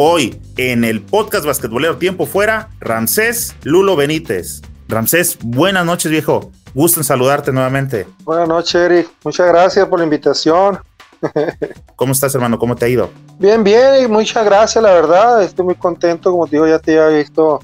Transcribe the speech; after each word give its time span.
Hoy, 0.00 0.40
en 0.56 0.84
el 0.84 1.02
podcast 1.02 1.44
Basquetbolero 1.44 1.96
Tiempo 1.96 2.24
Fuera, 2.24 2.68
Ramsés 2.78 3.56
Lulo 3.64 3.96
Benítez. 3.96 4.62
Ramsés, 4.86 5.36
buenas 5.42 5.84
noches, 5.84 6.12
viejo. 6.12 6.52
Gusto 6.72 7.00
en 7.00 7.04
saludarte 7.04 7.50
nuevamente. 7.50 8.06
Buenas 8.22 8.46
noches, 8.46 8.76
Eric. 8.76 9.10
Muchas 9.24 9.48
gracias 9.48 9.88
por 9.88 9.98
la 9.98 10.04
invitación. 10.04 10.78
¿Cómo 11.96 12.12
estás, 12.12 12.32
hermano? 12.32 12.60
¿Cómo 12.60 12.76
te 12.76 12.84
ha 12.84 12.88
ido? 12.88 13.10
Bien, 13.40 13.64
bien, 13.64 14.04
y 14.04 14.06
muchas 14.06 14.44
gracias, 14.44 14.80
la 14.80 14.92
verdad. 14.92 15.42
Estoy 15.42 15.64
muy 15.64 15.74
contento, 15.74 16.30
como 16.30 16.46
te 16.46 16.52
digo, 16.52 16.68
ya 16.68 16.78
te 16.78 16.96
había 16.96 17.18
visto 17.18 17.58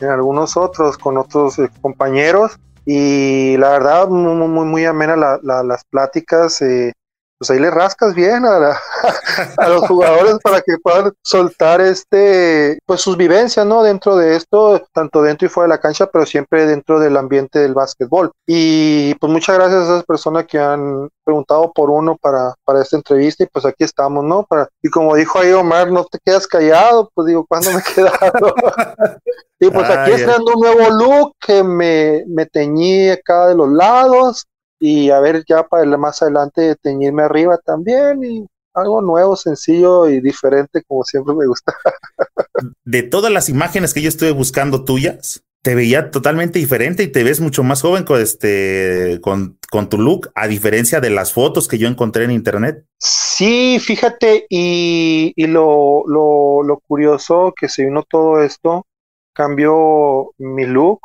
en 0.00 0.08
algunos 0.08 0.56
otros, 0.56 0.96
con 0.96 1.18
otros 1.18 1.58
eh, 1.58 1.68
compañeros. 1.82 2.58
Y 2.86 3.58
la 3.58 3.68
verdad, 3.68 4.08
muy, 4.08 4.34
muy, 4.34 4.64
muy 4.64 4.86
amena 4.86 5.16
las 5.42 5.84
pláticas. 5.84 6.62
Eh, 6.62 6.94
pues 7.38 7.50
ahí 7.50 7.58
le 7.58 7.70
rascas 7.70 8.14
bien 8.14 8.44
a, 8.44 8.78
a, 9.58 9.68
los 9.68 9.86
jugadores 9.86 10.38
para 10.42 10.60
que 10.60 10.76
puedan 10.82 11.12
soltar 11.22 11.80
este, 11.80 12.78
pues 12.86 13.00
sus 13.00 13.16
vivencias, 13.16 13.66
¿no? 13.66 13.82
Dentro 13.82 14.16
de 14.16 14.36
esto, 14.36 14.82
tanto 14.92 15.22
dentro 15.22 15.46
y 15.46 15.48
fuera 15.48 15.68
de 15.68 15.74
la 15.74 15.80
cancha, 15.80 16.06
pero 16.06 16.26
siempre 16.26 16.66
dentro 16.66 17.00
del 17.00 17.16
ambiente 17.16 17.58
del 17.58 17.74
básquetbol. 17.74 18.30
Y 18.46 19.14
pues 19.16 19.32
muchas 19.32 19.56
gracias 19.56 19.80
a 19.80 19.84
esas 19.84 20.04
personas 20.04 20.46
que 20.46 20.58
han 20.58 21.08
preguntado 21.24 21.72
por 21.72 21.90
uno 21.90 22.16
para, 22.20 22.54
para 22.64 22.82
esta 22.82 22.96
entrevista 22.96 23.44
y 23.44 23.46
pues 23.46 23.64
aquí 23.64 23.84
estamos, 23.84 24.24
¿no? 24.24 24.44
Para, 24.44 24.68
y 24.82 24.90
como 24.90 25.14
dijo 25.14 25.38
ahí 25.38 25.52
Omar, 25.52 25.90
no 25.90 26.04
te 26.04 26.18
quedas 26.24 26.46
callado, 26.46 27.10
pues 27.14 27.26
digo, 27.26 27.44
¿cuándo 27.46 27.70
me 27.72 27.78
he 27.78 27.94
quedado? 27.94 28.54
y 29.60 29.70
pues 29.70 29.90
aquí 29.90 30.12
estando 30.12 30.52
un 30.54 30.60
nuevo 30.60 30.90
look 30.90 31.32
que 31.40 31.62
me, 31.62 32.24
me 32.28 32.46
teñí 32.46 33.10
acá 33.10 33.48
de 33.48 33.54
los 33.54 33.70
lados, 33.70 34.46
y 34.86 35.08
a 35.08 35.18
ver 35.18 35.44
ya 35.48 35.62
para 35.66 35.96
más 35.96 36.20
adelante 36.20 36.76
teñirme 36.76 37.22
arriba 37.22 37.56
también 37.64 38.22
y 38.22 38.46
algo 38.74 39.00
nuevo, 39.00 39.34
sencillo 39.34 40.10
y 40.10 40.20
diferente 40.20 40.82
como 40.86 41.04
siempre 41.04 41.34
me 41.34 41.46
gusta. 41.46 41.74
De 42.84 43.02
todas 43.02 43.32
las 43.32 43.48
imágenes 43.48 43.94
que 43.94 44.02
yo 44.02 44.10
estuve 44.10 44.32
buscando 44.32 44.84
tuyas, 44.84 45.42
te 45.62 45.74
veía 45.74 46.10
totalmente 46.10 46.58
diferente 46.58 47.02
y 47.02 47.08
te 47.08 47.24
ves 47.24 47.40
mucho 47.40 47.62
más 47.62 47.80
joven 47.80 48.04
con 48.04 48.20
este 48.20 49.20
con, 49.22 49.58
con 49.70 49.88
tu 49.88 49.96
look, 49.96 50.30
a 50.34 50.48
diferencia 50.48 51.00
de 51.00 51.08
las 51.08 51.32
fotos 51.32 51.66
que 51.66 51.78
yo 51.78 51.88
encontré 51.88 52.24
en 52.24 52.32
internet. 52.32 52.84
Sí, 52.98 53.78
fíjate, 53.80 54.44
y, 54.50 55.32
y 55.34 55.46
lo, 55.46 56.02
lo, 56.06 56.62
lo 56.62 56.78
curioso 56.86 57.54
que 57.58 57.70
se 57.70 57.86
vino 57.86 58.02
todo 58.02 58.42
esto, 58.42 58.86
cambió 59.32 60.32
mi 60.36 60.66
look, 60.66 61.00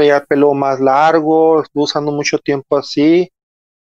traía 0.00 0.16
el 0.18 0.26
pelo 0.26 0.54
más 0.54 0.80
largo, 0.80 1.62
estuve 1.62 1.84
usando 1.84 2.12
mucho 2.12 2.38
tiempo 2.38 2.78
así. 2.78 3.30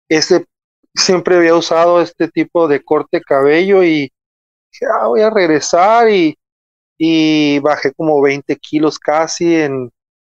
Este, 0.08 0.46
siempre 0.94 1.36
había 1.36 1.56
usado 1.56 2.00
este 2.00 2.28
tipo 2.28 2.68
de 2.68 2.82
corte 2.84 3.20
cabello 3.20 3.82
y 3.82 4.12
dije, 4.72 4.86
ah, 4.92 5.08
voy 5.08 5.22
a 5.22 5.30
regresar 5.30 6.08
y, 6.10 6.36
y 6.98 7.58
bajé 7.60 7.92
como 7.94 8.20
20 8.22 8.56
kilos 8.56 8.98
casi 8.98 9.56
en, 9.56 9.90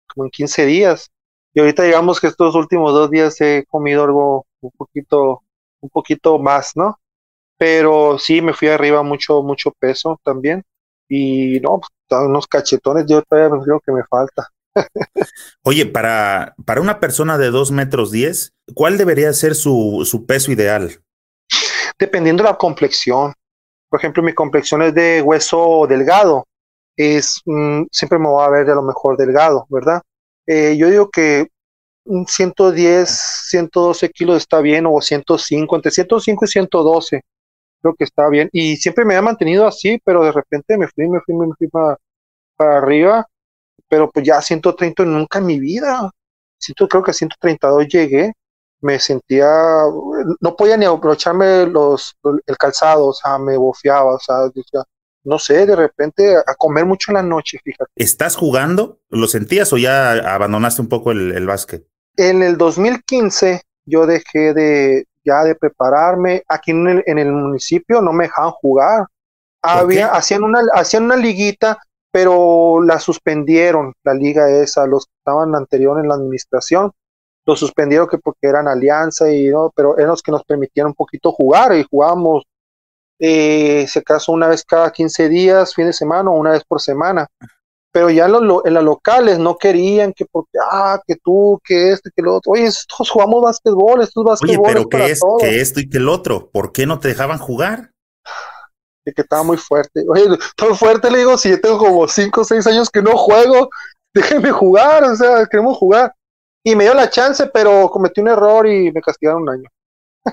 como 0.09 0.27
en 0.27 0.31
15 0.31 0.66
días. 0.66 1.10
Y 1.54 1.60
ahorita 1.60 1.84
digamos 1.84 2.21
que 2.21 2.28
estos 2.28 2.54
últimos 2.54 2.93
dos 2.93 3.10
días 3.10 3.41
he 3.41 3.65
comido 3.69 4.04
algo 4.04 4.47
un 4.60 4.71
poquito, 4.72 5.43
un 5.81 5.91
poquito 5.91 6.38
más, 6.38 6.72
¿no? 6.77 6.99
Pero 7.59 8.19
sí 8.19 8.43
me 8.43 8.54
fui 8.54 8.69
arriba 8.69 9.03
mucho, 9.03 9.43
mucho 9.43 9.72
peso 9.72 10.21
también. 10.25 10.62
Y 11.09 11.60
no, 11.60 11.81
pues, 11.81 12.22
unos 12.22 12.47
cachetones, 12.47 13.06
yo 13.09 13.22
todavía 13.22 13.59
creo 13.65 13.81
que 13.81 13.93
me 13.93 14.04
falta. 14.04 14.49
Oye, 15.62 15.86
para, 15.86 16.54
para 16.64 16.81
una 16.81 17.00
persona 17.00 17.38
de 17.38 17.50
2 17.50 17.70
metros 17.72 18.10
10, 18.10 18.53
¿cuál 18.75 18.98
debería 18.98 19.32
ser 19.32 19.54
su, 19.54 20.03
su 20.04 20.26
peso 20.26 20.53
ideal? 20.53 21.03
Dependiendo 21.98 22.42
de 22.42 22.50
la 22.50 22.56
complexión. 22.56 23.32
Por 23.88 24.00
ejemplo, 24.00 24.22
mi 24.22 24.32
complexión 24.32 24.82
es 24.82 24.94
de 24.94 25.20
hueso 25.22 25.86
delgado. 25.88 26.47
Es, 26.97 27.41
mm, 27.44 27.84
siempre 27.91 28.19
me 28.19 28.28
voy 28.28 28.44
a 28.44 28.50
ver 28.50 28.66
de 28.66 28.75
lo 28.75 28.82
mejor 28.82 29.16
delgado, 29.16 29.66
¿verdad? 29.69 30.03
Eh, 30.47 30.76
yo 30.76 30.88
digo 30.88 31.10
que 31.10 31.48
un 32.04 32.26
110, 32.26 33.10
112 33.48 34.09
kilos 34.10 34.38
está 34.38 34.60
bien, 34.60 34.86
o 34.86 35.00
105, 35.00 35.76
entre 35.76 35.91
105 35.91 36.44
y 36.44 36.48
112, 36.48 37.22
creo 37.82 37.94
que 37.94 38.04
está 38.04 38.28
bien. 38.28 38.48
Y 38.53 38.76
siempre 38.76 39.04
me 39.04 39.16
ha 39.16 39.22
mantenido 39.22 39.66
así, 39.66 40.00
pero 40.04 40.25
de 40.25 40.32
repente 40.32 40.76
me 40.78 40.88
fui, 40.88 41.09
me 41.09 41.20
fui, 41.20 41.34
me 41.34 41.54
fui 41.56 41.69
para 41.69 41.98
arriba 42.78 43.26
pero 43.88 44.10
pues 44.10 44.26
ya 44.26 44.41
130 44.41 45.04
nunca 45.04 45.38
en 45.38 45.46
mi 45.46 45.58
vida. 45.58 46.10
Siento, 46.58 46.88
creo 46.88 47.02
que 47.02 47.10
a 47.12 47.14
132 47.14 47.88
llegué, 47.88 48.32
me 48.80 48.98
sentía, 48.98 49.48
no 50.41 50.56
podía 50.56 50.76
ni 50.76 50.84
abrocharme 50.84 51.66
los, 51.66 52.16
el 52.46 52.56
calzado, 52.56 53.08
o 53.08 53.12
sea, 53.12 53.38
me 53.38 53.56
bofeaba, 53.56 54.14
o 54.14 54.18
sea, 54.18 54.36
no 55.24 55.38
sé, 55.38 55.66
de 55.66 55.76
repente 55.76 56.36
a 56.36 56.54
comer 56.56 56.84
mucho 56.86 57.10
en 57.10 57.16
la 57.16 57.22
noche, 57.22 57.58
fíjate. 57.62 57.91
¿Estás 57.96 58.36
jugando? 58.36 59.00
¿Lo 59.08 59.26
sentías 59.26 59.72
o 59.72 59.78
ya 59.78 60.12
abandonaste 60.34 60.82
un 60.82 60.88
poco 60.88 61.12
el, 61.12 61.32
el 61.32 61.47
básquet? 61.47 61.86
En 62.16 62.42
el 62.42 62.58
2015 62.58 63.62
yo 63.86 64.06
dejé 64.06 64.54
de 64.54 65.06
ya 65.24 65.44
de 65.44 65.54
prepararme. 65.54 66.42
Aquí 66.48 66.70
en 66.70 66.88
el, 66.88 67.04
en 67.06 67.18
el 67.18 67.32
municipio 67.32 68.00
no 68.00 68.12
me 68.12 68.24
dejaban 68.24 68.52
jugar. 68.52 69.06
Había, 69.62 70.08
hacían 70.08 70.42
una, 70.42 70.60
hacían 70.74 71.04
una 71.04 71.16
liguita 71.16 71.78
pero 72.10 72.82
la 72.82 72.98
suspendieron, 72.98 73.94
la 74.03 74.15
liga 74.15 74.50
esa, 74.50 74.87
los 74.87 75.06
que 75.06 75.12
estaban 75.19 75.54
anterior 75.54 76.00
en 76.00 76.09
la 76.09 76.15
administración, 76.15 76.93
lo 77.47 77.56
suspendieron 77.56 78.09
que 78.09 78.19
porque 78.19 78.48
eran 78.48 78.69
alianza 78.69 79.32
y 79.32 79.48
no, 79.48 79.72
pero 79.75 79.97
eran 79.97 80.10
los 80.10 80.22
que 80.22 80.32
nos 80.32 80.44
permitían 80.44 80.88
un 80.88 80.94
poquito 80.94 81.32
jugar 81.32 81.75
y 81.75 81.87
jugábamos, 81.88 82.44
eh, 83.19 83.87
si 83.88 83.98
acaso 83.98 84.32
una 84.32 84.48
vez 84.48 84.65
cada 84.65 84.91
15 84.91 85.28
días, 85.28 85.75
fin 85.75 85.87
de 85.87 85.93
semana 85.93 86.31
o 86.31 86.34
una 86.34 86.53
vez 86.53 86.65
por 86.65 86.81
semana. 86.81 87.26
Pero 87.93 88.09
ya 88.09 88.27
en, 88.27 88.34
en 88.65 88.75
las 88.75 88.84
locales 88.84 89.38
no 89.41 89.56
querían 89.56 90.12
que 90.12 90.25
porque, 90.31 90.59
ah, 90.71 91.00
que 91.04 91.16
tú, 91.16 91.60
que 91.65 91.91
este, 91.91 92.10
que 92.15 92.22
lo 92.22 92.37
otro. 92.37 92.53
Oye, 92.53 92.66
estos 92.66 93.10
jugamos 93.10 93.42
básquetbol, 93.42 94.00
estos 94.00 94.25
básquetbol. 94.25 94.65
Oye, 94.65 94.87
pero 94.87 94.88
¿qué 94.88 95.10
es 95.10 95.21
que 95.41 95.60
esto 95.60 95.81
y 95.81 95.88
que 95.88 95.98
el 95.98 96.09
otro? 96.09 96.50
¿Por 96.53 96.71
qué 96.71 96.87
no 96.87 97.00
te 97.00 97.09
dejaban 97.09 97.38
jugar? 97.38 97.91
Que 99.12 99.22
estaba 99.22 99.43
muy 99.43 99.56
fuerte. 99.56 100.04
Oye, 100.09 100.25
todo 100.56 100.75
fuerte, 100.75 101.10
le 101.10 101.19
digo, 101.19 101.37
si 101.38 101.50
yo 101.50 101.60
tengo 101.60 101.78
como 101.78 102.09
5 102.09 102.41
o 102.41 102.44
6 102.44 102.66
años 102.66 102.91
que 102.91 103.03
no 103.03 103.16
juego, 103.16 103.71
déjenme 104.15 104.50
jugar, 104.50 105.04
o 105.04 105.16
sea, 105.16 105.47
queremos 105.47 105.76
jugar. 105.76 106.12
Y 106.65 106.76
me 106.76 106.84
dio 106.84 106.94
la 106.94 107.09
chance, 107.09 107.47
pero 107.47 107.88
cometí 107.91 108.21
un 108.21 108.28
error 108.28 108.66
y 108.66 108.93
me 108.93 109.00
castigaron 109.00 109.43
un 109.43 109.50
año. 109.50 109.69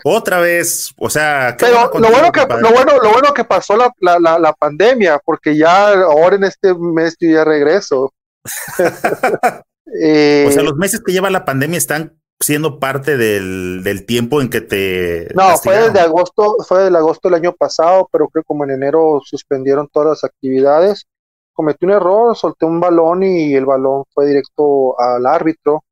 Otra 0.03 0.39
vez, 0.41 0.93
o 0.97 1.09
sea, 1.09 1.55
pero 1.57 1.89
lo 1.97 2.09
bueno 2.09 2.31
que 2.31 2.41
lo 2.41 2.71
bueno, 2.71 2.97
lo 3.01 3.11
bueno 3.11 3.33
que 3.33 3.45
pasó 3.45 3.77
la, 3.77 3.93
la, 4.01 4.37
la, 4.37 4.51
pandemia, 4.51 5.17
porque 5.23 5.55
ya 5.55 5.93
ahora 5.93 6.35
en 6.35 6.43
este 6.43 6.73
mes 6.73 7.15
yo 7.17 7.29
ya 7.29 7.45
regreso. 7.45 8.13
eh, 10.01 10.45
o 10.49 10.51
sea, 10.51 10.63
los 10.63 10.75
meses 10.75 11.01
que 11.05 11.13
lleva 11.13 11.29
la 11.29 11.45
pandemia 11.45 11.77
están 11.77 12.19
siendo 12.39 12.79
parte 12.79 13.17
del, 13.17 13.81
del 13.83 14.05
tiempo 14.05 14.41
en 14.41 14.49
que 14.49 14.61
te... 14.61 15.27
No, 15.33 15.57
fue 15.57 15.77
desde 15.77 15.99
agosto, 15.99 16.57
fue 16.67 16.83
del 16.83 16.95
agosto 16.95 17.27
del 17.27 17.35
año 17.35 17.53
pasado, 17.53 18.07
pero 18.11 18.27
creo 18.27 18.43
que 18.43 18.47
como 18.47 18.63
en 18.63 18.71
enero 18.71 19.21
suspendieron 19.23 19.87
todas 19.91 20.09
las 20.09 20.23
actividades. 20.23 21.07
Cometí 21.53 21.85
un 21.85 21.91
error, 21.91 22.35
solté 22.35 22.65
un 22.65 22.79
balón 22.79 23.23
y 23.23 23.55
el 23.55 23.65
balón 23.65 24.03
fue 24.13 24.27
directo 24.27 24.99
al 24.99 25.25
árbitro. 25.25 25.83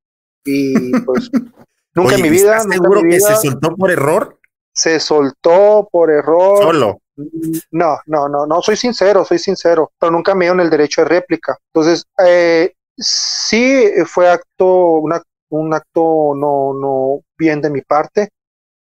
Y 0.44 0.92
pues 1.00 1.31
nunca 1.96 2.16
en 2.16 2.22
mi 2.22 2.30
vida... 2.30 2.60
seguro 2.60 3.02
que 3.02 3.20
se 3.20 3.36
soltó 3.36 3.75
por 3.75 3.90
error? 3.90 4.40
Se 4.72 5.00
soltó 5.00 5.88
por 5.92 6.12
error. 6.12 6.62
Solo. 6.62 7.00
No, 7.72 7.98
no, 8.08 8.28
no, 8.28 8.46
no, 8.46 8.62
soy 8.62 8.75
sincero, 8.75 9.24
soy 9.24 9.40
sincero, 9.40 9.92
pero 9.98 10.12
nunca 10.12 10.36
me 10.36 10.46
dieron 10.46 10.60
el 10.60 10.70
derecho 10.70 11.02
de 11.02 11.08
réplica. 11.08 11.58
Entonces, 11.74 12.06
eh, 12.24 12.74
sí 12.98 13.86
fue 14.06 14.30
acto, 14.30 14.66
una 14.98 15.22
un 15.56 15.74
acto 15.74 16.34
no, 16.36 16.74
no 16.74 17.22
bien 17.38 17.62
de 17.62 17.69
mi 17.69 17.81
parte, 17.81 18.30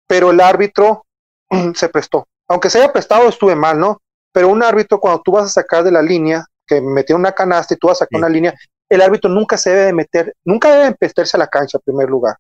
pero 0.07 0.31
el 0.31 0.41
árbitro 0.41 1.05
se 1.75 1.89
prestó. 1.89 2.27
Aunque 2.49 2.71
se 2.71 2.79
haya 2.79 2.93
prestado, 2.93 3.29
estuve 3.29 3.55
mal, 3.55 3.79
¿no? 3.79 4.01
Pero 4.33 4.49
un 4.49 4.63
árbitro, 4.63 5.01
cuando 5.01 5.23
tú 5.23 5.33
vas 5.33 5.45
a 5.45 5.61
sacar 5.61 5.85
de 5.85 5.93
la 5.93 6.03
línea, 6.03 6.45
que 6.67 6.81
metió 6.81 7.17
una 7.17 7.33
canasta 7.33 7.75
y 7.75 7.77
tú 7.77 7.89
vas 7.89 7.99
a 7.99 8.05
sacar 8.05 8.19
una 8.19 8.29
línea, 8.29 8.55
el 8.89 9.01
árbitro 9.01 9.31
nunca 9.31 9.57
se 9.57 9.71
debe 9.71 9.93
meter, 9.93 10.35
nunca 10.45 10.73
debe 10.75 10.97
meterse 11.01 11.37
a 11.37 11.39
la 11.39 11.47
cancha 11.47 11.79
en 11.79 11.83
primer 11.85 12.09
lugar. 12.09 12.37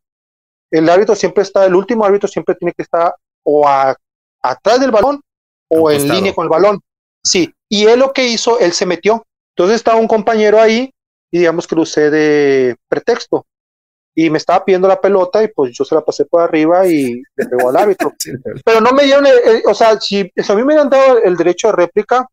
El 0.70 0.88
árbitro 0.88 1.14
siempre 1.14 1.42
está, 1.42 1.64
el 1.64 1.74
último 1.74 2.04
árbitro 2.04 2.28
siempre 2.28 2.54
tiene 2.54 2.72
que 2.72 2.82
estar 2.82 3.14
o 3.44 3.66
atrás 4.42 4.80
del 4.80 4.90
balón 4.90 5.20
o 5.68 5.90
en 5.90 6.08
línea 6.08 6.34
con 6.34 6.44
el 6.44 6.48
balón. 6.48 6.80
Sí, 7.24 7.52
y 7.68 7.86
él 7.86 8.00
lo 8.00 8.12
que 8.12 8.26
hizo, 8.26 8.58
él 8.58 8.72
se 8.72 8.86
metió. 8.86 9.24
Entonces 9.54 9.76
estaba 9.76 9.98
un 9.98 10.08
compañero 10.08 10.60
ahí 10.60 10.90
y 11.30 11.38
digamos 11.38 11.66
que 11.66 11.76
lo 11.76 11.82
usé 11.82 12.10
de 12.10 12.76
pretexto. 12.88 13.46
Y 14.14 14.28
me 14.28 14.38
estaba 14.38 14.64
pidiendo 14.64 14.88
la 14.88 15.00
pelota 15.00 15.42
y 15.42 15.48
pues 15.48 15.72
yo 15.72 15.84
se 15.84 15.94
la 15.94 16.04
pasé 16.04 16.24
por 16.24 16.42
arriba 16.42 16.86
y 16.86 17.22
le 17.36 17.46
pegó 17.46 17.68
al 17.68 17.76
árbitro. 17.76 18.12
Pero 18.64 18.80
no 18.80 18.92
me 18.92 19.04
dieron, 19.04 19.24
o 19.66 19.74
sea, 19.74 19.98
si, 20.00 20.20
a 20.20 20.54
mí 20.54 20.56
me 20.56 20.64
hubieran 20.64 20.90
dado 20.90 21.18
el 21.22 21.36
derecho 21.36 21.68
de 21.68 21.74
réplica, 21.74 22.26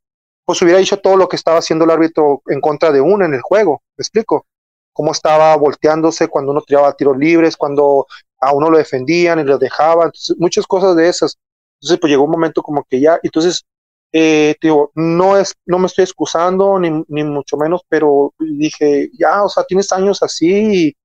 pues 0.43 0.61
hubiera 0.61 0.79
dicho 0.79 0.97
todo 0.97 1.17
lo 1.17 1.27
que 1.27 1.35
estaba 1.35 1.59
haciendo 1.59 1.85
el 1.85 1.91
árbitro 1.91 2.41
en 2.47 2.61
contra 2.61 2.91
de 2.91 3.01
uno 3.01 3.25
en 3.25 3.33
el 3.33 3.41
juego. 3.41 3.81
¿Me 3.97 4.01
explico? 4.01 4.45
Cómo 4.93 5.11
estaba 5.11 5.55
volteándose 5.55 6.27
cuando 6.27 6.51
uno 6.51 6.61
tiraba 6.61 6.93
tiros 6.93 7.17
libres, 7.17 7.55
cuando 7.55 8.07
a 8.39 8.53
uno 8.53 8.69
lo 8.69 8.77
defendían 8.77 9.39
y 9.39 9.43
lo 9.43 9.57
dejaban, 9.57 10.11
muchas 10.37 10.65
cosas 10.65 10.95
de 10.95 11.09
esas. 11.09 11.37
Entonces, 11.79 11.99
pues 11.99 12.09
llegó 12.09 12.23
un 12.23 12.31
momento 12.31 12.63
como 12.63 12.83
que 12.89 12.99
ya, 12.99 13.19
entonces 13.21 13.63
eh, 14.11 14.55
digo, 14.61 14.91
no 14.95 15.37
es, 15.37 15.53
no 15.65 15.79
me 15.79 15.87
estoy 15.87 16.03
excusando 16.03 16.79
ni, 16.79 16.89
ni, 17.09 17.23
mucho 17.23 17.57
menos, 17.57 17.81
pero 17.89 18.33
dije, 18.39 19.09
ya, 19.19 19.43
o 19.43 19.49
sea, 19.49 19.63
tienes 19.65 19.91
años 19.91 20.23
así, 20.23 20.87
y 20.87 20.95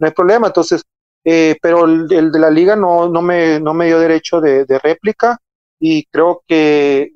no 0.00 0.06
hay 0.06 0.12
problema. 0.12 0.48
Entonces, 0.48 0.82
eh, 1.24 1.56
pero 1.62 1.84
el, 1.84 2.08
de 2.08 2.38
la 2.38 2.50
liga 2.50 2.74
no, 2.74 3.08
no 3.08 3.22
me, 3.22 3.60
no 3.60 3.74
me 3.74 3.86
dio 3.86 3.98
derecho 3.98 4.40
de, 4.40 4.64
réplica 4.82 5.38
y 5.78 6.04
creo 6.06 6.42
que, 6.46 7.12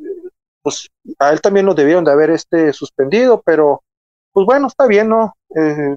pues, 0.62 0.88
a 1.18 1.32
él 1.32 1.40
también 1.40 1.66
lo 1.66 1.74
debieron 1.74 2.04
de 2.04 2.12
haber 2.12 2.30
este 2.30 2.72
suspendido, 2.72 3.42
pero, 3.44 3.82
pues 4.32 4.46
bueno, 4.46 4.68
está 4.68 4.86
bien, 4.86 5.08
¿no? 5.08 5.34
Eh, 5.56 5.96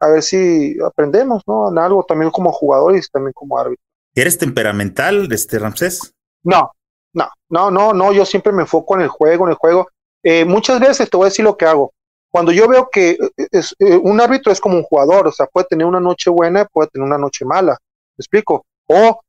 a 0.00 0.08
ver 0.08 0.22
si 0.22 0.76
aprendemos, 0.84 1.42
¿no? 1.46 1.70
En 1.70 1.78
algo 1.78 2.04
también 2.04 2.30
como 2.30 2.52
jugador 2.52 2.96
y 2.96 3.00
también 3.12 3.32
como 3.32 3.58
árbitro. 3.58 3.82
¿Eres 4.14 4.38
temperamental, 4.38 5.30
este 5.32 5.58
Ramsés? 5.58 6.12
No, 6.42 6.72
no, 7.12 7.28
no, 7.48 7.70
no, 7.70 7.92
no, 7.92 8.12
yo 8.12 8.24
siempre 8.24 8.52
me 8.52 8.62
enfoco 8.62 8.96
en 8.96 9.02
el 9.02 9.08
juego, 9.08 9.44
en 9.44 9.50
el 9.50 9.56
juego. 9.56 9.88
Eh, 10.22 10.44
muchas 10.44 10.80
veces 10.80 11.08
te 11.08 11.16
voy 11.16 11.26
a 11.26 11.30
decir 11.30 11.44
lo 11.44 11.56
que 11.56 11.66
hago. 11.66 11.92
Cuando 12.30 12.52
yo 12.52 12.68
veo 12.68 12.88
que 12.90 13.10
eh, 13.10 13.48
es, 13.52 13.74
eh, 13.78 13.96
un 13.96 14.20
árbitro 14.20 14.52
es 14.52 14.60
como 14.60 14.76
un 14.76 14.82
jugador, 14.82 15.26
o 15.28 15.32
sea, 15.32 15.46
puede 15.46 15.66
tener 15.66 15.86
una 15.86 16.00
noche 16.00 16.30
buena, 16.30 16.64
puede 16.66 16.88
tener 16.88 17.06
una 17.06 17.18
noche 17.18 17.44
mala, 17.44 17.72
¿me 18.16 18.22
explico? 18.22 18.64
O 18.86 19.20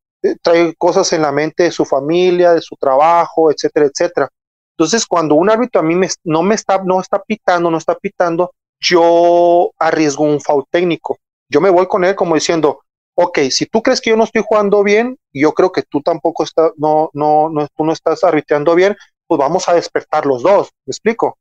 trae 0.41 0.75
cosas 0.75 1.11
en 1.13 1.21
la 1.21 1.31
mente 1.31 1.63
de 1.63 1.71
su 1.71 1.85
familia, 1.85 2.53
de 2.53 2.61
su 2.61 2.75
trabajo, 2.75 3.51
etcétera, 3.51 3.85
etcétera. 3.85 4.29
Entonces, 4.77 5.05
cuando 5.05 5.35
un 5.35 5.49
árbitro 5.49 5.81
a 5.81 5.83
mí 5.83 5.95
me, 5.95 6.07
no 6.23 6.43
me 6.43 6.55
está, 6.55 6.81
no 6.83 6.99
está 7.01 7.21
pitando, 7.21 7.69
no 7.69 7.77
está 7.77 7.95
pitando, 7.95 8.51
yo 8.79 9.71
arriesgo 9.77 10.23
un 10.23 10.39
foul 10.39 10.65
técnico. 10.69 11.17
Yo 11.49 11.61
me 11.61 11.69
voy 11.69 11.87
con 11.87 12.05
él 12.05 12.15
como 12.15 12.35
diciendo, 12.35 12.81
ok, 13.15 13.39
si 13.49 13.65
tú 13.65 13.81
crees 13.81 13.99
que 13.99 14.11
yo 14.11 14.15
no 14.15 14.23
estoy 14.23 14.43
jugando 14.47 14.83
bien, 14.83 15.17
yo 15.33 15.53
creo 15.53 15.71
que 15.71 15.83
tú 15.83 16.01
tampoco 16.01 16.43
estás, 16.43 16.71
no, 16.77 17.09
no, 17.13 17.49
no, 17.49 17.67
tú 17.75 17.83
no 17.83 17.91
estás 17.91 18.23
arbitrando 18.23 18.75
bien, 18.75 18.95
pues 19.27 19.37
vamos 19.37 19.67
a 19.67 19.73
despertar 19.73 20.25
los 20.25 20.43
dos, 20.43 20.69
¿me 20.85 20.91
explico? 20.91 21.37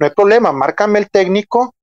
No 0.00 0.06
hay 0.06 0.12
problema, 0.12 0.50
márcame 0.50 0.98
el 0.98 1.10
técnico, 1.10 1.74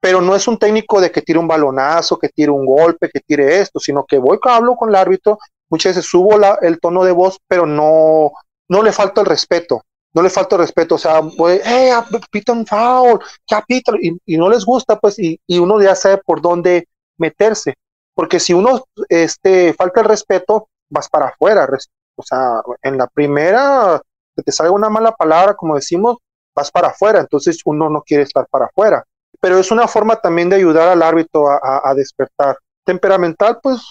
pero 0.00 0.20
no 0.20 0.36
es 0.36 0.46
un 0.46 0.58
técnico 0.58 1.00
de 1.00 1.10
que 1.10 1.22
tire 1.22 1.38
un 1.38 1.48
balonazo, 1.48 2.18
que 2.18 2.28
tire 2.28 2.50
un 2.50 2.64
golpe, 2.66 3.10
que 3.10 3.20
tire 3.20 3.58
esto, 3.58 3.80
sino 3.80 4.04
que 4.04 4.18
voy, 4.18 4.38
hablo 4.42 4.76
con 4.76 4.90
el 4.90 4.94
árbitro, 4.94 5.38
muchas 5.68 5.96
veces 5.96 6.08
subo 6.08 6.38
la, 6.38 6.58
el 6.62 6.78
tono 6.78 7.02
de 7.02 7.12
voz, 7.12 7.40
pero 7.48 7.66
no, 7.66 8.30
no 8.68 8.82
le 8.82 8.92
falta 8.92 9.22
el 9.22 9.26
respeto, 9.26 9.82
no 10.12 10.22
le 10.22 10.30
falta 10.30 10.54
el 10.54 10.60
respeto, 10.60 10.94
o 10.94 10.98
sea, 10.98 11.20
voy, 11.20 11.58
hey, 11.64 11.90
pita 12.30 12.52
un 12.52 12.66
foul, 12.66 13.18
ya 13.50 13.64
y, 13.66 13.82
y, 14.26 14.36
no 14.36 14.48
les 14.48 14.64
gusta, 14.64 15.00
pues, 15.00 15.18
y, 15.18 15.40
y 15.46 15.58
uno 15.58 15.80
ya 15.80 15.94
sabe 15.94 16.18
por 16.18 16.40
dónde 16.40 16.86
meterse 17.18 17.74
porque 18.14 18.40
si 18.40 18.54
uno 18.54 18.84
este, 19.08 19.74
falta 19.74 20.00
el 20.00 20.06
respeto, 20.06 20.68
vas 20.88 21.08
para 21.08 21.26
afuera. 21.26 21.68
O 22.16 22.22
sea, 22.22 22.62
en 22.82 22.96
la 22.96 23.08
primera 23.08 24.00
que 24.36 24.42
te 24.42 24.52
salga 24.52 24.72
una 24.72 24.88
mala 24.88 25.12
palabra, 25.12 25.54
como 25.54 25.74
decimos, 25.74 26.18
vas 26.54 26.70
para 26.70 26.88
afuera. 26.88 27.20
Entonces 27.20 27.60
uno 27.64 27.90
no 27.90 28.02
quiere 28.02 28.22
estar 28.22 28.46
para 28.50 28.66
afuera. 28.66 29.04
Pero 29.40 29.58
es 29.58 29.70
una 29.70 29.88
forma 29.88 30.16
también 30.16 30.48
de 30.48 30.56
ayudar 30.56 30.88
al 30.88 31.02
árbitro 31.02 31.48
a, 31.50 31.92
despertar. 31.94 32.56
Temperamental, 32.84 33.58
pues 33.62 33.82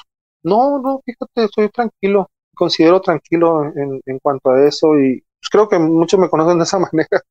no, 0.44 0.80
no, 0.80 1.02
fíjate, 1.06 1.48
soy 1.54 1.70
tranquilo. 1.70 2.30
Considero 2.56 3.02
tranquilo 3.02 3.66
en, 3.66 4.02
en 4.06 4.20
cuanto 4.20 4.52
a 4.52 4.66
eso 4.66 4.98
y 4.98 5.24
pues, 5.40 5.50
creo 5.52 5.68
que 5.68 5.80
muchos 5.80 6.20
me 6.20 6.30
conocen 6.30 6.58
de 6.58 6.64
esa 6.64 6.80
manera. 6.92 7.22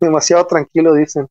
Demasiado 0.00 0.46
tranquilo, 0.46 0.94
dicen. 0.94 1.28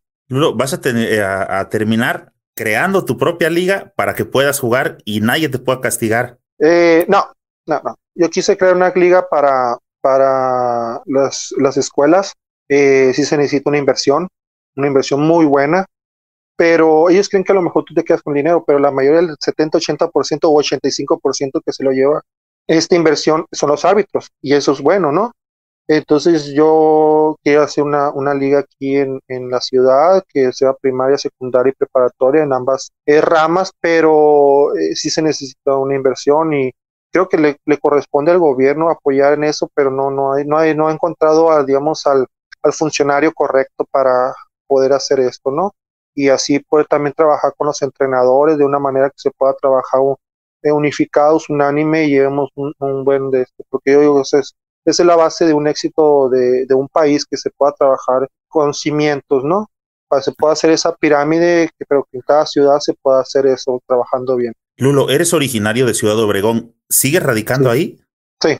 vas 0.56 0.74
a, 0.74 0.81
tener, 0.81 1.13
eh, 1.13 1.24
a 1.24 1.68
terminar 1.69 2.33
creando 2.57 3.06
tu 3.06 3.18
propia 3.18 3.50
liga 3.50 3.94
para 3.95 4.15
que 4.15 4.25
puedas 4.25 4.59
jugar 4.59 4.98
y 5.06 5.21
nadie 5.21 5.48
te 5.48 5.59
pueda 5.59 5.80
castigar. 5.80 6.39
Eh, 6.59 7.06
no, 7.07 7.31
no, 7.68 7.81
no. 7.83 7.95
Yo 8.15 8.30
quise 8.30 8.57
crear 8.57 8.75
una 8.75 8.89
liga 8.89 9.30
para, 9.30 9.77
para 10.01 11.01
las, 11.06 11.54
las 11.57 11.77
escuelas. 11.77 12.33
Eh, 12.69 13.12
sí 13.14 13.24
se 13.24 13.38
necesita 13.38 13.69
una 13.69 13.80
inversión, 13.80 14.28
una 14.75 14.88
inversión 14.88 15.22
muy 15.22 15.46
buena, 15.46 15.86
pero 16.56 17.10
ellos 17.10 17.30
creen 17.30 17.44
que 17.44 17.52
a 17.52 17.56
lo 17.56 17.62
mejor 17.62 17.86
tú 17.86 17.94
te 17.94 18.04
quedas 18.04 18.22
con 18.22 18.34
dinero, 18.34 18.64
pero 18.66 18.80
la 18.80 18.92
mayoría 18.92 19.22
del 19.22 19.36
70, 19.40 19.78
80% 19.80 20.40
o 20.44 20.54
85% 20.54 21.62
que 21.66 21.74
se 21.74 21.84
lo 21.84 21.92
lleva 21.92 22.22
esta 22.68 22.96
inversión 22.96 23.46
son 23.52 23.69
los 23.69 23.86
árbitros, 23.86 24.30
y 24.42 24.54
eso 24.54 24.74
es 24.74 24.81
bueno, 24.81 25.12
¿no? 25.12 25.31
Entonces 25.88 26.48
yo 26.54 27.38
quiero 27.42 27.62
hacer 27.64 27.86
una, 27.86 28.10
una 28.12 28.34
liga 28.34 28.60
aquí 28.60 28.98
en, 28.98 29.22
en, 29.30 29.50
la 29.50 29.62
ciudad 29.62 30.22
que 30.28 30.52
sea 30.52 30.74
primaria, 30.74 31.18
secundaria 31.18 31.72
y 31.72 31.75
preparatoria 31.75 32.44
en 32.44 32.52
ambas 32.52 32.92
eh, 33.06 33.22
ramas, 33.22 33.72
pero 33.80 34.75
eh, 34.75 34.96
sí 34.96 35.10
se 35.10 35.22
necesita 35.22 35.78
una 35.78 35.96
inversión 35.96 36.54
y 36.54 36.72
creo 37.10 37.30
que 37.30 37.38
le, 37.38 37.58
le, 37.66 37.78
corresponde 37.78 38.31
al 38.31 38.40
gobierno 38.40 38.90
apoyar 38.90 39.34
en 39.34 39.46
eso, 39.46 39.69
pero 39.74 39.90
no, 39.90 40.12
no, 40.12 40.34
hay, 40.34 40.46
no, 40.46 40.58
hay, 40.58 40.75
no 40.75 40.90
ha 40.90 40.94
encontrado, 40.94 41.52
a, 41.52 41.64
digamos, 41.64 42.06
al, 42.06 42.28
al 42.68 42.74
funcionario 42.74 43.34
correcto 43.34 43.86
para 43.90 44.34
poder 44.68 44.94
hacer 44.94 45.19
esto, 45.19 45.52
¿no? 45.52 45.74
Y 46.16 46.30
así 46.30 46.60
poder 46.60 46.88
también 46.88 47.14
trabajar 47.16 47.54
con 47.58 47.68
los 47.68 47.81
entrenadores 47.81 48.58
de 48.58 48.66
una 48.66 48.80
manera 48.80 49.10
que 49.10 49.18
se 49.18 49.31
pueda 49.31 49.54
trabajar 49.54 50.02
eh, 50.64 50.72
unificados, 50.72 51.50
unánime 51.50 52.06
y 52.06 52.12
llevemos 52.12 52.50
un, 52.56 52.74
un 52.80 53.04
buen 53.04 53.31
de 53.31 53.42
esto, 53.42 53.64
porque 53.69 53.94
yo 53.94 54.02
digo, 54.02 54.22
eso 54.22 54.40
es 54.40 54.54
esa 54.88 55.04
es 55.04 55.08
la 55.08 55.18
base 55.18 55.46
de 55.46 55.54
un 55.54 55.68
éxito 55.68 56.30
de, 56.30 56.66
un 56.74 56.88
país 56.88 57.25
que 57.25 57.36
se 57.36 57.50
pueda 57.50 57.74
trabajar 57.74 58.30
con 58.48 58.74
cimientos, 58.74 59.44
¿no? 59.44 59.69
Para 60.08 60.22
que 60.22 60.25
se 60.25 60.31
pueda 60.31 60.54
hacer 60.54 60.72
esa 60.72 60.96
pirámide, 60.96 61.69
pero 61.90 62.08
que 62.10 62.18
en 62.18 62.24
cada 62.25 62.46
ciudad 62.46 62.80
se 62.80 62.94
pueda 62.94 63.19
hacer 63.19 63.48
eso 63.48 63.81
trabajando 63.86 64.38
bien. 64.38 64.54
Lulo, 64.78 65.10
eres 65.10 65.34
originario 65.34 65.86
de 65.86 65.94
Ciudad 65.94 66.18
Obregón. 66.18 66.74
¿Sigues 66.88 67.22
radicando 67.22 67.69
ahí? 67.69 68.00
Sí, 68.42 68.58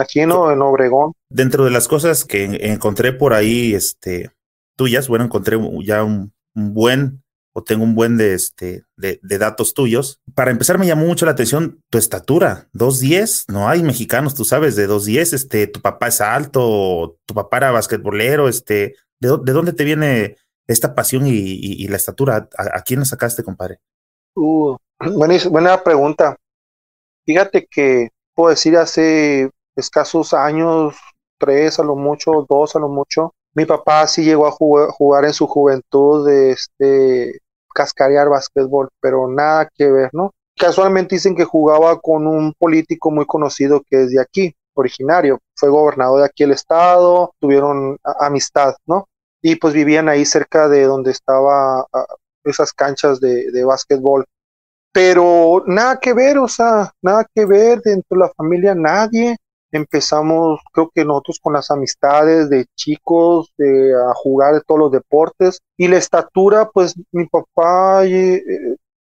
aquí 0.00 0.20
en, 0.20 0.30
en, 0.30 0.62
Obregón. 0.62 1.12
Dentro 1.28 1.64
de 1.64 1.70
las 1.70 1.88
cosas 1.88 2.24
que 2.24 2.44
encontré 2.72 3.12
por 3.12 3.32
ahí, 3.32 3.74
este, 3.74 4.30
tuyas, 4.76 5.08
bueno, 5.08 5.24
encontré 5.24 5.58
ya 5.84 6.02
un 6.02 6.32
buen 6.54 7.22
o 7.52 7.62
tengo 7.62 7.84
un 7.84 7.94
buen 7.94 8.16
de, 8.16 8.34
este, 8.34 8.84
de, 8.96 9.18
datos 9.22 9.74
tuyos. 9.74 10.20
Para 10.34 10.50
empezar, 10.50 10.78
me 10.78 10.86
llamó 10.86 11.06
mucho 11.06 11.26
la 11.26 11.32
atención 11.32 11.82
tu 11.90 11.98
estatura, 11.98 12.68
2.10. 12.74 13.46
No 13.48 13.68
hay 13.68 13.82
mexicanos, 13.82 14.34
tú 14.34 14.44
sabes, 14.44 14.76
de 14.76 14.88
2.10. 14.88 15.34
Este, 15.34 15.66
tu 15.66 15.80
papá 15.80 16.08
es 16.08 16.20
alto, 16.20 17.18
tu 17.26 17.34
papá 17.34 17.58
era 17.58 17.70
basquetbolero. 17.72 18.48
Este, 18.48 18.94
¿de, 19.20 19.38
de 19.42 19.52
dónde 19.52 19.72
te 19.72 19.84
viene 19.84 20.36
esta 20.68 20.94
pasión 20.94 21.24
y, 21.26 21.86
la 21.88 21.96
estatura? 21.96 22.48
¿A, 22.56 22.82
quién 22.82 23.00
la 23.00 23.06
sacaste, 23.06 23.42
compadre? 23.42 23.80
Uh, 24.36 24.76
buena, 25.16 25.36
buena 25.50 25.82
pregunta. 25.82 26.36
Fíjate 27.26 27.66
que 27.68 28.10
puedo 28.34 28.50
decir 28.50 28.76
hace 28.76 29.50
escasos 29.76 30.34
años, 30.34 30.96
tres 31.38 31.78
a 31.78 31.84
lo 31.84 31.96
mucho, 31.96 32.46
dos 32.48 32.76
a 32.76 32.78
lo 32.78 32.88
mucho, 32.88 33.32
mi 33.54 33.64
papá 33.64 34.06
sí 34.06 34.22
llegó 34.22 34.46
a 34.46 34.52
jugar, 34.52 35.24
en 35.24 35.32
su 35.32 35.46
juventud 35.46 36.26
de 36.26 36.52
este 36.52 37.40
cascarear 37.74 38.28
básquetbol, 38.28 38.88
pero 39.00 39.28
nada 39.28 39.68
que 39.74 39.90
ver, 39.90 40.10
¿no? 40.12 40.32
Casualmente 40.56 41.16
dicen 41.16 41.34
que 41.34 41.44
jugaba 41.44 41.98
con 42.00 42.26
un 42.26 42.52
político 42.58 43.10
muy 43.10 43.26
conocido 43.26 43.82
que 43.88 44.02
es 44.02 44.10
de 44.10 44.20
aquí, 44.20 44.54
originario, 44.74 45.38
fue 45.56 45.68
gobernador 45.68 46.20
de 46.20 46.26
aquí 46.26 46.44
el 46.44 46.52
estado, 46.52 47.32
tuvieron 47.40 47.98
amistad, 48.20 48.74
¿no? 48.86 49.08
Y 49.42 49.56
pues 49.56 49.74
vivían 49.74 50.08
ahí 50.08 50.24
cerca 50.24 50.68
de 50.68 50.84
donde 50.84 51.10
estaba 51.10 51.86
esas 52.44 52.72
canchas 52.72 53.20
de, 53.20 53.50
de 53.50 53.64
básquetbol. 53.64 54.24
Pero 54.92 55.62
nada 55.66 55.98
que 55.98 56.12
ver, 56.12 56.38
o 56.38 56.48
sea, 56.48 56.92
nada 57.02 57.24
que 57.34 57.46
ver 57.46 57.80
dentro 57.80 58.18
de 58.18 58.26
la 58.26 58.32
familia, 58.36 58.74
nadie 58.74 59.36
empezamos, 59.72 60.60
creo 60.72 60.90
que 60.94 61.04
nosotros 61.04 61.38
con 61.40 61.52
las 61.52 61.70
amistades 61.70 62.50
de 62.50 62.66
chicos, 62.76 63.52
de, 63.56 63.92
a 63.94 64.14
jugar 64.14 64.62
todos 64.66 64.80
los 64.80 64.92
deportes. 64.92 65.60
Y 65.76 65.88
la 65.88 65.98
estatura, 65.98 66.68
pues 66.72 66.94
mi 67.12 67.26
papá 67.26 68.04
eh, 68.06 68.42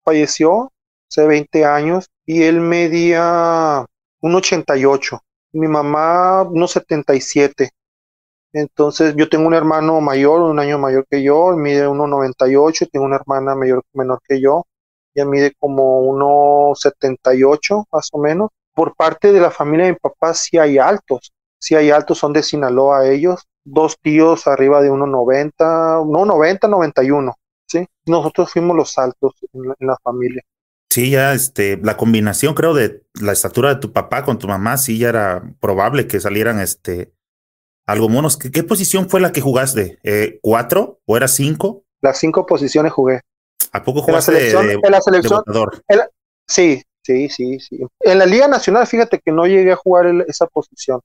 falleció 0.04 0.72
hace 1.10 1.26
20 1.26 1.64
años 1.64 2.08
y 2.26 2.42
él 2.42 2.60
medía 2.60 3.86
un 4.20 4.34
88, 4.34 5.20
mi 5.52 5.68
mamá 5.68 6.42
unos 6.42 6.72
77. 6.72 7.70
Entonces 8.52 9.14
yo 9.16 9.28
tengo 9.28 9.46
un 9.46 9.54
hermano 9.54 10.00
mayor, 10.00 10.40
un 10.40 10.58
año 10.58 10.78
mayor 10.78 11.06
que 11.08 11.22
yo, 11.22 11.56
mide 11.56 11.86
1,98, 11.88 12.88
tengo 12.90 13.06
una 13.06 13.16
hermana 13.16 13.54
mayor 13.54 13.82
menor 13.92 14.20
que 14.26 14.40
yo, 14.40 14.64
ella 15.14 15.26
mide 15.26 15.52
como 15.58 16.02
1,78 16.02 17.84
más 17.92 18.08
o 18.12 18.18
menos 18.18 18.50
por 18.78 18.94
parte 18.94 19.32
de 19.32 19.40
la 19.40 19.50
familia 19.50 19.86
de 19.86 19.92
mi 19.94 19.98
papá 19.98 20.32
sí 20.34 20.56
hay 20.56 20.78
altos, 20.78 21.32
sí 21.58 21.74
hay 21.74 21.90
altos, 21.90 22.16
son 22.16 22.32
de 22.32 22.44
Sinaloa 22.44 23.08
ellos, 23.08 23.48
dos 23.64 23.98
tíos 24.00 24.46
arriba 24.46 24.80
de 24.80 24.88
1,90, 24.88 26.08
no 26.08 26.24
90, 26.24 26.68
91, 26.68 27.34
¿sí? 27.66 27.88
nosotros 28.06 28.52
fuimos 28.52 28.76
los 28.76 28.96
altos 28.96 29.32
en 29.52 29.74
la, 29.80 29.96
familia. 30.00 30.44
Sí, 30.88 31.10
ya 31.10 31.34
este, 31.34 31.76
la 31.78 31.96
combinación 31.96 32.54
creo 32.54 32.72
de 32.72 33.02
la 33.20 33.32
estatura 33.32 33.70
de 33.74 33.80
tu 33.80 33.92
papá 33.92 34.22
con 34.22 34.38
tu 34.38 34.46
mamá, 34.46 34.76
sí 34.76 34.96
ya 34.96 35.08
era 35.08 35.42
probable 35.58 36.06
que 36.06 36.20
salieran 36.20 36.60
este 36.60 37.12
algo 37.84 38.08
monos. 38.08 38.36
¿Qué, 38.36 38.62
posición 38.62 39.10
fue 39.10 39.20
la 39.20 39.32
que 39.32 39.40
jugaste? 39.40 39.98
¿Eh, 40.04 40.38
¿Cuatro 40.40 41.00
o 41.04 41.16
era 41.16 41.26
cinco? 41.26 41.82
Las 42.00 42.20
cinco 42.20 42.46
posiciones 42.46 42.92
jugué. 42.92 43.22
¿A 43.72 43.82
poco 43.82 44.02
jugaste 44.02 44.30
en 44.30 44.54
la 44.54 44.60
selección? 44.60 44.84
en 44.84 44.92
la 44.92 45.00
selección 45.00 45.42
sí, 46.46 46.82
sí, 47.02 47.28
sí, 47.28 47.60
sí. 47.60 47.86
En 48.00 48.18
la 48.18 48.26
Liga 48.26 48.48
Nacional, 48.48 48.86
fíjate 48.86 49.18
que 49.18 49.32
no 49.32 49.46
llegué 49.46 49.72
a 49.72 49.76
jugar 49.76 50.06
esa 50.26 50.46
posición, 50.46 51.00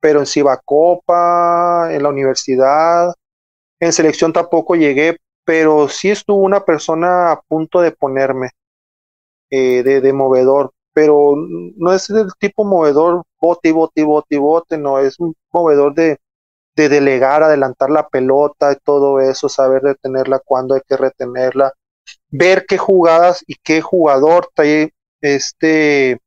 pero 0.00 0.20
en 0.20 0.26
Cibacopa, 0.26 1.88
en 1.92 2.02
la 2.02 2.08
universidad, 2.08 3.14
en 3.80 3.92
selección 3.92 4.32
tampoco 4.32 4.76
llegué, 4.76 5.16
pero 5.44 5.88
sí 5.88 6.10
estuvo 6.10 6.38
una 6.38 6.64
persona 6.64 7.32
a 7.32 7.40
punto 7.40 7.80
de 7.80 7.92
ponerme 7.92 8.50
eh, 9.50 9.82
de, 9.82 10.12
movedor, 10.12 10.72
pero 10.92 11.34
no 11.36 11.92
es 11.92 12.08
el 12.10 12.28
tipo 12.38 12.64
movedor 12.64 13.24
bote 13.40 13.72
bote 13.72 14.04
bote 14.04 14.38
bote, 14.38 14.78
no, 14.78 14.98
es 14.98 15.18
un 15.20 15.34
movedor 15.52 15.94
de, 15.94 16.18
de 16.76 16.88
delegar, 16.88 17.42
adelantar 17.42 17.90
la 17.90 18.08
pelota 18.08 18.72
y 18.72 18.76
todo 18.84 19.20
eso, 19.20 19.48
saber 19.48 19.82
detenerla 19.82 20.38
cuando 20.38 20.74
hay 20.74 20.80
que 20.88 20.96
retenerla, 20.96 21.72
ver 22.30 22.64
qué 22.66 22.78
jugadas 22.78 23.44
y 23.46 23.56
qué 23.62 23.82
jugador 23.82 24.48
trae 24.54 24.94
este 25.22 26.18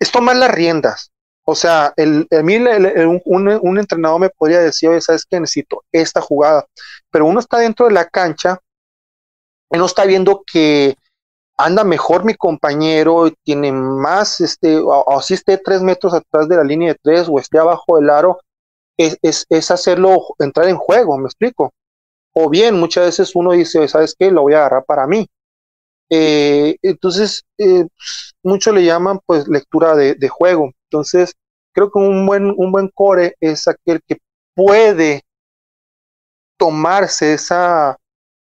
es 0.00 0.10
tomar 0.10 0.36
las 0.36 0.50
riendas. 0.50 1.10
O 1.44 1.54
sea, 1.54 1.92
el, 1.96 2.26
a 2.30 2.42
mí 2.42 2.56
un, 2.56 3.78
entrenador 3.78 4.20
me 4.20 4.30
podría 4.30 4.60
decir, 4.60 4.90
oye, 4.90 5.00
¿sabes 5.00 5.24
qué? 5.24 5.40
Necesito 5.40 5.82
esta 5.92 6.20
jugada. 6.20 6.66
Pero 7.10 7.26
uno 7.26 7.40
está 7.40 7.58
dentro 7.58 7.86
de 7.86 7.92
la 7.92 8.06
cancha, 8.06 8.60
y 9.70 9.78
no 9.78 9.86
está 9.86 10.04
viendo 10.04 10.42
que 10.50 10.96
anda 11.56 11.84
mejor 11.84 12.24
mi 12.24 12.34
compañero, 12.34 13.30
tiene 13.44 13.72
más, 13.72 14.40
este, 14.40 14.78
o, 14.78 15.20
si 15.22 15.34
esté 15.34 15.58
tres 15.58 15.82
metros 15.82 16.14
atrás 16.14 16.48
de 16.48 16.56
la 16.56 16.64
línea 16.64 16.92
de 16.92 16.98
tres 17.02 17.28
o 17.28 17.38
esté 17.38 17.58
abajo 17.58 17.96
del 17.96 18.10
aro, 18.10 18.38
es, 18.96 19.18
es, 19.22 19.70
hacerlo 19.70 20.20
entrar 20.38 20.68
en 20.68 20.76
juego, 20.76 21.18
¿me 21.18 21.26
explico? 21.26 21.72
O 22.34 22.48
bien, 22.48 22.78
muchas 22.78 23.06
veces 23.06 23.34
uno 23.34 23.52
dice, 23.52 23.86
¿sabes 23.88 24.14
qué? 24.18 24.30
Lo 24.30 24.42
voy 24.42 24.54
a 24.54 24.58
agarrar 24.58 24.84
para 24.84 25.06
mí. 25.06 25.26
Eh, 26.10 26.76
entonces, 26.82 27.44
eh, 27.58 27.86
mucho 28.42 28.72
le 28.72 28.84
llaman 28.84 29.20
pues 29.26 29.46
lectura 29.48 29.94
de, 29.94 30.28
juego. 30.28 30.72
Entonces, 30.90 31.34
creo 31.72 31.90
que 31.90 31.98
un 31.98 32.26
buen, 32.26 32.54
un 32.56 32.72
buen 32.72 32.88
core 32.88 33.36
es 33.40 33.68
aquel 33.68 34.00
que 34.06 34.18
puede 34.54 35.22
tomarse 36.56 37.34
esa 37.34 37.96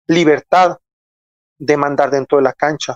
libertad 0.07 0.77
de 1.57 1.77
mandar 1.77 2.11
dentro 2.11 2.37
de 2.37 2.43
la 2.43 2.53
cancha, 2.53 2.95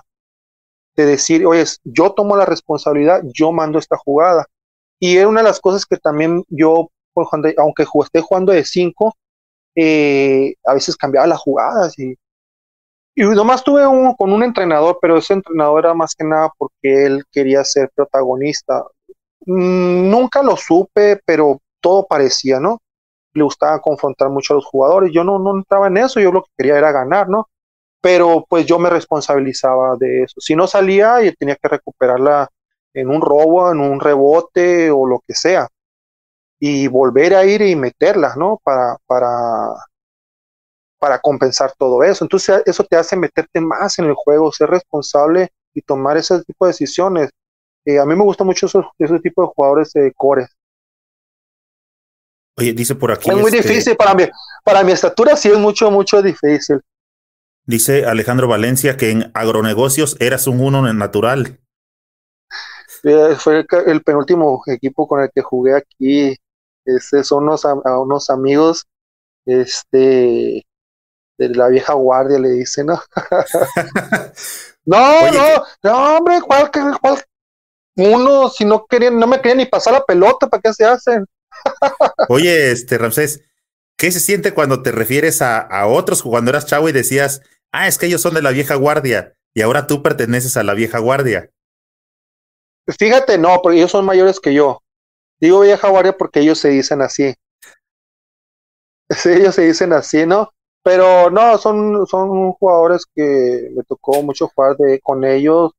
de 0.94 1.06
decir, 1.06 1.46
oye, 1.46 1.64
yo 1.84 2.12
tomo 2.12 2.36
la 2.36 2.44
responsabilidad, 2.44 3.22
yo 3.34 3.52
mando 3.52 3.78
esta 3.78 3.96
jugada. 3.96 4.46
Y 5.00 5.16
era 5.16 5.28
una 5.28 5.40
de 5.40 5.48
las 5.48 5.60
cosas 5.60 5.86
que 5.86 5.96
también 5.96 6.44
yo, 6.48 6.90
aunque 7.56 7.86
esté 8.04 8.20
jugando 8.20 8.52
de 8.52 8.64
cinco, 8.64 9.16
eh, 9.74 10.54
a 10.64 10.74
veces 10.74 10.96
cambiaba 10.96 11.26
las 11.26 11.40
jugadas 11.40 11.98
y, 11.98 12.14
y 13.14 13.22
nomás 13.24 13.64
tuve 13.64 13.86
uno 13.86 14.14
con 14.16 14.32
un 14.32 14.42
entrenador, 14.42 14.98
pero 15.00 15.18
ese 15.18 15.34
entrenador 15.34 15.84
era 15.84 15.94
más 15.94 16.14
que 16.14 16.24
nada 16.24 16.50
porque 16.56 17.06
él 17.06 17.24
quería 17.30 17.64
ser 17.64 17.90
protagonista. 17.94 18.84
Mm, 19.46 20.10
nunca 20.10 20.42
lo 20.42 20.56
supe, 20.56 21.20
pero 21.24 21.60
todo 21.80 22.06
parecía, 22.06 22.60
¿no? 22.60 22.80
Le 23.34 23.42
gustaba 23.44 23.80
confrontar 23.80 24.30
mucho 24.30 24.54
a 24.54 24.56
los 24.56 24.66
jugadores. 24.66 25.12
Yo 25.12 25.24
no, 25.24 25.38
no 25.38 25.56
entraba 25.56 25.88
en 25.88 25.98
eso, 25.98 26.20
yo 26.20 26.32
lo 26.32 26.42
que 26.42 26.50
quería 26.56 26.78
era 26.78 26.92
ganar, 26.92 27.28
¿no? 27.28 27.48
Pero 28.00 28.46
pues 28.48 28.66
yo 28.66 28.78
me 28.78 28.90
responsabilizaba 28.90 29.96
de 29.98 30.24
eso. 30.24 30.40
Si 30.40 30.56
no 30.56 30.66
salía, 30.66 31.22
yo 31.22 31.32
tenía 31.34 31.56
que 31.56 31.68
recuperarla 31.68 32.48
en 32.94 33.08
un 33.10 33.20
robo, 33.20 33.70
en 33.72 33.80
un 33.80 34.00
rebote 34.00 34.90
o 34.90 35.06
lo 35.06 35.20
que 35.26 35.34
sea. 35.34 35.68
Y 36.58 36.88
volver 36.88 37.34
a 37.34 37.44
ir 37.44 37.62
y 37.62 37.76
meterla, 37.76 38.34
¿no? 38.36 38.60
Para, 38.62 38.96
para, 39.06 39.74
para 41.00 41.18
compensar 41.18 41.72
todo 41.76 42.04
eso. 42.04 42.24
Entonces 42.24 42.62
eso 42.66 42.84
te 42.84 42.96
hace 42.96 43.16
meterte 43.16 43.60
más 43.60 43.98
en 43.98 44.04
el 44.04 44.14
juego, 44.14 44.52
ser 44.52 44.70
responsable 44.70 45.48
y 45.74 45.80
tomar 45.80 46.16
ese 46.16 46.44
tipo 46.44 46.66
de 46.66 46.70
decisiones. 46.70 47.30
Eh, 47.84 47.98
a 47.98 48.04
mí 48.04 48.14
me 48.14 48.22
gusta 48.22 48.44
mucho 48.44 48.66
ese 48.66 49.18
tipo 49.20 49.42
de 49.42 49.48
jugadores 49.56 49.92
de 49.94 50.12
core. 50.14 50.46
Oye, 52.58 52.74
dice 52.74 52.94
por 52.94 53.10
aquí. 53.10 53.30
Es 53.30 53.36
muy 53.36 53.46
este 53.46 53.66
difícil 53.66 53.96
para 53.96 54.14
mí. 54.14 54.24
Para 54.62 54.84
mi 54.84 54.92
estatura 54.92 55.34
sí 55.34 55.48
es 55.48 55.58
mucho, 55.58 55.90
mucho 55.90 56.20
difícil. 56.20 56.80
Dice 57.64 58.04
Alejandro 58.04 58.46
Valencia 58.46 58.96
que 58.96 59.10
en 59.10 59.30
agronegocios 59.32 60.16
eras 60.20 60.46
un 60.46 60.60
uno 60.60 60.92
natural. 60.92 61.58
Eh, 63.04 63.34
fue 63.38 63.64
el 63.86 64.02
penúltimo 64.02 64.62
equipo 64.66 65.08
con 65.08 65.22
el 65.22 65.30
que 65.34 65.40
jugué 65.40 65.74
aquí. 65.74 66.36
Este, 66.84 67.24
son 67.24 67.44
unos, 67.44 67.64
a, 67.64 67.74
unos 67.98 68.28
amigos 68.28 68.86
este, 69.46 70.64
de 71.48 71.54
la 71.56 71.68
vieja 71.68 71.94
guardia, 71.94 72.38
le 72.38 72.50
dicen, 72.50 72.86
¿no? 72.86 73.00
no, 74.84 75.32
no, 75.32 75.64
no, 75.82 76.16
hombre, 76.16 76.40
¿cuál, 76.42 76.70
cuál, 76.70 77.24
uno, 77.96 78.50
si 78.50 78.66
no 78.66 78.86
querían, 78.86 79.18
no 79.18 79.26
me 79.26 79.38
querían 79.38 79.58
ni 79.58 79.66
pasar 79.66 79.94
la 79.94 80.04
pelota, 80.04 80.48
¿para 80.48 80.60
qué 80.60 80.74
se 80.74 80.84
hacen? 80.84 81.24
Oye, 82.28 82.70
este 82.70 82.98
Ramsés, 82.98 83.42
¿qué 83.96 84.12
se 84.12 84.20
siente 84.20 84.52
cuando 84.52 84.82
te 84.82 84.92
refieres 84.92 85.40
a, 85.40 85.60
a, 85.60 85.86
otros 85.86 86.22
cuando 86.22 86.50
eras 86.50 86.66
chavo 86.66 86.90
y 86.90 86.92
decías, 86.92 87.40
ah, 87.72 87.88
es 87.88 87.96
que 87.96 88.06
ellos 88.06 88.20
son 88.20 88.34
de 88.34 88.42
la 88.42 88.50
vieja 88.50 88.74
guardia 88.74 89.34
y 89.54 89.62
ahora 89.62 89.86
tú 89.86 90.02
perteneces 90.02 90.58
a 90.58 90.62
la 90.62 90.74
vieja 90.74 90.98
guardia? 90.98 91.50
Fíjate, 92.98 93.38
no, 93.38 93.60
porque 93.62 93.78
ellos 93.78 93.90
son 93.90 94.04
mayores 94.04 94.38
que 94.40 94.52
yo. 94.52 94.82
Digo 95.40 95.60
vieja 95.60 95.88
guardia 95.88 96.16
porque 96.16 96.40
ellos 96.40 96.58
se 96.58 96.68
dicen 96.68 97.00
así. 97.00 97.34
Sí, 99.08 99.30
ellos 99.30 99.56
se 99.56 99.62
dicen 99.62 99.92
así, 99.92 100.24
¿no? 100.24 100.52
Pero 100.82 101.30
no, 101.30 101.58
son, 101.58 102.06
son 102.06 102.52
jugadores 102.52 103.04
que 103.14 103.70
me 103.74 103.82
tocó 103.84 104.22
mucho 104.22 104.48
jugar 104.48 104.76
de, 104.76 105.00
con 105.00 105.24
ellos 105.24 105.72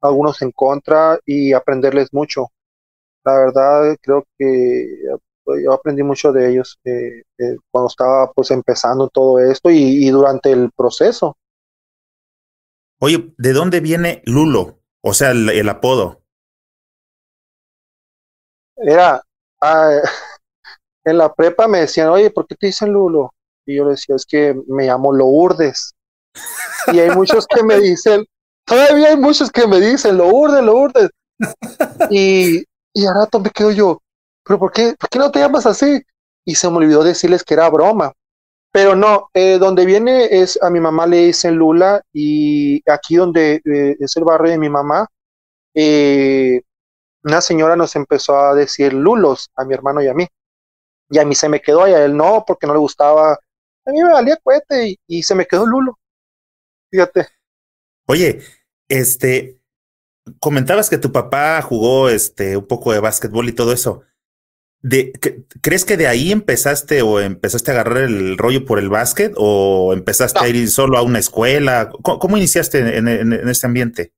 algunos 0.00 0.42
en 0.42 0.52
contra 0.52 1.18
y 1.24 1.52
aprenderles 1.52 2.12
mucho. 2.12 2.48
La 3.24 3.38
verdad, 3.38 3.96
creo 4.00 4.24
que 4.36 4.86
yo 5.62 5.72
aprendí 5.72 6.02
mucho 6.02 6.32
de 6.32 6.50
ellos 6.50 6.78
eh, 6.84 7.22
eh, 7.38 7.56
cuando 7.70 7.88
estaba 7.88 8.32
pues 8.32 8.50
empezando 8.50 9.08
todo 9.08 9.38
esto 9.38 9.70
y, 9.70 10.08
durante 10.10 10.52
el 10.52 10.70
proceso. 10.72 11.36
Oye, 13.00 13.32
¿de 13.38 13.52
dónde 13.52 13.80
viene 13.80 14.22
Lulo? 14.26 14.80
O 15.02 15.14
sea, 15.14 15.30
el, 15.30 15.68
apodo. 15.68 16.22
Era, 18.76 19.22
ah, 19.60 20.00
en 21.04 21.18
la 21.18 21.32
prepa 21.32 21.68
me 21.68 21.80
decían, 21.80 22.08
oye, 22.08 22.30
¿por 22.30 22.46
qué 22.46 22.56
te 22.56 22.66
dicen 22.66 22.92
Lulo? 22.92 23.32
Y 23.68 23.76
yo 23.76 23.84
le 23.84 23.90
decía, 23.92 24.16
es 24.16 24.26
que 24.26 24.54
me 24.66 24.86
llamo 24.86 25.12
Lourdes. 25.12 25.94
Y 26.92 26.98
hay 26.98 27.10
muchos 27.10 27.46
que 27.46 27.62
me 27.62 27.78
dicen, 27.78 28.24
Todavía 28.68 29.08
hay 29.08 29.16
muchos 29.16 29.50
que 29.50 29.66
me 29.66 29.80
dicen, 29.80 30.18
lo 30.18 30.28
urdes, 30.28 30.62
lo 30.62 30.76
urdes. 30.76 31.08
y, 32.10 32.62
y 32.92 33.06
a 33.06 33.14
rato 33.14 33.40
me 33.40 33.50
quedo 33.50 33.70
yo, 33.70 34.02
¿pero 34.44 34.58
por 34.58 34.72
qué, 34.72 34.94
por 34.98 35.08
qué 35.08 35.18
no 35.18 35.30
te 35.30 35.38
llamas 35.38 35.64
así? 35.64 36.02
Y 36.44 36.54
se 36.54 36.68
me 36.68 36.76
olvidó 36.76 37.02
decirles 37.02 37.42
que 37.42 37.54
era 37.54 37.70
broma. 37.70 38.12
Pero 38.70 38.94
no, 38.94 39.30
eh, 39.32 39.56
donde 39.58 39.86
viene 39.86 40.28
es 40.30 40.58
a 40.62 40.68
mi 40.68 40.80
mamá 40.80 41.06
le 41.06 41.28
dicen 41.28 41.54
Lula 41.54 42.02
y 42.12 42.82
aquí 42.90 43.16
donde 43.16 43.62
eh, 43.64 43.96
es 43.98 44.14
el 44.18 44.24
barrio 44.24 44.52
de 44.52 44.58
mi 44.58 44.68
mamá, 44.68 45.06
eh, 45.74 46.60
una 47.24 47.40
señora 47.40 47.74
nos 47.74 47.96
empezó 47.96 48.38
a 48.38 48.54
decir 48.54 48.92
Lulos 48.92 49.50
a 49.56 49.64
mi 49.64 49.72
hermano 49.72 50.02
y 50.02 50.08
a 50.08 50.14
mí. 50.14 50.26
Y 51.08 51.18
a 51.18 51.24
mí 51.24 51.34
se 51.34 51.48
me 51.48 51.62
quedó 51.62 51.88
y 51.88 51.92
a 51.92 52.04
él 52.04 52.14
no, 52.14 52.44
porque 52.46 52.66
no 52.66 52.74
le 52.74 52.80
gustaba. 52.80 53.38
A 53.88 53.90
mí 53.90 54.02
me 54.02 54.12
valía 54.12 54.36
cohete 54.42 54.88
y, 54.90 54.98
y 55.06 55.22
se 55.22 55.34
me 55.34 55.46
quedó 55.46 55.66
Lulo. 55.66 55.98
Fíjate. 56.90 57.26
Oye, 58.06 58.42
este, 58.88 59.58
comentabas 60.40 60.90
que 60.90 60.98
tu 60.98 61.10
papá 61.10 61.60
jugó 61.62 62.10
este 62.10 62.56
un 62.56 62.66
poco 62.66 62.92
de 62.92 63.00
básquetbol 63.00 63.48
y 63.48 63.54
todo 63.54 63.72
eso. 63.72 64.02
De, 64.80 65.12
¿Crees 65.60 65.84
que 65.84 65.96
de 65.96 66.06
ahí 66.06 66.30
empezaste 66.30 67.02
o 67.02 67.18
empezaste 67.18 67.70
a 67.70 67.74
agarrar 67.74 68.04
el 68.04 68.38
rollo 68.38 68.64
por 68.64 68.78
el 68.78 68.88
básquet 68.88 69.32
o 69.36 69.92
empezaste 69.92 70.38
a 70.38 70.48
ir 70.48 70.68
solo 70.68 70.98
a 70.98 71.02
una 71.02 71.18
escuela? 71.18 71.90
¿Cómo, 72.02 72.36
iniciaste 72.36 72.98
en, 72.98 73.08
este 73.48 73.66
ambiente? 73.66 74.12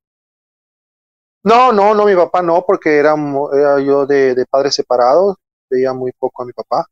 No, 1.43 1.73
no, 1.73 1.95
no, 1.95 2.05
mi 2.05 2.15
papá 2.15 2.43
no, 2.43 2.63
porque 2.67 2.99
era, 2.99 3.15
era 3.55 3.81
yo 3.81 4.05
de, 4.05 4.45
padres 4.51 4.75
separados, 4.75 5.37
veía 5.71 5.95
muy 5.95 6.13
poco 6.19 6.43
a 6.43 6.47
mi 6.47 6.53
papá. 6.53 6.87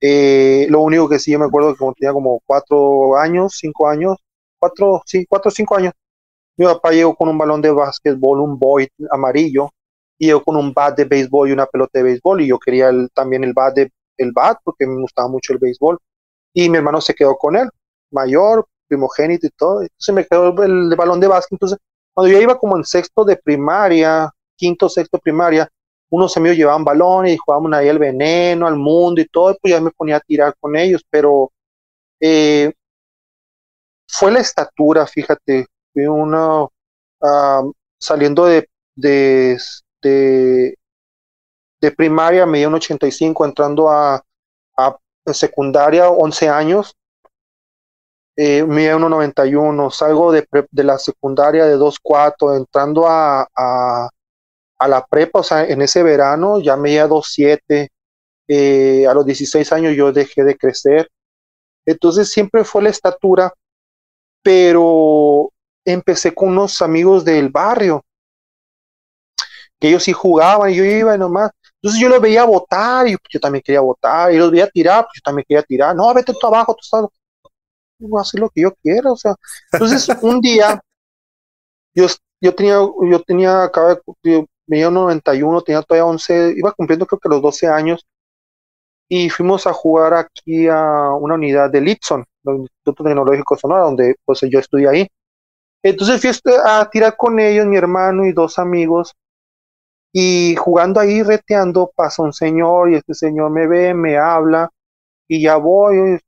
Eh, 0.00 0.66
lo 0.70 0.80
único 0.80 1.08
que 1.08 1.18
sí 1.18 1.32
yo 1.32 1.38
me 1.38 1.46
acuerdo 1.46 1.72
que 1.72 1.78
cuando 1.78 1.94
tenía 1.94 2.12
como 2.12 2.40
cuatro 2.46 3.16
años, 3.16 3.54
cinco 3.58 3.88
años, 3.88 4.16
cuatro, 4.58 5.02
sí, 5.06 5.26
cuatro 5.28 5.48
o 5.48 5.52
cinco 5.52 5.76
años, 5.76 5.92
mi 6.56 6.66
papá 6.66 6.92
llegó 6.92 7.14
con 7.16 7.28
un 7.28 7.38
balón 7.38 7.62
de 7.62 7.70
básquetbol, 7.70 8.40
un 8.40 8.58
boy 8.58 8.88
amarillo, 9.10 9.70
y 10.18 10.26
llegó 10.26 10.44
con 10.44 10.56
un 10.56 10.72
bat 10.72 10.96
de 10.96 11.04
béisbol 11.04 11.48
y 11.48 11.52
una 11.52 11.66
pelota 11.66 11.98
de 11.98 12.04
béisbol, 12.04 12.42
y 12.42 12.48
yo 12.48 12.58
quería 12.58 12.90
también 13.14 13.44
el 13.44 13.52
bat, 13.52 13.74
de, 13.74 13.90
el 14.18 14.32
bat 14.32 14.58
porque 14.64 14.86
me 14.86 15.00
gustaba 15.00 15.28
mucho 15.28 15.52
el 15.52 15.58
béisbol. 15.58 15.98
Y 16.52 16.68
mi 16.70 16.78
hermano 16.78 17.00
se 17.00 17.14
quedó 17.14 17.36
con 17.36 17.56
él, 17.56 17.68
mayor, 18.12 18.66
primogénito 18.86 19.46
y 19.46 19.50
todo. 19.50 19.82
Entonces 19.82 20.14
me 20.14 20.24
quedó 20.26 20.62
el, 20.62 20.94
balón 20.96 21.20
de 21.20 21.26
básquet. 21.28 21.52
Entonces, 21.56 21.78
cuando 22.12 22.32
yo 22.32 22.40
iba 22.40 22.58
como 22.58 22.76
en 22.76 22.84
sexto 22.84 23.24
de 23.24 23.36
primaria, 23.36 24.30
quinto, 24.56 24.88
sexto 24.88 25.18
primaria, 25.18 25.68
unos 26.14 26.36
amigos 26.36 26.56
llevaban 26.56 26.84
balones 26.84 27.34
y 27.34 27.36
jugábamos 27.36 27.72
ahí 27.72 27.88
el 27.88 27.98
veneno, 27.98 28.66
al 28.66 28.76
mundo 28.76 29.20
y 29.20 29.26
todo, 29.26 29.56
pues 29.60 29.72
ya 29.72 29.80
me 29.80 29.90
ponía 29.90 30.16
a 30.16 30.20
tirar 30.20 30.54
con 30.60 30.76
ellos, 30.76 31.02
pero 31.10 31.50
eh, 32.20 32.72
fue 34.08 34.30
la 34.30 34.40
estatura, 34.40 35.06
fíjate, 35.06 35.66
fui 35.92 36.06
uno 36.06 36.70
saliendo 37.98 38.44
de, 38.46 38.68
de, 38.94 39.58
de, 40.02 40.76
primaria, 41.96 42.46
medía 42.46 42.68
un 42.68 42.74
85, 42.74 43.44
entrando 43.44 43.90
a, 43.90 44.22
a 44.76 44.98
secundaria, 45.32 46.10
11 46.10 46.48
años, 46.48 46.94
eh, 48.36 48.64
mide 48.64 48.94
1,91, 48.94 49.90
salgo 49.90 50.32
de, 50.32 50.46
de, 50.70 50.84
la 50.84 50.98
secundaria 50.98 51.64
de 51.66 51.76
2,4, 51.76 52.56
entrando 52.56 53.06
a, 53.08 53.48
a, 54.78 54.88
la 54.88 55.04
prepa, 55.06 55.40
o 55.40 55.42
sea, 55.42 55.64
en 55.64 55.82
ese 55.82 56.02
verano 56.02 56.60
ya 56.60 56.76
medía 56.76 57.06
2,7, 57.06 57.88
eh, 58.48 59.06
a 59.06 59.14
los 59.14 59.24
16 59.24 59.72
años 59.72 59.96
yo 59.96 60.12
dejé 60.12 60.44
de 60.44 60.56
crecer, 60.56 61.10
entonces 61.86 62.30
siempre 62.30 62.64
fue 62.64 62.82
la 62.82 62.90
estatura, 62.90 63.52
pero 64.42 65.50
empecé 65.84 66.34
con 66.34 66.50
unos 66.50 66.82
amigos 66.82 67.24
del 67.24 67.48
barrio, 67.48 68.04
que 69.80 69.88
ellos 69.88 70.02
sí 70.02 70.12
jugaban 70.12 70.70
y 70.70 70.76
yo 70.76 70.84
iba 70.84 71.16
nomás, 71.16 71.50
entonces 71.76 72.00
yo 72.00 72.08
los 72.08 72.20
veía 72.20 72.44
votar 72.44 73.08
y 73.08 73.16
yo 73.30 73.40
también 73.40 73.62
quería 73.62 73.80
votar, 73.80 74.32
y 74.32 74.38
los 74.38 74.50
veía 74.50 74.68
tirar, 74.68 75.04
pues 75.04 75.14
yo 75.16 75.22
también 75.22 75.44
quería 75.48 75.62
tirar, 75.62 75.94
no, 75.94 76.12
vete 76.14 76.32
tú 76.38 76.46
abajo, 76.46 76.74
tú 76.74 76.80
estás 76.82 77.04
voy 77.98 78.18
a 78.18 78.22
hacer 78.22 78.40
lo 78.40 78.50
que 78.50 78.62
yo 78.62 78.74
quiera, 78.82 79.12
o 79.12 79.16
sea, 79.16 79.34
entonces 79.72 80.08
un 80.22 80.40
día 80.40 80.80
yo, 81.94 82.06
yo 82.40 82.54
tenía, 82.54 82.74
yo 82.74 83.22
tenía, 83.22 83.64
acaba 83.64 83.98
venía 84.66 84.90
91, 84.90 85.62
tenía 85.62 85.82
todavía 85.82 86.06
11, 86.06 86.54
iba 86.56 86.72
cumpliendo 86.72 87.06
creo 87.06 87.20
que 87.20 87.28
los 87.28 87.42
12 87.42 87.68
años, 87.68 88.06
y 89.08 89.30
fuimos 89.30 89.66
a 89.66 89.72
jugar 89.72 90.14
aquí 90.14 90.66
a 90.68 91.12
una 91.12 91.34
unidad 91.34 91.70
de 91.70 91.80
Litson, 91.80 92.24
el 92.44 92.56
Instituto 92.60 93.04
Tecnológico 93.04 93.56
Sonora, 93.56 93.82
donde 93.82 94.16
pues 94.24 94.40
yo 94.50 94.58
estudié 94.58 94.88
ahí. 94.88 95.08
Entonces 95.82 96.20
fui 96.20 96.52
a 96.64 96.88
tirar 96.90 97.16
con 97.16 97.38
ellos, 97.38 97.66
mi 97.66 97.76
hermano 97.76 98.26
y 98.26 98.32
dos 98.32 98.58
amigos, 98.58 99.14
y 100.12 100.54
jugando 100.56 101.00
ahí, 101.00 101.22
reteando, 101.22 101.92
pasa 101.94 102.22
un 102.22 102.32
señor, 102.32 102.90
y 102.90 102.94
este 102.96 103.14
señor 103.14 103.50
me 103.50 103.66
ve, 103.66 103.94
me 103.94 104.16
habla, 104.16 104.70
y 105.28 105.42
ya 105.42 105.56
voy, 105.56 106.18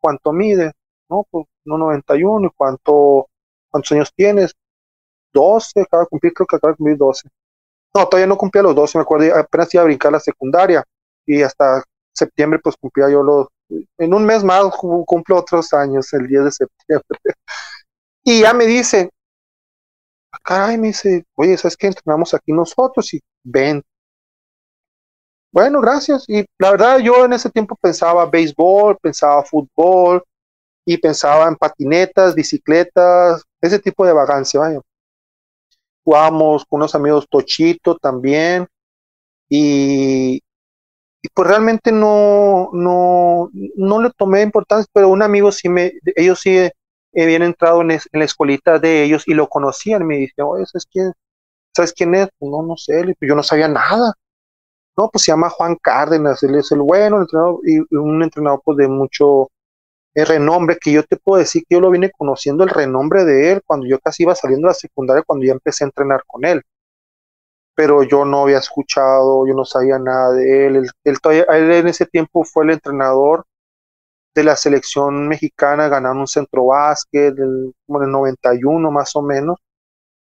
cuánto 0.00 0.32
mide, 0.32 0.72
¿no? 1.08 1.26
Pues 1.30 1.46
1,91 1.66 2.46
y 2.46 2.50
cuánto, 2.56 3.28
cuántos 3.70 3.92
años 3.92 4.12
tienes. 4.14 4.54
12, 5.36 5.82
acaba 5.82 6.04
de 6.04 6.08
cumplir, 6.08 6.32
creo 6.32 6.46
que 6.46 6.56
acaba 6.56 6.72
de 6.72 6.76
cumplir 6.78 6.96
12. 6.96 7.28
No, 7.94 8.08
todavía 8.08 8.26
no 8.26 8.38
cumplía 8.38 8.62
los 8.62 8.74
12, 8.74 8.98
me 8.98 9.02
acuerdo, 9.02 9.34
apenas 9.36 9.72
iba 9.74 9.82
a 9.82 9.86
brincar 9.86 10.12
la 10.12 10.20
secundaria 10.20 10.84
y 11.26 11.42
hasta 11.42 11.82
septiembre 12.12 12.58
pues 12.62 12.76
cumplía 12.76 13.10
yo 13.10 13.22
los, 13.22 13.48
en 13.98 14.14
un 14.14 14.24
mes 14.24 14.42
más 14.44 14.64
cumplo 14.76 15.36
otros 15.36 15.72
años, 15.72 16.12
el 16.12 16.26
10 16.26 16.44
de 16.44 16.52
septiembre. 16.52 17.18
y 18.24 18.40
ya 18.40 18.54
me 18.54 18.66
dice, 18.66 19.10
caray, 20.42 20.78
me 20.78 20.88
dice, 20.88 21.24
oye, 21.34 21.56
¿sabes 21.56 21.76
qué? 21.76 21.88
Entrenamos 21.88 22.34
aquí 22.34 22.52
nosotros 22.52 23.12
y 23.14 23.20
ven, 23.44 23.82
bueno, 25.52 25.80
gracias. 25.80 26.24
Y 26.28 26.44
la 26.58 26.72
verdad 26.72 26.98
yo 26.98 27.24
en 27.24 27.32
ese 27.32 27.50
tiempo 27.50 27.76
pensaba 27.80 28.26
béisbol, 28.26 28.98
pensaba 29.00 29.42
fútbol 29.42 30.22
y 30.84 30.98
pensaba 30.98 31.48
en 31.48 31.56
patinetas, 31.56 32.34
bicicletas, 32.34 33.42
ese 33.60 33.78
tipo 33.78 34.04
de 34.04 34.12
vagancia. 34.12 34.60
Vaya. 34.60 34.80
Jugamos 36.06 36.64
con 36.64 36.78
unos 36.78 36.94
amigos 36.94 37.26
Tochito 37.28 37.96
también 37.96 38.68
y, 39.48 40.40
pues 41.34 41.48
realmente 41.48 41.90
no, 41.90 42.70
no, 42.72 43.50
no 43.74 44.00
le 44.00 44.10
tomé 44.16 44.42
importancia, 44.42 44.88
pero 44.92 45.08
un 45.08 45.22
amigo 45.22 45.50
sí 45.50 45.68
me, 45.68 45.94
ellos 46.14 46.38
sí 46.38 46.70
habían 47.12 47.42
entrado 47.42 47.82
en, 47.82 47.88
la 47.88 48.24
escuelita 48.24 48.78
de 48.78 49.02
ellos 49.02 49.24
y 49.26 49.34
lo 49.34 49.48
conocían. 49.48 50.06
Me 50.06 50.18
dice, 50.18 50.42
oye, 50.42 50.64
¿sabes 50.66 50.86
quién? 50.86 51.12
¿Sabes 51.74 51.92
quién 51.92 52.14
es? 52.14 52.28
Pues 52.38 52.52
no, 52.52 52.62
no 52.62 52.76
sé, 52.76 53.16
yo 53.20 53.34
no 53.34 53.42
sabía 53.42 53.66
nada. 53.66 54.12
No, 54.96 55.08
pues 55.10 55.24
se 55.24 55.32
llama 55.32 55.50
Juan 55.50 55.76
Cárdenas, 55.82 56.40
él 56.44 56.54
es 56.54 56.70
el 56.70 56.82
bueno, 56.82 57.20
entrenador, 57.20 57.58
y 57.64 57.80
un 57.96 58.22
entrenador 58.22 58.62
pues 58.64 58.78
de 58.78 58.86
mucho 58.86 59.48
eh, 60.16 60.24
renombre, 60.24 60.78
que 60.80 60.92
yo 60.92 61.04
te 61.04 61.16
puedo 61.16 61.38
decir 61.40 61.62
que 61.68 61.76
yo 61.76 61.80
lo 61.80 61.90
vine 61.90 62.10
conociendo 62.10 62.64
el 62.64 62.70
renombre 62.70 63.24
de 63.24 63.52
él 63.52 63.62
cuando 63.64 63.86
yo 63.86 63.98
casi 64.00 64.24
iba 64.24 64.34
saliendo 64.34 64.66
de 64.68 64.70
la 64.70 64.74
secundaria, 64.74 65.22
cuando 65.26 65.46
ya 65.46 65.52
empecé 65.52 65.84
a 65.84 65.88
entrenar 65.88 66.24
con 66.26 66.44
él. 66.44 66.62
Pero 67.74 68.02
yo 68.02 68.24
no 68.24 68.42
había 68.42 68.58
escuchado, 68.58 69.46
yo 69.46 69.54
no 69.54 69.64
sabía 69.64 69.98
nada 69.98 70.32
de 70.32 70.66
él. 70.66 70.76
Él, 71.04 71.18
él, 71.24 71.70
en 71.72 71.88
ese 71.88 72.06
tiempo 72.06 72.44
fue 72.44 72.64
el 72.64 72.70
entrenador 72.70 73.44
de 74.34 74.44
la 74.44 74.56
selección 74.56 75.28
mexicana, 75.28 75.88
ganando 75.88 76.20
un 76.20 76.26
centro 76.26 76.66
básquet, 76.66 77.34
como 77.86 78.00
en 78.00 78.04
el 78.06 78.12
91 78.12 78.90
más 78.90 79.14
o 79.16 79.22
menos 79.22 79.58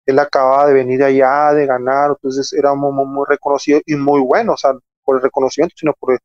él 0.05 0.19
acababa 0.19 0.67
de 0.67 0.73
venir 0.73 1.03
allá, 1.03 1.53
de 1.53 1.65
ganar, 1.65 2.11
entonces 2.11 2.53
era 2.53 2.73
muy, 2.75 2.91
muy, 3.05 3.25
reconocido 3.27 3.81
y 3.85 3.95
muy 3.95 4.21
bueno, 4.21 4.53
o 4.53 4.57
sea, 4.57 4.73
por 5.03 5.17
el 5.17 5.21
reconocimiento, 5.21 5.75
sino 5.77 5.93
por 5.93 6.19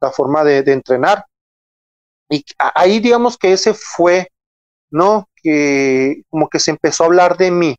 la 0.00 0.10
forma 0.10 0.44
de, 0.44 0.58
entrenar. 0.72 1.24
Y 2.30 2.44
ahí 2.58 3.00
digamos 3.00 3.36
que 3.38 3.52
ese 3.52 3.74
fue, 3.74 4.28
¿no? 4.90 5.28
Que 5.42 6.22
como 6.30 6.48
que 6.48 6.58
se 6.58 6.72
empezó 6.72 7.04
a 7.04 7.06
hablar 7.06 7.36
de 7.36 7.50
mí. 7.50 7.76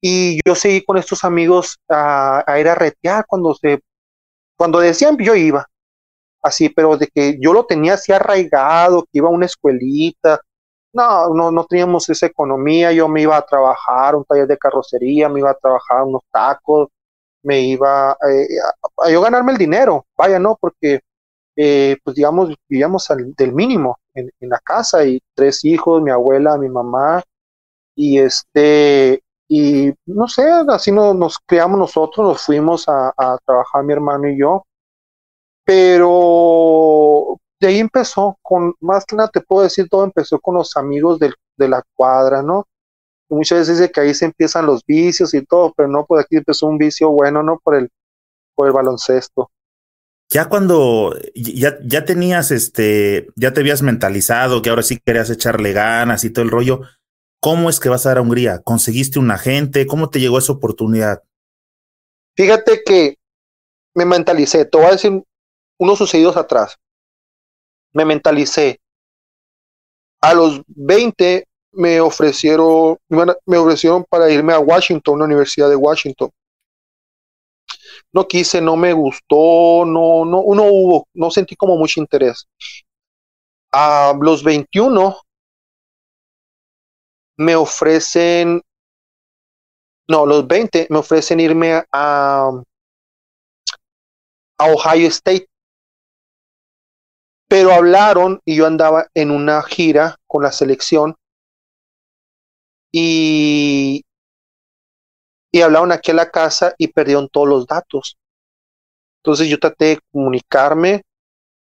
Y 0.00 0.40
yo 0.46 0.54
seguí 0.54 0.82
con 0.84 0.96
estos 0.96 1.24
amigos 1.24 1.78
a, 1.88 2.42
a 2.50 2.58
ir 2.60 2.68
a 2.68 2.74
retear 2.74 3.24
cuando 3.26 3.54
se, 3.54 3.80
cuando 4.56 4.80
decían 4.80 5.16
yo 5.18 5.34
iba, 5.34 5.66
así, 6.42 6.68
pero 6.70 6.96
de 6.96 7.08
que 7.08 7.38
yo 7.40 7.52
lo 7.52 7.66
tenía 7.66 7.94
así 7.94 8.12
arraigado, 8.12 9.02
que 9.04 9.18
iba 9.18 9.28
a 9.28 9.32
una 9.32 9.46
escuelita, 9.46 10.40
no, 10.92 11.34
no, 11.34 11.50
no 11.50 11.64
teníamos 11.66 12.08
esa 12.08 12.26
economía, 12.26 12.92
yo 12.92 13.08
me 13.08 13.22
iba 13.22 13.36
a 13.36 13.46
trabajar 13.46 14.16
un 14.16 14.24
taller 14.24 14.46
de 14.46 14.58
carrocería, 14.58 15.28
me 15.28 15.40
iba 15.40 15.50
a 15.50 15.54
trabajar 15.54 16.02
unos 16.02 16.22
tacos, 16.32 16.88
me 17.42 17.60
iba 17.60 18.16
eh, 18.28 18.46
a, 19.04 19.10
yo 19.10 19.20
ganarme 19.20 19.52
el 19.52 19.58
dinero, 19.58 20.06
vaya, 20.16 20.38
¿no? 20.38 20.56
Porque, 20.60 21.00
eh, 21.56 21.96
pues 22.04 22.16
digamos, 22.16 22.54
vivíamos 22.68 23.08
del 23.36 23.52
mínimo 23.52 23.98
en, 24.14 24.30
la 24.40 24.58
casa 24.60 25.04
y 25.04 25.20
tres 25.34 25.64
hijos, 25.64 26.02
mi 26.02 26.10
abuela, 26.10 26.58
mi 26.58 26.68
mamá, 26.68 27.22
y 27.94 28.18
este, 28.18 29.22
y 29.48 29.92
no 30.06 30.28
sé, 30.28 30.44
así 30.68 30.92
no, 30.92 31.14
nos 31.14 31.38
criamos 31.38 31.78
nosotros, 31.78 32.26
nos 32.26 32.42
fuimos 32.42 32.86
a, 32.88 33.12
trabajar 33.44 33.84
mi 33.84 33.92
hermano 33.92 34.28
y 34.28 34.38
yo, 34.38 34.64
pero 35.64 37.38
de 37.60 37.68
ahí 37.68 37.78
empezó, 37.78 38.38
con 38.42 38.74
más 38.80 39.04
que 39.04 39.16
nada 39.16 39.28
te 39.28 39.40
puedo 39.40 39.62
decir, 39.64 39.88
todo 39.88 40.04
empezó 40.04 40.40
con 40.40 40.54
los 40.56 40.76
amigos 40.76 41.18
de 41.18 41.68
la 41.68 41.82
cuadra, 41.94 42.42
¿no? 42.42 42.66
muchas 43.30 43.60
veces 43.60 43.78
dice 43.78 43.92
que 43.92 44.00
ahí 44.00 44.14
se 44.14 44.26
empiezan 44.26 44.66
los 44.66 44.84
vicios 44.84 45.32
y 45.34 45.44
todo, 45.44 45.72
pero 45.76 45.88
no, 45.88 46.04
pues 46.04 46.24
aquí 46.24 46.36
empezó 46.36 46.66
un 46.66 46.78
vicio 46.78 47.10
bueno, 47.10 47.42
¿no? 47.42 47.58
Por 47.62 47.76
el, 47.76 47.90
por 48.54 48.66
el 48.66 48.72
baloncesto. 48.72 49.50
Ya 50.30 50.48
cuando 50.48 51.16
ya, 51.34 51.78
ya 51.82 52.04
tenías 52.04 52.50
este, 52.50 53.28
ya 53.36 53.52
te 53.52 53.60
habías 53.60 53.82
mentalizado 53.82 54.62
que 54.62 54.70
ahora 54.70 54.82
sí 54.82 55.00
querías 55.04 55.28
echarle 55.30 55.72
ganas 55.72 56.24
y 56.24 56.30
todo 56.30 56.44
el 56.44 56.50
rollo, 56.50 56.82
¿cómo 57.40 57.68
es 57.68 57.80
que 57.80 57.88
vas 57.88 58.06
a 58.06 58.10
dar 58.10 58.18
a 58.18 58.22
Hungría? 58.22 58.60
¿Conseguiste 58.62 59.18
un 59.18 59.30
agente? 59.30 59.86
¿Cómo 59.86 60.08
te 60.08 60.20
llegó 60.20 60.38
esa 60.38 60.52
oportunidad? 60.52 61.22
Fíjate 62.36 62.82
que 62.86 63.16
me 63.94 64.04
mentalicé, 64.04 64.64
te 64.64 64.78
voy 64.78 64.86
a 64.86 64.92
decir 64.92 65.22
unos 65.78 65.98
sucedidos 65.98 66.36
atrás 66.36 66.78
me 67.92 68.04
mentalicé. 68.04 68.80
A 70.20 70.34
los 70.34 70.62
20 70.66 71.46
me 71.72 72.00
ofrecieron, 72.00 72.98
me 73.08 73.56
ofrecieron 73.56 74.04
para 74.08 74.30
irme 74.30 74.52
a 74.52 74.58
Washington, 74.58 75.18
la 75.18 75.24
Universidad 75.24 75.68
de 75.68 75.76
Washington. 75.76 76.30
No 78.12 78.26
quise, 78.26 78.60
no 78.60 78.76
me 78.76 78.92
gustó, 78.92 79.84
no, 79.86 80.24
no, 80.24 80.42
no 80.54 80.64
hubo, 80.64 81.06
no 81.14 81.30
sentí 81.30 81.54
como 81.56 81.76
mucho 81.76 82.00
interés. 82.00 82.46
A 83.72 84.14
los 84.20 84.42
21 84.44 85.16
me 87.38 87.56
ofrecen, 87.56 88.62
no, 90.08 90.26
los 90.26 90.46
20 90.46 90.86
me 90.90 90.98
ofrecen 90.98 91.40
irme 91.40 91.82
a, 91.92 92.50
a 94.58 94.64
Ohio 94.72 95.08
State 95.08 95.46
pero 97.48 97.72
hablaron 97.72 98.40
y 98.44 98.54
yo 98.54 98.66
andaba 98.66 99.08
en 99.12 99.32
una 99.32 99.60
gira 99.64 100.14
con 100.28 100.44
la 100.44 100.52
selección 100.52 101.16
y, 102.92 104.02
y 105.52 105.62
hablaron 105.62 105.92
aquí 105.92 106.10
a 106.10 106.14
la 106.14 106.30
casa 106.30 106.74
y 106.78 106.88
perdieron 106.88 107.28
todos 107.28 107.48
los 107.48 107.66
datos. 107.66 108.16
Entonces 109.22 109.48
yo 109.48 109.58
traté 109.58 109.84
de 109.86 110.00
comunicarme, 110.12 111.02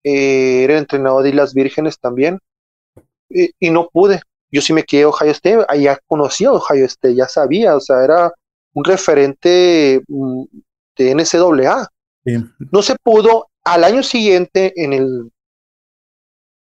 eh, 0.04 0.64
era 0.64 0.78
entrenador 0.78 1.24
de 1.24 1.30
Islas 1.30 1.54
Vírgenes 1.54 2.00
también, 2.00 2.40
y, 3.30 3.70
no 3.72 3.90
pude, 3.92 4.22
yo 4.52 4.62
sí 4.62 4.74
me 4.74 4.84
quedé 4.84 5.06
Ohio 5.06 5.32
State, 5.32 5.66
ya 5.80 5.98
conocía 6.06 6.52
Ohio 6.52 6.86
State, 6.86 7.16
ya 7.16 7.28
sabía, 7.28 7.76
o 7.76 7.80
sea, 7.80 8.04
era 8.04 8.32
un 8.74 8.84
referente 8.84 10.04
mm, 10.08 10.44
de 10.98 11.16
NCAA. 11.16 11.88
No 12.72 12.82
se 12.82 12.96
pudo, 12.96 13.50
al 13.64 13.84
año 13.84 14.04
siguiente, 14.04 14.72
en 14.76 14.94
el 14.94 15.32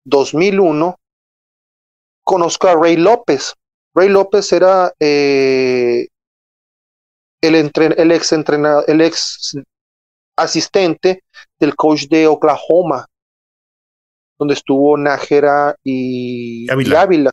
2001, 0.05 0.97
conozco 2.23 2.69
a 2.69 2.75
Ray 2.75 2.97
López. 2.97 3.55
Ray 3.95 4.09
López 4.09 4.53
era 4.53 4.93
eh, 4.99 6.09
el, 7.43 7.55
el, 7.55 8.13
ex 8.13 8.33
entrenador, 8.33 8.85
el 8.89 9.01
ex 9.01 9.57
asistente 10.37 11.25
del 11.59 11.75
coach 11.75 12.07
de 12.09 12.27
Oklahoma, 12.27 13.07
donde 14.39 14.55
estuvo 14.55 14.97
Nájera 14.97 15.77
y 15.85 16.67
Ávila. 16.71 17.33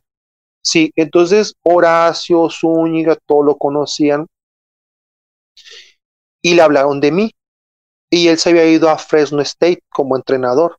Sí, 0.61 0.91
entonces 0.95 1.55
Horacio, 1.63 2.49
Zúñiga, 2.49 3.17
todos 3.25 3.45
lo 3.45 3.57
conocían 3.57 4.27
y 6.41 6.53
le 6.53 6.61
hablaron 6.61 6.99
de 6.99 7.11
mí. 7.11 7.31
Y 8.11 8.27
él 8.27 8.37
se 8.37 8.49
había 8.49 8.65
ido 8.65 8.89
a 8.89 8.97
Fresno 8.97 9.41
State 9.41 9.83
como 9.89 10.15
entrenador. 10.15 10.77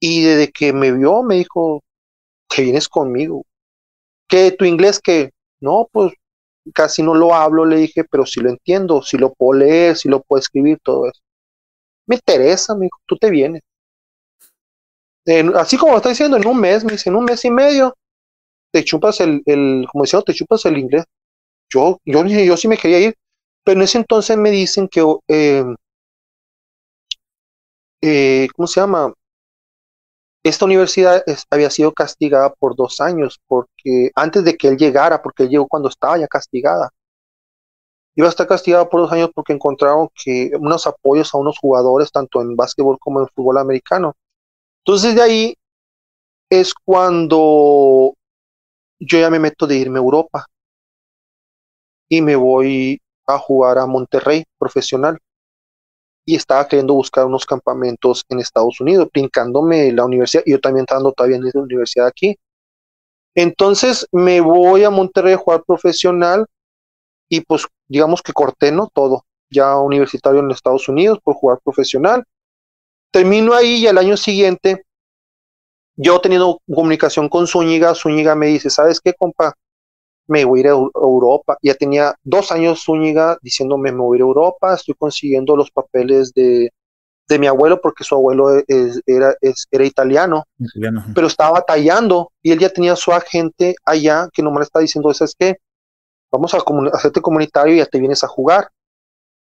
Y 0.00 0.22
desde 0.22 0.50
que 0.50 0.72
me 0.72 0.92
vio, 0.92 1.22
me 1.22 1.36
dijo, 1.36 1.82
te 2.48 2.62
vienes 2.62 2.88
conmigo. 2.88 3.44
¿Qué 4.28 4.50
tu 4.52 4.64
inglés 4.64 5.00
que 5.00 5.30
No, 5.60 5.88
pues 5.90 6.12
casi 6.74 7.02
no 7.02 7.14
lo 7.14 7.34
hablo, 7.34 7.64
le 7.64 7.76
dije, 7.76 8.04
pero 8.04 8.26
si 8.26 8.40
lo 8.40 8.50
entiendo, 8.50 9.02
si 9.02 9.16
lo 9.18 9.32
puedo 9.32 9.60
leer, 9.60 9.96
si 9.96 10.08
lo 10.08 10.22
puedo 10.22 10.40
escribir, 10.40 10.78
todo 10.82 11.06
eso. 11.08 11.20
Me 12.06 12.16
interesa, 12.16 12.74
me 12.76 12.86
dijo, 12.86 12.98
tú 13.06 13.16
te 13.16 13.30
vienes. 13.30 13.62
así 15.56 15.76
como 15.76 15.96
está 15.96 16.08
diciendo, 16.10 16.36
en 16.36 16.46
un 16.46 16.60
mes, 16.60 16.84
me 16.84 16.92
dice, 16.92 17.10
en 17.10 17.16
un 17.16 17.24
mes 17.24 17.44
y 17.44 17.50
medio, 17.50 17.94
te 18.72 18.84
chupas 18.84 19.20
el, 19.20 19.42
el 19.46 19.86
como 19.90 20.04
decía, 20.04 20.22
te 20.22 20.34
chupas 20.34 20.64
el 20.66 20.78
inglés. 20.78 21.04
Yo, 21.72 21.98
yo, 22.04 22.24
yo 22.26 22.56
sí 22.56 22.68
me 22.68 22.78
quería 22.78 23.00
ir, 23.00 23.14
pero 23.64 23.78
en 23.80 23.84
ese 23.84 23.98
entonces 23.98 24.36
me 24.36 24.50
dicen 24.50 24.88
que, 24.88 25.02
eh, 25.28 25.64
eh, 28.02 28.48
¿cómo 28.54 28.66
se 28.66 28.80
llama? 28.80 29.12
Esta 30.46 30.64
universidad 30.64 31.24
había 31.50 31.70
sido 31.70 31.92
castigada 31.92 32.54
por 32.54 32.76
dos 32.76 33.00
años, 33.00 33.40
porque 33.48 34.12
antes 34.14 34.44
de 34.44 34.56
que 34.56 34.68
él 34.68 34.76
llegara, 34.76 35.20
porque 35.20 35.42
él 35.42 35.48
llegó 35.48 35.66
cuando 35.66 35.88
estaba 35.88 36.18
ya 36.18 36.28
castigada. 36.28 36.90
Iba 38.14 38.28
a 38.28 38.30
estar 38.30 38.46
castigada 38.46 38.88
por 38.88 39.00
dos 39.00 39.10
años 39.10 39.30
porque 39.34 39.52
encontraron 39.52 40.08
que 40.14 40.52
unos 40.56 40.86
apoyos 40.86 41.34
a 41.34 41.38
unos 41.38 41.58
jugadores, 41.58 42.12
tanto 42.12 42.40
en 42.42 42.54
básquetbol 42.54 42.96
como 43.00 43.20
en 43.20 43.26
fútbol 43.34 43.58
americano. 43.58 44.14
Entonces 44.84 45.16
de 45.16 45.22
ahí 45.22 45.54
es 46.48 46.72
cuando 46.74 48.14
yo 49.00 49.18
ya 49.18 49.30
me 49.30 49.40
meto 49.40 49.66
de 49.66 49.78
irme 49.78 49.98
a 49.98 50.02
Europa 50.02 50.46
y 52.08 52.22
me 52.22 52.36
voy 52.36 53.00
a 53.26 53.36
jugar 53.36 53.78
a 53.78 53.86
Monterrey 53.86 54.44
profesional 54.60 55.18
y 56.26 56.34
estaba 56.34 56.66
queriendo 56.66 56.92
buscar 56.92 57.24
unos 57.24 57.46
campamentos 57.46 58.24
en 58.28 58.40
Estados 58.40 58.80
Unidos, 58.80 59.08
brincándome 59.12 59.92
la 59.92 60.04
universidad, 60.04 60.42
yo 60.44 60.60
también 60.60 60.82
estando 60.82 61.12
todavía 61.12 61.36
en 61.36 61.44
la 61.44 61.60
universidad 61.62 62.08
aquí. 62.08 62.36
Entonces 63.34 64.08
me 64.10 64.40
voy 64.40 64.82
a 64.82 64.90
Monterrey 64.90 65.34
a 65.34 65.38
jugar 65.38 65.62
profesional 65.64 66.46
y 67.28 67.42
pues 67.42 67.66
digamos 67.86 68.22
que 68.22 68.32
corté, 68.32 68.72
¿no? 68.72 68.90
Todo, 68.92 69.24
ya 69.50 69.78
universitario 69.78 70.40
en 70.40 70.50
Estados 70.50 70.88
Unidos 70.88 71.20
por 71.22 71.36
jugar 71.36 71.60
profesional. 71.62 72.24
Termino 73.12 73.54
ahí 73.54 73.76
y 73.76 73.86
al 73.86 73.98
año 73.98 74.16
siguiente, 74.16 74.84
yo 75.94 76.20
teniendo 76.20 76.58
comunicación 76.66 77.28
con 77.28 77.46
Zúñiga, 77.46 77.94
Zúñiga 77.94 78.34
me 78.34 78.48
dice, 78.48 78.68
¿sabes 78.68 79.00
qué, 79.00 79.14
compa? 79.14 79.54
Me 80.26 80.44
voy 80.44 80.60
a 80.60 80.62
ir 80.62 80.66
a 80.68 80.70
Europa. 80.70 81.56
Ya 81.62 81.74
tenía 81.74 82.14
dos 82.22 82.52
años 82.52 82.82
Zúñiga 82.84 83.38
diciéndome 83.42 83.92
me 83.92 84.00
voy 84.00 84.16
a 84.16 84.18
ir 84.18 84.22
a 84.22 84.26
Europa, 84.26 84.74
estoy 84.74 84.94
consiguiendo 84.98 85.56
los 85.56 85.70
papeles 85.70 86.32
de, 86.34 86.70
de 87.28 87.38
mi 87.38 87.46
abuelo 87.46 87.80
porque 87.80 88.04
su 88.04 88.14
abuelo 88.14 88.62
era, 89.06 89.34
era 89.70 89.84
italiano, 89.84 90.44
pero 91.14 91.26
estaba 91.26 91.52
batallando 91.52 92.32
y 92.42 92.52
él 92.52 92.58
ya 92.58 92.68
tenía 92.68 92.96
su 92.96 93.12
agente 93.12 93.74
allá 93.84 94.28
que 94.32 94.42
nomás 94.42 94.60
le 94.60 94.64
está 94.64 94.80
diciendo, 94.80 95.10
es 95.10 95.34
que 95.38 95.56
vamos 96.30 96.54
a 96.54 96.58
hacerte 96.92 97.20
comunitario 97.20 97.74
y 97.74 97.78
ya 97.78 97.86
te 97.86 97.98
vienes 97.98 98.22
a 98.22 98.28
jugar. 98.28 98.68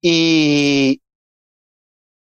Y, 0.02 1.02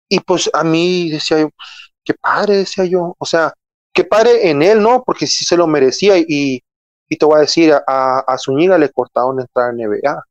y 0.09 0.21
pues 0.21 0.49
a 0.53 0.65
mí 0.65 1.11
decía 1.11 1.41
yo, 1.41 1.51
pues, 1.51 1.69
qué 2.05 2.15
padre, 2.15 2.57
decía 2.59 2.85
yo, 2.85 3.15
o 3.19 3.27
sea, 3.27 3.53
qué 3.93 4.05
padre 4.05 4.51
en 4.51 4.63
él, 4.63 4.83
¿no? 4.83 5.03
Porque 5.05 5.27
sí 5.27 5.45
se 5.45 5.57
lo 5.57 5.67
merecía 5.67 6.17
y, 6.19 6.63
y 7.09 7.17
te 7.17 7.27
voy 7.27 7.37
a 7.37 7.41
decir, 7.41 7.73
a, 7.73 8.19
a 8.21 8.39
Zúñiga 8.39 8.79
le 8.79 8.91
cortaron 8.91 9.41
entrar 9.41 9.71
en 9.71 9.89
NBA, 9.89 10.25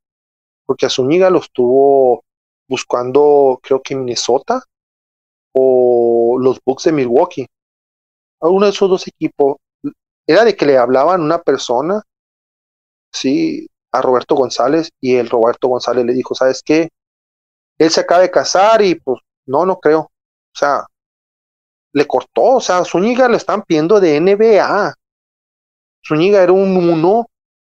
porque 0.66 0.86
a 0.86 0.90
Zúñiga 0.90 1.30
lo 1.30 1.40
estuvo 1.40 2.24
buscando, 2.68 3.60
creo 3.62 3.82
que 3.82 3.96
Minnesota 3.96 4.64
o 5.54 6.38
los 6.40 6.60
Bucks 6.66 6.84
de 6.86 6.92
Milwaukee. 6.92 7.48
A 8.42 8.50
uno 8.50 8.66
de 8.66 8.72
esos 8.72 8.90
dos 8.90 9.08
equipos. 9.08 9.58
Era 10.28 10.44
de 10.44 10.56
que 10.56 10.66
le 10.66 10.78
hablaban 10.78 11.22
una 11.22 11.40
persona, 11.42 12.02
sí, 13.12 13.68
a 13.92 14.02
Roberto 14.02 14.36
González, 14.36 14.90
y 15.00 15.16
el 15.16 15.30
Roberto 15.30 15.68
González 15.68 16.06
le 16.06 16.14
dijo, 16.14 16.36
¿sabes 16.36 16.62
qué? 16.64 16.90
Él 17.78 17.90
se 17.92 18.02
acaba 18.02 18.22
de 18.22 18.32
casar 18.32 18.82
y 18.82 18.96
pues 18.96 19.20
no, 19.46 19.66
no 19.66 19.80
creo. 19.80 20.00
O 20.02 20.58
sea, 20.58 20.86
le 21.94 22.06
cortó, 22.08 22.44
o 22.44 22.62
sea, 22.62 22.80
a 22.80 22.86
Zúñiga 22.86 23.30
le 23.30 23.38
están 23.38 23.62
pidiendo 23.64 24.00
de 24.00 24.20
NBA. 24.20 24.94
Zúñiga 26.08 26.42
era 26.42 26.52
un 26.52 26.78
uno 26.78 27.28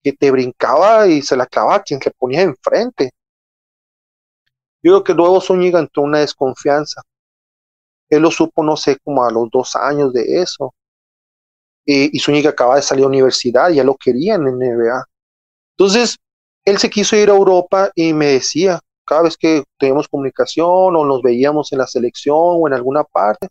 que 0.03 0.13
te 0.13 0.31
brincaba 0.31 1.07
y 1.07 1.21
se 1.21 1.35
la 1.35 1.45
clavaba 1.45 1.75
a 1.75 1.83
quien 1.83 2.01
se 2.01 2.11
ponía 2.11 2.41
enfrente. 2.41 3.11
Yo 4.81 4.91
creo 4.93 5.03
que 5.03 5.13
luego 5.13 5.41
Zúñiga 5.41 5.79
entró 5.79 6.03
una 6.03 6.19
desconfianza. 6.19 7.01
Él 8.09 8.21
lo 8.21 8.31
supo, 8.31 8.63
no 8.63 8.77
sé, 8.77 8.97
como 9.03 9.23
a 9.23 9.31
los 9.31 9.49
dos 9.51 9.75
años 9.75 10.13
de 10.13 10.41
eso. 10.41 10.73
y 11.85 12.19
Zúñiga 12.19 12.51
acaba 12.51 12.75
de 12.75 12.83
salir 12.83 13.03
a 13.03 13.07
la 13.07 13.09
universidad, 13.09 13.69
ya 13.71 13.83
lo 13.83 13.95
querían 13.95 14.47
en 14.47 14.59
NBA. 14.59 15.05
Entonces, 15.75 16.17
él 16.65 16.77
se 16.77 16.89
quiso 16.89 17.15
ir 17.15 17.29
a 17.29 17.35
Europa 17.35 17.91
y 17.95 18.13
me 18.13 18.27
decía, 18.27 18.79
cada 19.05 19.23
vez 19.23 19.37
que 19.37 19.63
teníamos 19.79 20.07
comunicación 20.07 20.67
o 20.95 21.05
nos 21.05 21.21
veíamos 21.23 21.71
en 21.71 21.79
la 21.79 21.87
selección 21.87 22.37
o 22.37 22.67
en 22.67 22.73
alguna 22.73 23.03
parte, 23.03 23.47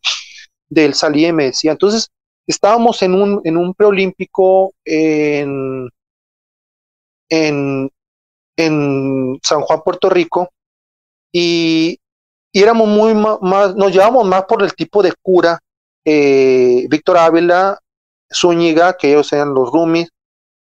de 0.68 0.84
él 0.84 0.94
salía 0.94 1.28
y 1.28 1.32
me 1.32 1.46
decía, 1.46 1.72
entonces, 1.72 2.10
estábamos 2.48 3.02
en 3.02 3.14
un, 3.14 3.40
en 3.44 3.56
un 3.56 3.74
preolímpico 3.74 4.72
en, 4.84 5.88
en, 7.28 7.90
en 8.56 9.38
San 9.42 9.60
Juan, 9.60 9.82
Puerto 9.84 10.08
Rico, 10.08 10.48
y, 11.30 12.00
éramos 12.52 12.88
muy 12.88 13.14
más, 13.14 13.76
nos 13.76 13.92
llevamos 13.92 14.26
más 14.26 14.44
por 14.44 14.62
el 14.62 14.74
tipo 14.74 15.02
de 15.02 15.12
cura, 15.22 15.60
eh, 16.04 16.86
Víctor 16.88 17.18
Ávila, 17.18 17.78
Zúñiga, 18.32 18.96
que 18.96 19.10
ellos 19.10 19.30
eran 19.32 19.52
los 19.52 19.70
roomies, 19.70 20.08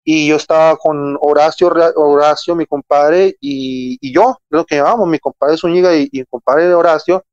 y 0.04 0.28
yo 0.28 0.36
estaba 0.36 0.76
con 0.76 1.18
Horacio, 1.22 1.72
Horacio, 1.96 2.56
mi 2.56 2.66
compadre, 2.66 3.38
y, 3.40 3.98
y 4.02 4.14
yo, 4.14 4.38
lo 4.50 4.66
que 4.66 4.76
llamamos, 4.76 5.08
mi 5.08 5.20
compadre 5.20 5.58
Zúñiga 5.58 5.96
y, 5.96 6.10
y 6.12 6.20
mi 6.20 6.26
compadre 6.26 6.74
Horacio, 6.74 7.24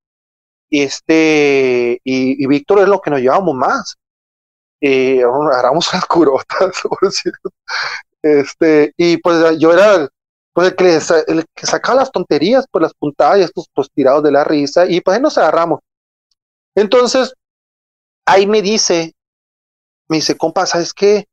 y 0.70 0.82
este, 0.82 2.00
y, 2.04 2.44
y 2.44 2.46
Víctor 2.46 2.80
es 2.80 2.88
lo 2.88 3.00
que 3.00 3.11
nos 3.11 3.20
llevamos 3.20 3.54
más 3.54 3.96
y 4.80 5.20
agarramos 5.20 5.88
las 5.92 6.04
curotas, 6.06 6.82
este, 8.22 8.92
y 8.96 9.16
pues 9.18 9.58
yo 9.58 9.72
era 9.72 10.08
pues 10.52 10.68
el 10.68 10.76
que, 10.76 10.98
el 11.26 11.44
que 11.54 11.66
sacaba 11.66 12.00
las 12.00 12.10
tonterías, 12.10 12.64
pues 12.70 12.82
las 12.82 12.94
puntadas 12.94 13.38
y 13.38 13.42
estos 13.42 13.66
pues 13.74 13.90
tirados 13.94 14.22
de 14.22 14.32
la 14.32 14.42
risa, 14.42 14.86
y 14.86 15.02
pues 15.02 15.16
ahí 15.16 15.22
nos 15.22 15.36
agarramos. 15.36 15.80
Entonces, 16.74 17.34
ahí 18.24 18.46
me 18.46 18.62
dice, 18.62 19.14
me 20.08 20.16
dice, 20.16 20.36
compa, 20.36 20.64
¿sabes 20.64 20.94
qué? 20.94 21.26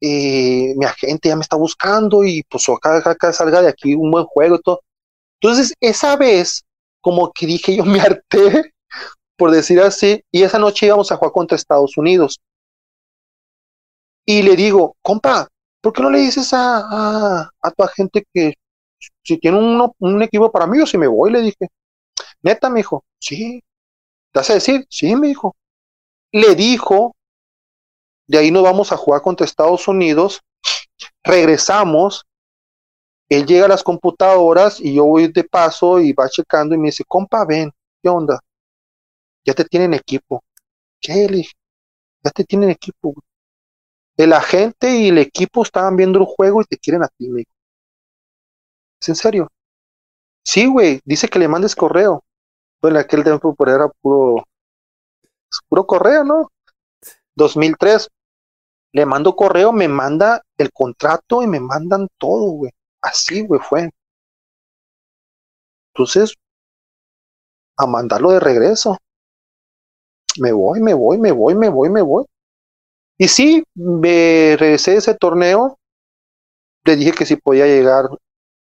Eh, 0.00 0.74
mi 0.76 0.84
agente 0.84 1.28
ya 1.28 1.34
me 1.34 1.42
está 1.42 1.56
buscando 1.56 2.22
y 2.22 2.44
pues 2.44 2.68
acá, 2.68 2.98
acá, 3.04 3.32
salga 3.32 3.62
de 3.62 3.68
aquí 3.68 3.94
un 3.94 4.12
buen 4.12 4.26
juego 4.26 4.56
y 4.56 4.62
todo. 4.62 4.80
Entonces, 5.40 5.74
esa 5.80 6.16
vez, 6.16 6.64
como 7.00 7.32
que 7.32 7.46
dije, 7.46 7.76
yo 7.76 7.84
me 7.84 8.00
harté, 8.00 8.74
por 9.36 9.50
decir 9.50 9.80
así, 9.80 10.22
y 10.30 10.44
esa 10.44 10.58
noche 10.58 10.86
íbamos 10.86 11.10
a 11.10 11.16
jugar 11.16 11.32
contra 11.32 11.56
Estados 11.56 11.96
Unidos 11.96 12.40
y 14.30 14.42
le 14.42 14.56
digo, 14.56 14.94
compa, 15.00 15.48
¿por 15.80 15.94
qué 15.94 16.02
no 16.02 16.10
le 16.10 16.18
dices 16.18 16.52
a, 16.52 17.48
a, 17.62 17.70
tu 17.70 17.82
agente 17.82 18.26
que 18.34 18.52
si 19.22 19.38
tiene 19.38 19.56
un, 19.56 19.90
un 20.00 20.22
equipo 20.22 20.52
para 20.52 20.66
mí, 20.66 20.76
yo 20.78 20.84
si 20.84 20.98
me 20.98 21.06
voy? 21.06 21.32
Le 21.32 21.40
dije, 21.40 21.68
neta, 22.42 22.68
me 22.68 22.80
dijo, 22.80 23.04
sí. 23.18 23.62
¿Te 24.32 24.40
hace 24.40 24.54
decir? 24.54 24.86
Sí, 24.90 25.16
me 25.16 25.28
dijo. 25.28 25.56
Le 26.32 26.54
dijo, 26.56 27.16
de 28.26 28.36
ahí 28.36 28.50
nos 28.50 28.64
vamos 28.64 28.92
a 28.92 28.98
jugar 28.98 29.22
contra 29.22 29.46
Estados 29.46 29.88
Unidos, 29.88 30.42
regresamos, 31.24 32.26
él 33.30 33.46
llega 33.46 33.64
a 33.64 33.68
las 33.68 33.82
computadoras 33.82 34.78
y 34.78 34.92
yo 34.92 35.06
voy 35.06 35.28
de 35.28 35.44
paso 35.44 36.00
y 36.00 36.12
va 36.12 36.28
checando 36.28 36.74
y 36.74 36.78
me 36.78 36.88
dice, 36.88 37.04
compa, 37.08 37.46
ven, 37.46 37.72
¿qué 38.02 38.10
onda? 38.10 38.38
Ya 39.46 39.54
te 39.54 39.64
tienen 39.64 39.94
equipo. 39.94 40.44
¿Qué? 41.00 41.26
Le 41.28 41.38
dije, 41.38 41.52
ya 42.24 42.30
te 42.30 42.44
tienen 42.44 42.70
equipo. 42.70 43.14
El 44.18 44.32
agente 44.32 44.98
y 44.98 45.08
el 45.08 45.18
equipo 45.18 45.62
estaban 45.62 45.96
viendo 45.96 46.18
el 46.18 46.26
juego 46.26 46.60
y 46.60 46.64
te 46.64 46.76
quieren 46.76 47.04
a 47.04 47.08
ti, 47.08 47.30
güey. 47.30 47.46
¿Es 49.00 49.08
en 49.08 49.14
serio? 49.14 49.48
Sí, 50.44 50.66
güey, 50.66 51.00
dice 51.04 51.28
que 51.28 51.38
le 51.38 51.46
mandes 51.48 51.76
correo. 51.76 52.24
Bueno, 52.82 52.98
aquel 52.98 53.22
tiempo 53.22 53.54
por 53.54 53.68
era 53.68 53.88
puro, 54.02 54.44
puro 55.68 55.86
correo, 55.86 56.24
¿no? 56.24 56.50
2003. 57.36 58.08
Le 58.92 59.06
mando 59.06 59.36
correo, 59.36 59.72
me 59.72 59.86
manda 59.86 60.42
el 60.56 60.72
contrato 60.72 61.42
y 61.42 61.46
me 61.46 61.60
mandan 61.60 62.08
todo, 62.18 62.50
güey. 62.52 62.72
Así, 63.00 63.46
güey, 63.46 63.60
fue. 63.60 63.90
Entonces, 65.94 66.34
a 67.76 67.86
mandarlo 67.86 68.32
de 68.32 68.40
regreso. 68.40 68.98
Me 70.40 70.52
voy, 70.52 70.80
me 70.80 70.94
voy, 70.94 71.18
me 71.18 71.30
voy, 71.30 71.54
me 71.54 71.68
voy, 71.68 71.90
me 71.90 72.02
voy. 72.02 72.24
Y 73.18 73.28
sí, 73.28 73.64
me 73.74 74.56
regresé 74.58 74.92
de 74.92 74.96
ese 74.98 75.14
torneo. 75.14 75.78
Le 76.84 76.96
dije 76.96 77.12
que 77.12 77.26
si 77.26 77.36
podía 77.36 77.66
llegar, 77.66 78.06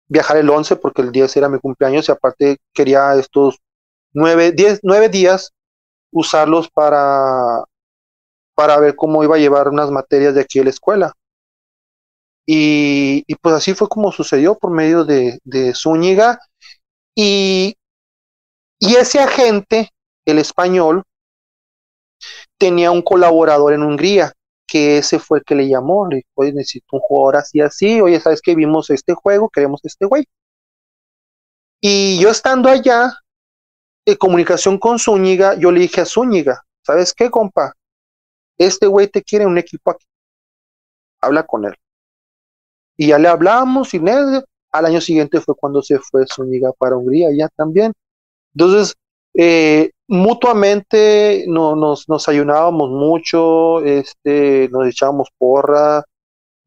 viajar 0.10 0.38
el 0.38 0.50
11 0.50 0.78
porque 0.78 1.02
el 1.04 1.12
10 1.12 1.36
era 1.38 1.50
mi 1.50 1.60
cumpleaños 1.60 2.10
y 2.10 2.12
aparte 2.12 2.58
quería 2.74 3.16
estos 3.16 3.60
nueve, 4.14 4.52
diez, 4.54 4.80
nueve 4.84 5.10
días 5.10 5.52
usarlos 6.12 6.70
para, 6.72 7.64
para 8.56 8.80
ver 8.80 8.96
cómo 8.96 9.24
iba 9.24 9.36
a 9.36 9.40
llevar 9.40 9.70
unas 9.70 9.92
materias 9.92 10.36
de 10.36 10.42
aquí 10.42 10.60
a 10.60 10.64
la 10.64 10.70
escuela. 10.72 11.14
Y, 12.46 13.24
y 13.28 13.36
pues 13.36 13.56
así 13.56 13.74
fue 13.74 13.88
como 13.88 14.12
sucedió 14.12 14.56
por 14.58 14.72
medio 14.72 15.06
de, 15.06 15.40
de 15.44 15.74
Zúñiga. 15.76 16.40
Y, 17.16 17.76
y 18.80 18.96
ese 18.96 19.20
agente, 19.20 19.90
el 20.26 20.40
español, 20.40 21.04
tenía 22.60 22.92
un 22.92 23.02
colaborador 23.02 23.74
en 23.74 23.84
Hungría 23.84 24.34
que 24.70 25.00
ese 25.00 25.20
fue 25.20 25.40
el 25.40 25.44
que 25.44 25.56
le 25.56 25.68
llamó, 25.68 26.08
le 26.08 26.18
dijo, 26.18 26.30
oye, 26.36 26.54
necesito 26.54 26.98
un 26.98 27.00
jugador 27.02 27.38
así, 27.38 27.60
así, 27.62 28.02
oye, 28.02 28.20
¿sabes 28.20 28.42
que 28.42 28.56
vimos 28.56 28.90
este 28.90 29.14
juego? 29.14 29.50
Queremos 29.50 29.82
este 29.84 30.06
güey. 30.06 30.26
Y 31.82 32.20
yo 32.20 32.30
estando 32.30 32.70
allá, 32.70 33.14
en 34.06 34.16
comunicación 34.16 34.78
con 34.78 35.00
Zúñiga, 35.00 35.56
yo 35.56 35.72
le 35.72 35.82
dije 35.82 36.02
a 36.02 36.06
Zúñiga, 36.06 36.64
¿sabes 36.84 37.14
qué, 37.14 37.30
compa? 37.30 37.74
Este 38.58 38.88
güey 38.88 39.08
te 39.08 39.24
quiere 39.24 39.46
un 39.46 39.58
equipo 39.58 39.92
aquí. 39.92 40.06
Habla 41.22 41.44
con 41.46 41.66
él. 41.66 41.76
Y 42.98 43.08
ya 43.08 43.18
le 43.18 43.30
hablamos 43.30 43.94
y 43.94 44.02
al 44.72 44.86
año 44.86 45.02
siguiente 45.02 45.42
fue 45.42 45.56
cuando 45.56 45.82
se 45.82 46.00
fue 46.00 46.26
Zúñiga 46.28 46.72
para 46.74 46.98
Hungría, 46.98 47.30
ya 47.36 47.48
también. 47.50 47.94
Entonces, 48.54 48.96
eh, 49.34 49.92
mutuamente 50.10 51.46
no, 51.48 51.76
nos, 51.76 52.10
nos 52.10 52.28
ayunábamos 52.28 52.90
mucho, 52.90 53.82
este, 53.82 54.68
nos 54.70 54.88
echábamos 54.88 55.30
porra, 55.38 56.04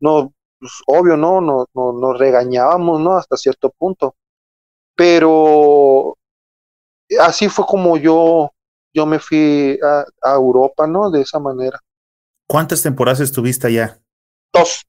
no, 0.01 0.33
pues, 0.59 0.73
obvio, 0.87 1.17
¿no? 1.17 1.41
No, 1.41 1.67
no, 1.75 1.93
nos 1.93 2.19
regañábamos, 2.19 3.01
¿no? 3.01 3.15
Hasta 3.17 3.37
cierto 3.37 3.71
punto. 3.77 4.15
Pero 4.95 6.17
así 7.21 7.49
fue 7.49 7.67
como 7.67 7.97
yo, 7.97 8.53
yo 8.95 9.07
me 9.07 9.19
fui 9.19 9.77
a, 9.83 10.05
a 10.23 10.35
Europa, 10.35 10.87
¿no? 10.87 11.11
De 11.11 11.23
esa 11.23 11.41
manera. 11.41 11.81
¿Cuántas 12.47 12.83
temporadas 12.83 13.21
estuviste 13.21 13.67
allá? 13.67 14.01
Dos. 14.53 14.85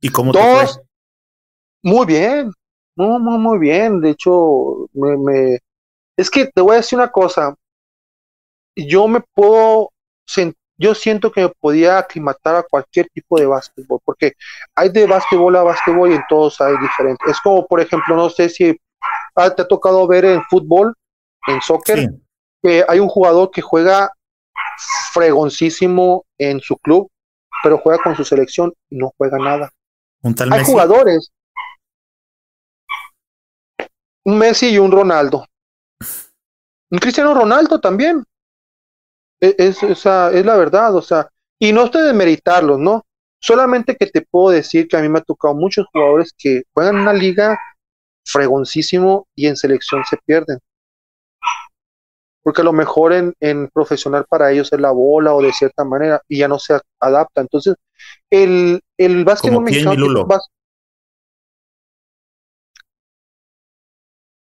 ¿Y 0.00 0.08
cómo 0.08 0.32
Dos. 0.32 0.42
te 0.42 0.66
fue? 0.66 0.82
Muy 1.82 2.06
bien, 2.06 2.50
muy, 2.96 3.20
muy, 3.20 3.38
muy 3.38 3.58
bien. 3.58 4.00
De 4.00 4.10
hecho, 4.10 4.88
me, 4.92 5.16
me, 5.16 5.58
es 6.16 6.30
que 6.30 6.46
te 6.46 6.60
voy 6.60 6.74
a 6.74 6.76
decir 6.78 6.98
una 6.98 7.12
cosa. 7.12 7.54
Yo 8.88 9.08
me 9.08 9.20
puedo, 9.34 9.90
yo 10.78 10.94
siento 10.94 11.30
que 11.32 11.42
me 11.42 11.48
podía 11.60 11.98
aclimatar 11.98 12.56
a 12.56 12.62
cualquier 12.62 13.08
tipo 13.10 13.38
de 13.38 13.46
básquetbol, 13.46 14.00
porque 14.04 14.32
hay 14.74 14.88
de 14.90 15.06
básquetbol 15.06 15.56
a 15.56 15.62
básquetbol 15.62 16.10
y 16.10 16.14
en 16.14 16.24
todos 16.28 16.60
hay 16.60 16.74
diferentes. 16.78 17.28
Es 17.30 17.40
como, 17.40 17.66
por 17.66 17.80
ejemplo, 17.80 18.16
no 18.16 18.30
sé 18.30 18.48
si 18.48 18.76
ah, 19.36 19.50
te 19.54 19.62
ha 19.62 19.68
tocado 19.68 20.06
ver 20.06 20.24
en 20.24 20.42
fútbol, 20.44 20.94
en 21.46 21.60
soccer, 21.60 21.98
Sí. 22.00 22.08
que 22.62 22.84
hay 22.88 22.98
un 23.00 23.08
jugador 23.08 23.50
que 23.50 23.60
juega 23.62 24.12
fregoncísimo 25.12 26.24
en 26.38 26.60
su 26.60 26.76
club, 26.78 27.08
pero 27.62 27.78
juega 27.78 28.02
con 28.02 28.14
su 28.16 28.24
selección 28.24 28.72
y 28.88 28.96
no 28.96 29.12
juega 29.16 29.38
nada. 29.38 29.70
Un 30.22 30.34
tal 30.34 30.52
Hay 30.52 30.60
Messi. 30.60 30.72
jugadores, 30.72 31.30
un 34.24 34.38
Messi 34.38 34.70
y 34.70 34.78
un 34.78 34.92
Ronaldo. 34.92 35.46
Un 36.90 36.98
Cristiano 36.98 37.34
Ronaldo 37.34 37.80
también. 37.80 38.24
E- 39.40 39.54
Es, 39.58 39.82
esa 39.82 40.30
es 40.32 40.44
la 40.46 40.56
verdad, 40.56 40.94
o 40.94 41.02
sea, 41.02 41.28
y 41.60 41.72
no 41.72 41.84
estoy 41.84 42.02
de 42.04 42.12
meritarlos, 42.12 42.78
¿no? 42.78 43.04
Solamente 43.40 43.96
que 43.96 44.06
te 44.06 44.22
puedo 44.22 44.50
decir 44.50 44.86
que 44.88 44.96
a 44.96 45.00
mí 45.00 45.08
me 45.08 45.18
ha 45.18 45.22
tocado 45.22 45.54
muchos 45.54 45.86
jugadores 45.92 46.32
que 46.36 46.62
juegan 46.74 46.96
una 46.96 47.12
liga 47.12 47.58
fregoncísimo 48.24 49.26
y 49.36 49.46
en 49.48 49.56
selección 49.56 50.04
se 50.08 50.18
pierden. 50.26 50.58
Porque 52.42 52.62
a 52.62 52.64
lo 52.64 52.72
mejor 52.72 53.12
en, 53.12 53.34
en 53.40 53.68
profesional 53.68 54.24
para 54.28 54.50
ellos 54.50 54.72
es 54.72 54.80
la 54.80 54.90
bola 54.92 55.34
o 55.34 55.42
de 55.42 55.52
cierta 55.52 55.84
manera 55.84 56.22
y 56.28 56.38
ya 56.38 56.48
no 56.48 56.58
se 56.58 56.78
adapta. 57.00 57.40
Entonces, 57.42 57.74
el, 58.30 58.80
el 58.98 59.24
básquetbol 59.24 59.64
mexicano 59.64 59.96
bas- 60.24 60.48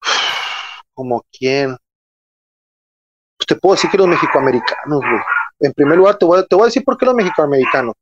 como 0.94 1.22
quién. 1.32 1.76
Te 3.48 3.56
puedo 3.56 3.74
decir 3.74 3.90
que 3.90 3.98
los 3.98 4.06
mexicoamericanos, 4.06 5.00
güey. 5.00 5.20
En 5.60 5.72
primer 5.72 5.98
lugar, 5.98 6.18
te 6.18 6.24
voy 6.24 6.38
a, 6.38 6.44
te 6.44 6.54
voy 6.54 6.64
a 6.64 6.66
decir 6.66 6.84
por 6.84 6.96
qué 6.96 7.06
los 7.06 7.14
mexicoamericanos. 7.14 7.94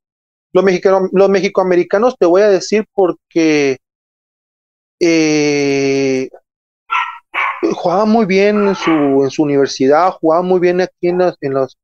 Los, 0.53 0.65
mexicano, 0.65 1.09
los 1.13 1.29
mexicoamericanos 1.29 2.17
te 2.19 2.27
voy 2.27 2.43
a 2.43 2.49
decir 2.49 2.85
porque 2.93 3.79
eh, 5.01 6.29
jugaban 7.75 8.09
muy 8.09 8.27
bien 8.27 8.69
en 8.69 8.75
su, 8.75 8.91
en 8.91 9.31
su 9.31 9.43
universidad, 9.43 10.11
jugaban 10.13 10.47
muy 10.47 10.61
bien 10.61 10.81
aquí 10.81 11.09
en, 11.09 11.19
las, 11.19 11.37
en, 11.41 11.55
los, 11.55 11.79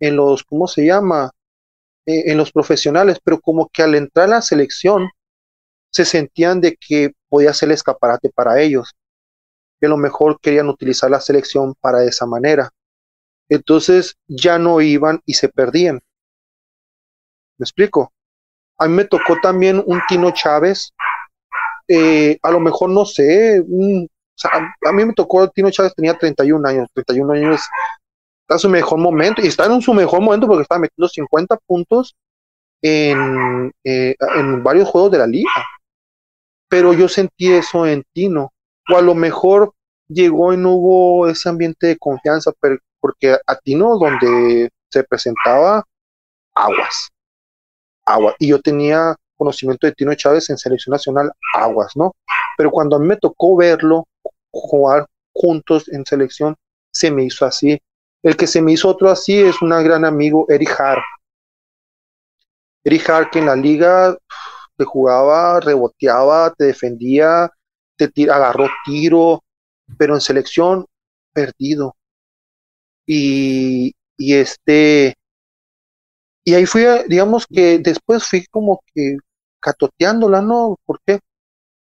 en 0.00 0.16
los, 0.16 0.44
¿cómo 0.44 0.68
se 0.68 0.84
llama? 0.84 1.30
Eh, 2.06 2.30
en 2.30 2.38
los 2.38 2.52
profesionales, 2.52 3.18
pero 3.24 3.40
como 3.40 3.68
que 3.72 3.82
al 3.82 3.94
entrar 3.94 4.26
a 4.26 4.36
la 4.36 4.42
selección 4.42 5.08
se 5.90 6.04
sentían 6.04 6.60
de 6.60 6.76
que 6.76 7.12
podía 7.28 7.54
ser 7.54 7.70
el 7.70 7.74
escaparate 7.74 8.30
para 8.30 8.60
ellos 8.60 8.94
que 9.80 9.86
a 9.86 9.88
lo 9.88 9.96
mejor 9.96 10.40
querían 10.40 10.68
utilizar 10.68 11.10
la 11.10 11.20
selección 11.20 11.74
para 11.80 12.04
esa 12.04 12.26
manera. 12.26 12.70
Entonces 13.48 14.16
ya 14.26 14.58
no 14.58 14.80
iban 14.80 15.20
y 15.24 15.34
se 15.34 15.48
perdían. 15.48 16.00
¿Me 17.58 17.64
explico? 17.64 18.12
A 18.78 18.86
mí 18.86 18.94
me 18.94 19.04
tocó 19.04 19.36
también 19.42 19.82
un 19.84 20.00
Tino 20.08 20.30
Chávez, 20.30 20.92
eh, 21.88 22.38
a 22.42 22.50
lo 22.50 22.60
mejor 22.60 22.90
no 22.90 23.04
sé, 23.04 23.64
sea, 24.34 24.50
a 24.86 24.92
mí 24.92 25.04
me 25.04 25.14
tocó 25.14 25.48
Tino 25.50 25.70
Chávez, 25.70 25.94
tenía 25.94 26.16
31 26.16 26.68
años, 26.68 26.88
31 26.94 27.32
años 27.32 27.60
está 28.42 28.54
en 28.54 28.58
su 28.60 28.68
mejor 28.68 28.98
momento, 28.98 29.42
y 29.42 29.48
está 29.48 29.66
en 29.66 29.82
su 29.82 29.92
mejor 29.92 30.20
momento 30.20 30.46
porque 30.46 30.62
estaba 30.62 30.80
metiendo 30.80 31.08
50 31.08 31.56
puntos 31.66 32.16
en, 32.82 33.72
eh, 33.84 34.14
en 34.36 34.62
varios 34.62 34.88
juegos 34.88 35.10
de 35.10 35.18
la 35.18 35.26
liga. 35.26 35.50
Pero 36.68 36.92
yo 36.92 37.08
sentí 37.08 37.52
eso 37.52 37.86
en 37.86 38.04
Tino 38.12 38.52
o 38.90 38.96
a 38.96 39.02
lo 39.02 39.14
mejor 39.14 39.74
llegó 40.08 40.52
y 40.52 40.56
no 40.56 40.72
hubo 40.72 41.28
ese 41.28 41.48
ambiente 41.48 41.88
de 41.88 41.98
confianza, 41.98 42.52
pero 42.60 42.78
porque 43.00 43.36
a 43.46 43.56
Tino 43.56 43.98
donde 43.98 44.70
se 44.90 45.04
presentaba 45.04 45.84
aguas, 46.54 47.10
y 48.38 48.48
yo 48.48 48.60
tenía 48.60 49.14
conocimiento 49.36 49.86
de 49.86 49.92
Tino 49.92 50.14
Chávez 50.14 50.50
en 50.50 50.58
selección 50.58 50.92
nacional, 50.92 51.30
aguas, 51.54 51.92
¿no? 51.94 52.14
Pero 52.56 52.70
cuando 52.70 52.96
a 52.96 52.98
mí 52.98 53.06
me 53.06 53.16
tocó 53.16 53.56
verlo 53.56 54.06
jugar 54.50 55.06
juntos 55.32 55.88
en 55.88 56.04
selección, 56.04 56.56
se 56.90 57.10
me 57.10 57.24
hizo 57.24 57.44
así. 57.44 57.78
El 58.22 58.36
que 58.36 58.46
se 58.46 58.60
me 58.60 58.72
hizo 58.72 58.88
otro 58.88 59.10
así 59.10 59.38
es 59.38 59.62
un 59.62 59.70
gran 59.70 60.04
amigo, 60.04 60.46
Eric 60.48 60.80
Hart. 60.80 61.02
Eric 62.82 63.08
Hart 63.10 63.30
que 63.30 63.38
en 63.38 63.46
la 63.46 63.54
liga 63.54 64.16
te 64.76 64.84
jugaba, 64.84 65.60
reboteaba, 65.60 66.52
te 66.56 66.64
defendía, 66.64 67.50
te 67.96 68.10
agarró 68.30 68.68
tiro, 68.84 69.42
pero 69.96 70.14
en 70.14 70.20
selección 70.20 70.86
perdido. 71.32 71.94
Y, 73.10 73.94
este, 74.18 75.14
y 76.44 76.54
ahí 76.54 76.66
fui, 76.66 76.84
digamos 77.08 77.46
que 77.46 77.78
después 77.78 78.24
fui 78.24 78.44
como 78.50 78.82
que 78.94 79.16
catoteándola, 79.60 80.42
¿no? 80.42 80.76
¿Por 80.84 81.00
qué? 81.06 81.20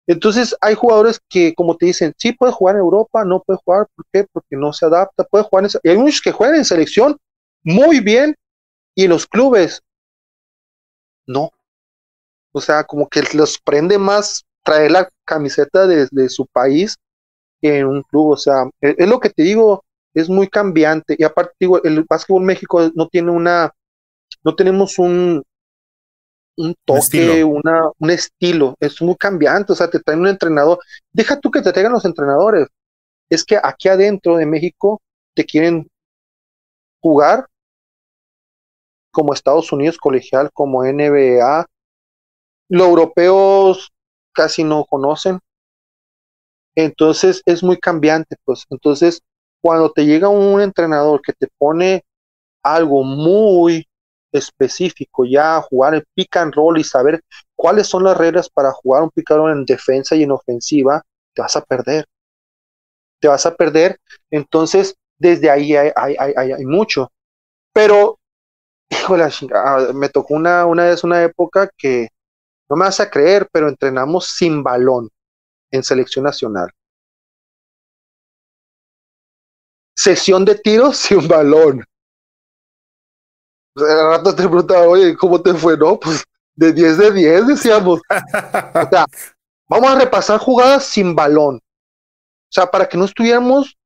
Entonces 0.06 0.56
hay 0.62 0.76
jugadores 0.76 1.20
que, 1.28 1.56
como 1.56 1.76
te 1.76 1.88
dicen, 1.88 2.14
sí 2.18 2.34
puede 2.34 2.54
jugar 2.54 2.76
en 2.76 2.82
Europa, 2.82 3.26
no 3.26 3.42
puede 3.42 3.60
jugar, 3.66 3.88
¿por 3.96 4.06
qué? 4.14 4.26
Porque 4.32 4.56
no 4.56 4.72
se 4.74 4.86
adapta, 4.86 5.24
puede 5.24 5.44
jugar 5.46 5.66
en, 5.66 5.72
y 5.84 5.90
hay 5.90 5.98
muchos 5.98 6.22
que 6.22 6.32
juegan 6.32 6.58
en 6.58 6.66
selección 6.66 7.18
muy 7.64 8.00
bien 8.00 8.36
y 8.96 9.06
en 9.06 9.10
los 9.10 9.26
clubes 9.26 9.82
no. 11.26 11.52
O 12.54 12.62
sea, 12.62 12.84
como 12.84 13.10
que 13.10 13.24
los 13.34 13.58
prende 13.60 13.98
más 13.98 14.46
traer 14.64 14.92
la 14.92 15.10
camiseta 15.26 15.88
de, 15.88 16.30
su 16.30 16.46
país 16.46 16.96
que 17.60 17.80
en 17.80 17.88
un 17.88 18.04
club. 18.04 18.32
O 18.34 18.38
sea, 18.38 18.70
es, 18.82 18.96
es 19.00 19.08
lo 19.10 19.20
que 19.20 19.30
te 19.32 19.44
digo, 19.44 19.84
es 20.18 20.30
muy 20.30 20.48
cambiante. 20.48 21.16
Y 21.18 21.24
aparte, 21.24 21.54
digo, 21.60 21.84
el 21.84 22.04
básquetbol 22.10 22.44
México 22.44 22.92
no 22.96 23.08
tiene 23.08 23.32
una, 23.32 23.72
no 24.44 24.56
tenemos 24.56 24.98
un, 24.98 25.44
un 26.58 26.76
toque, 26.86 27.44
Una, 27.44 27.92
un 28.00 28.10
estilo, 28.10 28.76
es 28.80 29.00
muy 29.02 29.16
cambiante, 29.16 29.74
o 29.74 29.76
sea, 29.76 29.90
te 29.90 30.00
traen 30.00 30.22
un 30.22 30.28
entrenador, 30.28 30.80
deja 31.14 31.40
tú 31.40 31.52
que 31.52 31.62
te 31.62 31.72
traigan 31.72 31.92
los 31.92 32.06
entrenadores, 32.06 32.68
es 33.30 33.46
que 33.46 33.60
aquí 33.62 33.90
adentro 33.90 34.38
de 34.38 34.48
México 34.48 35.00
te 35.36 35.46
quieren 35.46 35.88
jugar 37.00 37.46
como 39.12 39.34
Estados 39.34 39.72
Unidos 39.72 40.00
colegial, 40.00 40.50
como 40.52 40.84
NBA, 40.84 41.68
los 42.70 42.88
europeos 42.88 43.92
casi 44.34 44.64
no 44.64 44.84
conocen, 44.86 45.40
entonces 46.76 47.44
es 47.46 47.62
muy 47.62 47.78
cambiante, 47.78 48.36
pues, 48.46 48.66
entonces 48.72 49.22
cuando 49.62 49.92
te 49.92 50.06
llega 50.06 50.30
un 50.30 50.62
entrenador 50.62 51.22
que 51.22 51.34
te 51.34 51.48
pone 51.58 52.04
algo 52.64 53.04
muy 53.04 53.88
específico, 54.32 55.26
ya 55.26 55.62
jugar 55.62 55.96
el 55.96 56.06
pick 56.14 56.36
and 56.38 56.54
roll 56.54 56.78
y 56.80 56.84
saber 56.84 57.22
cuáles 57.56 57.88
son 57.88 58.04
las 58.04 58.18
reglas 58.18 58.50
para 58.50 58.72
jugar 58.72 59.04
un 59.04 59.10
pick 59.12 59.32
and 59.32 59.40
roll 59.40 59.52
en 59.52 59.66
defensa 59.66 60.16
y 60.16 60.24
en 60.24 60.32
ofensiva, 60.32 61.02
te 61.34 61.42
vas 61.42 61.56
a 61.56 61.62
perder. 61.62 62.06
Te 63.20 63.28
vas 63.28 63.46
a 63.46 63.56
perder. 63.56 64.00
Entonces, 64.32 64.96
desde 65.18 65.50
ahí 65.50 65.76
hay, 65.76 65.92
hay, 65.96 66.16
hay, 66.20 66.52
hay 66.52 66.66
mucho. 66.66 67.12
Pero, 67.74 68.20
híjole, 68.90 69.26
ah, 69.56 69.90
me 69.94 70.10
tocó 70.10 70.36
una, 70.36 70.66
una 70.66 70.86
vez 70.86 71.04
una 71.04 71.24
época 71.24 71.70
que 71.78 72.10
no 72.70 72.76
me 72.76 72.86
vas 72.86 73.00
a 73.00 73.10
creer, 73.10 73.48
pero 73.52 73.70
entrenamos 73.70 74.28
sin 74.30 74.64
balón 74.64 75.10
en 75.72 75.84
selección 75.84 76.26
nacional. 76.26 76.70
Sesión 80.08 80.46
de 80.46 80.56
tiros 80.56 80.96
sin 81.06 81.28
balón. 81.28 81.84
El 83.76 84.10
rato 84.10 84.34
te 84.34 84.44
preguntaba, 84.44 84.88
oye, 84.88 85.18
¿cómo 85.18 85.42
te 85.42 85.54
fue? 85.54 85.78
No, 85.78 86.00
pues 86.00 86.24
de 86.56 86.72
10 86.72 86.98
de 86.98 87.12
10 87.12 87.48
decíamos. 87.48 88.00
o 88.00 88.90
sea, 88.90 89.06
vamos 89.68 89.92
a 89.92 90.00
repasar 90.00 90.40
jugadas 90.40 90.86
sin 90.86 91.14
balón. 91.14 91.58
O 91.58 92.50
sea, 92.50 92.72
para 92.72 92.88
que 92.88 92.98
no 92.98 93.04
estuviéramos 93.04 93.78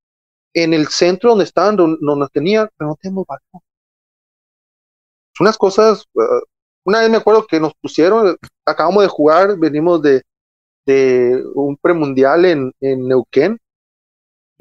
en 0.54 0.76
el 0.76 0.90
centro 0.90 1.32
donde 1.32 1.46
estaban, 1.46 1.76
donde 1.76 1.98
nos 2.00 2.32
tenían, 2.32 2.70
pero 2.78 2.92
no 2.92 2.98
tenemos 3.02 3.26
balón. 3.26 3.64
Unas 5.40 5.58
cosas, 5.58 6.06
uh, 6.14 6.44
una 6.86 7.00
vez 7.00 7.10
me 7.10 7.18
acuerdo 7.18 7.48
que 7.48 7.60
nos 7.60 7.74
pusieron, 7.82 8.38
acabamos 8.64 9.02
de 9.02 9.10
jugar, 9.10 9.58
venimos 9.58 10.04
de, 10.04 10.22
de 10.86 11.44
un 11.56 11.76
premundial 11.78 12.46
en, 12.46 12.72
en 12.80 13.08
Neuquén 13.08 13.58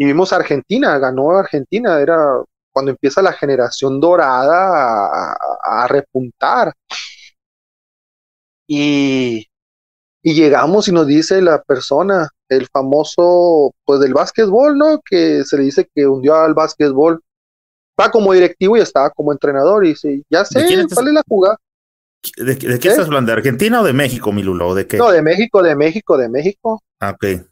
y 0.01 0.07
vimos 0.07 0.33
a 0.33 0.37
Argentina, 0.37 0.99
ganó 0.99 1.37
Argentina, 1.37 2.01
era 2.01 2.43
cuando 2.73 2.93
empieza 2.93 3.21
la 3.21 3.35
generación 3.35 4.01
dorada 4.01 5.37
a, 5.63 5.87
repuntar. 5.89 6.73
Y, 8.67 9.47
y, 10.23 10.35
llegamos 10.35 10.89
y 10.89 10.93
nos 10.93 11.07
dice 11.07 11.43
la 11.43 11.61
persona, 11.61 12.31
el 12.49 12.67
famoso, 12.69 13.75
pues 13.85 14.01
del 14.01 14.15
básquetbol, 14.15 14.79
¿no? 14.79 15.03
Que 15.05 15.45
se 15.45 15.59
le 15.59 15.65
dice 15.65 15.87
que 15.95 16.07
hundió 16.07 16.35
al 16.35 16.55
básquetbol. 16.55 17.21
Está 17.95 18.11
como 18.11 18.33
directivo 18.33 18.79
y 18.79 18.81
estaba 18.81 19.11
como 19.11 19.33
entrenador 19.33 19.85
y 19.85 19.91
dice, 19.91 20.23
ya 20.31 20.47
sé, 20.47 20.65
¿cuál 20.95 21.09
es 21.09 21.13
la 21.13 21.23
jugada? 21.29 21.59
¿De, 22.39 22.57
qué 22.57 22.89
estás 22.89 23.01
¿Eh? 23.01 23.03
hablando? 23.03 23.33
¿De 23.33 23.37
Argentina 23.37 23.83
o 23.83 23.85
de 23.85 23.93
México, 23.93 24.33
mi 24.33 24.43
Lulo? 24.43 24.75
¿De 24.75 24.87
qué? 24.87 24.97
No, 24.97 25.11
de 25.11 25.21
México, 25.21 25.63
de 25.63 25.77
México, 25.77 26.17
de 26.17 26.31
México. 26.31 26.83
Ah, 27.01 27.11
ok. 27.11 27.45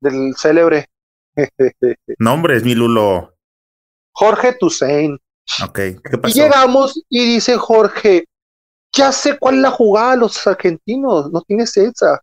Del 0.00 0.36
célebre. 0.36 0.86
Nombres, 2.18 2.64
mi 2.64 2.74
Lulo. 2.74 3.34
Jorge 4.12 4.54
Toussaint. 4.54 5.20
Ok, 5.62 5.78
¿qué 5.78 6.18
pasó? 6.20 6.38
Y 6.38 6.40
llegamos 6.40 7.04
y 7.08 7.34
dice 7.34 7.56
Jorge, 7.56 8.24
ya 8.94 9.12
sé 9.12 9.38
cuál 9.38 9.56
es 9.56 9.60
la 9.62 9.70
jugada 9.70 10.16
los 10.16 10.46
argentinos, 10.46 11.30
no 11.30 11.42
tienes 11.42 11.76
esa. 11.76 12.20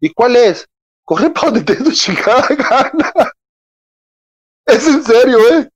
¿Y 0.00 0.12
cuál 0.12 0.36
es? 0.36 0.66
Corre 1.04 1.30
para 1.30 1.50
donde 1.50 1.62
te 1.62 1.76
tu 1.76 1.92
chingada 1.92 2.48
gana. 2.50 3.32
Es 4.66 4.86
en 4.86 5.02
serio, 5.04 5.38
¿eh? 5.52 5.68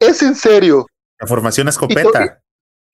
Es 0.00 0.22
en 0.22 0.34
serio. 0.34 0.86
La 1.20 1.26
formación 1.26 1.68
escopeta. 1.68 2.40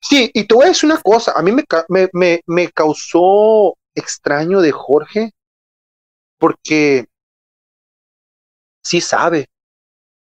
sí, 0.00 0.30
y 0.34 0.44
te 0.44 0.54
voy 0.54 0.64
a 0.64 0.68
decir 0.68 0.90
una 0.90 1.00
cosa, 1.00 1.32
a 1.32 1.42
mí 1.42 1.52
me, 1.52 1.64
me, 2.12 2.40
me 2.46 2.70
causó 2.70 3.76
extraño 3.94 4.60
de 4.60 4.72
Jorge, 4.72 5.32
porque 6.38 7.06
sí 8.82 9.00
sabe, 9.00 9.46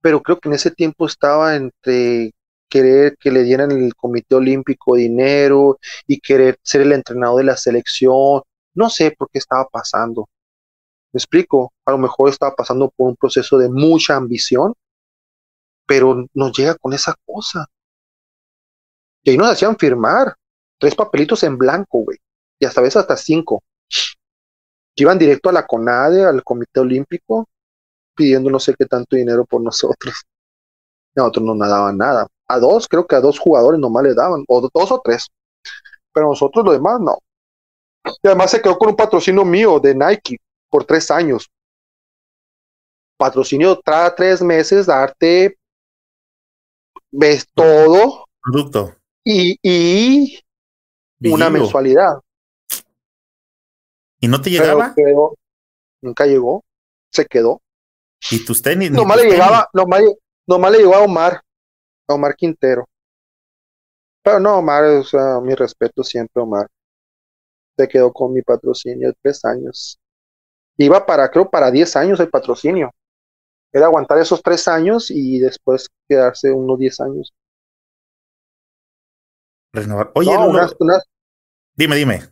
pero 0.01 0.23
creo 0.23 0.39
que 0.39 0.49
en 0.49 0.55
ese 0.55 0.71
tiempo 0.71 1.07
estaba 1.07 1.57
entre 1.57 2.33
querer 2.69 3.17
que 3.19 3.31
le 3.31 3.43
dieran 3.43 3.71
el 3.71 3.95
Comité 3.95 4.35
Olímpico 4.35 4.97
dinero 4.97 5.79
y 6.07 6.21
querer 6.21 6.59
ser 6.63 6.83
el 6.83 6.93
entrenador 6.93 7.39
de 7.39 7.45
la 7.45 7.57
selección. 7.57 8.43
No 8.75 8.91
sé 8.91 9.13
por 9.13 9.31
qué 9.31 9.39
estaba 9.39 9.67
pasando. 9.69 10.29
¿Me 11.13 11.19
explico? 11.19 11.73
A 11.85 11.93
lo 11.93 11.99
mejor 11.99 12.29
estaba 12.29 12.55
pasando 12.55 12.93
por 12.95 13.09
un 13.09 13.17
proceso 13.17 13.59
de 13.59 13.69
mucha 13.69 14.17
ambición, 14.17 14.75
pero 15.87 16.27
nos 16.35 16.53
llega 16.57 16.75
con 16.75 16.93
esa 16.93 17.15
cosa. 17.25 17.67
Y 19.23 19.31
ahí 19.31 19.39
nos 19.39 19.51
hacían 19.51 19.77
firmar 19.77 20.35
tres 20.79 20.95
papelitos 20.95 21.43
en 21.43 21.57
blanco, 21.57 22.01
güey. 22.01 22.19
Y 22.59 22.67
hasta 22.67 22.81
veces 22.81 22.97
hasta 22.97 23.17
cinco. 23.17 23.63
Iban 24.95 25.19
directo 25.19 25.49
a 25.49 25.53
la 25.53 25.67
CONADE, 25.67 26.25
al 26.25 26.43
Comité 26.43 26.81
Olímpico, 26.81 27.49
pidiendo 28.17 28.51
no 28.51 28.59
sé 28.59 28.75
qué 28.77 28.87
tanto 28.87 29.17
dinero 29.17 29.45
por 29.45 29.61
nosotros. 29.61 30.15
A 31.15 31.21
nosotros 31.21 31.45
no 31.45 31.55
nos 31.55 31.69
daban 31.69 31.99
nada. 31.99 32.27
A 32.49 32.59
dos, 32.59 32.89
creo 32.89 33.07
que 33.07 33.17
a 33.17 33.21
dos 33.21 33.39
jugadores 33.39 33.81
nomás 33.81 34.05
le 34.05 34.15
daban, 34.15 34.45
o 34.49 34.61
dos 34.61 34.93
o 34.93 35.01
tres. 35.05 35.27
Pero 36.13 36.29
nosotros 36.29 36.65
lo 36.65 36.73
demás 36.73 37.01
no. 37.01 37.19
Y 38.23 38.27
además 38.29 38.51
se 38.51 38.63
quedó 38.63 38.79
con 38.79 38.91
un 38.91 38.97
patrocinio 38.97 39.45
mío 39.45 39.79
de 39.81 39.95
Nike 39.95 40.39
por 40.71 40.85
tres 40.85 41.11
años. 41.11 41.51
Patrocinio 43.19 43.81
cada 43.83 44.15
tres 44.15 44.43
meses, 44.43 44.87
darte 44.87 45.57
ves 47.11 47.47
todo. 47.55 48.27
Producto. 48.43 48.95
Y, 49.25 49.59
y 49.63 50.39
una 51.25 51.51
mensualidad. 51.51 52.21
¿Y 54.21 54.29
no 54.29 54.41
te 54.41 54.51
llegaba? 54.51 54.95
nunca 56.01 56.27
llegó. 56.27 56.65
Se 57.11 57.27
quedó. 57.27 57.61
¿Y 58.31 58.45
tus 58.45 58.63
tenis? 58.63 58.91
Nomás 58.91 59.19
le 59.19 59.31
llegaba, 59.31 59.69
nomás, 59.73 60.03
nomás 60.47 60.73
le 60.73 60.79
llegó 60.79 60.95
a 60.95 61.03
Omar, 61.03 61.43
a 62.09 62.15
Omar 62.15 62.35
Quintero. 62.35 62.87
Pero 64.23 64.41
no, 64.41 64.59
Omar, 64.59 64.85
o 64.85 65.05
sea, 65.05 65.41
mi 65.41 65.55
respeto 65.55 66.03
siempre, 66.03 66.43
Omar. 66.43 66.67
Se 67.79 67.87
quedó 67.87 68.13
con 68.13 68.33
mi 68.33 68.43
patrocinio 68.43 69.09
de 69.09 69.15
tres 69.23 69.45
años. 69.45 69.99
Iba 70.79 71.05
para, 71.05 71.31
creo, 71.31 71.49
para 71.49 71.71
diez 71.71 71.95
años 71.97 72.21
el 72.21 72.31
patrocinio. 72.31 72.91
Era 73.73 73.87
aguantar 73.87 74.19
esos 74.19 74.43
tres 74.43 74.67
años 74.69 75.11
y 75.11 75.39
después 75.39 75.89
quedarse 76.09 76.51
unos 76.51 76.79
diez 76.79 77.01
años. 77.01 77.33
Renovar. 79.73 80.11
Oye, 80.15 80.33
no, 80.33 80.49
unas, 80.49 80.75
dime, 81.75 81.97
dime. 81.97 82.23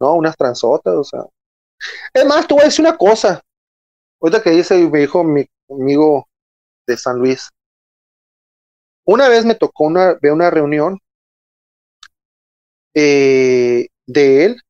no, 0.00 0.14
unas 0.14 0.36
transotas, 0.36 0.94
o 0.94 1.04
sea. 1.04 1.24
Es 2.12 2.26
más, 2.26 2.46
tú 2.46 2.56
voy 2.56 2.62
a 2.62 2.66
decir 2.66 2.84
una 2.84 2.96
cosa. 2.96 3.40
Ahorita 4.20 4.42
que 4.42 4.50
dice, 4.50 4.76
me 4.88 5.00
dijo 5.00 5.24
mi 5.24 5.46
amigo 5.70 6.26
de 6.86 6.96
San 6.96 7.18
Luis. 7.18 7.48
Una 9.06 9.28
vez 9.28 9.44
me 9.44 9.54
tocó 9.54 9.84
una, 9.84 10.14
ver 10.20 10.32
una 10.32 10.50
reunión 10.50 10.98
eh, 12.94 13.86
de 14.06 14.44
él 14.44 14.60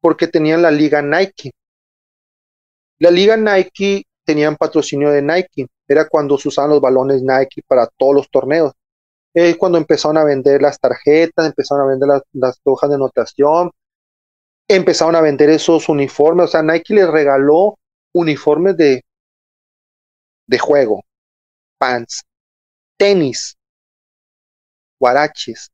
porque 0.00 0.28
tenían 0.28 0.62
la 0.62 0.70
liga 0.70 1.02
Nike. 1.02 1.52
La 2.98 3.10
liga 3.10 3.36
Nike 3.36 4.04
tenían 4.24 4.56
patrocinio 4.56 5.10
de 5.10 5.22
Nike. 5.22 5.66
Era 5.88 6.08
cuando 6.08 6.38
se 6.38 6.48
usaban 6.48 6.70
los 6.70 6.80
balones 6.80 7.22
Nike 7.22 7.62
para 7.66 7.88
todos 7.96 8.14
los 8.14 8.30
torneos. 8.30 8.72
Es 9.34 9.56
cuando 9.56 9.78
empezaron 9.78 10.18
a 10.18 10.24
vender 10.24 10.62
las 10.62 10.78
tarjetas, 10.78 11.46
empezaron 11.46 11.84
a 11.84 11.90
vender 11.90 12.08
las, 12.08 12.22
las 12.32 12.60
hojas 12.64 12.90
de 12.90 12.96
anotación, 12.96 13.70
empezaron 14.68 15.16
a 15.16 15.20
vender 15.20 15.50
esos 15.50 15.88
uniformes. 15.88 16.44
O 16.44 16.48
sea, 16.48 16.62
Nike 16.62 16.94
les 16.94 17.08
regaló 17.08 17.78
uniformes 18.12 18.76
de, 18.76 19.02
de 20.46 20.58
juego, 20.58 21.02
pants, 21.78 22.22
tenis, 22.96 23.56
guaraches, 25.00 25.70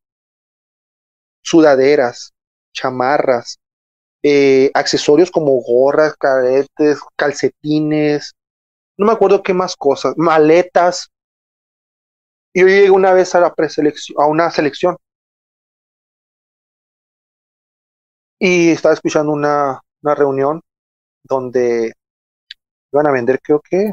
sudaderas, 1.42 2.32
chamarras, 2.72 3.58
eh, 4.22 4.70
accesorios 4.74 5.30
como 5.30 5.52
gorras, 5.62 6.14
caretes, 6.16 6.98
calcetines, 7.16 8.34
no 8.98 9.06
me 9.06 9.12
acuerdo 9.12 9.42
qué 9.42 9.54
más 9.54 9.76
cosas, 9.76 10.14
maletas. 10.16 11.08
Yo 12.54 12.66
llegué 12.66 12.90
una 12.90 13.12
vez 13.12 13.34
a 13.34 13.40
la 13.40 13.54
preselección, 13.54 14.20
a 14.20 14.26
una 14.26 14.50
selección. 14.50 14.96
Y 18.40 18.70
estaba 18.70 18.94
escuchando 18.94 19.32
una, 19.32 19.80
una 20.02 20.14
reunión 20.14 20.60
donde 21.24 21.92
iban 22.92 23.06
a 23.06 23.12
vender 23.12 23.40
creo 23.42 23.60
que 23.60 23.92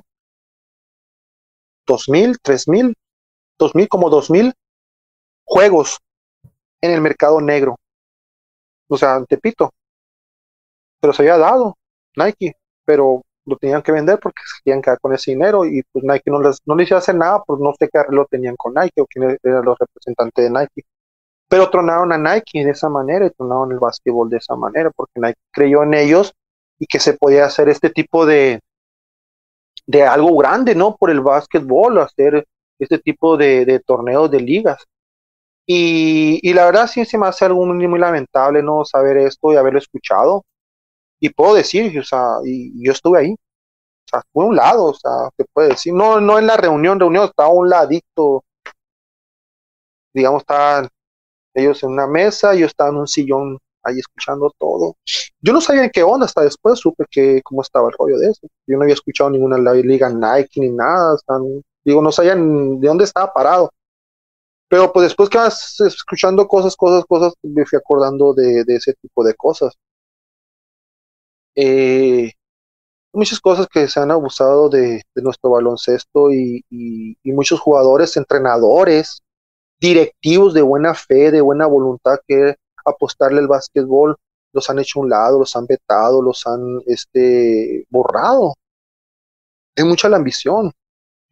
dos 1.86 2.10
mil, 2.10 2.38
tres 2.41 2.68
mil, 2.68 2.96
dos 3.58 3.76
mil, 3.76 3.88
como 3.88 4.10
dos 4.10 4.30
mil 4.30 4.54
juegos 5.43 6.00
en 6.82 6.91
el 6.91 7.02
mercado 7.02 7.41
negro. 7.41 7.78
o 8.88 8.98
sea, 8.98 9.16
en. 9.16 9.72
Pero 11.00 11.14
se 11.14 11.24
había 11.24 11.38
dado 11.38 11.78
Nike, 12.16 12.56
pero 12.86 13.22
lo 13.46 13.58
tenían 13.58 13.82
que 13.84 13.91
vender 13.91 14.20
porque 14.20 14.41
se 14.43 14.62
querían 14.64 14.82
quedar 14.82 15.00
con 15.00 15.14
ese 15.14 15.32
dinero 15.32 15.66
y 15.66 15.84
pues 15.91 16.04
Nike 16.04 16.32
no 16.32 16.41
les, 16.41 16.60
no 16.66 16.76
les 16.76 16.91
a 16.91 16.98
hacer 16.98 17.16
nada, 17.16 17.43
pues 17.46 17.60
no 17.60 17.74
sé 17.78 17.89
qué 17.91 18.00
arreglo 18.00 18.26
tenían 18.30 18.56
con 18.56 18.74
Nike 18.74 19.02
o 19.02 19.06
quién 19.06 19.38
eran 19.43 19.66
los 19.66 19.78
representantes 19.78 20.46
de 20.46 20.50
Nike. 20.50 20.84
Pero 21.48 21.70
tronaron 21.70 22.12
a 22.12 22.18
Nike 22.18 22.66
de 22.66 22.72
esa 22.72 22.89
manera 22.89 23.28
y 23.28 23.30
tronaron 23.30 23.72
el 23.72 23.80
básquetbol 23.80 24.30
de 24.30 24.38
esa 24.38 24.56
manera 24.56 24.89
porque 24.96 25.20
Nike 25.20 25.39
creyó 25.52 25.84
en 25.84 25.93
ellos 25.93 26.34
y 26.80 26.88
que 26.88 27.00
se 27.00 27.14
podía 27.14 27.46
hacer 27.46 27.70
este 27.70 27.91
tipo 27.91 28.26
de, 28.26 28.62
de 29.88 30.03
algo 30.03 30.36
grande, 30.38 30.75
¿no? 30.75 30.95
Por 30.95 31.11
el 31.11 31.21
básquetbol, 31.21 31.99
hacer 31.99 32.45
este 32.79 32.99
tipo 32.99 33.38
de, 33.38 33.81
torneos 33.86 34.29
de 34.31 34.39
ligas. 34.39 34.83
Y, 35.67 36.39
y, 36.47 36.53
la 36.53 36.65
verdad 36.65 36.88
sí 36.88 37.05
se 37.05 37.17
me 37.17 37.27
hace 37.27 37.45
algo 37.45 37.65
muy, 37.65 37.99
lamentable, 37.99 38.61
¿no? 38.61 38.86
Saber 38.86 39.17
esto 39.17 39.51
y 39.51 39.55
haberlo 39.55 39.79
escuchado 39.79 40.43
y 41.19 41.29
puedo 41.29 41.55
decir, 41.55 41.97
o 41.99 42.03
sea, 42.03 42.38
y, 42.45 42.83
yo 42.86 42.91
estuve 42.91 43.19
ahí, 43.19 43.31
o 43.31 44.07
sea, 44.09 44.21
fue 44.31 44.43
a 44.45 44.47
un 44.47 44.55
lado, 44.55 44.86
o 44.86 44.93
sea, 44.93 45.29
te 45.36 45.45
puede 45.53 45.69
decir, 45.69 45.93
no, 45.93 46.19
no 46.21 46.38
en 46.38 46.47
la 46.47 46.57
reunión, 46.57 46.99
reunión, 46.99 47.25
estaba 47.25 47.49
un 47.49 47.69
ladito, 47.69 48.43
digamos, 50.13 50.41
estaban 50.43 50.88
ellos 51.53 51.81
en 51.83 51.91
una 51.91 52.07
mesa, 52.07 52.53
yo 52.53 52.65
estaba 52.67 52.89
en 52.91 52.97
un 52.97 53.07
sillón 53.07 53.57
ahí 53.86 53.99
escuchando 53.99 54.51
todo. 54.57 54.97
Yo 55.41 55.53
no 55.53 55.61
sabía 55.61 55.86
en 55.86 55.91
qué 55.91 56.03
onda, 56.03 56.25
hasta 56.25 56.41
después 56.43 56.79
supe 56.79 57.05
que 57.09 57.41
cómo 57.43 57.61
estaba 57.61 57.88
el 57.89 57.95
rollo 57.97 58.17
de 58.17 58.29
eso. 58.31 58.47
Yo 58.67 58.77
no 58.77 58.83
había 58.83 58.95
escuchado 58.95 59.29
ninguna 59.29 59.57
liga 59.57 60.09
Nike 60.09 60.61
ni 60.61 60.69
nada, 60.69 61.17
digo, 61.83 62.01
no 62.01 62.11
sabía 62.11 62.36
de 62.36 62.88
dónde 62.88 63.03
estaba 63.05 63.31
parado. 63.33 63.71
Pero 64.67 64.91
pues 64.91 65.05
después 65.05 65.29
que 65.29 65.38
vas 65.38 65.79
escuchando 65.79 66.47
cosas, 66.47 66.75
cosas, 66.75 67.05
cosas, 67.05 67.33
me 67.43 67.65
fui 67.65 67.77
acordando 67.77 68.33
de, 68.33 68.63
ese 68.67 68.93
tipo 68.93 69.23
de 69.23 69.36
cosas 69.36 69.73
eh, 71.55 72.31
muchas 73.15 73.39
cosas 73.39 73.67
que 73.67 73.88
se 73.88 73.99
han 73.99 74.11
abusado 74.11 74.69
de, 74.69 75.01
nuestro 75.15 75.51
baloncesto 75.51 76.31
y, 76.31 76.63
muchos 77.23 77.59
jugadores, 77.59 78.17
entrenadores, 78.17 79.21
directivos 79.79 80.53
de 80.53 80.61
buena 80.61 80.93
fe, 80.93 81.31
de 81.31 81.41
buena 81.41 81.65
voluntad 81.65 82.17
que 82.27 82.55
apostarle 82.86 83.39
al 83.39 83.47
básquetbol, 83.47 84.15
los 84.53 84.69
han 84.69 84.79
hecho 84.79 84.99
a 84.99 85.03
un 85.03 85.09
lado, 85.09 85.39
los 85.39 85.55
han 85.55 85.65
vetado, 85.65 86.21
los 86.21 86.45
han 86.47 86.81
este, 86.86 87.86
borrado. 87.89 88.55
Es 89.75 89.86
mucha 89.86 90.09
la 90.09 90.17
ambición. 90.17 90.71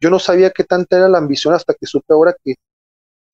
Yo 0.00 0.10
no 0.10 0.18
sabía 0.18 0.50
qué 0.50 0.64
tanta 0.64 0.96
era 0.98 1.08
la 1.08 1.18
ambición 1.18 1.54
hasta 1.54 1.74
que 1.74 1.86
supe 1.86 2.12
ahora 2.12 2.34
que 2.44 2.54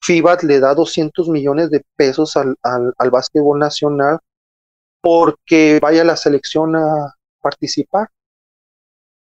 FIBA 0.03 0.39
le 0.43 0.61
da 0.61 0.75
200 0.75 1.29
millones 1.29 1.71
de 1.71 1.83
pesos 1.97 2.37
al, 2.37 2.57
al, 2.63 2.95
al 2.97 3.11
básquetbol 3.11 3.59
nacional 3.59 4.19
porque 5.01 5.79
vaya 5.81 6.05
la 6.05 6.17
selección 6.17 6.77
a 6.77 7.15
participar. 7.41 8.09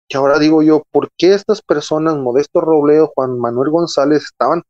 Y 0.08 0.16
ahora 0.16 0.38
digo 0.38 0.62
yo, 0.62 0.82
¿por 0.90 1.10
qué 1.16 1.34
estas 1.34 1.62
personas, 1.62 2.16
Modesto 2.16 2.60
Robledo, 2.60 3.12
Juan 3.14 3.38
Manuel 3.38 3.70
González, 3.70 4.24
estaban 4.24 4.62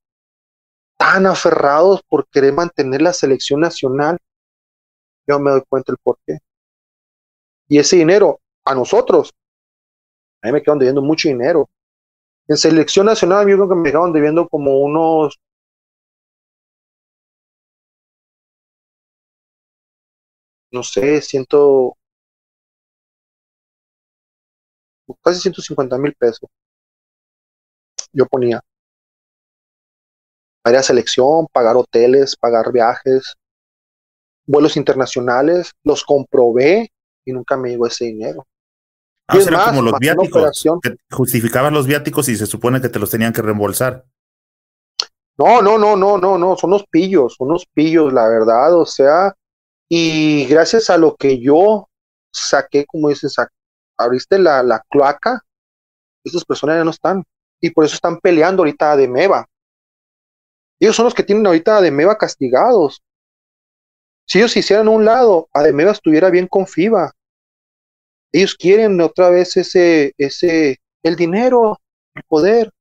tan 0.97 1.27
aferrados 1.27 2.03
por 2.09 2.29
querer 2.29 2.53
mantener 2.53 3.03
la 3.03 3.13
selección 3.13 3.61
nacional? 3.61 4.19
Yo 5.27 5.39
me 5.39 5.51
doy 5.51 5.63
cuenta 5.69 5.93
el 5.93 5.99
por 6.03 6.19
qué. 6.27 6.39
Y 7.69 7.79
ese 7.79 7.97
dinero, 7.97 8.41
a 8.65 8.75
nosotros, 8.75 9.33
a 10.43 10.49
mí 10.49 10.53
me 10.53 10.63
quedan 10.63 10.79
debiendo 10.79 11.03
mucho 11.03 11.29
dinero. 11.29 11.69
En 12.49 12.57
selección 12.57 13.07
nacional, 13.07 13.49
yo 13.49 13.57
creo 13.57 13.69
que 13.69 13.75
me 13.75 13.91
quedaban 13.91 14.13
debiendo 14.13 14.49
como 14.49 14.79
unos 14.81 15.39
no 20.71 20.83
sé, 20.83 21.21
ciento, 21.23 21.97
casi 25.23 25.41
150 25.41 25.99
mil 25.99 26.15
pesos. 26.15 26.49
Yo 28.13 28.27
ponía. 28.27 28.61
Para 30.67 30.83
selección, 30.83 31.47
pagar 31.53 31.77
hoteles, 31.77 32.35
pagar 32.35 32.73
viajes, 32.73 33.37
vuelos 34.45 34.77
internacionales, 34.77 35.71
los 35.85 36.03
comprobé 36.03 36.91
y 37.25 37.33
nunca 37.33 37.57
me 37.57 37.69
llegó 37.69 37.87
ese 37.87 38.07
dinero. 38.07 38.45
Ah, 39.29 39.39
era 39.39 39.67
como 39.67 39.81
los 39.81 39.97
viáticos, 40.01 40.65
que 40.83 40.97
justificaban 41.09 41.73
los 41.73 41.87
viáticos 41.87 42.29
y 42.31 42.35
se 42.35 42.47
supone 42.47 42.81
que 42.81 42.89
te 42.89 42.99
los 42.99 43.11
tenían 43.11 43.33
que 43.33 43.43
reembolsar. 43.43 44.07
No, 45.39 45.63
no, 45.63 45.79
no, 45.79 45.95
no, 45.95 46.19
no, 46.19 46.37
no, 46.37 46.57
son 46.57 46.71
unos 46.71 46.85
pillos, 46.91 47.37
son 47.39 47.51
unos 47.51 47.65
pillos, 47.73 48.13
la 48.13 48.29
verdad, 48.29 48.75
o 48.77 48.87
sea, 48.87 49.37
y 49.89 50.47
gracias 50.47 50.91
a 50.91 50.99
lo 50.99 51.15
que 51.15 51.41
yo 51.41 51.89
saqué, 52.33 52.87
como 52.87 53.09
dices, 53.09 53.37
abriste 53.97 54.41
la, 54.41 54.65
la 54.65 54.83
cloaca, 54.91 55.45
esas 56.25 56.45
personas 56.45 56.79
ya 56.79 56.85
no 56.85 56.91
están. 56.91 57.23
Y 57.61 57.71
por 57.71 57.85
eso 57.85 57.95
están 57.95 58.19
peleando 58.19 58.63
ahorita 58.63 58.91
a 58.91 58.97
Demeva. 58.97 59.47
Ellos 60.81 60.97
son 60.97 61.05
los 61.05 61.15
que 61.15 61.23
tienen 61.23 61.47
ahorita 61.47 61.79
a 61.79 61.81
Demeva 61.81 62.19
castigados. 62.19 63.03
Si 64.27 64.39
ellos 64.39 64.57
hicieran 64.57 64.89
un 64.89 65.05
lado, 65.05 65.49
Ademeva 65.53 65.93
estuviera 65.93 66.31
bien 66.31 66.49
con 66.49 66.67
FIBA. 66.67 67.13
Ellos 68.33 68.55
quieren 68.57 69.01
otra 69.01 69.31
vez 69.31 69.57
ese, 69.57 70.13
ese, 70.19 70.79
el 71.03 71.17
dinero, 71.17 71.79
el 72.15 72.23
poder. 72.25 72.73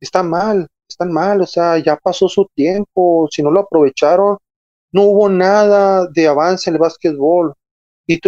Está 0.00 0.22
mal, 0.22 0.68
están 0.88 1.12
mal, 1.12 1.42
o 1.42 1.46
sea, 1.46 1.78
ya 1.78 1.96
pasó 1.96 2.28
su 2.28 2.46
tiempo. 2.54 3.28
Si 3.30 3.42
no 3.42 3.50
lo 3.50 3.60
aprovecharon, 3.60 4.38
no 4.92 5.02
hubo 5.02 5.28
nada 5.28 6.06
de 6.08 6.28
avance 6.28 6.70
en 6.70 6.76
el 6.76 6.80
básquetbol. 6.80 7.54
Y, 8.06 8.20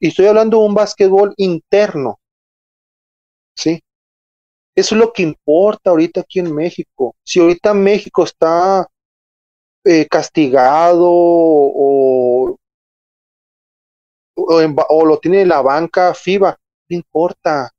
estoy 0.00 0.26
hablando 0.26 0.58
de 0.58 0.64
un 0.64 0.74
básquetbol 0.74 1.34
interno. 1.36 2.20
¿Sí? 3.56 3.80
Eso 4.80 4.94
es 4.94 4.98
lo 4.98 5.12
que 5.12 5.22
importa 5.22 5.90
ahorita 5.90 6.22
aquí 6.22 6.38
en 6.38 6.54
México. 6.54 7.14
Si 7.22 7.38
ahorita 7.38 7.74
México 7.74 8.24
está 8.24 8.88
eh, 9.84 10.06
castigado 10.08 11.06
o, 11.06 12.56
o, 14.34 15.04
lo 15.04 15.18
tiene 15.18 15.44
la 15.44 15.60
banca 15.60 16.14
FIBA, 16.14 16.58
no 16.88 16.96
importa. 16.96 17.70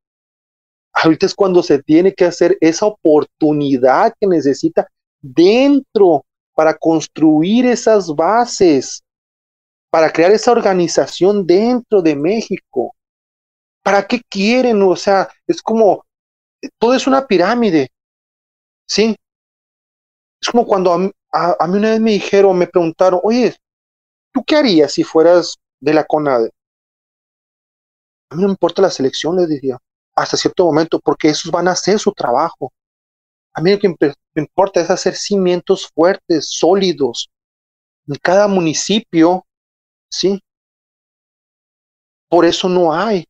Ahorita 0.94 1.26
es 1.26 1.34
cuando 1.34 1.64
se 1.64 1.82
tiene 1.82 2.14
que 2.14 2.26
hacer 2.26 2.56
esa 2.62 2.86
oportunidad 2.86 4.14
que 4.20 4.28
necesita 4.28 4.88
dentro 5.20 6.24
para 6.54 6.76
construir 6.76 7.66
esas 7.66 8.14
bases, 8.14 9.02
para 9.90 10.12
crear 10.12 10.32
esa 10.34 10.52
organización 10.52 11.48
dentro 11.48 12.04
de 12.04 12.16
México. 12.16 12.94
¿Para 13.82 14.06
qué 14.06 14.22
quieren? 14.30 14.84
O 14.84 14.96
sea, 14.96 15.28
es 15.48 15.64
como, 15.64 16.04
todo 16.80 16.94
es 16.94 17.08
una 17.08 17.26
pirámide, 17.26 17.90
¿sí? 18.88 19.16
Es 20.42 20.50
como 20.50 20.66
cuando 20.66 20.94
a, 20.94 20.98
mí 21.68 21.78
una 21.78 21.92
vez 21.92 22.00
me 22.00 22.12
dijeron, 22.12 22.58
me 22.58 22.68
preguntaron, 22.68 23.20
oye, 23.24 23.56
¿tú 24.34 24.44
qué 24.46 24.56
harías 24.56 24.94
si 24.94 25.04
fueras 25.04 25.58
de 25.80 25.94
la 25.94 26.04
CONADE? 26.04 26.52
A 28.30 28.36
mí 28.36 28.42
no 28.42 28.48
me 28.48 28.54
importa 28.54 28.82
la 28.82 28.90
selección, 28.90 29.36
les 29.38 29.50
diría, 29.50 29.78
hasta 30.16 30.38
cierto 30.38 30.66
momento, 30.66 31.00
porque 31.00 31.30
esos 31.30 31.52
van 31.52 31.68
a 31.68 31.72
hacer 31.72 32.00
su 32.00 32.12
trabajo. 32.12 32.72
A 33.54 33.62
mí 33.62 33.72
lo 33.72 33.80
que 33.80 33.90
me 34.00 34.42
importa 34.42 34.82
es 34.82 34.90
hacer 34.90 35.16
cimientos 35.16 35.90
fuertes, 35.94 36.50
sólidos, 36.50 37.30
en 38.08 38.16
cada 38.16 38.48
municipio, 38.48 39.46
¿sí? 40.10 40.42
Por 42.30 42.46
eso 42.46 42.70
no 42.70 42.94
hay. 42.94 43.26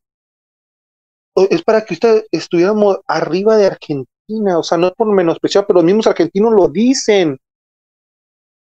Es 1.34 1.62
para 1.62 1.84
que 1.84 1.94
usted 1.94 2.24
estuviéramos 2.30 2.98
arriba 3.06 3.56
de 3.56 3.66
Argentina, 3.66 4.58
o 4.58 4.62
sea, 4.62 4.76
no 4.78 4.88
es 4.88 4.92
por 4.92 5.06
menospreciar, 5.06 5.66
pero 5.66 5.78
los 5.78 5.84
mismos 5.84 6.06
argentinos 6.06 6.52
lo 6.52 6.68
dicen. 6.68 7.38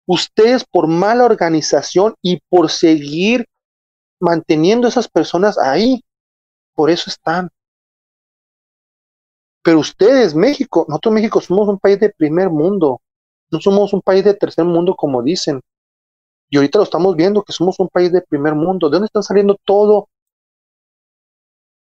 Ustedes 0.07 0.65
por 0.65 0.87
mala 0.87 1.25
organización 1.25 2.15
y 2.23 2.41
por 2.49 2.71
seguir 2.71 3.47
manteniendo 4.21 4.87
a 4.87 4.91
esas 4.91 5.09
personas 5.09 5.59
ahí, 5.59 6.03
por 6.75 6.91
eso 6.91 7.11
están. 7.11 7.51
Pero 9.63 9.79
ustedes, 9.79 10.35
México, 10.35 10.87
nosotros 10.89 11.15
México 11.15 11.41
somos 11.41 11.69
un 11.69 11.79
país 11.79 11.99
de 12.01 12.11
primer 12.11 12.51
mundo, 12.51 13.01
no 13.51 13.61
somos 13.61 13.93
un 13.93 14.03
país 14.03 14.25
de 14.25 14.35
tercer 14.35 14.65
mundo 14.65 14.95
como 14.97 15.23
dicen. 15.23 15.61
Y 16.51 16.57
ahorita 16.57 16.79
lo 16.79 16.85
estamos 16.85 17.17
viendo 17.17 17.43
que 17.43 17.53
somos 17.53 17.79
un 17.81 17.89
país 17.89 18.13
de 18.13 18.23
primer 18.23 18.55
mundo. 18.55 18.89
¿De 18.89 18.95
dónde 18.95 19.07
están 19.07 19.23
saliendo 19.23 19.57
todo 19.65 20.09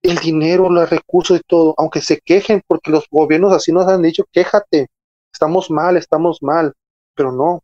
el 0.10 0.18
dinero, 0.18 0.70
los 0.70 0.90
recursos 0.90 1.40
y 1.40 1.44
todo? 1.48 1.74
Aunque 1.78 2.02
se 2.02 2.20
quejen 2.20 2.62
porque 2.68 2.92
los 2.92 3.06
gobiernos 3.10 3.54
así 3.54 3.72
nos 3.72 3.88
han 3.88 4.02
dicho, 4.02 4.26
quéjate, 4.32 4.88
estamos 5.32 5.70
mal, 5.70 5.98
estamos 5.98 6.42
mal. 6.42 6.74
Pero 7.16 7.32
no, 7.32 7.64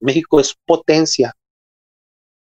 México 0.00 0.40
es 0.40 0.54
potencia. 0.66 1.34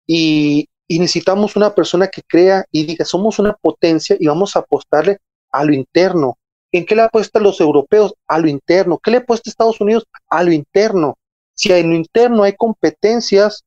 Y, 0.07 0.69
y 0.89 0.99
necesitamos 0.99 1.57
una 1.57 1.75
persona 1.75 2.09
que 2.09 2.23
crea 2.23 2.65
y 2.71 2.85
diga, 2.85 3.05
somos 3.05 3.39
una 3.39 3.55
potencia 3.55 4.17
y 4.19 4.27
vamos 4.27 4.57
a 4.57 4.61
apostarle 4.61 5.19
a 5.51 5.65
lo 5.65 5.75
interno, 5.75 6.39
¿En 6.73 6.87
qué 6.87 6.97
le 6.97 7.03
apuestan 7.03 7.43
los 7.43 7.61
europeos? 7.61 8.15
A 8.27 8.39
lo 8.39 8.49
interno. 8.49 8.99
¿Qué 8.99 9.11
le 9.11 9.19
apuesta 9.19 9.51
Estados 9.51 9.81
Unidos? 9.81 10.05
A 10.29 10.43
lo 10.43 10.53
interno. 10.53 11.19
Si 11.55 11.71
en 11.71 11.91
lo 11.91 11.95
interno 11.95 12.43
hay 12.45 12.55
competencias, 12.57 13.65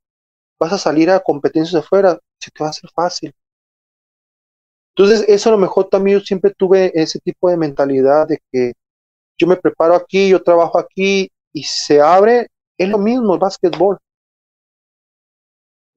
vas 0.60 0.74
a 0.74 0.80
salir 0.80 1.12
a 1.12 1.20
competencias 1.20 1.84
afuera, 1.84 2.20
se 2.39 2.50
te 2.50 2.64
va 2.64 2.68
a 2.68 2.72
hacer 2.72 2.89
fácil. 2.96 3.34
Entonces, 4.98 5.26
eso 5.28 5.50
a 5.50 5.52
lo 5.52 5.58
mejor 5.58 5.89
también 5.89 6.20
yo 6.20 6.26
siempre 6.26 6.54
tuve 6.58 6.91
ese 6.96 7.20
tipo 7.20 7.50
de 7.50 7.58
mentalidad 7.58 8.28
de 8.28 8.39
que 8.52 8.74
yo 9.38 9.46
me 9.46 9.58
preparo 9.58 9.93
aquí, 9.93 10.30
yo 10.30 10.41
trabajo 10.41 10.80
aquí 10.80 11.30
y 11.52 11.64
se 11.64 12.00
abre, 12.00 12.48
es 12.78 12.88
lo 12.88 12.98
mismo 12.98 13.34
el 13.34 13.39
básquetbol. 13.39 13.98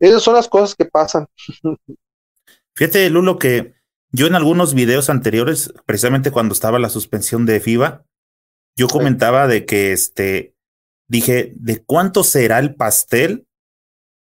Esas 0.01 0.23
son 0.23 0.35
las 0.35 0.49
cosas 0.49 0.75
que 0.75 0.85
pasan. 0.85 1.27
Fíjate, 2.75 3.09
Lulo, 3.11 3.39
que 3.39 3.75
yo 4.11 4.27
en 4.27 4.35
algunos 4.35 4.75
videos 4.75 5.11
anteriores, 5.11 5.73
precisamente 5.87 6.31
cuando 6.31 6.53
estaba 6.53 6.79
la 6.79 6.89
suspensión 6.89 7.47
de 7.47 7.61
FIBA, 7.61 8.05
yo 8.77 8.89
comentaba 8.89 9.47
de 9.47 9.65
que 9.65 9.93
este, 9.93 10.55
dije, 11.09 11.53
¿de 11.57 11.85
cuánto 11.85 12.25
será 12.25 12.59
el 12.59 12.75
pastel 12.75 13.47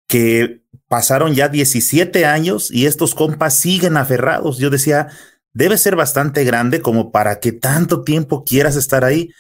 que 0.07 0.62
pasaron 0.93 1.33
ya 1.33 1.49
17 1.49 2.23
años 2.27 2.69
y 2.69 2.85
estos 2.85 3.15
compas 3.15 3.57
siguen 3.57 3.97
aferrados? 3.97 4.59
Yo 4.59 4.69
decía, 4.69 5.07
debe 5.51 5.75
ser 5.79 5.95
bastante 5.95 6.43
grande 6.43 6.83
como 6.83 7.11
para 7.11 7.39
que 7.39 7.51
tanto 7.51 8.03
tiempo 8.03 8.43
quieras 8.43 8.75
estar 8.75 9.03
ahí, 9.03 9.31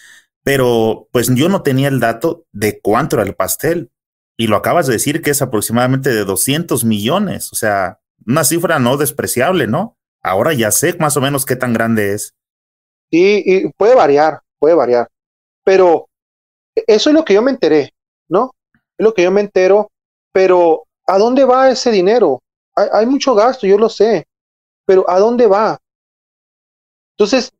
pero 0.43 1.07
pues 1.11 1.29
yo 1.35 1.49
no 1.49 1.61
tenía 1.61 1.89
el 1.89 1.99
dato 1.99 2.47
de 2.53 2.81
cuánto 2.81 3.17
era 3.17 3.23
el 3.23 3.35
pastel. 3.35 3.91
Y 4.35 4.47
lo 4.47 4.55
acabas 4.55 4.87
de 4.87 4.93
decir 4.93 5.21
que 5.21 5.29
es 5.29 5.43
aproximadamente 5.43 6.09
de 6.09 6.25
200 6.25 6.85
millones, 6.85 7.53
o 7.53 7.55
sea, 7.55 7.99
una 8.25 8.45
cifra 8.45 8.79
no 8.79 8.97
despreciable, 8.97 9.67
¿no? 9.67 9.95
Ahora 10.23 10.53
ya 10.53 10.71
sé 10.71 10.95
más 10.97 11.17
o 11.17 11.21
menos 11.21 11.45
qué 11.45 11.55
tan 11.55 11.71
grande 11.71 12.15
es. 12.15 12.33
Sí, 13.11 13.43
y 13.45 13.69
puede 13.73 13.93
variar, 13.93 14.39
puede 14.57 14.73
variar. 14.73 15.07
Pero 15.63 16.07
eso 16.87 17.11
es 17.11 17.13
lo 17.13 17.23
que 17.23 17.35
yo 17.35 17.43
me 17.43 17.51
enteré, 17.51 17.93
¿no? 18.27 18.55
Es 18.97 19.03
lo 19.03 19.13
que 19.13 19.21
yo 19.21 19.29
me 19.29 19.41
entero, 19.41 19.91
pero 20.31 20.87
¿a 21.07 21.17
dónde 21.17 21.45
va 21.45 21.69
ese 21.69 21.91
dinero? 21.91 22.41
Hay, 22.75 23.05
mucho 23.05 23.35
gasto, 23.35 23.67
yo 23.67 23.77
lo 23.77 23.87
sé, 23.87 24.25
pero 24.85 25.07
¿a 25.07 25.19
dónde 25.19 25.45
va? 25.45 25.77
Entonces, 27.15 27.51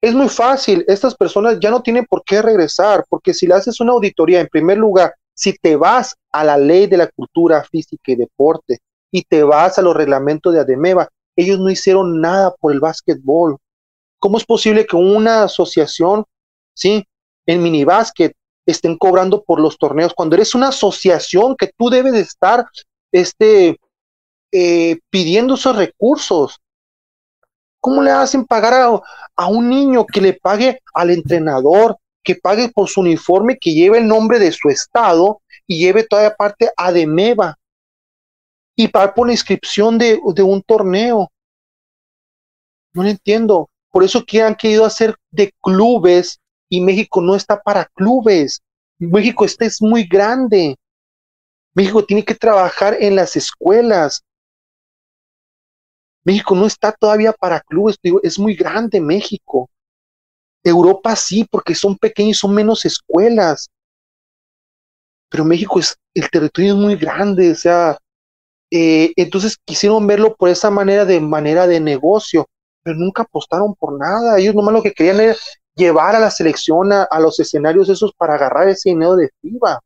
es 0.00 0.14
muy 0.14 0.28
fácil, 0.28 0.84
estas 0.88 1.14
personas 1.14 1.58
ya 1.60 1.70
no 1.70 1.82
tienen 1.82 2.04
por 2.04 2.24
qué 2.24 2.42
regresar, 2.42 3.04
porque 3.08 3.32
si 3.32 3.46
le 3.46 3.54
haces 3.54 3.80
una 3.80 3.92
auditoría, 3.92 4.40
en 4.40 4.48
primer 4.48 4.78
lugar, 4.78 5.14
si 5.34 5.52
te 5.52 5.76
vas 5.76 6.16
a 6.32 6.42
la 6.42 6.58
ley 6.58 6.86
de 6.86 6.96
la 6.96 7.06
cultura 7.08 7.62
física 7.62 8.12
y 8.12 8.16
deporte 8.16 8.78
y 9.10 9.22
te 9.22 9.42
vas 9.42 9.78
a 9.78 9.82
los 9.82 9.94
reglamentos 9.94 10.52
de 10.52 10.60
Ademeva, 10.60 11.08
ellos 11.36 11.60
no 11.60 11.70
hicieron 11.70 12.20
nada 12.20 12.54
por 12.54 12.72
el 12.72 12.80
básquetbol. 12.80 13.58
¿Cómo 14.18 14.38
es 14.38 14.44
posible 14.44 14.86
que 14.86 14.96
una 14.96 15.44
asociación, 15.44 16.24
sí, 16.74 17.06
en 17.46 17.62
minibásquet 17.62 18.34
estén 18.66 18.98
cobrando 18.98 19.42
por 19.42 19.60
los 19.60 19.78
torneos 19.78 20.12
cuando 20.14 20.36
eres 20.36 20.54
una 20.54 20.68
asociación 20.68 21.56
que 21.56 21.70
tú 21.76 21.88
debes 21.88 22.12
de 22.12 22.20
estar 22.20 22.66
este, 23.12 23.78
eh, 24.52 24.98
pidiendo 25.10 25.54
esos 25.54 25.76
recursos? 25.76 26.60
¿Cómo 27.80 28.02
le 28.02 28.10
hacen 28.10 28.44
pagar 28.44 28.74
a, 28.74 29.00
a, 29.36 29.46
un 29.46 29.68
niño 29.68 30.04
que 30.04 30.20
le 30.20 30.32
pague 30.32 30.80
al 30.92 31.10
entrenador, 31.10 31.96
que 32.24 32.34
pague 32.34 32.68
por 32.68 32.88
su 32.88 33.00
uniforme, 33.00 33.58
que 33.58 33.72
lleve 33.72 33.98
el 33.98 34.08
nombre 34.08 34.40
de 34.40 34.50
su 34.50 34.68
estado 34.68 35.40
y 35.68 35.78
lleve 35.78 36.02
toda 36.04 36.34
parte 36.34 36.70
a 36.76 36.90
Demeva 36.90 37.56
y 38.74 38.88
pagar 38.88 39.14
por 39.14 39.28
la 39.28 39.32
inscripción 39.32 39.98
de, 39.98 40.20
de 40.34 40.42
un 40.42 40.62
torneo. 40.62 41.30
No 42.92 43.02
lo 43.02 43.08
entiendo. 43.08 43.70
Por 43.90 44.04
eso 44.04 44.24
que 44.24 44.42
han 44.42 44.54
querido 44.54 44.84
hacer 44.84 45.16
de 45.30 45.52
clubes 45.62 46.40
y 46.68 46.80
México 46.80 47.20
no 47.20 47.34
está 47.34 47.60
para 47.60 47.84
clubes. 47.84 48.60
México 48.98 49.44
este 49.44 49.66
es 49.66 49.80
muy 49.80 50.04
grande. 50.04 50.76
México 51.74 52.04
tiene 52.04 52.24
que 52.24 52.34
trabajar 52.34 52.96
en 53.00 53.16
las 53.16 53.36
escuelas. 53.36 54.22
México 56.24 56.56
no 56.56 56.66
está 56.66 56.90
todavía 56.90 57.32
para 57.32 57.60
clubes, 57.60 57.98
es 58.22 58.38
muy 58.38 58.56
grande 58.56 59.00
México. 59.00 59.70
Europa 60.64 61.14
sí, 61.14 61.46
porque 61.48 61.74
son 61.74 61.96
pequeños, 61.96 62.38
son 62.38 62.52
menos 62.52 62.84
escuelas. 62.84 63.70
Pero 65.28 65.44
México 65.44 65.78
es, 65.78 65.96
el 66.14 66.28
territorio 66.28 66.72
es 66.72 66.78
muy 66.78 66.96
grande, 66.96 67.52
o 67.52 67.54
sea, 67.54 67.98
eh, 68.70 69.12
entonces 69.14 69.56
quisieron 69.64 70.04
verlo 70.06 70.34
por 70.34 70.48
esa 70.48 70.70
manera, 70.70 71.04
de 71.04 71.20
manera 71.20 71.66
de 71.68 71.78
negocio, 71.78 72.46
pero 72.82 72.96
nunca 72.96 73.22
apostaron 73.22 73.74
por 73.74 73.96
nada. 73.98 74.38
Ellos 74.38 74.54
nomás 74.54 74.74
lo 74.74 74.82
que 74.82 74.92
querían 74.92 75.20
era 75.20 75.36
llevar 75.76 76.16
a 76.16 76.20
la 76.20 76.30
selección 76.30 76.92
a, 76.92 77.20
los 77.20 77.38
escenarios 77.38 77.88
esos 77.88 78.12
para 78.14 78.34
agarrar 78.34 78.68
ese 78.68 78.90
dinero 78.90 79.14
de 79.14 79.30
FIBA. 79.40 79.80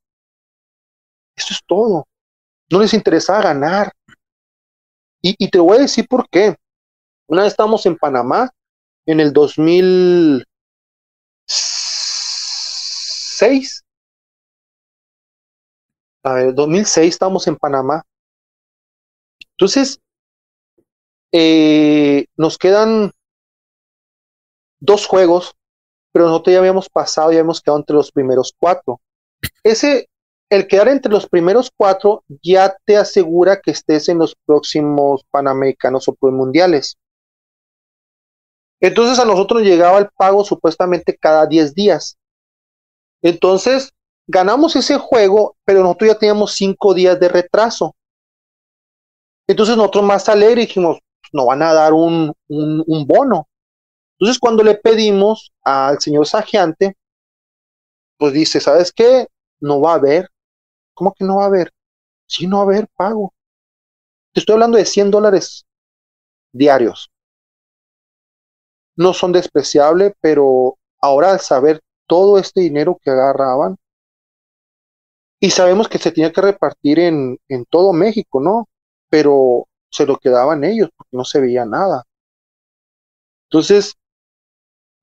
Eso 1.36 1.55
es 1.55 1.61
todo. 1.66 2.07
No 2.70 2.80
les 2.80 2.95
interesaba 2.95 3.43
ganar. 3.43 3.93
Y, 5.22 5.51
te 5.51 5.59
voy 5.59 5.76
a 5.76 5.80
decir 5.80 6.07
por 6.09 6.28
qué. 6.30 6.57
Una 7.26 7.43
vez 7.43 7.53
estábamos 7.53 7.84
en 7.84 7.97
Panamá 7.97 8.51
en 9.05 9.20
el 9.20 9.32
2000, 9.32 10.47
2006. 13.41 13.84
A 16.22 16.34
ver, 16.34 16.55
2006 16.55 17.09
estábamos 17.09 17.47
en 17.47 17.57
Panamá. 17.57 18.03
Entonces, 19.53 20.01
eh, 21.32 22.26
nos 22.36 22.59
quedan 22.59 23.12
dos 24.80 25.07
juegos, 25.07 25.55
pero 26.12 26.26
nosotros 26.26 26.52
ya 26.52 26.58
habíamos 26.58 26.88
pasado, 26.88 27.30
ya 27.30 27.38
habíamos 27.38 27.61
quedado 27.61 27.78
entre 27.78 27.96
los 27.96 28.11
primeros 28.12 28.54
cuatro. 28.58 29.00
Ese, 29.62 30.08
el 30.50 30.66
quedar 30.66 30.88
entre 30.88 31.12
los 31.12 31.28
primeros 31.28 31.70
cuatro 31.76 32.24
ya 32.42 32.76
te 32.84 32.96
asegura 32.96 33.61
que 33.61 33.70
estés 33.70 34.08
en 34.08 34.18
los 34.18 34.34
próximos 34.46 35.24
Panamericanos 35.30 36.08
o 36.08 36.16
Mundiales. 36.30 36.96
Entonces 38.80 39.18
a 39.18 39.24
nosotros 39.24 39.62
llegaba 39.62 39.98
el 39.98 40.08
pago 40.16 40.42
supuestamente 40.42 41.16
cada 41.16 41.46
10 41.46 41.74
días. 41.74 42.16
Entonces 43.22 43.92
ganamos 44.26 44.74
ese 44.76 44.96
juego, 44.96 45.56
pero 45.64 45.82
nosotros 45.82 46.12
ya 46.12 46.18
teníamos 46.18 46.52
5 46.54 46.94
días 46.94 47.20
de 47.20 47.28
retraso. 47.28 47.94
Entonces 49.46 49.76
nosotros 49.76 50.04
más 50.04 50.28
alegres 50.28 50.68
dijimos, 50.68 50.98
pues, 51.20 51.30
no 51.32 51.46
van 51.46 51.62
a 51.62 51.74
dar 51.74 51.92
un, 51.92 52.32
un, 52.48 53.06
bono. 53.06 53.48
Entonces 54.21 54.39
cuando 54.39 54.62
le 54.62 54.77
pedimos 54.77 55.53
al 55.64 56.01
señor 56.01 56.27
sagiante, 56.27 56.97
pues 58.18 58.33
dice, 58.33 58.61
¿sabes 58.61 58.93
qué? 58.93 59.27
No 59.61 59.81
va 59.81 59.93
a 59.93 59.97
haber. 59.97 60.29
¿Cómo 60.95 61.14
que 61.14 61.25
no 61.25 61.39
va 61.39 61.45
a 61.45 61.49
haber? 61.49 61.73
Sí, 62.27 62.47
no 62.47 62.59
va 62.59 62.62
a 62.64 62.66
haber 62.66 62.89
pago. 62.97 63.35
Te 64.33 64.41
estoy 64.41 64.55
hablando 64.55 64.77
de 64.77 64.87
100 64.87 65.12
dólares 65.12 65.66
diarios 66.53 67.11
no 68.97 69.12
son 69.14 69.33
despreciables, 69.33 70.12
pero 70.21 70.77
ahora 71.01 71.33
al 71.33 71.41
saber 71.41 71.81
todo 72.07 72.39
este 72.39 72.61
dinero 72.61 72.99
que 73.03 73.11
agarraban, 73.11 73.77
y 75.41 75.51
sabemos 75.51 75.89
que 75.89 75.99
se 75.99 76.12
tenía 76.12 76.33
que 76.33 76.41
repartir 76.41 76.99
en, 77.01 77.39
en 77.49 77.64
todo 77.66 77.93
México, 77.93 78.41
¿no? 78.41 78.68
Pero 79.09 79.66
se 79.91 80.07
lo 80.07 80.18
quedaban 80.18 80.64
ellos 80.64 80.91
porque 80.97 81.16
no 81.16 81.25
se 81.25 81.41
veía 81.41 81.64
nada. 81.64 82.05
Entonces, 83.51 83.97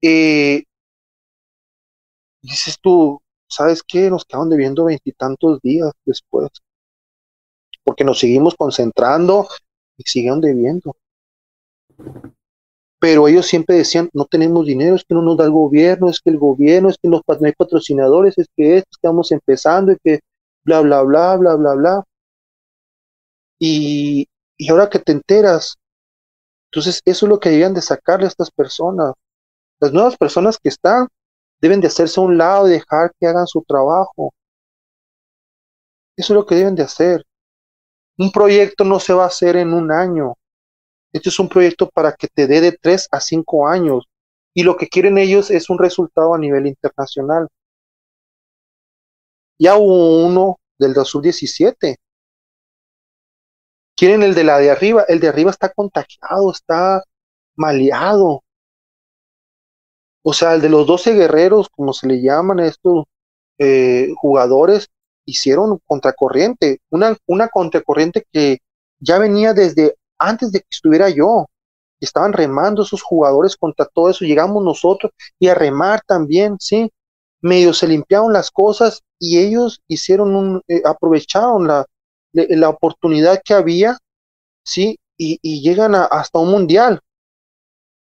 eh, 0.02 0.64
dices 2.42 2.78
tú, 2.82 3.22
¿sabes 3.48 3.84
qué? 3.84 4.10
Nos 4.10 4.26
quedaron 4.26 4.50
debiendo 4.50 4.86
veintitantos 4.86 5.60
días 5.62 5.92
después, 6.06 6.50
porque 7.84 8.04
nos 8.04 8.20
seguimos 8.20 8.56
concentrando 8.56 9.48
y 9.98 10.04
siguieron 10.04 10.42
debiendo 10.42 10.96
pero 13.00 13.28
ellos 13.28 13.46
siempre 13.46 13.76
decían, 13.76 14.10
no 14.14 14.26
tenemos 14.26 14.66
dinero, 14.66 14.96
es 14.96 15.04
que 15.04 15.14
no 15.14 15.22
nos 15.22 15.38
da 15.38 15.46
el 15.46 15.52
gobierno, 15.52 16.10
es 16.10 16.20
que 16.20 16.32
el 16.32 16.38
gobierno, 16.38 16.90
es 16.90 16.98
que 17.02 17.10
no 17.10 17.22
hay 17.44 17.52
patrocinadores, 17.54 18.38
es 18.38 18.48
que 18.56 18.78
esto, 18.78 18.90
estamos 18.92 19.32
empezando, 19.32 19.92
y 19.92 19.98
que 20.04 20.20
bla, 20.64 20.82
bla, 20.82 21.04
bla, 21.04 21.36
bla, 21.38 21.56
bla, 21.56 21.74
bla. 21.76 22.04
Y, 23.60 24.28
y 24.58 24.70
ahora 24.70 24.90
que 24.90 25.00
te 25.00 25.12
enteras, 25.12 25.76
entonces 26.72 27.02
eso 27.06 27.26
es 27.26 27.30
lo 27.30 27.40
que 27.40 27.50
debían 27.50 27.74
de 27.74 27.82
sacarle 27.82 28.26
a 28.26 28.30
estas 28.30 28.52
personas. 28.52 29.14
Las 29.80 29.94
nuevas 29.94 30.18
personas 30.18 30.58
que 30.58 30.70
están 30.70 31.08
deben 31.62 31.82
de 31.82 31.88
hacerse 31.88 32.20
a 32.20 32.24
un 32.24 32.38
lado 32.38 32.68
y 32.68 32.72
dejar 32.72 33.12
que 33.20 33.28
hagan 33.28 33.48
su 33.48 33.64
trabajo. 33.64 34.34
Eso 36.16 36.34
es 36.34 36.36
lo 36.36 36.46
que 36.46 36.56
deben 36.56 36.76
de 36.76 36.84
hacer. 36.84 37.24
Un 38.18 38.32
proyecto 38.32 38.84
no 38.84 39.00
se 39.00 39.14
va 39.14 39.26
a 39.26 39.28
hacer 39.28 39.56
en 39.56 39.74
un 39.74 39.92
año. 39.92 40.36
Este 41.14 41.30
es 41.30 41.40
un 41.40 41.50
proyecto 41.50 41.90
para 41.90 42.14
que 42.14 42.28
te 42.28 42.48
dé 42.48 42.62
de 42.62 42.72
3 42.72 43.08
a 43.12 43.20
5 43.20 43.68
años 43.68 44.06
y 44.54 44.64
lo 44.64 44.76
que 44.76 44.88
quieren 44.88 45.20
ellos 45.20 45.52
es 45.52 45.70
un 45.70 45.78
resultado 45.78 46.34
a 46.34 46.40
nivel 46.40 46.66
internacional. 46.66 47.48
Ya 49.60 49.76
hubo 49.76 50.26
uno 50.26 50.60
del 50.80 50.94
2017. 50.94 51.98
Quieren 53.96 54.24
el 54.24 54.34
de 54.34 54.44
la 54.44 54.58
de 54.58 54.72
arriba. 54.72 55.06
El 55.08 55.20
de 55.20 55.28
arriba 55.28 55.52
está 55.52 55.70
contagiado, 55.70 56.52
está 56.52 57.04
maleado. 57.56 58.44
O 60.30 60.34
sea, 60.34 60.56
el 60.56 60.62
de 60.62 60.68
los 60.68 60.86
12 60.86 61.14
guerreros, 61.14 61.70
como 61.70 61.94
se 61.94 62.06
le 62.06 62.22
llaman 62.22 62.60
a 62.60 62.68
estos 62.68 63.06
eh, 63.60 64.10
jugadores, 64.18 64.90
hicieron 65.24 65.80
contracorriente, 65.86 66.82
una, 66.90 67.16
una 67.28 67.48
contracorriente 67.48 68.28
que 68.34 68.58
ya 69.00 69.20
venía 69.20 69.54
desde 69.54 69.96
antes 70.20 70.52
de 70.52 70.60
que 70.60 70.68
estuviera 70.70 71.10
yo. 71.10 71.46
Estaban 72.02 72.34
remando 72.34 72.82
esos 72.84 73.02
jugadores 73.04 73.56
contra 73.56 73.86
todo 73.86 74.10
eso, 74.10 74.26
llegamos 74.26 74.66
nosotros 74.66 75.14
y 75.40 75.48
a 75.48 75.56
remar 75.56 76.02
también, 76.06 76.58
¿sí? 76.60 76.92
Medio 77.40 77.74
se 77.74 77.88
limpiaron 77.88 78.34
las 78.34 78.52
cosas 78.52 79.04
y 79.20 79.40
ellos 79.40 79.80
hicieron 79.88 80.36
un, 80.36 80.62
eh, 80.68 80.82
aprovecharon 80.84 81.66
la, 81.70 81.86
la 82.34 82.68
oportunidad 82.68 83.42
que 83.46 83.54
había, 83.54 83.98
¿sí? 84.66 85.00
Y, 85.18 85.40
y 85.42 85.62
llegan 85.62 85.96
a, 85.96 86.04
hasta 86.04 86.38
un 86.40 86.52
mundial. 86.52 87.00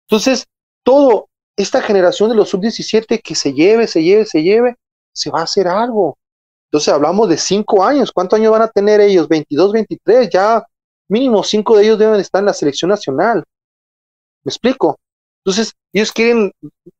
Entonces, 0.08 0.46
todo, 0.82 1.28
esta 1.58 1.82
generación 1.82 2.30
de 2.30 2.36
los 2.36 2.50
sub-17 2.50 3.22
que 3.22 3.36
se 3.36 3.54
lleve, 3.54 3.88
se 3.88 4.04
lleve, 4.04 4.26
se 4.26 4.44
lleve, 4.44 4.76
se 5.14 5.30
va 5.30 5.42
a 5.42 5.44
hacer 5.44 5.68
algo. 5.68 6.18
Entonces 6.70 6.94
hablamos 6.94 7.30
de 7.30 7.38
cinco 7.38 7.84
años. 7.84 8.12
¿Cuántos 8.12 8.40
años 8.40 8.52
van 8.52 8.64
a 8.64 8.68
tener 8.68 9.00
ellos? 9.00 9.28
22, 9.30 9.72
23. 9.72 10.30
Ya 10.30 10.66
mínimo 11.08 11.44
cinco 11.44 11.78
de 11.78 11.86
ellos 11.86 12.00
deben 12.00 12.20
estar 12.20 12.40
en 12.40 12.48
la 12.48 12.54
selección 12.54 12.90
nacional. 12.90 13.44
¿Me 14.44 14.50
explico? 14.50 14.98
Entonces 15.44 15.74
ellos 15.94 16.12
quieren 16.12 16.52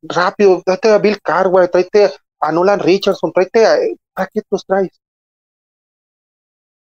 rápido, 0.02 0.62
tráete 0.64 0.88
a 0.88 0.98
Bill 0.98 1.20
Carwell, 1.20 1.70
tráete 1.70 2.12
a 2.40 2.52
Nolan 2.52 2.80
Richardson, 2.80 3.32
tráete 3.32 3.66
a... 3.66 3.76
¿Para 4.14 4.28
qué 4.32 4.40
los 4.50 4.64
traes? 4.64 4.90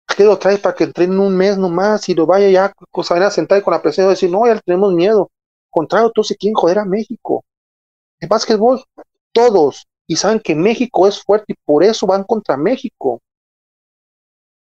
¿Para 0.06 0.16
qué 0.16 0.24
lo 0.24 0.38
traes? 0.38 0.60
Para 0.60 0.74
que 0.74 0.84
entrenen 0.84 1.18
un 1.18 1.36
mes 1.36 1.58
nomás 1.58 2.08
y 2.08 2.14
lo 2.14 2.26
vaya 2.26 2.48
ya, 2.50 2.72
se 3.02 3.14
van 3.14 3.22
a 3.24 3.30
sentar 3.30 3.62
con 3.62 3.72
la 3.72 3.82
presión 3.82 4.06
y 4.06 4.10
decir, 4.10 4.30
no, 4.30 4.46
ya 4.46 4.60
tenemos 4.60 4.92
miedo. 4.92 5.30
Contrario, 5.70 6.10
todos 6.14 6.28
se 6.28 6.36
quieren 6.36 6.54
joder 6.54 6.78
a 6.78 6.84
México. 6.84 7.44
El 8.20 8.28
básquetbol, 8.28 8.82
todos, 9.32 9.86
y 10.06 10.16
saben 10.16 10.40
que 10.40 10.54
México 10.54 11.06
es 11.06 11.22
fuerte 11.22 11.52
y 11.52 11.56
por 11.64 11.84
eso 11.84 12.06
van 12.06 12.24
contra 12.24 12.56
México. 12.56 13.20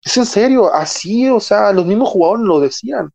Es 0.03 0.17
en 0.17 0.27
serio, 0.27 0.73
así, 0.73 1.29
o 1.29 1.41
sea, 1.41 1.73
los 1.73 1.87
mismos 1.87 2.09
jugadores 2.09 2.45
lo 2.45 2.61
decían. 2.61 3.11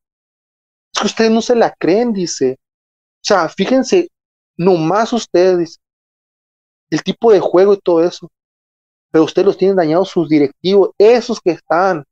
Es 0.93 1.01
que 1.01 1.07
ustedes 1.07 1.31
no 1.31 1.41
se 1.41 1.55
la 1.55 1.73
creen, 1.77 2.13
dice. 2.13 2.57
O 2.59 3.23
sea, 3.23 3.49
fíjense, 3.49 4.09
nomás 4.55 5.11
ustedes, 5.13 5.79
el 6.89 7.03
tipo 7.03 7.31
de 7.31 7.39
juego 7.39 7.73
y 7.73 7.79
todo 7.79 8.03
eso. 8.03 8.29
Pero 9.11 9.25
ustedes 9.25 9.45
los 9.45 9.57
tienen 9.57 9.77
dañados 9.77 10.09
sus 10.09 10.29
directivos, 10.29 10.91
esos 10.97 11.41
que 11.41 11.51
están. 11.51 12.03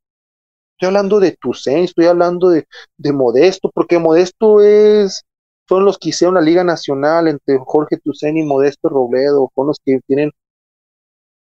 Estoy 0.72 0.88
hablando 0.88 1.20
de 1.20 1.32
Tucen, 1.32 1.84
estoy 1.84 2.06
hablando 2.06 2.50
de, 2.50 2.66
de 2.98 3.12
Modesto, 3.12 3.70
porque 3.72 3.98
Modesto 3.98 4.60
es 4.62 5.24
son 5.68 5.84
los 5.84 5.98
que 5.98 6.10
hicieron 6.10 6.34
la 6.34 6.40
Liga 6.40 6.64
Nacional 6.64 7.28
entre 7.28 7.58
Jorge 7.58 7.98
Tucen 7.98 8.36
y 8.36 8.44
Modesto 8.44 8.88
Robledo, 8.88 9.50
son 9.54 9.66
los 9.68 9.80
que 9.84 10.00
tienen, 10.06 10.30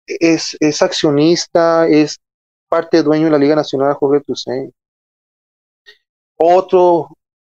es, 0.06 0.58
es 0.60 0.82
accionista, 0.82 1.88
es 1.88 2.18
parte 2.70 3.04
dueño 3.04 3.26
de 3.26 3.32
la 3.32 3.38
Liga 3.38 3.56
Nacional 3.56 3.94
Jorge 3.96 4.24
Tucen. 4.26 4.74
Otro, 6.38 7.10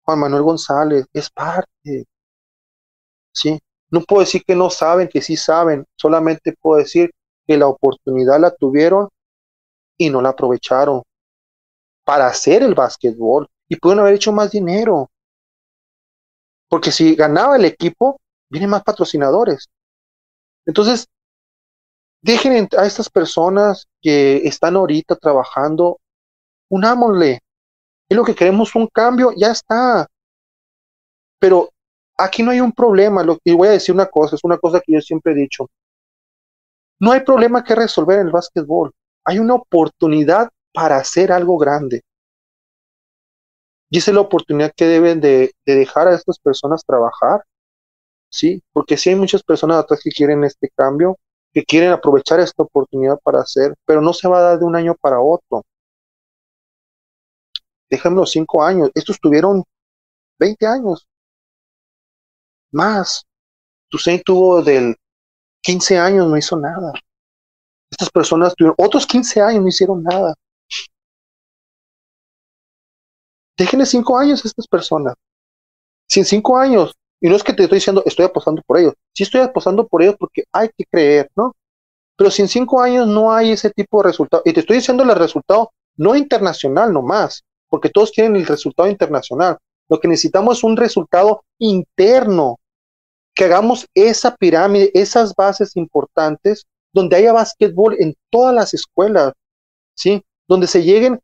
Juan 0.04 0.18
Manuel 0.18 0.42
González, 0.42 1.06
es 1.12 1.30
parte. 1.30 2.06
¿Sí? 3.32 3.58
No 3.90 4.00
puedo 4.02 4.20
decir 4.20 4.42
que 4.44 4.54
no 4.54 4.70
saben, 4.70 5.08
que 5.08 5.22
sí 5.22 5.36
saben, 5.36 5.84
solamente 5.96 6.54
puedo 6.60 6.78
decir 6.78 7.10
que 7.46 7.56
la 7.56 7.66
oportunidad 7.68 8.40
la 8.40 8.50
tuvieron 8.50 9.08
y 9.98 10.10
no 10.10 10.22
la 10.22 10.30
aprovecharon 10.30 11.02
para 12.04 12.26
hacer 12.26 12.62
el 12.62 12.74
básquetbol 12.74 13.48
y 13.68 13.76
pueden 13.76 14.00
haber 14.00 14.14
hecho 14.14 14.32
más 14.32 14.50
dinero. 14.50 15.10
Porque 16.72 16.90
si 16.90 17.14
ganaba 17.14 17.56
el 17.56 17.66
equipo, 17.66 18.18
vienen 18.48 18.70
más 18.70 18.82
patrocinadores. 18.82 19.68
Entonces, 20.64 21.06
dejen 22.22 22.66
a 22.78 22.86
estas 22.86 23.10
personas 23.10 23.86
que 24.00 24.38
están 24.38 24.76
ahorita 24.76 25.16
trabajando, 25.16 25.98
unámosle. 26.70 27.40
Es 28.08 28.16
lo 28.16 28.24
que 28.24 28.34
queremos 28.34 28.74
un 28.74 28.86
cambio, 28.86 29.34
ya 29.36 29.50
está. 29.50 30.06
Pero 31.38 31.68
aquí 32.16 32.42
no 32.42 32.52
hay 32.52 32.62
un 32.62 32.72
problema. 32.72 33.22
Lo, 33.22 33.36
y 33.44 33.52
voy 33.52 33.68
a 33.68 33.72
decir 33.72 33.94
una 33.94 34.06
cosa, 34.06 34.36
es 34.36 34.42
una 34.42 34.56
cosa 34.56 34.80
que 34.80 34.94
yo 34.94 35.02
siempre 35.02 35.32
he 35.32 35.36
dicho. 35.36 35.68
No 37.00 37.12
hay 37.12 37.20
problema 37.20 37.62
que 37.62 37.74
resolver 37.74 38.18
en 38.18 38.28
el 38.28 38.32
básquetbol. 38.32 38.92
Hay 39.26 39.38
una 39.38 39.56
oportunidad 39.56 40.48
para 40.72 40.96
hacer 40.96 41.32
algo 41.32 41.58
grande. 41.58 42.00
Y 43.92 43.98
esa 43.98 44.10
es 44.10 44.14
la 44.14 44.22
oportunidad 44.22 44.72
que 44.74 44.86
deben 44.86 45.20
de, 45.20 45.52
dejar 45.66 46.08
a 46.08 46.14
estas 46.14 46.38
personas 46.38 46.82
trabajar, 46.82 47.44
¿sí? 48.30 48.62
Porque 48.72 48.96
sí 48.96 49.10
hay 49.10 49.16
muchas 49.16 49.42
personas 49.42 49.76
atrás 49.76 50.00
que 50.02 50.10
quieren 50.10 50.44
este 50.44 50.70
cambio, 50.74 51.18
que 51.52 51.62
quieren 51.62 51.90
aprovechar 51.90 52.40
esta 52.40 52.62
oportunidad 52.62 53.18
para 53.22 53.42
hacer, 53.42 53.74
pero 53.84 54.00
no 54.00 54.14
se 54.14 54.28
va 54.28 54.38
a 54.38 54.42
dar 54.42 54.58
de 54.58 54.64
un 54.64 54.76
año 54.76 54.94
para 54.98 55.20
otro. 55.20 55.62
Déjenme 57.90 58.24
cinco 58.24 58.64
años. 58.64 58.90
Estos 58.94 59.20
tuvieron 59.20 59.62
20 60.38 60.66
años. 60.66 61.06
Más. 62.70 63.26
Tucen 63.90 64.22
tuvo 64.24 64.62
del 64.62 64.96
15 65.60 65.98
años, 65.98 66.26
no 66.28 66.38
hizo 66.38 66.56
nada. 66.56 66.94
Estas 67.90 68.08
personas 68.08 68.54
tuvieron 68.56 68.74
otros 68.78 69.06
15 69.06 69.42
años, 69.42 69.60
no 69.60 69.68
hicieron 69.68 70.02
nada. 70.02 70.34
Déjenle 73.56 73.86
cinco 73.86 74.18
años 74.18 74.44
a 74.44 74.48
estas 74.48 74.66
personas. 74.66 75.14
Si 76.08 76.20
en 76.20 76.26
cinco 76.26 76.56
años, 76.56 76.94
y 77.20 77.28
no 77.28 77.36
es 77.36 77.42
que 77.42 77.52
te 77.52 77.64
estoy 77.64 77.76
diciendo 77.76 78.02
estoy 78.04 78.24
apostando 78.24 78.62
por 78.66 78.78
ellos, 78.78 78.94
sí 79.14 79.22
estoy 79.22 79.40
apostando 79.40 79.86
por 79.86 80.02
ellos 80.02 80.16
porque 80.18 80.44
hay 80.52 80.68
que 80.76 80.84
creer, 80.84 81.30
¿no? 81.36 81.54
Pero 82.16 82.30
si 82.30 82.42
en 82.42 82.48
cinco 82.48 82.80
años 82.80 83.06
no 83.06 83.32
hay 83.32 83.52
ese 83.52 83.70
tipo 83.70 84.02
de 84.02 84.08
resultado, 84.08 84.42
y 84.44 84.52
te 84.52 84.60
estoy 84.60 84.76
diciendo 84.76 85.02
el 85.02 85.14
resultado 85.14 85.70
no 85.96 86.14
internacional 86.16 86.92
nomás, 86.92 87.42
porque 87.68 87.90
todos 87.90 88.10
quieren 88.10 88.36
el 88.36 88.46
resultado 88.46 88.88
internacional. 88.88 89.58
Lo 89.88 90.00
que 90.00 90.08
necesitamos 90.08 90.58
es 90.58 90.64
un 90.64 90.76
resultado 90.76 91.44
interno, 91.58 92.58
que 93.34 93.44
hagamos 93.44 93.86
esa 93.94 94.36
pirámide, 94.36 94.90
esas 94.94 95.34
bases 95.34 95.76
importantes, 95.76 96.66
donde 96.92 97.16
haya 97.16 97.32
básquetbol 97.32 97.96
en 97.98 98.14
todas 98.30 98.54
las 98.54 98.74
escuelas, 98.74 99.32
¿sí? 99.94 100.22
Donde 100.46 100.66
se 100.66 100.82
lleguen 100.82 101.20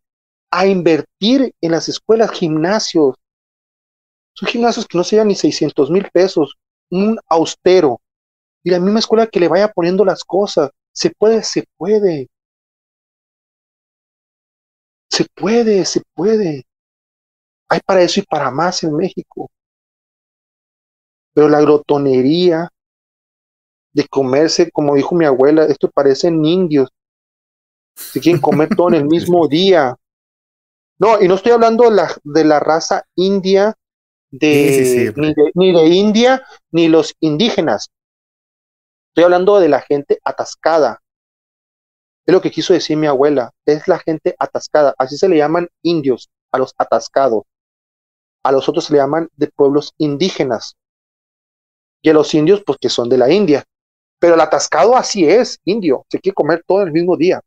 a 0.50 0.66
invertir 0.66 1.54
en 1.60 1.70
las 1.70 1.88
escuelas, 1.88 2.30
gimnasios. 2.30 3.14
Son 4.34 4.48
gimnasios 4.48 4.86
que 4.86 4.96
no 4.96 5.04
se 5.04 5.16
llevan 5.16 5.28
ni 5.28 5.34
600 5.34 5.90
mil 5.90 6.08
pesos, 6.12 6.56
un 6.90 7.18
austero. 7.28 8.00
Y 8.62 8.70
la 8.70 8.80
misma 8.80 9.00
escuela 9.00 9.26
que 9.26 9.40
le 9.40 9.48
vaya 9.48 9.68
poniendo 9.68 10.04
las 10.04 10.24
cosas. 10.24 10.70
Se 10.92 11.10
puede, 11.10 11.42
se 11.42 11.64
puede. 11.76 12.28
Se 15.10 15.26
puede, 15.34 15.84
se 15.84 16.02
puede. 16.14 16.64
Hay 17.68 17.80
para 17.84 18.02
eso 18.02 18.20
y 18.20 18.22
para 18.22 18.50
más 18.50 18.82
en 18.82 18.96
México. 18.96 19.50
Pero 21.34 21.48
la 21.48 21.60
glotonería 21.60 22.68
de 23.92 24.06
comerse, 24.08 24.70
como 24.70 24.94
dijo 24.94 25.14
mi 25.14 25.24
abuela, 25.24 25.64
esto 25.64 25.90
parecen 25.90 26.44
indios. 26.44 26.88
Se 27.94 28.20
quieren 28.20 28.40
comer 28.40 28.68
todo 28.76 28.88
en 28.88 28.94
el 28.94 29.04
mismo 29.08 29.46
día. 29.48 29.96
No, 30.98 31.20
y 31.20 31.28
no 31.28 31.34
estoy 31.36 31.52
hablando 31.52 31.84
de 31.84 31.92
la, 31.92 32.14
de 32.24 32.44
la 32.44 32.60
raza 32.60 33.04
india, 33.14 33.74
de, 34.30 35.12
ni 35.54 35.72
de, 35.72 35.88
India, 35.88 36.42
ni 36.70 36.88
los 36.88 37.14
indígenas. 37.20 37.90
Estoy 39.10 39.24
hablando 39.24 39.58
de 39.58 39.68
la 39.68 39.80
gente 39.80 40.18
atascada. 40.24 41.00
Es 42.26 42.34
lo 42.34 42.42
que 42.42 42.50
quiso 42.50 42.72
decir 42.72 42.96
mi 42.96 43.06
abuela. 43.06 43.52
Es 43.64 43.88
la 43.88 43.98
gente 43.98 44.34
atascada. 44.38 44.94
Así 44.98 45.16
se 45.16 45.28
le 45.28 45.38
llaman 45.38 45.68
indios, 45.82 46.28
a 46.52 46.58
los 46.58 46.74
atascados. 46.76 47.44
A 48.42 48.52
los 48.52 48.68
otros 48.68 48.84
se 48.84 48.92
le 48.92 48.98
llaman 48.98 49.28
de 49.36 49.48
pueblos 49.48 49.94
indígenas. 49.98 50.76
Y 52.02 52.10
a 52.10 52.12
los 52.12 52.34
indios, 52.34 52.62
pues 52.64 52.78
que 52.80 52.88
son 52.88 53.08
de 53.08 53.18
la 53.18 53.30
India. 53.30 53.64
Pero 54.18 54.34
el 54.34 54.40
atascado 54.40 54.96
así 54.96 55.28
es, 55.28 55.58
indio. 55.64 56.04
Se 56.10 56.18
quiere 56.18 56.34
comer 56.34 56.62
todo 56.66 56.82
el 56.82 56.92
mismo 56.92 57.16
día. 57.16 57.40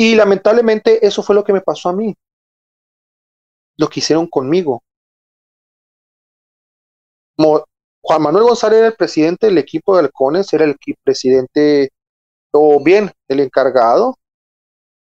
Y 0.00 0.14
lamentablemente 0.14 1.04
eso 1.04 1.24
fue 1.24 1.34
lo 1.34 1.42
que 1.42 1.52
me 1.52 1.60
pasó 1.60 1.88
a 1.88 1.92
mí. 1.92 2.14
Lo 3.76 3.88
que 3.88 3.98
hicieron 3.98 4.28
conmigo. 4.28 4.80
Juan 7.36 8.22
Manuel 8.22 8.44
González 8.44 8.78
era 8.78 8.86
el 8.86 8.94
presidente 8.94 9.46
del 9.46 9.58
equipo 9.58 9.94
de 9.94 10.04
halcones, 10.04 10.52
era 10.52 10.64
el 10.64 10.76
presidente, 11.02 11.90
o 12.52 12.82
bien 12.82 13.10
el 13.26 13.40
encargado, 13.40 14.14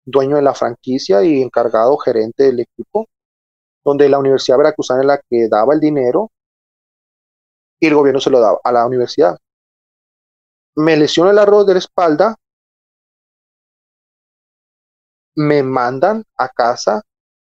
dueño 0.05 0.35
de 0.35 0.43
la 0.43 0.53
franquicia 0.53 1.23
y 1.23 1.41
encargado 1.41 1.97
gerente 1.97 2.43
del 2.43 2.59
equipo, 2.59 3.07
donde 3.83 4.07
la 4.07 4.19
Universidad 4.19 4.59
Veracruzana 4.59 5.01
era 5.01 5.15
la 5.15 5.21
que 5.27 5.47
daba 5.49 5.73
el 5.73 5.79
dinero 5.79 6.31
y 7.79 7.87
el 7.87 7.95
gobierno 7.95 8.21
se 8.21 8.29
lo 8.29 8.39
daba 8.39 8.59
a 8.63 8.71
la 8.71 8.85
universidad. 8.85 9.35
Me 10.75 10.95
lesionó 10.95 11.31
el 11.31 11.39
arroz 11.39 11.65
de 11.65 11.73
la 11.73 11.79
espalda 11.79 12.35
me 15.35 15.63
mandan 15.63 16.23
a 16.37 16.49
casa 16.49 17.01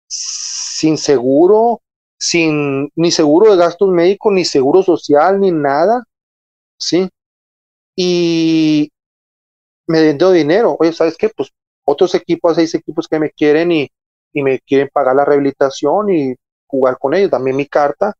sin 0.07 0.97
seguro, 0.97 1.81
sin 2.17 2.91
ni 2.95 3.11
seguro 3.11 3.51
de 3.51 3.57
gastos 3.57 3.89
médicos, 3.89 4.33
ni 4.33 4.45
seguro 4.45 4.83
social, 4.83 5.39
ni 5.39 5.51
nada, 5.51 6.03
¿sí? 6.79 7.09
Y 7.95 8.91
me 9.87 10.13
dio 10.13 10.31
dinero. 10.31 10.77
Oye, 10.79 10.93
¿sabes 10.93 11.17
qué? 11.17 11.29
Pues 11.29 11.49
otros 11.85 12.13
equipos, 12.15 12.55
seis 12.55 12.73
equipos 12.75 13.07
que 13.07 13.19
me 13.19 13.31
quieren 13.31 13.71
y, 13.71 13.89
y 14.33 14.43
me 14.43 14.59
quieren 14.59 14.89
pagar 14.93 15.15
la 15.15 15.25
rehabilitación 15.25 16.09
y 16.13 16.35
jugar 16.67 16.97
con 16.99 17.13
ellos, 17.13 17.31
dame 17.31 17.53
mi 17.53 17.65
carta 17.67 18.13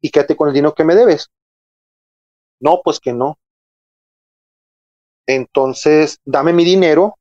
y 0.00 0.10
quédate 0.10 0.36
con 0.36 0.48
el 0.48 0.54
dinero 0.54 0.74
que 0.74 0.84
me 0.84 0.94
debes. 0.94 1.28
No, 2.60 2.82
pues 2.84 3.00
que 3.00 3.12
no. 3.12 3.36
Entonces, 5.28 6.18
dame 6.24 6.52
mi 6.52 6.64
dinero 6.64 7.17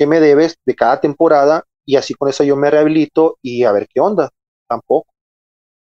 que 0.00 0.06
me 0.06 0.18
debes 0.18 0.56
de 0.64 0.74
cada 0.74 0.98
temporada 0.98 1.62
y 1.84 1.96
así 1.96 2.14
con 2.14 2.30
eso 2.30 2.42
yo 2.42 2.56
me 2.56 2.70
rehabilito 2.70 3.36
y 3.42 3.64
a 3.64 3.72
ver 3.72 3.86
qué 3.86 4.00
onda. 4.00 4.30
Tampoco. 4.66 5.12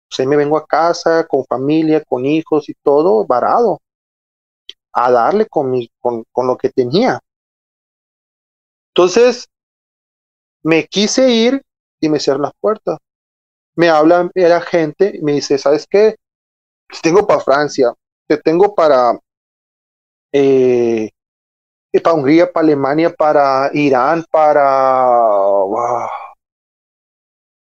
Pues 0.10 0.20
ahí 0.20 0.28
me 0.28 0.36
vengo 0.36 0.58
a 0.58 0.68
casa 0.68 1.26
con 1.30 1.46
familia, 1.46 2.04
con 2.04 2.26
hijos 2.26 2.68
y 2.68 2.74
todo 2.84 3.26
varado. 3.26 3.80
A 4.92 5.10
darle 5.12 5.46
con, 5.46 5.72
mi, 5.72 5.90
con, 6.02 6.26
con 6.34 6.46
lo 6.46 6.58
que 6.58 6.72
tenía. 6.72 7.22
Entonces, 8.90 9.48
me 10.62 10.88
quise 10.88 11.32
ir 11.32 11.62
y 12.02 12.10
me 12.10 12.20
cierran 12.20 12.42
las 12.42 12.54
puertas. 12.60 12.98
Me 13.78 13.88
habla 13.88 14.30
la 14.36 14.60
gente 14.60 15.14
y 15.16 15.22
me 15.22 15.32
dice, 15.32 15.58
¿sabes 15.58 15.88
qué? 15.90 16.18
Te 16.90 17.00
tengo 17.02 17.26
para 17.26 17.40
Francia, 17.40 17.94
te 18.28 18.36
tengo 18.40 18.76
para, 18.76 19.18
eh, 20.34 21.12
para 22.00 22.16
Hungría, 22.16 22.52
para 22.52 22.66
Alemania, 22.66 23.14
para 23.14 23.70
Irán, 23.74 24.26
para... 24.32 24.72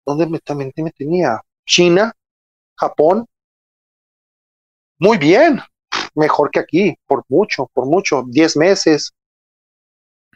¿Dónde 0.05 0.25
me, 0.25 0.39
también 0.39 0.71
me 0.77 0.91
tenía? 0.91 1.41
China, 1.65 2.13
Japón. 2.77 3.25
Muy 4.99 5.17
bien, 5.17 5.59
mejor 6.15 6.51
que 6.51 6.59
aquí, 6.59 6.95
por 7.05 7.23
mucho, 7.27 7.69
por 7.73 7.85
mucho, 7.85 8.23
diez 8.27 8.55
meses. 8.55 9.11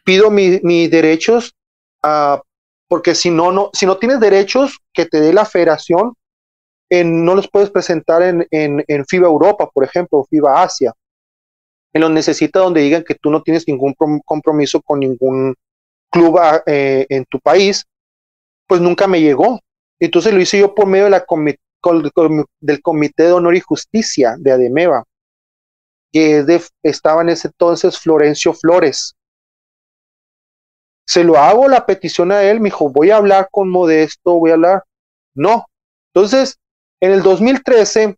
Pido 0.03 0.29
mis 0.29 0.91
derechos 0.91 1.55
a 2.03 2.41
porque 2.87 3.15
si 3.15 3.31
no, 3.31 3.51
no, 3.51 3.69
si 3.73 3.85
no 3.85 3.97
tienes 3.97 4.19
derechos 4.19 4.79
que 4.93 5.05
te 5.05 5.19
dé 5.19 5.33
la 5.33 5.45
federación, 5.45 6.13
en, 6.89 7.25
no 7.25 7.35
los 7.35 7.49
puedes 7.49 7.71
presentar 7.71 8.21
en, 8.21 8.45
en, 8.51 9.05
FIBA 9.05 9.27
Europa, 9.27 9.69
por 9.73 9.83
ejemplo, 9.83 10.19
o 10.19 10.25
FIBA 10.25 10.63
Asia. 10.63 10.93
En 11.95 12.01
los 12.01 12.11
necesita 12.11 12.59
donde 12.59 12.81
digan 12.81 13.05
que 13.05 13.15
tú 13.15 13.31
no 13.31 13.41
tienes 13.41 13.65
ningún 13.69 13.95
compromiso 14.25 14.81
con 14.81 14.99
ningún 14.99 15.55
club 16.11 16.37
ah, 16.39 16.61
eh, 16.65 17.05
en 17.07 17.23
tu 17.23 17.39
país, 17.39 17.85
pues 18.67 18.81
nunca 18.81 19.07
me 19.07 19.21
llegó. 19.21 19.61
Entonces 19.97 20.33
lo 20.33 20.41
hice 20.41 20.59
yo 20.59 20.75
por 20.75 20.87
medio 20.87 21.09
del 21.09 22.81
Comité 22.81 23.23
de 23.23 23.31
Honor 23.31 23.55
y 23.55 23.61
Justicia 23.61 24.35
de 24.37 24.51
Ademeva, 24.51 25.05
que 26.11 26.45
estaba 26.83 27.21
en 27.21 27.29
ese 27.29 27.47
entonces 27.47 27.97
Florencio 27.97 28.53
Flores, 28.53 29.15
se 31.07 31.23
lo 31.23 31.37
hago 31.37 31.69
la 31.69 31.85
petición 31.85 32.33
a 32.33 32.43
él, 32.43 32.59
me 32.59 32.65
dijo, 32.65 32.89
voy 32.89 33.11
a 33.11 33.17
hablar 33.17 33.47
con 33.49 33.69
Modesto, 33.69 34.33
voy 34.33 34.51
a 34.51 34.55
hablar. 34.55 34.83
No. 35.33 35.67
Entonces, 36.13 36.57
en 36.99 37.13
el 37.13 37.23
2013 37.23 38.17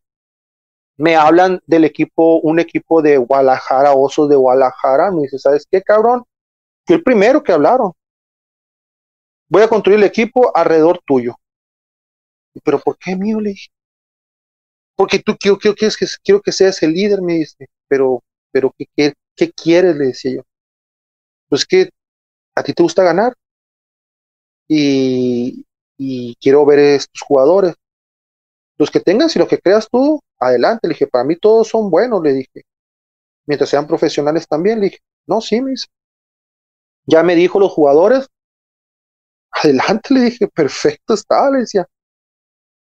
me 0.97 1.15
hablan 1.15 1.61
del 1.67 1.85
equipo, 1.85 2.39
un 2.41 2.59
equipo 2.59 3.01
de 3.01 3.17
Guadalajara, 3.17 3.93
Osos 3.93 4.29
de 4.29 4.35
Guadalajara, 4.35 5.11
me 5.11 5.23
dice, 5.23 5.39
¿sabes 5.39 5.65
qué, 5.69 5.81
cabrón? 5.81 6.25
Fui 6.85 6.95
el 6.95 7.03
primero 7.03 7.43
que 7.43 7.51
hablaron. 7.51 7.93
Voy 9.49 9.61
a 9.61 9.67
construir 9.67 9.99
el 9.99 10.05
equipo 10.05 10.55
alrededor 10.55 10.99
tuyo. 11.05 11.35
¿Pero 12.63 12.79
por 12.79 12.97
qué 12.97 13.15
mío? 13.15 13.39
Le 13.39 13.51
dije. 13.51 13.69
Porque 14.95 15.19
tú 15.19 15.37
quiero, 15.39 15.57
quiero, 15.57 15.75
quiero, 15.75 15.93
que, 15.97 16.07
quiero 16.23 16.41
que 16.41 16.51
seas 16.51 16.81
el 16.83 16.93
líder, 16.93 17.21
me 17.21 17.33
dice. 17.33 17.67
Pero, 17.87 18.23
pero 18.51 18.73
¿qué, 18.77 18.87
qué, 18.95 19.13
qué 19.35 19.51
quieres? 19.51 19.95
Le 19.95 20.07
decía 20.07 20.37
yo. 20.37 20.41
Pues 21.49 21.65
que 21.65 21.89
a 22.55 22.63
ti 22.63 22.73
te 22.73 22.83
gusta 22.83 23.03
ganar 23.03 23.33
y, 24.67 25.65
quiero 26.41 26.65
ver 26.65 26.79
estos 26.79 27.21
jugadores. 27.21 27.75
Los 28.77 28.91
que 28.91 28.99
tengas 28.99 29.35
y 29.35 29.39
los 29.39 29.47
que 29.47 29.59
creas 29.59 29.87
tú, 29.89 30.21
adelante. 30.39 30.87
Le 30.87 30.93
dije, 30.93 31.07
para 31.07 31.23
mí 31.23 31.35
todos 31.35 31.67
son 31.67 31.89
buenos, 31.89 32.21
le 32.21 32.33
dije. 32.33 32.63
Mientras 33.45 33.69
sean 33.69 33.87
profesionales 33.87 34.47
también, 34.47 34.79
le 34.79 34.85
dije, 34.87 34.99
no, 35.25 35.41
sí, 35.41 35.61
me. 35.61 35.73
Ya 37.05 37.23
me 37.23 37.35
dijo 37.35 37.59
los 37.59 37.71
jugadores, 37.71 38.27
adelante, 39.51 40.13
le 40.13 40.21
dije, 40.21 40.47
perfecto 40.47 41.13
está, 41.13 41.49
le 41.49 41.59
decía. 41.59 41.87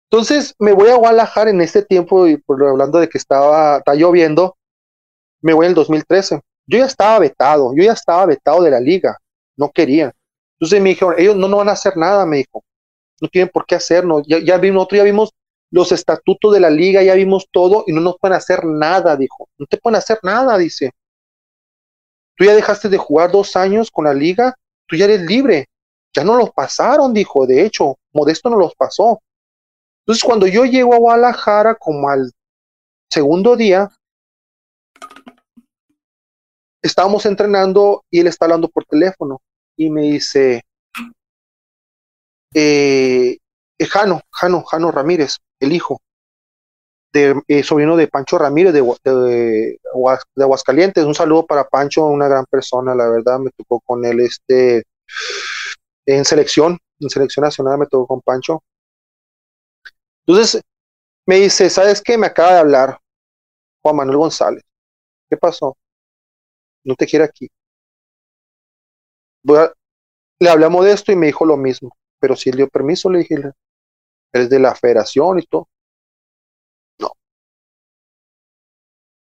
Entonces 0.10 0.54
me 0.60 0.74
voy 0.74 0.90
a 0.90 0.96
Guadalajara 0.96 1.50
en 1.50 1.62
este 1.62 1.84
tiempo, 1.84 2.28
y 2.28 2.38
por 2.38 2.64
hablando 2.64 3.00
de 3.00 3.10
que 3.10 3.18
estaba, 3.18 3.78
está 3.78 3.96
lloviendo, 3.96 4.56
me 5.42 5.54
voy 5.54 5.66
en 5.66 5.72
el 5.72 5.76
2013. 5.76 6.40
Yo 6.68 6.78
ya 6.78 6.86
estaba 6.86 7.20
vetado, 7.20 7.74
yo 7.76 7.84
ya 7.84 7.94
estaba 7.94 8.26
vetado 8.28 8.62
de 8.64 8.72
la 8.72 8.80
liga 8.80 9.18
no 9.56 9.72
querían. 9.72 10.12
Entonces 10.60 10.82
me 10.82 10.90
dijeron, 10.90 11.16
ellos 11.18 11.36
no, 11.36 11.48
no 11.48 11.58
van 11.58 11.70
a 11.70 11.74
hacer 11.74 11.98
nada, 11.98 12.26
me 12.26 12.38
dijo, 12.38 12.64
no 13.22 13.28
tienen 13.28 13.50
por 13.50 13.66
qué 13.66 13.76
hacernos. 13.76 14.24
Ya, 14.28 14.40
ya 14.40 14.58
vimos, 14.58 14.76
nosotros 14.76 14.98
ya 14.98 15.04
vimos 15.04 15.32
los 15.74 15.91
estatutos 15.91 16.53
de 16.53 16.59
la 16.59 16.69
liga, 16.69 17.01
ya 17.01 17.15
vimos 17.15 17.47
todo 17.51 17.84
y 17.88 17.93
no 17.93 17.99
nos 17.99 18.19
pueden 18.19 18.38
hacer 18.38 18.63
nada, 18.63 19.17
dijo. 19.17 19.49
No 19.57 19.65
te 19.65 19.78
pueden 19.78 19.95
hacer 19.95 20.19
nada, 20.21 20.55
dice. 20.55 20.91
Tú 22.38 22.45
ya 22.45 22.53
dejaste 22.53 22.89
de 22.89 22.99
jugar 22.99 23.32
dos 23.32 23.55
años 23.55 23.89
con 23.89 24.05
la 24.05 24.13
liga, 24.13 24.55
tú 24.86 24.95
ya 24.95 25.05
eres 25.05 25.21
libre. 25.21 25.65
Ya 26.13 26.24
no 26.24 26.36
los 26.36 26.51
pasaron, 26.51 27.11
dijo. 27.11 27.47
De 27.47 27.65
hecho, 27.65 27.97
Modesto 28.11 28.51
no 28.51 28.57
los 28.57 28.76
pasó. 28.76 29.19
Entonces, 30.01 30.24
cuando 30.24 30.45
yo 30.45 30.63
llego 30.63 30.93
a 30.93 30.99
Guadalajara, 30.99 31.74
como 31.74 32.07
al 32.07 32.32
segundo 33.09 33.55
día, 33.55 33.89
estábamos 36.84 37.26
entrenando 37.26 38.03
y 38.11 38.19
él 38.19 38.28
está 38.28 38.45
hablando 38.45 38.67
por 38.67 38.86
teléfono 38.86 39.41
y 39.76 39.89
me 39.89 40.03
dice, 40.03 40.61
eh, 42.53 43.39
eh 43.84 43.88
Jano, 43.88 44.22
Jano, 44.32 44.64
Jano 44.64 44.92
Ramírez, 44.92 45.38
el 45.60 45.74
hijo, 45.74 46.02
de, 47.14 47.42
eh, 47.48 47.64
sobrino 47.64 47.96
de 47.96 48.08
Pancho 48.08 48.38
Ramírez 48.38 48.74
de, 48.74 49.80
Aguascalientes. 50.38 51.06
Un 51.06 51.16
saludo 51.16 51.46
para 51.46 51.66
Pancho, 51.66 52.06
una 52.06 52.28
gran 52.28 52.46
persona, 52.46 52.96
la 52.96 53.10
verdad, 53.10 53.40
me 53.40 53.52
tocó 53.52 53.80
con 53.82 54.04
él 54.06 54.20
este 54.20 54.84
en 56.06 56.26
selección, 56.26 56.78
en 57.00 57.10
selección 57.10 57.44
nacional 57.44 57.78
me 57.78 57.86
tocó 57.86 58.08
con 58.08 58.22
Pancho. 58.22 58.64
Entonces 60.26 60.62
me 61.26 61.36
dice, 61.38 61.70
¿sabes 61.70 62.02
qué? 62.02 62.18
Me 62.18 62.28
acaba 62.28 62.54
de 62.54 62.60
hablar 62.60 63.00
Juan 63.82 63.96
Manuel 63.96 64.18
González. 64.18 64.64
¿Qué 65.30 65.38
pasó? 65.38 65.78
no 66.84 66.96
te 66.96 67.06
quiere 67.06 67.26
aquí. 67.26 67.50
le 70.40 70.50
hablamos 70.50 70.86
de 70.86 70.94
esto 70.94 71.12
y 71.12 71.16
me 71.16 71.28
dijo 71.28 71.46
lo 71.46 71.58
mismo, 71.58 71.96
pero 72.20 72.36
si 72.36 72.50
él 72.50 72.58
dio 72.58 72.68
permiso, 72.68 73.10
le 73.10 73.20
dije, 73.20 73.36
es 74.34 74.50
de 74.50 74.60
la 74.60 74.76
federación 74.76 75.40
y 75.40 75.46
todo. 75.46 75.70
No. 77.00 77.12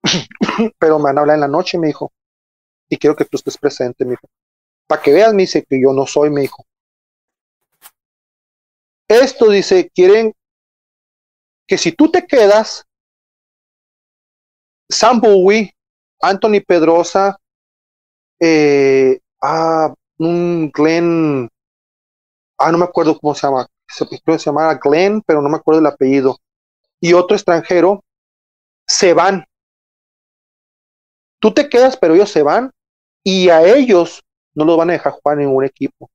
pero 0.78 0.98
me 0.98 1.04
van 1.04 1.18
a 1.18 1.20
hablar 1.22 1.34
en 1.36 1.40
la 1.42 1.48
noche, 1.48 1.78
me 1.78 1.88
dijo, 1.88 2.12
y 2.88 2.96
quiero 2.96 3.16
que 3.16 3.24
tú 3.24 3.36
estés 3.36 3.58
presente, 3.58 4.04
me 4.04 4.12
dijo. 4.12 4.28
Para 4.86 5.02
que 5.02 5.12
veas, 5.12 5.32
me 5.34 5.42
dice 5.42 5.64
que 5.64 5.80
yo 5.80 5.92
no 5.92 6.06
soy, 6.06 6.30
me 6.30 6.42
dijo. 6.42 6.64
Esto 9.08 9.50
dice, 9.50 9.90
quieren 9.94 10.32
que 11.66 11.78
si 11.78 11.92
tú 11.92 12.10
te 12.10 12.26
quedas, 12.26 12.84
Sam 14.88 15.20
Bowie, 15.20 15.72
Anthony 16.20 16.60
Pedrosa, 16.66 17.36
eh, 18.40 19.20
ah, 19.42 19.92
un 20.18 20.70
Glenn, 20.72 21.48
ah, 22.58 22.72
no 22.72 22.78
me 22.78 22.84
acuerdo 22.84 23.18
cómo 23.18 23.34
se 23.34 23.46
llama, 23.46 23.66
se, 23.88 24.04
se 24.06 24.38
llamaba 24.38 24.74
Glenn, 24.82 25.22
pero 25.22 25.42
no 25.42 25.48
me 25.48 25.56
acuerdo 25.56 25.80
el 25.80 25.86
apellido, 25.86 26.38
y 27.00 27.12
otro 27.12 27.36
extranjero, 27.36 28.04
se 28.86 29.12
van. 29.12 29.44
Tú 31.40 31.52
te 31.52 31.68
quedas, 31.68 31.96
pero 31.96 32.14
ellos 32.14 32.30
se 32.30 32.42
van, 32.42 32.72
y 33.22 33.48
a 33.48 33.62
ellos 33.62 34.22
no 34.54 34.64
los 34.64 34.76
van 34.76 34.90
a 34.90 34.94
dejar 34.94 35.12
jugar 35.12 35.38
en 35.38 35.46
ningún 35.46 35.64
equipo. 35.64 36.10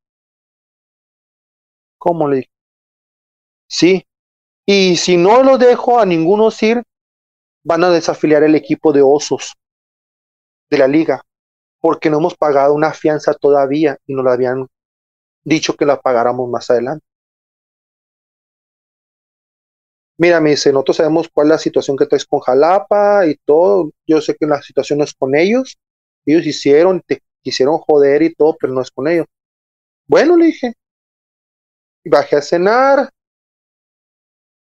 ¿Cómo 1.98 2.28
le 2.28 2.38
dije? 2.38 2.52
Sí. 3.68 4.06
Y 4.66 4.96
si 4.98 5.18
no 5.18 5.44
los 5.44 5.60
dejo 5.60 6.00
a 6.00 6.06
ninguno 6.06 6.50
ir, 6.62 6.84
van 7.64 7.84
a 7.84 7.90
desafiliar 7.90 8.44
el 8.44 8.56
equipo 8.56 8.92
de 8.92 9.02
osos 9.02 9.54
de 10.70 10.78
la 10.78 10.88
liga 10.88 11.22
porque 11.82 12.10
no 12.10 12.20
hemos 12.20 12.36
pagado 12.36 12.74
una 12.74 12.94
fianza 12.94 13.34
todavía 13.34 13.98
y 14.06 14.14
nos 14.14 14.24
la 14.24 14.34
habían 14.34 14.68
dicho 15.44 15.76
que 15.76 15.86
la 15.86 16.00
pagáramos 16.00 16.50
más 16.50 16.70
adelante. 16.70 17.06
Mira, 20.22 20.40
me 20.40 20.52
dice, 20.52 20.72
nosotros 20.72 20.98
sabemos 20.98 21.30
cuál 21.34 21.48
es 21.48 21.50
la 21.50 21.58
situación 21.58 21.98
que 21.98 22.06
traes 22.06 22.26
con 22.28 22.42
Jalapa 22.42 23.26
y 23.26 23.38
todo. 23.44 23.90
Yo 24.06 24.22
sé 24.22 24.36
que 24.36 24.46
la 24.46 24.62
situación 24.62 25.00
no 25.00 25.06
es 25.06 25.16
con 25.16 25.36
ellos. 25.36 25.80
Ellos 26.28 26.46
hicieron, 26.46 27.02
te 27.02 27.24
quisieron 27.42 27.80
joder 27.80 28.22
y 28.22 28.36
todo, 28.36 28.56
pero 28.60 28.72
no 28.72 28.82
es 28.82 28.92
con 28.92 29.08
ellos. 29.08 29.26
Bueno, 30.06 30.38
le 30.38 30.46
dije. 30.46 30.76
Bajé 32.06 32.36
a 32.36 32.42
cenar. 32.44 33.10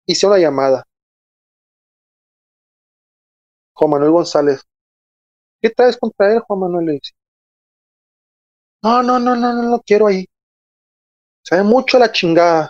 Hice 0.07 0.27
una 0.27 0.37
llamada. 0.37 0.87
Juan 3.73 3.91
Manuel 3.91 4.11
González, 4.11 4.61
¿Qué 5.61 5.69
traes 5.71 5.97
contra 5.97 6.33
él, 6.33 6.39
Juan 6.39 6.59
Manuel? 6.61 6.85
Le 6.85 6.91
dice. 6.93 7.11
No, 8.81 9.03
no, 9.03 9.19
no, 9.19 9.35
no, 9.35 9.51
no 9.53 9.69
lo 9.71 9.81
quiero 9.81 10.07
ahí. 10.07 10.25
Sabe 11.43 11.63
mucho 11.63 11.99
la 11.99 12.13
chingada. 12.13 12.69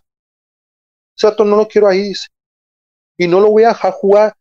Exacto, 1.15 1.45
no 1.45 1.55
lo 1.55 1.67
quiero 1.67 1.87
ahí, 1.87 2.01
dice. 2.09 2.29
Y 3.19 3.27
no 3.27 3.41
lo 3.41 3.51
voy 3.51 3.65
a 3.65 3.69
dejar 3.69 3.91
jugar 3.91 4.33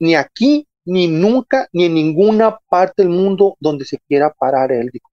ni 0.00 0.16
aquí, 0.16 0.66
ni 0.84 1.06
nunca, 1.06 1.68
ni 1.72 1.84
en 1.84 1.94
ninguna 1.94 2.58
parte 2.68 3.02
del 3.02 3.08
mundo 3.08 3.56
donde 3.60 3.84
se 3.84 3.98
quiera 3.98 4.32
parar 4.32 4.72
él, 4.72 4.90
dijo. 4.92 5.08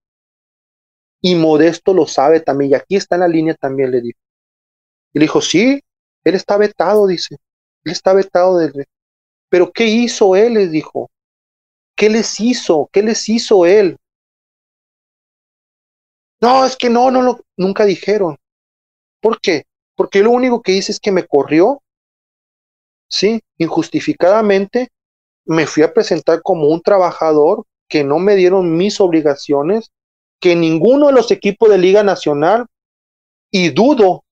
Y 1.20 1.36
Modesto 1.36 1.94
lo 1.94 2.08
sabe 2.08 2.40
también, 2.40 2.72
y 2.72 2.74
aquí 2.74 2.96
está 2.96 3.14
en 3.14 3.20
la 3.20 3.28
línea 3.28 3.54
también, 3.54 3.92
le 3.92 4.00
dijo. 4.00 4.18
Y 5.12 5.20
le 5.20 5.24
dijo, 5.26 5.40
sí, 5.40 5.80
él 6.24 6.34
está 6.34 6.56
vetado, 6.56 7.06
dice. 7.06 7.36
Él 7.84 7.92
está 7.92 8.12
vetado 8.12 8.58
desde. 8.58 8.86
Pero 9.48 9.70
¿qué 9.70 9.84
hizo 9.84 10.34
él? 10.34 10.54
Les 10.54 10.72
dijo. 10.72 11.08
¿Qué 11.94 12.10
les 12.10 12.40
hizo? 12.40 12.90
¿Qué 12.92 13.04
les 13.04 13.28
hizo 13.28 13.64
él? 13.64 13.96
No, 16.40 16.64
es 16.64 16.76
que 16.76 16.90
no, 16.90 17.12
no 17.12 17.22
lo, 17.22 17.44
nunca 17.56 17.84
dijeron. 17.84 18.36
¿Por 19.20 19.40
qué? 19.40 19.66
Porque 19.94 20.20
lo 20.20 20.32
único 20.32 20.62
que 20.62 20.72
dice 20.72 20.90
es 20.90 20.98
que 20.98 21.12
me 21.12 21.26
corrió, 21.26 21.80
sí, 23.08 23.42
injustificadamente, 23.58 24.88
me 25.44 25.66
fui 25.66 25.82
a 25.82 25.92
presentar 25.92 26.42
como 26.42 26.68
un 26.68 26.82
trabajador, 26.82 27.64
que 27.88 28.04
no 28.04 28.18
me 28.18 28.36
dieron 28.36 28.76
mis 28.76 29.00
obligaciones, 29.00 29.90
que 30.40 30.54
ninguno 30.54 31.06
de 31.06 31.14
los 31.14 31.30
equipos 31.30 31.70
de 31.70 31.78
Liga 31.78 32.02
Nacional, 32.02 32.66
y 33.50 33.70
dudo, 33.70 34.24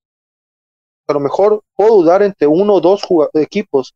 a 1.09 1.13
lo 1.15 1.21
mejor 1.21 1.63
puedo 1.75 1.97
dudar 1.97 2.23
entre 2.23 2.47
uno 2.47 2.75
o 2.75 2.81
dos 2.81 3.03
equipos, 3.35 3.95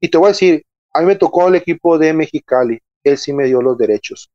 y 0.00 0.08
te 0.08 0.16
voy 0.16 0.26
a 0.26 0.28
decir, 0.28 0.64
a 0.94 1.00
mí 1.00 1.06
me 1.06 1.16
tocó 1.16 1.48
el 1.48 1.56
equipo 1.56 1.98
de 1.98 2.14
Mexicali, 2.14 2.78
él 3.04 3.18
sí 3.18 3.32
me 3.32 3.44
dio 3.44 3.60
los 3.60 3.76
derechos. 3.76 4.30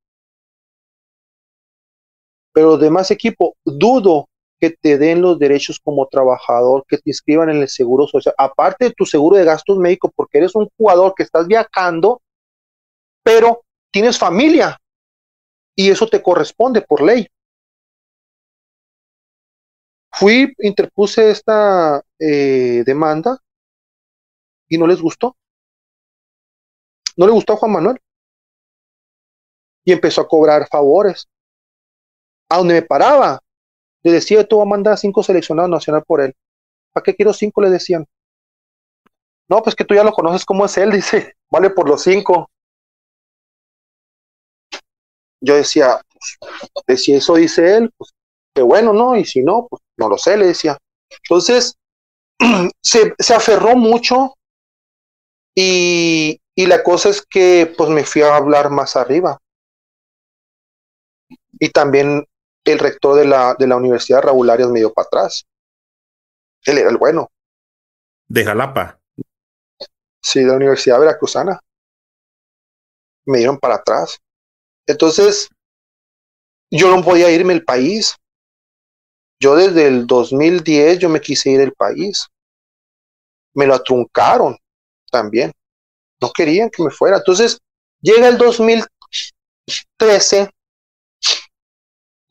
Pero 2.54 2.68
los 2.68 2.80
demás 2.80 3.10
equipos, 3.10 3.54
dudo 3.66 4.30
que 4.64 4.70
te 4.70 4.98
den 4.98 5.22
los 5.22 5.38
derechos 5.40 5.78
como 5.78 6.08
trabajador, 6.08 6.86
que 6.88 6.98
te 6.98 7.10
inscriban 7.10 7.50
en 7.50 7.58
el 7.58 7.68
seguro 7.68 8.08
social, 8.08 8.34
aparte 8.38 8.86
de 8.86 8.92
tu 8.92 9.06
seguro 9.06 9.36
de 9.36 9.44
gastos 9.44 9.78
médicos, 9.78 10.12
porque 10.16 10.38
eres 10.38 10.56
un 10.56 10.70
jugador 10.78 11.14
que 11.18 11.24
estás 11.24 11.48
viajando, 11.48 12.22
pero 13.24 13.66
tienes 13.92 14.18
familia 14.18 14.80
y 15.76 15.90
eso 15.90 16.08
te 16.08 16.24
corresponde 16.24 16.80
por 16.80 17.02
ley. 17.02 17.28
Fui, 20.10 20.54
interpuse 20.60 21.32
esta 21.32 22.02
eh, 22.18 22.84
demanda 22.86 23.38
y 24.70 24.78
no 24.78 24.88
les 24.88 25.02
gustó. 25.02 25.36
No 27.18 27.26
le 27.26 27.34
gustó 27.34 27.52
a 27.52 27.58
Juan 27.58 27.74
Manuel. 27.74 28.00
Y 29.84 29.92
empezó 29.92 30.22
a 30.22 30.28
cobrar 30.30 30.70
favores. 30.70 31.28
A 32.48 32.60
donde 32.60 32.76
me 32.76 32.82
paraba, 32.82 33.43
le 34.04 34.12
decía, 34.12 34.48
tú 34.48 34.58
vas 34.58 34.66
a 34.66 34.70
mandar 34.70 34.98
cinco 34.98 35.24
seleccionados 35.24 35.72
nacional 35.72 36.04
por 36.06 36.22
él. 36.22 36.34
¿Para 36.94 37.04
qué 37.04 37.16
quiero 37.16 37.34
cinco? 37.34 37.62
Le 37.62 37.70
decían. 37.70 38.06
No, 39.50 39.62
pues 39.62 39.76
que 39.76 39.86
tú 39.86 39.96
ya 39.96 40.04
lo 40.04 40.12
conoces 40.12 40.46
cómo 40.46 40.66
es 40.66 40.78
él, 40.78 40.92
dice, 40.94 41.36
vale 41.52 41.70
por 41.70 41.88
los 41.88 42.04
cinco. 42.04 42.50
Yo 45.42 45.56
decía, 45.56 46.02
pues, 46.86 47.04
si 47.04 47.14
eso 47.14 47.36
dice 47.36 47.78
él, 47.78 47.92
pues 47.98 48.12
qué 48.56 48.62
bueno, 48.62 48.94
¿no? 48.94 49.16
Y 49.18 49.26
si 49.26 49.42
no, 49.42 49.68
pues 49.70 49.82
no 49.98 50.10
lo 50.10 50.18
sé, 50.18 50.38
le 50.38 50.48
decía. 50.48 50.78
Entonces, 51.24 51.76
se, 52.82 53.14
se 53.18 53.34
aferró 53.34 53.76
mucho 53.76 54.36
y, 55.56 56.40
y 56.56 56.66
la 56.66 56.84
cosa 56.84 57.10
es 57.10 57.22
que 57.22 57.74
pues 57.78 57.90
me 57.90 58.04
fui 58.04 58.22
a 58.22 58.36
hablar 58.36 58.70
más 58.70 58.96
arriba. 58.96 59.38
Y 61.60 61.70
también 61.70 62.26
el 62.72 62.80
rector 62.80 63.18
de 63.18 63.26
la, 63.26 63.56
de 63.58 63.68
la 63.68 63.76
Universidad 63.76 64.22
Raúl 64.22 64.50
Arias 64.50 64.70
me 64.70 64.80
dio 64.80 64.94
para 64.94 65.08
atrás. 65.08 65.46
Él 66.66 66.78
era 66.78 66.90
el 66.90 66.98
bueno. 66.98 67.30
De 68.28 68.46
Jalapa. 68.46 69.00
Sí, 70.22 70.40
de 70.40 70.48
la 70.48 70.56
Universidad 70.56 71.00
Veracruzana. 71.00 71.60
Me 73.26 73.40
dieron 73.40 73.58
para 73.58 73.76
atrás. 73.76 74.18
Entonces, 74.88 75.50
yo 76.72 76.96
no 76.96 77.04
podía 77.04 77.30
irme 77.30 77.54
del 77.54 77.66
país. 77.66 78.16
Yo 79.40 79.56
desde 79.56 79.88
el 79.88 80.08
2010 80.08 81.00
yo 81.00 81.10
me 81.10 81.20
quise 81.20 81.50
ir 81.52 81.60
del 81.60 81.74
país. 81.74 82.28
Me 83.54 83.68
lo 83.68 83.76
atruncaron 83.76 84.58
también. 85.12 85.52
No 86.22 86.32
querían 86.32 86.70
que 86.70 86.82
me 86.82 86.90
fuera. 86.90 87.18
Entonces, 87.18 87.60
llega 88.02 88.30
el 88.30 88.38
2013 88.38 90.50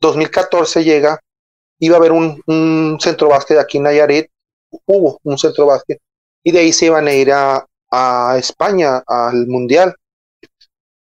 2014 0.03 0.83
llega, 0.83 1.19
iba 1.79 1.95
a 1.95 1.99
haber 1.99 2.11
un, 2.11 2.97
centro 2.99 3.29
básquet 3.29 3.57
aquí 3.57 3.77
en 3.77 3.83
Nayarit, 3.83 4.27
hubo 4.85 5.17
un 5.23 5.37
centro 5.37 5.65
básquet, 5.65 5.99
y 6.43 6.51
de 6.51 6.59
ahí 6.59 6.73
se 6.73 6.87
iban 6.87 7.07
a 7.07 7.13
ir 7.13 7.31
a, 7.31 7.65
España, 8.37 9.03
al 9.05 9.45
Mundial. 9.45 9.95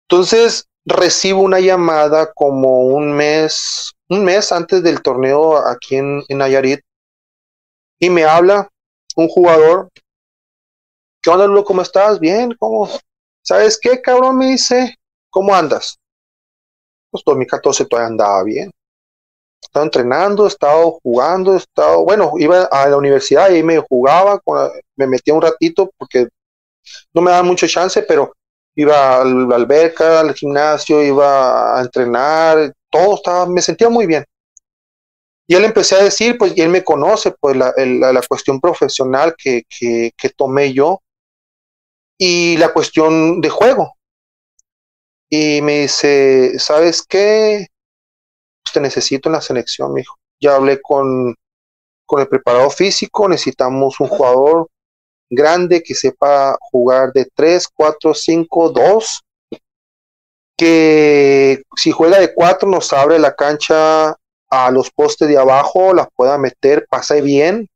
Entonces 0.06 0.66
recibo 0.84 1.40
una 1.40 1.58
llamada 1.58 2.30
como 2.34 2.82
un 2.82 3.10
mes, 3.10 3.92
un 4.10 4.22
mes 4.22 4.52
antes 4.52 4.82
del 4.82 5.00
torneo 5.00 5.56
aquí 5.56 5.96
en, 5.96 6.22
en 6.28 6.38
Nayarit, 6.38 6.80
y 7.98 8.10
me 8.10 8.24
habla 8.24 8.68
un 9.16 9.28
jugador, 9.28 9.88
¿qué 11.22 11.30
onda, 11.30 11.46
Lulo? 11.46 11.64
¿Cómo 11.64 11.80
estás? 11.80 12.20
Bien, 12.20 12.54
¿cómo? 12.58 12.88
¿Sabes 13.42 13.78
qué, 13.80 14.02
cabrón? 14.02 14.36
Me 14.36 14.50
dice, 14.50 14.94
¿cómo 15.30 15.54
andas? 15.54 15.98
Pues 17.10 17.24
2014 17.24 17.86
todavía 17.86 18.08
andaba 18.08 18.42
bien 18.44 18.70
estado 19.74 19.86
entrenando, 19.86 20.44
he 20.44 20.48
estado 20.48 21.00
jugando, 21.02 21.56
he 21.56 21.62
bueno, 22.04 22.32
iba 22.38 22.64
a 22.64 22.88
la 22.88 22.96
universidad 22.96 23.50
y 23.50 23.56
ahí 23.56 23.62
me 23.64 23.78
jugaba, 23.80 24.40
me 24.96 25.06
metía 25.08 25.34
un 25.34 25.42
ratito 25.42 25.90
porque 25.98 26.28
no 27.12 27.22
me 27.22 27.32
daban 27.32 27.46
mucha 27.46 27.66
chance, 27.66 28.02
pero 28.02 28.32
iba 28.76 29.20
a 29.20 29.24
la 29.24 29.56
alberca, 29.56 30.20
al 30.20 30.34
gimnasio, 30.34 31.02
iba 31.02 31.76
a 31.76 31.82
entrenar, 31.82 32.72
todo 32.88 33.16
estaba, 33.16 33.46
me 33.46 33.60
sentía 33.60 33.88
muy 33.88 34.06
bien. 34.06 34.24
Y 35.46 35.56
él 35.56 35.64
empecé 35.64 35.96
a 35.96 36.04
decir, 36.04 36.38
pues, 36.38 36.56
y 36.56 36.62
él 36.62 36.68
me 36.68 36.84
conoce, 36.84 37.32
pues, 37.32 37.56
la, 37.56 37.74
la, 37.76 38.22
cuestión 38.22 38.60
profesional 38.60 39.34
que, 39.36 39.64
que, 39.68 40.30
tomé 40.36 40.72
yo 40.72 41.02
y 42.16 42.56
la 42.56 42.72
cuestión 42.72 43.40
de 43.40 43.50
juego. 43.50 43.92
Y 45.28 45.60
me 45.62 45.80
dice, 45.82 46.58
¿sabes 46.58 47.02
qué? 47.02 47.66
Te 48.72 48.80
necesito 48.80 49.28
en 49.28 49.34
la 49.34 49.40
selección, 49.40 49.92
mijo. 49.92 50.16
Ya 50.40 50.56
hablé 50.56 50.80
con, 50.80 51.34
con 52.06 52.20
el 52.20 52.28
preparado 52.28 52.70
físico, 52.70 53.28
necesitamos 53.28 54.00
un 54.00 54.08
jugador 54.08 54.68
grande 55.30 55.82
que 55.82 55.94
sepa 55.94 56.56
jugar 56.60 57.12
de 57.12 57.26
3, 57.34 57.68
4, 57.74 58.14
5, 58.14 58.70
2, 58.70 59.20
que 60.56 61.62
si 61.76 61.90
juega 61.90 62.18
de 62.20 62.34
4 62.34 62.68
nos 62.68 62.92
abre 62.92 63.18
la 63.18 63.34
cancha 63.34 64.16
a 64.50 64.70
los 64.70 64.90
postes 64.90 65.28
de 65.28 65.38
abajo, 65.38 65.94
la 65.94 66.08
pueda 66.14 66.38
meter, 66.38 66.86
pase 66.88 67.20
bien, 67.20 67.68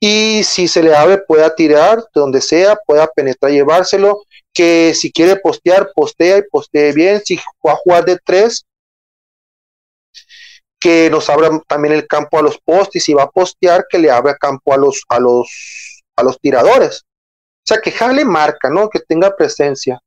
y 0.00 0.42
si 0.44 0.66
se 0.66 0.82
le 0.82 0.94
abre 0.94 1.18
pueda 1.18 1.54
tirar 1.54 1.98
de 1.98 2.04
donde 2.14 2.40
sea, 2.40 2.76
pueda 2.86 3.06
penetrar, 3.08 3.52
llevárselo, 3.52 4.22
que 4.52 4.94
si 4.94 5.12
quiere 5.12 5.36
postear, 5.36 5.90
postea 5.94 6.38
y 6.38 6.42
postee 6.50 6.92
bien, 6.92 7.20
si 7.24 7.38
va 7.66 7.72
a 7.72 7.76
jugar 7.76 8.04
de 8.04 8.18
3, 8.24 8.64
que 10.80 11.10
nos 11.10 11.28
abra 11.28 11.50
también 11.68 11.94
el 11.94 12.06
campo 12.06 12.38
a 12.38 12.42
los 12.42 12.58
postes 12.58 13.08
y 13.08 13.14
va 13.14 13.24
a 13.24 13.30
postear 13.30 13.84
que 13.88 13.98
le 13.98 14.10
abra 14.10 14.36
campo 14.36 14.72
a 14.72 14.78
los 14.78 15.04
a 15.08 15.20
los 15.20 16.02
a 16.16 16.22
los 16.22 16.40
tiradores. 16.40 17.02
O 17.02 17.66
sea, 17.66 17.80
que 17.80 17.92
jale 17.92 18.24
marca, 18.24 18.70
¿no? 18.70 18.88
Que 18.88 19.00
tenga 19.00 19.36
presencia. 19.36 20.00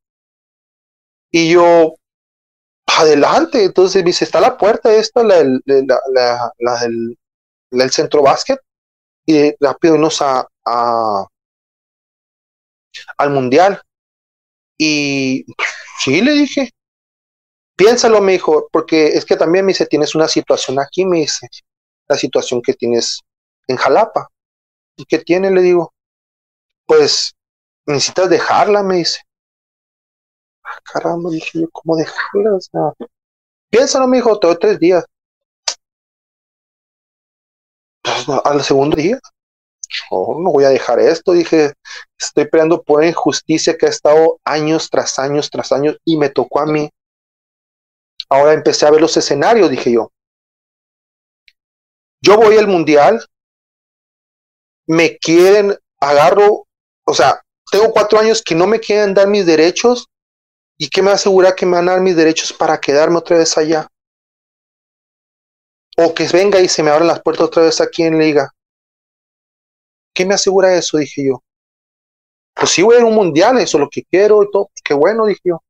Y 1.30 1.52
yo 1.52 1.94
adelante, 2.86 3.64
entonces 3.64 4.02
me 4.02 4.08
dice, 4.08 4.24
está 4.24 4.40
la 4.40 4.56
puerta 4.56 4.92
esta, 4.92 5.22
la, 5.22 5.42
la, 5.64 6.52
la, 6.58 6.80
del, 6.80 7.90
centro 7.90 8.22
básquet, 8.22 8.60
y 9.26 9.52
rápido 9.60 9.98
nos 9.98 10.20
a, 10.22 10.46
a, 10.64 11.26
al 13.18 13.30
mundial. 13.30 13.80
Y 14.78 15.44
sí, 15.98 16.20
le 16.20 16.32
dije, 16.32 16.70
piénsalo, 17.76 18.20
me 18.20 18.32
dijo, 18.32 18.68
porque 18.72 19.08
es 19.08 19.24
que 19.24 19.36
también 19.36 19.64
me 19.64 19.70
dice, 19.70 19.86
tienes 19.86 20.14
una 20.14 20.28
situación 20.28 20.78
aquí, 20.80 21.04
me 21.04 21.18
dice, 21.18 21.48
la 22.08 22.16
situación 22.16 22.62
que 22.62 22.74
tienes 22.74 23.20
en 23.68 23.76
Jalapa. 23.76 24.28
¿Y 24.96 25.04
qué 25.06 25.18
tiene? 25.18 25.50
Le 25.50 25.62
digo, 25.62 25.92
pues 26.86 27.34
necesitas 27.86 28.30
dejarla, 28.30 28.82
me 28.82 28.96
dice. 28.96 29.20
Ah, 30.64 30.80
caramba, 30.84 31.30
dije 31.30 31.60
yo, 31.60 31.68
¿cómo 31.72 31.96
dejarla? 31.96 32.58
Piénsalo, 33.70 34.06
me 34.06 34.18
dijo, 34.18 34.38
te 34.38 34.54
tres 34.56 34.78
días. 34.78 35.04
Pues, 38.02 38.26
al 38.44 38.62
segundo 38.62 38.96
día, 38.96 39.18
oh, 40.10 40.38
no 40.40 40.52
voy 40.52 40.64
a 40.64 40.68
dejar 40.68 41.00
esto, 41.00 41.32
dije, 41.32 41.72
estoy 42.18 42.46
peleando 42.46 42.82
por 42.82 43.02
injusticia 43.04 43.76
que 43.76 43.86
ha 43.86 43.88
estado 43.88 44.38
años 44.44 44.90
tras 44.90 45.18
años 45.18 45.50
tras 45.50 45.72
años 45.72 45.96
y 46.04 46.16
me 46.16 46.28
tocó 46.28 46.60
a 46.60 46.66
mí 46.66 46.90
Ahora 48.34 48.52
empecé 48.52 48.84
a 48.84 48.90
ver 48.90 49.00
los 49.00 49.16
escenarios, 49.16 49.70
dije 49.70 49.92
yo. 49.92 50.10
yo 52.20 52.36
voy 52.36 52.56
al 52.56 52.66
mundial, 52.66 53.24
me 54.88 55.18
quieren, 55.18 55.78
agarro, 56.00 56.66
o 57.06 57.14
sea, 57.14 57.40
tengo 57.70 57.92
cuatro 57.92 58.18
años 58.18 58.42
que 58.42 58.56
no 58.56 58.66
me 58.66 58.80
quieren 58.80 59.14
dar 59.14 59.28
mis 59.28 59.46
derechos 59.46 60.08
y 60.76 60.88
que 60.88 61.00
me 61.00 61.12
asegura 61.12 61.54
que 61.54 61.64
me 61.64 61.76
van 61.76 61.88
a 61.88 61.92
dar 61.92 62.00
mis 62.00 62.16
derechos 62.16 62.52
para 62.52 62.80
quedarme 62.80 63.18
otra 63.18 63.38
vez 63.38 63.56
allá. 63.56 63.86
O 65.96 66.12
que 66.12 66.26
venga 66.26 66.58
y 66.60 66.68
se 66.68 66.82
me 66.82 66.90
abran 66.90 67.06
las 67.06 67.22
puertas 67.22 67.46
otra 67.46 67.62
vez 67.62 67.80
aquí 67.80 68.02
en 68.02 68.18
Liga. 68.18 68.50
¿Qué 70.12 70.26
me 70.26 70.34
asegura 70.34 70.76
eso? 70.76 70.98
Dije 70.98 71.24
yo. 71.24 71.40
Pues 72.52 72.70
sí 72.70 72.82
voy 72.82 72.96
a 72.96 73.04
un 73.04 73.14
mundial, 73.14 73.58
eso 73.58 73.76
es 73.76 73.80
lo 73.80 73.88
que 73.88 74.02
quiero 74.02 74.42
y 74.42 74.50
todo. 74.50 74.70
Qué 74.82 74.92
bueno, 74.92 75.26
dije 75.26 75.42
yo. 75.44 75.63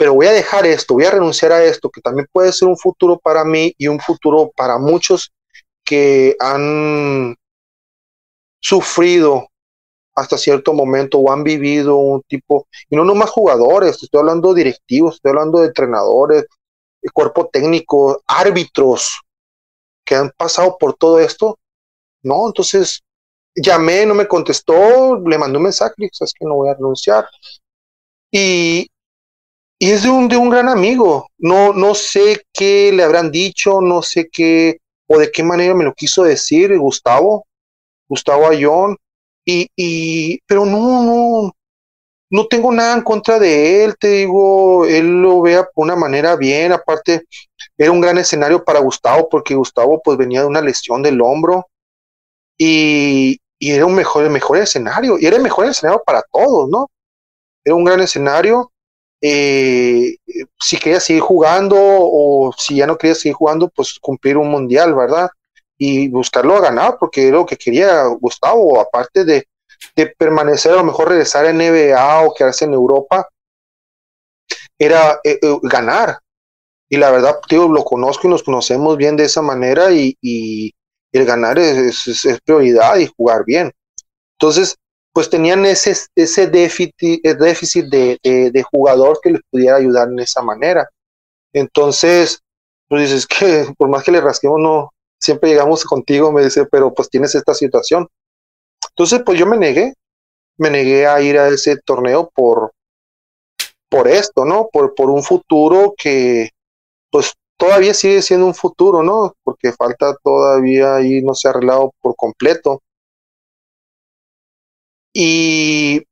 Pero 0.00 0.14
voy 0.14 0.28
a 0.28 0.32
dejar 0.32 0.64
esto, 0.64 0.94
voy 0.94 1.04
a 1.04 1.10
renunciar 1.10 1.52
a 1.52 1.62
esto, 1.62 1.90
que 1.90 2.00
también 2.00 2.26
puede 2.32 2.54
ser 2.54 2.68
un 2.68 2.78
futuro 2.78 3.18
para 3.18 3.44
mí 3.44 3.74
y 3.76 3.86
un 3.86 4.00
futuro 4.00 4.50
para 4.56 4.78
muchos 4.78 5.30
que 5.84 6.34
han 6.40 7.36
sufrido 8.62 9.46
hasta 10.14 10.38
cierto 10.38 10.72
momento 10.72 11.18
o 11.18 11.30
han 11.30 11.44
vivido 11.44 11.96
un 11.98 12.22
tipo, 12.22 12.66
y 12.88 12.96
no 12.96 13.04
nomás 13.04 13.28
jugadores, 13.28 14.02
estoy 14.02 14.20
hablando 14.20 14.54
de 14.54 14.64
directivos, 14.64 15.16
estoy 15.16 15.32
hablando 15.32 15.60
de 15.60 15.66
entrenadores, 15.66 16.46
de 17.02 17.10
cuerpo 17.10 17.50
técnico, 17.52 18.22
árbitros 18.26 19.20
que 20.02 20.14
han 20.14 20.30
pasado 20.30 20.78
por 20.78 20.94
todo 20.94 21.20
esto. 21.20 21.58
No, 22.22 22.46
entonces 22.46 23.02
llamé, 23.54 24.06
no 24.06 24.14
me 24.14 24.26
contestó, 24.26 25.20
le 25.20 25.36
mandé 25.36 25.58
un 25.58 25.64
mensaje, 25.64 25.92
es 25.98 26.32
que 26.32 26.46
no 26.46 26.54
voy 26.54 26.70
a 26.70 26.74
renunciar. 26.74 27.26
Y, 28.32 28.89
y 29.80 29.92
es 29.92 30.04
de 30.04 30.10
un, 30.10 30.28
de 30.28 30.36
un 30.36 30.50
gran 30.50 30.68
amigo, 30.68 31.28
no, 31.38 31.72
no 31.72 31.94
sé 31.94 32.42
qué 32.52 32.92
le 32.92 33.02
habrán 33.02 33.30
dicho, 33.32 33.80
no 33.80 34.02
sé 34.02 34.28
qué, 34.30 34.78
o 35.08 35.18
de 35.18 35.32
qué 35.32 35.42
manera 35.42 35.74
me 35.74 35.84
lo 35.84 35.94
quiso 35.94 36.22
decir 36.22 36.78
Gustavo, 36.78 37.46
Gustavo 38.08 38.46
Ayón, 38.48 38.98
y, 39.44 39.68
y, 39.76 40.38
pero 40.46 40.66
no, 40.66 41.02
no, 41.02 41.52
no 42.30 42.46
tengo 42.46 42.72
nada 42.72 42.94
en 42.94 43.02
contra 43.02 43.38
de 43.38 43.84
él, 43.84 43.96
te 43.98 44.08
digo, 44.08 44.84
él 44.86 45.22
lo 45.22 45.40
vea 45.40 45.64
por 45.64 45.84
una 45.86 45.96
manera 45.96 46.36
bien, 46.36 46.72
aparte 46.72 47.24
era 47.78 47.90
un 47.90 48.02
gran 48.02 48.18
escenario 48.18 48.62
para 48.64 48.80
Gustavo, 48.80 49.28
porque 49.30 49.54
Gustavo 49.54 50.02
pues 50.04 50.18
venía 50.18 50.42
de 50.42 50.46
una 50.46 50.60
lesión 50.60 51.02
del 51.02 51.22
hombro 51.22 51.68
y, 52.58 53.38
y 53.58 53.70
era 53.72 53.86
un 53.86 53.94
mejor, 53.94 54.28
mejor 54.30 54.58
escenario, 54.58 55.18
y 55.18 55.26
era 55.26 55.36
el 55.36 55.42
mejor 55.42 55.66
escenario 55.66 56.02
para 56.04 56.22
todos, 56.30 56.68
¿no? 56.68 56.88
Era 57.64 57.74
un 57.74 57.84
gran 57.84 58.00
escenario. 58.00 58.70
Eh, 59.22 60.16
si 60.58 60.78
quería 60.78 61.00
seguir 61.00 61.22
jugando 61.22 61.76
o 61.78 62.52
si 62.56 62.76
ya 62.76 62.86
no 62.86 62.96
quería 62.96 63.14
seguir 63.14 63.34
jugando, 63.34 63.68
pues 63.68 63.98
cumplir 64.00 64.36
un 64.36 64.48
mundial, 64.48 64.94
¿verdad? 64.94 65.30
y 65.82 66.08
buscarlo 66.08 66.56
a 66.56 66.60
ganar, 66.60 66.98
porque 67.00 67.28
era 67.28 67.38
lo 67.38 67.46
que 67.46 67.56
quería 67.56 68.04
Gustavo, 68.04 68.78
aparte 68.78 69.24
de, 69.24 69.48
de 69.96 70.06
permanecer, 70.08 70.72
a 70.72 70.76
lo 70.76 70.84
mejor 70.84 71.08
regresar 71.08 71.46
a 71.46 71.54
NBA 71.54 72.20
o 72.20 72.34
quedarse 72.34 72.66
en 72.66 72.74
Europa, 72.74 73.26
era 74.78 75.18
eh, 75.24 75.38
eh, 75.40 75.58
ganar. 75.62 76.18
Y 76.90 76.98
la 76.98 77.10
verdad, 77.10 77.40
tío, 77.48 77.66
lo 77.66 77.82
conozco 77.82 78.26
y 78.26 78.30
nos 78.30 78.42
conocemos 78.42 78.98
bien 78.98 79.16
de 79.16 79.24
esa 79.24 79.40
manera 79.40 79.90
y, 79.90 80.18
y 80.20 80.70
el 81.12 81.24
ganar 81.24 81.58
es, 81.58 82.06
es, 82.06 82.40
prioridad 82.44 82.98
y 82.98 83.10
jugar 83.16 83.44
bien. 83.46 83.72
Entonces, 84.38 84.76
pues 85.12 85.28
tenían 85.28 85.66
ese, 85.66 85.94
ese 86.14 86.46
déficit, 86.46 86.94
déficit 87.22 87.86
de, 87.86 88.18
de, 88.22 88.62
jugador 88.62 89.18
que 89.22 89.30
les 89.30 89.40
pudiera 89.50 89.76
ayudar 89.76 90.08
en 90.08 90.20
esa 90.20 90.42
manera. 90.42 90.88
Entonces, 91.52 92.40
pues 92.88 93.10
dices 93.10 93.26
que 93.26 93.66
por 93.78 93.88
más 93.88 94.04
que 94.04 94.12
le 94.12 94.20
rasquemos, 94.20 94.60
no, 94.60 94.90
siempre 95.18 95.50
llegamos 95.50 95.84
contigo, 95.84 96.32
me 96.32 96.44
dice, 96.44 96.66
pero 96.66 96.94
pues 96.94 97.10
tienes 97.10 97.34
esta 97.34 97.54
situación. 97.54 98.08
Entonces, 98.90 99.22
pues 99.24 99.38
yo 99.38 99.46
me 99.46 99.56
negué, 99.56 99.94
me 100.58 100.70
negué 100.70 101.06
a 101.06 101.20
ir 101.20 101.38
a 101.38 101.48
ese 101.48 101.76
torneo 101.78 102.30
por, 102.34 102.72
por 103.88 104.08
esto, 104.08 104.44
¿no? 104.44 104.68
Por, 104.72 104.94
por 104.94 105.10
un 105.10 105.22
futuro 105.22 105.94
que, 105.96 106.50
pues 107.10 107.32
todavía 107.56 107.92
sigue 107.92 108.22
siendo 108.22 108.46
un 108.46 108.54
futuro, 108.54 109.02
¿no? 109.02 109.34
Porque 109.44 109.72
falta 109.72 110.16
todavía 110.22 110.96
ahí 110.96 111.20
no 111.22 111.34
se 111.34 111.48
ha 111.48 111.50
arreglado 111.50 111.92
por 112.00 112.16
completo. 112.16 112.82
Y 115.12 116.02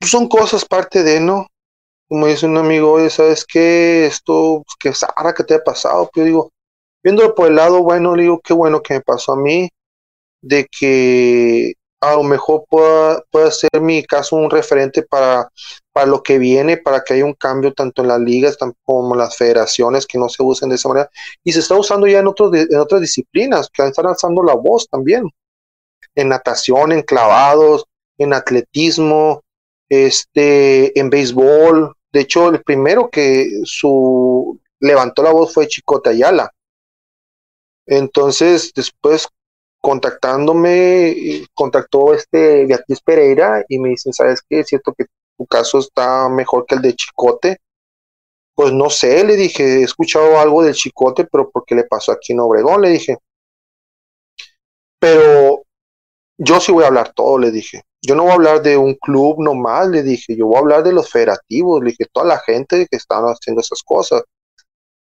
son 0.00 0.28
cosas 0.28 0.64
parte 0.64 1.02
de, 1.02 1.20
¿no? 1.20 1.46
Como 2.08 2.26
dice 2.26 2.46
un 2.46 2.56
amigo, 2.58 2.92
oye, 2.92 3.10
¿sabes 3.10 3.44
qué? 3.44 4.06
Esto, 4.06 4.62
que 4.78 4.92
Sara, 4.94 5.34
¿qué 5.34 5.44
te 5.44 5.54
ha 5.54 5.64
pasado? 5.64 6.10
Pues 6.12 6.24
yo 6.24 6.26
digo, 6.26 6.52
viéndolo 7.02 7.34
por 7.34 7.48
el 7.48 7.56
lado 7.56 7.82
bueno, 7.82 8.14
le 8.16 8.24
digo, 8.24 8.40
qué 8.44 8.52
bueno 8.54 8.82
que 8.82 8.94
me 8.94 9.00
pasó 9.00 9.32
a 9.32 9.36
mí, 9.36 9.68
de 10.42 10.66
que 10.66 11.74
a 12.00 12.14
lo 12.16 12.22
mejor 12.22 12.64
pueda, 12.68 13.22
pueda 13.30 13.50
ser 13.50 13.80
mi 13.80 14.04
caso 14.04 14.36
un 14.36 14.50
referente 14.50 15.02
para, 15.02 15.48
para 15.92 16.06
lo 16.06 16.22
que 16.22 16.38
viene, 16.38 16.76
para 16.76 17.02
que 17.02 17.14
haya 17.14 17.24
un 17.24 17.34
cambio 17.34 17.72
tanto 17.72 18.02
en 18.02 18.08
las 18.08 18.20
ligas 18.20 18.58
como 18.84 19.14
en 19.14 19.18
las 19.18 19.36
federaciones, 19.36 20.06
que 20.06 20.18
no 20.18 20.28
se 20.28 20.42
usen 20.42 20.68
de 20.68 20.76
esa 20.76 20.88
manera. 20.88 21.10
Y 21.42 21.52
se 21.52 21.60
está 21.60 21.76
usando 21.76 22.06
ya 22.06 22.20
en, 22.20 22.26
otros, 22.26 22.52
en 22.54 22.78
otras 22.78 23.00
disciplinas, 23.00 23.70
que 23.72 23.86
están 23.86 24.06
alzando 24.06 24.42
la 24.42 24.54
voz 24.54 24.88
también, 24.88 25.30
en 26.14 26.28
natación, 26.28 26.92
en 26.92 27.02
clavados, 27.02 27.84
en 28.18 28.32
atletismo, 28.32 29.42
este, 29.88 30.98
en 30.98 31.10
béisbol. 31.10 31.94
De 32.12 32.20
hecho, 32.20 32.48
el 32.48 32.62
primero 32.62 33.10
que 33.10 33.50
su 33.64 34.60
levantó 34.80 35.22
la 35.22 35.32
voz 35.32 35.52
fue 35.54 35.66
Chicote 35.66 36.10
Ayala 36.10 36.50
entonces, 37.86 38.72
después 38.74 39.28
contactándome, 39.80 41.44
contactó 41.54 42.14
este 42.14 42.64
Beatriz 42.66 43.00
Pereira 43.02 43.64
y 43.68 43.78
me 43.78 43.90
dicen, 43.90 44.12
¿sabes 44.12 44.40
qué? 44.48 44.60
Es 44.60 44.68
cierto 44.68 44.94
que 44.96 45.04
tu 45.36 45.46
caso 45.46 45.78
está 45.78 46.28
mejor 46.28 46.64
que 46.66 46.76
el 46.76 46.82
de 46.82 46.94
Chicote. 46.94 47.58
Pues 48.54 48.72
no 48.72 48.88
sé, 48.88 49.24
le 49.24 49.36
dije, 49.36 49.80
he 49.80 49.82
escuchado 49.82 50.38
algo 50.38 50.62
del 50.62 50.74
Chicote, 50.74 51.26
pero 51.26 51.50
¿por 51.50 51.64
qué 51.66 51.74
le 51.74 51.84
pasó 51.84 52.12
aquí 52.12 52.32
en 52.32 52.40
Obregón? 52.40 52.82
Le 52.82 52.90
dije. 52.90 53.18
Pero 54.98 55.63
yo 56.38 56.60
sí 56.60 56.72
voy 56.72 56.84
a 56.84 56.88
hablar 56.88 57.12
todo, 57.14 57.38
le 57.38 57.50
dije. 57.50 57.82
Yo 58.02 58.14
no 58.14 58.24
voy 58.24 58.32
a 58.32 58.34
hablar 58.34 58.62
de 58.62 58.76
un 58.76 58.94
club 58.94 59.36
nomás, 59.38 59.88
le 59.88 60.02
dije. 60.02 60.36
Yo 60.36 60.46
voy 60.46 60.56
a 60.56 60.60
hablar 60.60 60.82
de 60.82 60.92
los 60.92 61.10
federativos, 61.10 61.82
le 61.82 61.90
dije, 61.90 62.06
toda 62.12 62.26
la 62.26 62.38
gente 62.38 62.86
que 62.90 62.96
están 62.96 63.24
haciendo 63.24 63.60
esas 63.60 63.82
cosas. 63.82 64.22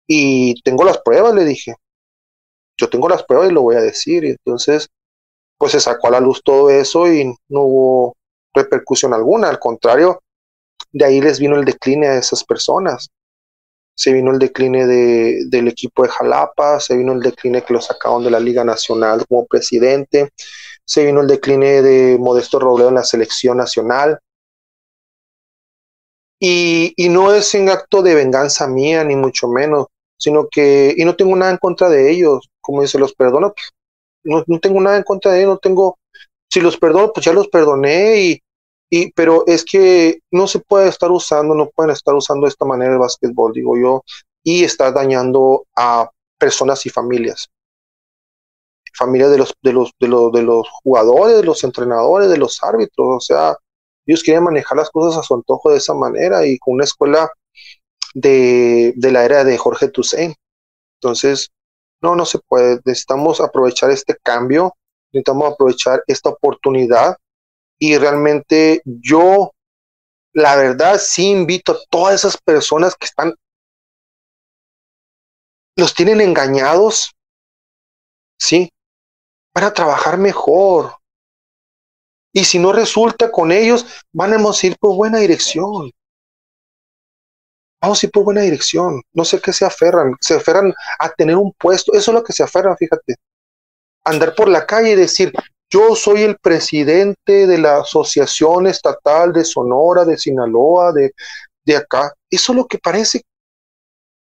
Y 0.06 0.60
tengo 0.62 0.84
las 0.84 0.98
pruebas, 0.98 1.34
le 1.34 1.44
dije 1.44 1.74
yo 2.82 2.88
tengo 2.88 3.08
las 3.08 3.22
pruebas 3.24 3.50
y 3.50 3.52
lo 3.52 3.62
voy 3.62 3.76
a 3.76 3.80
decir. 3.80 4.24
Y 4.24 4.30
entonces, 4.30 4.88
pues 5.58 5.72
se 5.72 5.80
sacó 5.80 6.08
a 6.08 6.12
la 6.12 6.20
luz 6.20 6.42
todo 6.44 6.70
eso 6.70 7.10
y 7.12 7.26
no 7.48 7.62
hubo 7.62 8.16
repercusión 8.54 9.14
alguna. 9.14 9.48
Al 9.48 9.58
contrario, 9.58 10.20
de 10.90 11.04
ahí 11.04 11.20
les 11.20 11.38
vino 11.38 11.56
el 11.56 11.64
decline 11.64 12.06
a 12.06 12.18
esas 12.18 12.44
personas. 12.44 13.08
Se 13.94 14.12
vino 14.12 14.32
el 14.32 14.38
decline 14.38 14.86
de, 14.86 15.44
del 15.46 15.68
equipo 15.68 16.02
de 16.02 16.08
Jalapa, 16.08 16.80
se 16.80 16.96
vino 16.96 17.12
el 17.12 17.20
decline 17.20 17.62
que 17.62 17.74
lo 17.74 17.80
sacaron 17.80 18.24
de 18.24 18.30
la 18.30 18.40
Liga 18.40 18.64
Nacional 18.64 19.24
como 19.28 19.46
presidente, 19.46 20.30
se 20.92 21.06
vino 21.06 21.20
el 21.22 21.26
decline 21.26 21.82
de 21.82 22.18
Modesto 22.18 22.58
Robledo 22.58 22.90
en 22.90 22.96
la 22.96 23.04
selección 23.04 23.56
nacional. 23.56 24.18
Y, 26.38 26.94
no 27.08 27.32
es 27.32 27.54
en 27.54 27.68
acto 27.68 28.02
de 28.02 28.14
venganza 28.14 28.66
mía, 28.66 29.04
ni 29.04 29.14
mucho 29.14 29.48
menos 29.48 29.86
sino 30.22 30.46
que, 30.48 30.94
y 30.96 31.04
no 31.04 31.16
tengo 31.16 31.34
nada 31.34 31.50
en 31.50 31.58
contra 31.58 31.88
de 31.88 32.08
ellos, 32.08 32.48
como 32.60 32.82
dice, 32.82 32.96
los 32.96 33.12
perdono, 33.12 33.54
no, 34.22 34.44
no 34.46 34.60
tengo 34.60 34.80
nada 34.80 34.96
en 34.96 35.02
contra 35.02 35.32
de 35.32 35.40
ellos, 35.40 35.54
no 35.54 35.58
tengo, 35.58 35.98
si 36.48 36.60
los 36.60 36.76
perdono, 36.76 37.12
pues 37.12 37.26
ya 37.26 37.32
los 37.32 37.48
perdoné 37.48 38.40
y, 38.88 39.12
pero 39.16 39.42
es 39.48 39.64
que 39.64 40.20
no 40.30 40.46
se 40.46 40.60
puede 40.60 40.88
estar 40.88 41.10
usando, 41.10 41.56
no 41.56 41.70
pueden 41.70 41.90
estar 41.90 42.14
usando 42.14 42.46
de 42.46 42.50
esta 42.50 42.64
manera 42.64 42.92
el 42.92 43.00
básquetbol, 43.00 43.52
digo 43.52 43.76
yo, 43.76 44.04
y 44.44 44.62
está 44.62 44.92
dañando 44.92 45.64
a 45.74 46.08
personas 46.38 46.86
y 46.86 46.90
familias. 46.90 47.48
Familias 48.94 49.30
de 49.30 49.38
los, 49.38 49.54
de 49.62 49.72
los, 49.72 49.90
de 49.98 50.08
los, 50.08 50.32
de 50.32 50.42
los 50.42 50.68
jugadores, 50.82 51.36
de 51.36 51.44
los 51.44 51.64
entrenadores, 51.64 52.28
de 52.28 52.38
los 52.38 52.62
árbitros, 52.62 53.08
o 53.08 53.20
sea, 53.20 53.56
ellos 54.06 54.22
quieren 54.22 54.44
manejar 54.44 54.76
las 54.76 54.90
cosas 54.90 55.18
a 55.18 55.22
su 55.22 55.34
antojo 55.34 55.70
de 55.70 55.78
esa 55.78 55.94
manera 55.94 56.46
y 56.46 56.58
con 56.58 56.74
una 56.74 56.84
escuela 56.84 57.30
de, 58.14 58.92
de 58.96 59.12
la 59.12 59.24
era 59.24 59.44
de 59.44 59.56
Jorge 59.58 59.88
Toussaint. 59.88 60.34
Entonces, 61.00 61.50
no, 62.02 62.16
no 62.16 62.26
se 62.26 62.38
puede. 62.40 62.80
Necesitamos 62.84 63.40
aprovechar 63.40 63.90
este 63.90 64.16
cambio, 64.22 64.74
necesitamos 65.12 65.52
aprovechar 65.52 66.02
esta 66.06 66.30
oportunidad 66.30 67.16
y 67.78 67.96
realmente 67.96 68.82
yo, 68.84 69.52
la 70.32 70.56
verdad, 70.56 70.98
sí 71.00 71.30
invito 71.30 71.72
a 71.72 71.78
todas 71.90 72.14
esas 72.14 72.36
personas 72.36 72.94
que 72.94 73.06
están, 73.06 73.34
los 75.76 75.94
tienen 75.94 76.20
engañados, 76.20 77.12
¿sí? 78.38 78.70
Para 79.52 79.72
trabajar 79.72 80.18
mejor. 80.18 80.96
Y 82.32 82.44
si 82.44 82.58
no 82.58 82.72
resulta 82.72 83.30
con 83.30 83.52
ellos, 83.52 83.86
van 84.12 84.32
a 84.32 84.38
ir 84.62 84.76
por 84.78 84.96
buena 84.96 85.18
dirección 85.18 85.92
vamos 87.82 88.02
a 88.02 88.06
ir 88.06 88.12
por 88.12 88.24
buena 88.24 88.42
dirección. 88.42 89.02
No 89.12 89.24
sé 89.24 89.40
qué 89.40 89.52
se 89.52 89.64
aferran, 89.64 90.16
se 90.20 90.34
aferran 90.34 90.72
a 90.98 91.10
tener 91.10 91.36
un 91.36 91.52
puesto, 91.52 91.92
eso 91.92 92.12
es 92.12 92.14
lo 92.14 92.22
que 92.22 92.32
se 92.32 92.44
aferran, 92.44 92.76
fíjate. 92.76 93.16
Andar 94.04 94.34
por 94.34 94.48
la 94.48 94.64
calle 94.64 94.92
y 94.92 94.94
decir, 94.94 95.32
yo 95.68 95.96
soy 95.96 96.22
el 96.22 96.38
presidente 96.38 97.46
de 97.46 97.58
la 97.58 97.78
Asociación 97.78 98.66
Estatal 98.66 99.32
de 99.32 99.44
Sonora, 99.44 100.04
de 100.04 100.16
Sinaloa, 100.16 100.92
de, 100.92 101.12
de 101.64 101.76
acá. 101.76 102.12
Eso 102.30 102.52
es 102.52 102.56
lo 102.56 102.66
que 102.66 102.78
parece. 102.78 103.22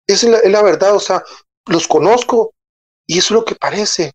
Esa 0.06 0.38
es 0.38 0.50
la, 0.50 0.62
verdad, 0.62 0.94
o 0.94 1.00
sea, 1.00 1.22
los 1.66 1.86
conozco 1.86 2.52
y 3.06 3.18
eso 3.18 3.34
es 3.34 3.40
lo 3.40 3.44
que 3.44 3.54
parece. 3.54 4.12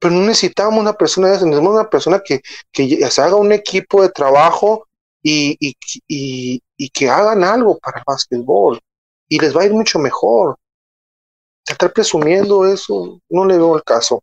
Pero 0.00 0.14
no 0.14 0.22
necesitamos 0.22 0.80
una 0.80 0.94
persona 0.94 1.28
de 1.28 1.34
necesitamos 1.34 1.74
una 1.74 1.90
persona 1.90 2.20
que, 2.24 2.40
que 2.72 3.10
se 3.10 3.22
haga 3.22 3.36
un 3.36 3.52
equipo 3.52 4.02
de 4.02 4.08
trabajo 4.08 4.88
y, 5.22 5.56
y, 5.60 6.62
y, 6.76 6.90
que 6.90 7.08
hagan 7.08 7.44
algo 7.44 7.78
para 7.78 7.98
el 7.98 8.04
básquetbol. 8.06 8.80
Y 9.28 9.38
les 9.38 9.56
va 9.56 9.62
a 9.62 9.66
ir 9.66 9.72
mucho 9.72 9.98
mejor. 9.98 10.56
Estar 11.66 11.92
presumiendo 11.92 12.66
eso, 12.66 13.20
no 13.28 13.44
le 13.44 13.56
veo 13.56 13.76
el 13.76 13.84
caso. 13.84 14.22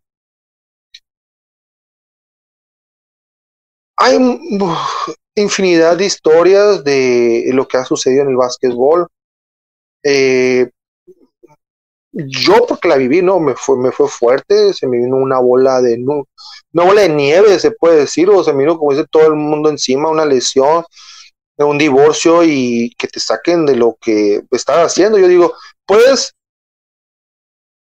Hay 3.96 4.16
infinidad 5.34 5.96
de 5.96 6.06
historias 6.06 6.84
de 6.84 7.50
lo 7.52 7.66
que 7.66 7.76
ha 7.78 7.84
sucedido 7.84 8.22
en 8.22 8.30
el 8.30 8.36
básquetbol. 8.36 9.06
Eh, 10.04 10.70
yo 12.26 12.66
porque 12.66 12.88
la 12.88 12.96
viví, 12.96 13.22
no, 13.22 13.38
me 13.38 13.54
fue, 13.54 13.76
me 13.78 13.92
fue 13.92 14.08
fuerte, 14.08 14.74
se 14.74 14.86
me 14.88 14.98
vino 14.98 15.16
una 15.16 15.38
bola 15.38 15.80
de 15.80 15.94
una 16.72 16.84
bola 16.84 17.02
de 17.02 17.08
nieve, 17.10 17.58
se 17.60 17.70
puede 17.70 18.00
decir, 18.00 18.28
o 18.28 18.42
se 18.42 18.52
me 18.52 18.64
vino 18.64 18.76
como 18.76 18.92
dice 18.92 19.06
todo 19.08 19.28
el 19.28 19.34
mundo 19.34 19.70
encima, 19.70 20.10
una 20.10 20.24
lesión, 20.24 20.84
un 21.56 21.78
divorcio 21.78 22.42
y 22.44 22.94
que 22.98 23.08
te 23.08 23.20
saquen 23.20 23.66
de 23.66 23.76
lo 23.76 23.96
que 24.00 24.42
estás 24.50 24.78
haciendo. 24.78 25.18
Yo 25.18 25.28
digo, 25.28 25.54
pues, 25.86 26.34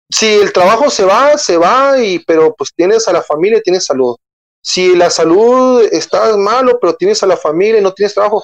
si 0.09 0.27
el 0.27 0.53
trabajo 0.53 0.89
se 0.89 1.05
va, 1.05 1.37
se 1.37 1.57
va, 1.57 1.99
y, 1.99 2.19
pero 2.19 2.55
pues 2.55 2.71
tienes 2.75 3.07
a 3.07 3.13
la 3.13 3.21
familia 3.23 3.59
y 3.59 3.63
tienes 3.63 3.85
salud. 3.85 4.15
Si 4.61 4.95
la 4.95 5.09
salud 5.09 5.87
está 5.91 6.35
malo, 6.37 6.79
pero 6.79 6.95
tienes 6.95 7.23
a 7.23 7.27
la 7.27 7.37
familia 7.37 7.79
y 7.79 7.83
no 7.83 7.93
tienes 7.93 8.13
trabajo, 8.13 8.43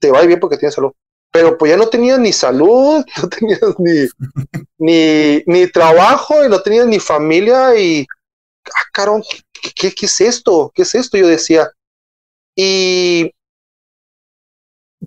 te 0.00 0.10
va 0.10 0.22
bien 0.22 0.40
porque 0.40 0.56
tienes 0.56 0.74
salud. 0.74 0.92
Pero 1.32 1.56
pues 1.56 1.70
ya 1.70 1.76
no 1.76 1.88
tenías 1.88 2.18
ni 2.18 2.32
salud, 2.32 3.04
no 3.22 3.28
tenías 3.28 3.60
ni, 3.78 4.08
ni, 4.78 5.42
ni 5.46 5.66
trabajo 5.70 6.44
y 6.44 6.48
no 6.48 6.60
tenías 6.60 6.86
ni 6.86 6.98
familia 6.98 7.78
y, 7.78 8.06
ah, 8.66 8.84
carón, 8.92 9.22
¿qué, 9.52 9.92
¿qué, 9.92 10.06
es 10.06 10.20
esto? 10.20 10.72
¿Qué 10.74 10.82
es 10.82 10.94
esto? 10.94 11.16
Yo 11.16 11.26
decía. 11.26 11.70
Y 12.56 13.32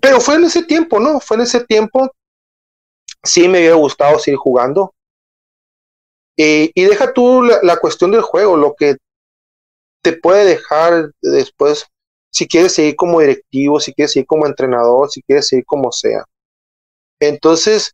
pero 0.00 0.20
fue 0.20 0.34
en 0.34 0.44
ese 0.44 0.62
tiempo, 0.62 0.98
¿no? 0.98 1.20
Fue 1.20 1.36
en 1.36 1.44
ese 1.44 1.64
tiempo. 1.64 2.10
Sí 3.22 3.48
me 3.48 3.58
hubiera 3.58 3.76
gustado 3.76 4.18
seguir 4.18 4.38
jugando. 4.38 4.94
y 6.36 6.84
deja 6.84 7.12
tú 7.12 7.42
la, 7.42 7.76
cuestión 7.76 8.10
del 8.10 8.22
juego, 8.22 8.56
lo 8.56 8.74
que 8.74 8.96
te 10.02 10.12
puede 10.12 10.44
dejar 10.44 11.12
después, 11.22 11.86
si 12.34 12.48
quieres 12.48 12.74
seguir 12.74 12.96
como 12.96 13.20
directivo, 13.20 13.78
si 13.80 13.94
quieres 13.94 14.12
seguir 14.12 14.26
como 14.26 14.46
entrenador, 14.46 15.10
si 15.10 15.22
quieres 15.22 15.46
seguir 15.46 15.64
como 15.64 15.92
sea. 15.92 16.24
Entonces, 17.20 17.92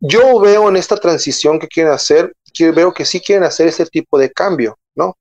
yo 0.00 0.40
veo 0.40 0.68
en 0.68 0.76
esta 0.76 0.96
transición 0.96 1.58
que 1.58 1.68
quieren 1.68 1.92
hacer, 1.92 2.32
veo 2.74 2.92
que 2.92 3.04
sí 3.04 3.20
quieren 3.20 3.44
hacer 3.44 3.68
ese 3.68 3.86
tipo 3.86 4.18
de 4.18 4.30
cambio, 4.30 4.76
¿no? 4.96 5.14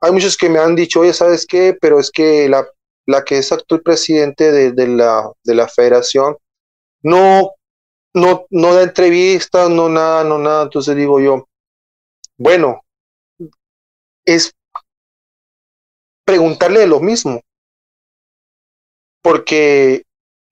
Hay 0.00 0.12
muchos 0.12 0.36
que 0.36 0.48
me 0.48 0.58
han 0.58 0.76
dicho, 0.76 1.00
oye, 1.00 1.12
¿sabes 1.12 1.46
qué? 1.46 1.76
Pero 1.80 1.98
es 1.98 2.10
que 2.10 2.48
la 2.48 2.66
la 3.08 3.24
que 3.24 3.38
es 3.38 3.50
actual 3.52 3.80
presidente 3.80 4.52
de, 4.52 4.86
la, 4.86 5.32
de 5.42 5.54
la 5.54 5.66
federación, 5.66 6.36
no, 7.02 7.52
no, 8.12 8.44
no 8.50 8.74
da 8.74 8.82
entrevistas, 8.82 9.70
no 9.70 9.88
nada, 9.88 10.24
no 10.24 10.38
nada. 10.38 10.64
Entonces 10.64 10.94
digo 10.94 11.18
yo, 11.18 11.48
bueno, 12.36 12.82
es 14.26 14.52
preguntarle 16.26 16.86
lo 16.86 17.00
mismo. 17.00 17.40
Porque 19.22 20.02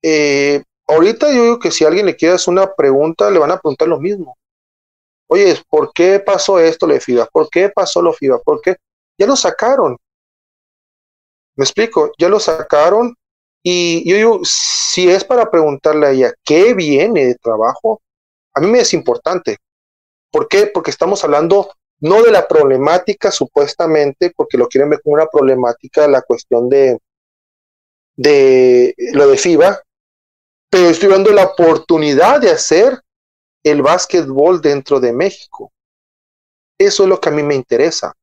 eh, 0.01 0.63
ahorita 0.87 1.31
yo 1.33 1.43
digo 1.43 1.59
que 1.59 1.71
si 1.71 1.85
alguien 1.85 2.05
le 2.05 2.15
quiere 2.15 2.35
hacer 2.35 2.51
una 2.51 2.73
pregunta, 2.73 3.29
le 3.29 3.39
van 3.39 3.51
a 3.51 3.59
preguntar 3.59 3.87
lo 3.87 3.99
mismo. 3.99 4.37
Oye, 5.29 5.61
¿por 5.69 5.91
qué 5.93 6.19
pasó 6.19 6.59
esto, 6.59 6.87
le 6.87 6.99
FIBA? 6.99 7.25
¿Por 7.27 7.49
qué 7.49 7.69
pasó 7.69 8.01
lo 8.01 8.13
FIBA? 8.13 8.39
¿Por 8.39 8.61
qué? 8.61 8.77
Ya 9.17 9.27
lo 9.27 9.35
sacaron. 9.35 9.97
Me 11.55 11.63
explico, 11.63 12.11
ya 12.17 12.29
lo 12.29 12.39
sacaron 12.39 13.15
y 13.63 14.09
yo 14.09 14.15
digo, 14.15 14.39
si 14.43 15.09
es 15.09 15.25
para 15.25 15.49
preguntarle 15.51 16.07
a 16.07 16.11
ella 16.11 16.33
qué 16.45 16.73
viene 16.73 17.25
de 17.25 17.35
trabajo, 17.35 18.01
a 18.53 18.61
mí 18.61 18.67
me 18.67 18.79
es 18.79 18.93
importante. 18.93 19.57
¿Por 20.31 20.47
qué? 20.47 20.67
Porque 20.67 20.91
estamos 20.91 21.23
hablando 21.23 21.71
no 21.99 22.21
de 22.21 22.31
la 22.31 22.47
problemática 22.47 23.31
supuestamente, 23.31 24.31
porque 24.35 24.57
lo 24.57 24.67
quieren 24.67 24.91
ver 24.91 25.01
como 25.01 25.15
una 25.15 25.25
problemática 25.25 26.07
la 26.07 26.21
cuestión 26.21 26.69
de, 26.69 26.99
de 28.17 28.93
lo 29.13 29.27
de 29.27 29.37
FIBA, 29.37 29.81
pero 30.69 30.89
estoy 30.89 31.23
de 31.23 31.33
la 31.33 31.45
oportunidad 31.45 32.41
de 32.41 32.51
hacer 32.51 33.01
el 33.63 33.81
básquetbol 33.81 34.61
dentro 34.61 34.99
de 34.99 35.13
México. 35.13 35.71
Eso 36.79 37.03
es 37.03 37.09
lo 37.09 37.21
que 37.21 37.29
a 37.29 37.31
mí 37.31 37.43
me 37.43 37.55
interesa 37.55 38.13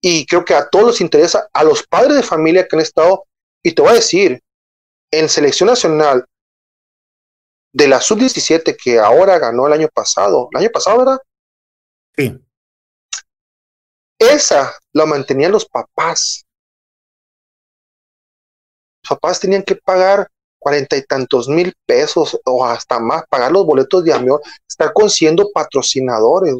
y 0.00 0.26
creo 0.26 0.44
que 0.44 0.54
a 0.54 0.68
todos 0.68 0.92
les 0.92 1.00
interesa, 1.00 1.48
a 1.52 1.64
los 1.64 1.82
padres 1.86 2.16
de 2.16 2.22
familia 2.22 2.66
que 2.66 2.76
han 2.76 2.82
estado, 2.82 3.24
y 3.62 3.72
te 3.72 3.82
voy 3.82 3.92
a 3.92 3.94
decir, 3.94 4.40
en 5.10 5.28
selección 5.28 5.68
nacional 5.68 6.24
de 7.72 7.88
la 7.88 8.00
sub-17 8.00 8.76
que 8.82 8.98
ahora 8.98 9.38
ganó 9.38 9.66
el 9.66 9.72
año 9.72 9.88
pasado, 9.92 10.48
el 10.52 10.60
año 10.60 10.70
pasado, 10.70 10.98
¿verdad? 10.98 11.18
Sí. 12.16 12.38
Esa 14.18 14.74
la 14.92 15.06
mantenían 15.06 15.52
los 15.52 15.66
papás. 15.66 16.44
Papás 19.08 19.40
tenían 19.40 19.62
que 19.62 19.76
pagar 19.76 20.28
cuarenta 20.58 20.96
y 20.96 21.02
tantos 21.02 21.48
mil 21.48 21.72
pesos 21.86 22.38
o 22.44 22.64
hasta 22.64 22.98
más, 22.98 23.24
pagar 23.28 23.52
los 23.52 23.64
boletos 23.64 24.04
de 24.04 24.12
avión, 24.12 24.40
estar 24.68 24.92
consiguiendo 24.92 25.50
patrocinadores. 25.52 26.54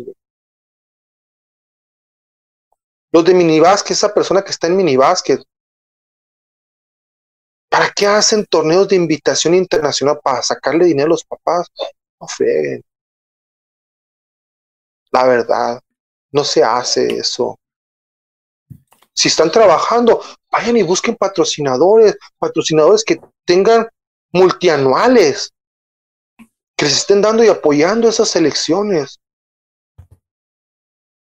Los 3.10 3.24
de 3.24 3.34
minibásquet, 3.34 3.92
esa 3.92 4.12
persona 4.12 4.42
que 4.42 4.50
está 4.50 4.66
en 4.66 4.76
minibásquet. 4.76 5.40
¿Para 7.70 7.90
qué 7.90 8.06
hacen 8.06 8.46
torneos 8.46 8.88
de 8.88 8.96
invitación 8.96 9.54
internacional? 9.54 10.18
¿Para 10.22 10.42
sacarle 10.42 10.86
dinero 10.86 11.06
a 11.06 11.10
los 11.10 11.24
papás? 11.24 11.68
No 12.20 12.26
freguen. 12.26 12.82
La 15.10 15.24
verdad, 15.24 15.80
no 16.32 16.44
se 16.44 16.62
hace 16.62 17.18
eso. 17.18 17.58
Si 19.12 19.28
están 19.28 19.50
trabajando, 19.50 20.22
vayan 20.50 20.76
y 20.76 20.82
busquen 20.82 21.16
patrocinadores, 21.16 22.16
patrocinadores 22.38 23.04
que 23.04 23.20
tengan 23.44 23.88
multianuales, 24.32 25.52
que 26.76 26.84
les 26.84 26.96
estén 26.96 27.20
dando 27.20 27.44
y 27.44 27.48
apoyando 27.48 28.08
esas 28.08 28.34
elecciones. 28.36 29.18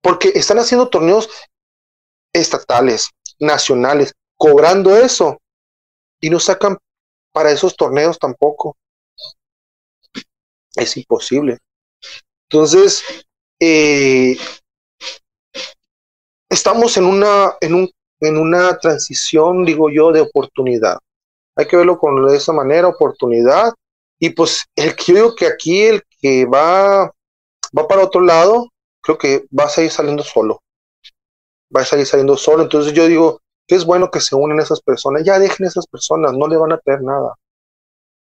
Porque 0.01 0.31
están 0.35 0.59
haciendo 0.59 0.89
torneos 0.89 1.29
estatales, 2.33 3.09
nacionales, 3.39 4.13
cobrando 4.37 4.97
eso 4.97 5.39
y 6.19 6.29
no 6.29 6.39
sacan 6.39 6.77
para 7.31 7.51
esos 7.51 7.75
torneos 7.75 8.17
tampoco. 8.19 8.75
Es 10.75 10.97
imposible. 10.97 11.59
Entonces, 12.49 13.03
eh, 13.59 14.37
estamos 16.49 16.97
en 16.97 17.05
una, 17.05 17.55
en, 17.61 17.73
un, 17.73 17.91
en 18.23 18.37
una 18.37 18.77
transición, 18.77 19.65
digo 19.65 19.89
yo, 19.89 20.11
de 20.11 20.21
oportunidad. 20.21 20.97
Hay 21.55 21.67
que 21.67 21.77
verlo 21.77 21.97
con 21.97 22.25
de 22.25 22.35
esa 22.35 22.53
manera, 22.53 22.87
oportunidad. 22.87 23.73
Y 24.19 24.29
pues 24.29 24.65
el 24.75 24.95
que 24.95 25.03
yo 25.07 25.15
digo 25.15 25.35
que 25.35 25.47
aquí 25.47 25.83
el 25.83 26.01
que 26.19 26.45
va, 26.45 27.11
va 27.77 27.87
para 27.87 28.03
otro 28.03 28.21
lado, 28.21 28.69
creo 29.01 29.17
que 29.17 29.45
va 29.57 29.65
a 29.65 29.69
seguir 29.69 29.91
saliendo 29.91 30.23
solo 30.23 30.63
va 31.75 31.81
a 31.81 31.85
salir 31.85 32.05
saliendo 32.05 32.37
solo. 32.37 32.63
Entonces 32.63 32.93
yo 32.93 33.07
digo 33.07 33.41
que 33.67 33.75
es 33.75 33.85
bueno 33.85 34.11
que 34.11 34.21
se 34.21 34.35
unen 34.35 34.59
esas 34.59 34.81
personas. 34.81 35.23
Ya 35.23 35.39
dejen 35.39 35.65
esas 35.65 35.87
personas, 35.87 36.33
no 36.33 36.47
le 36.47 36.57
van 36.57 36.73
a 36.73 36.77
traer 36.77 37.01
nada. 37.01 37.33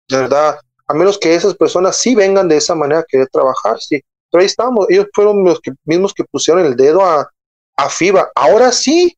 De 0.07 0.18
verdad, 0.18 0.60
a 0.88 0.94
menos 0.94 1.18
que 1.18 1.34
esas 1.34 1.56
personas 1.56 1.95
sí 1.98 2.15
vengan 2.15 2.48
de 2.48 2.57
esa 2.57 2.76
manera 2.76 3.02
a 3.02 3.06
querer 3.07 3.28
trabajar, 3.32 3.80
sí. 3.80 4.02
Pero 4.32 4.41
ahí 4.41 4.48
estamos, 4.48 4.88
ellos 4.90 5.07
fueron 5.14 5.44
los 5.44 5.60
que, 5.60 5.72
mismos 5.86 6.14
que 6.14 6.24
pusieron 6.24 6.65
el 6.65 6.76
dedo 6.76 7.03
a, 7.06 7.30
a 7.78 7.90
FIBA. 7.90 8.32
Ahora 8.36 8.72
sí, 8.72 9.15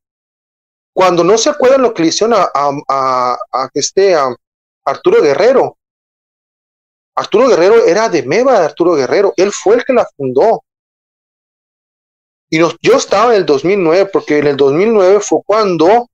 cuando 0.96 1.26
no 1.26 1.38
se 1.38 1.50
acuerdan 1.50 1.82
lo 1.82 1.94
que 1.94 2.04
le 2.04 2.08
hicieron 2.08 2.40
a, 2.40 2.50
a, 2.54 3.38
a, 3.52 3.70
este, 3.74 4.16
Arturo 4.86 5.22
Guerrero. 5.22 5.78
Arturo 7.18 7.50
Guerrero 7.50 7.86
era 7.86 8.08
de 8.08 8.24
Meva 8.24 8.58
de 8.60 8.66
Arturo 8.66 8.94
Guerrero, 8.94 9.34
él 9.36 9.52
fue 9.52 9.76
el 9.76 9.84
que 9.84 9.92
la 9.92 10.08
fundó. 10.16 10.64
Y 12.50 12.60
yo 12.60 12.94
estaba 12.96 13.34
en 13.34 13.42
el 13.42 13.46
2009, 13.46 14.10
porque 14.14 14.38
en 14.38 14.48
el 14.48 14.56
2009 14.56 15.20
fue 15.20 15.42
cuando 15.46 16.08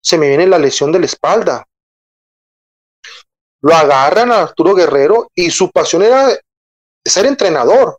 se 0.00 0.16
me 0.18 0.28
viene 0.28 0.46
la 0.46 0.58
lesión 0.58 0.92
de 0.92 1.00
la 1.00 1.06
espalda. 1.06 1.66
lo 3.62 3.74
agarran 3.74 4.30
a 4.30 4.42
Arturo 4.42 4.72
Guerrero 4.72 5.32
y 5.34 5.50
su 5.50 5.68
pasión 5.68 6.02
era 6.02 6.28
ser 7.04 7.26
entrenador. 7.26 7.98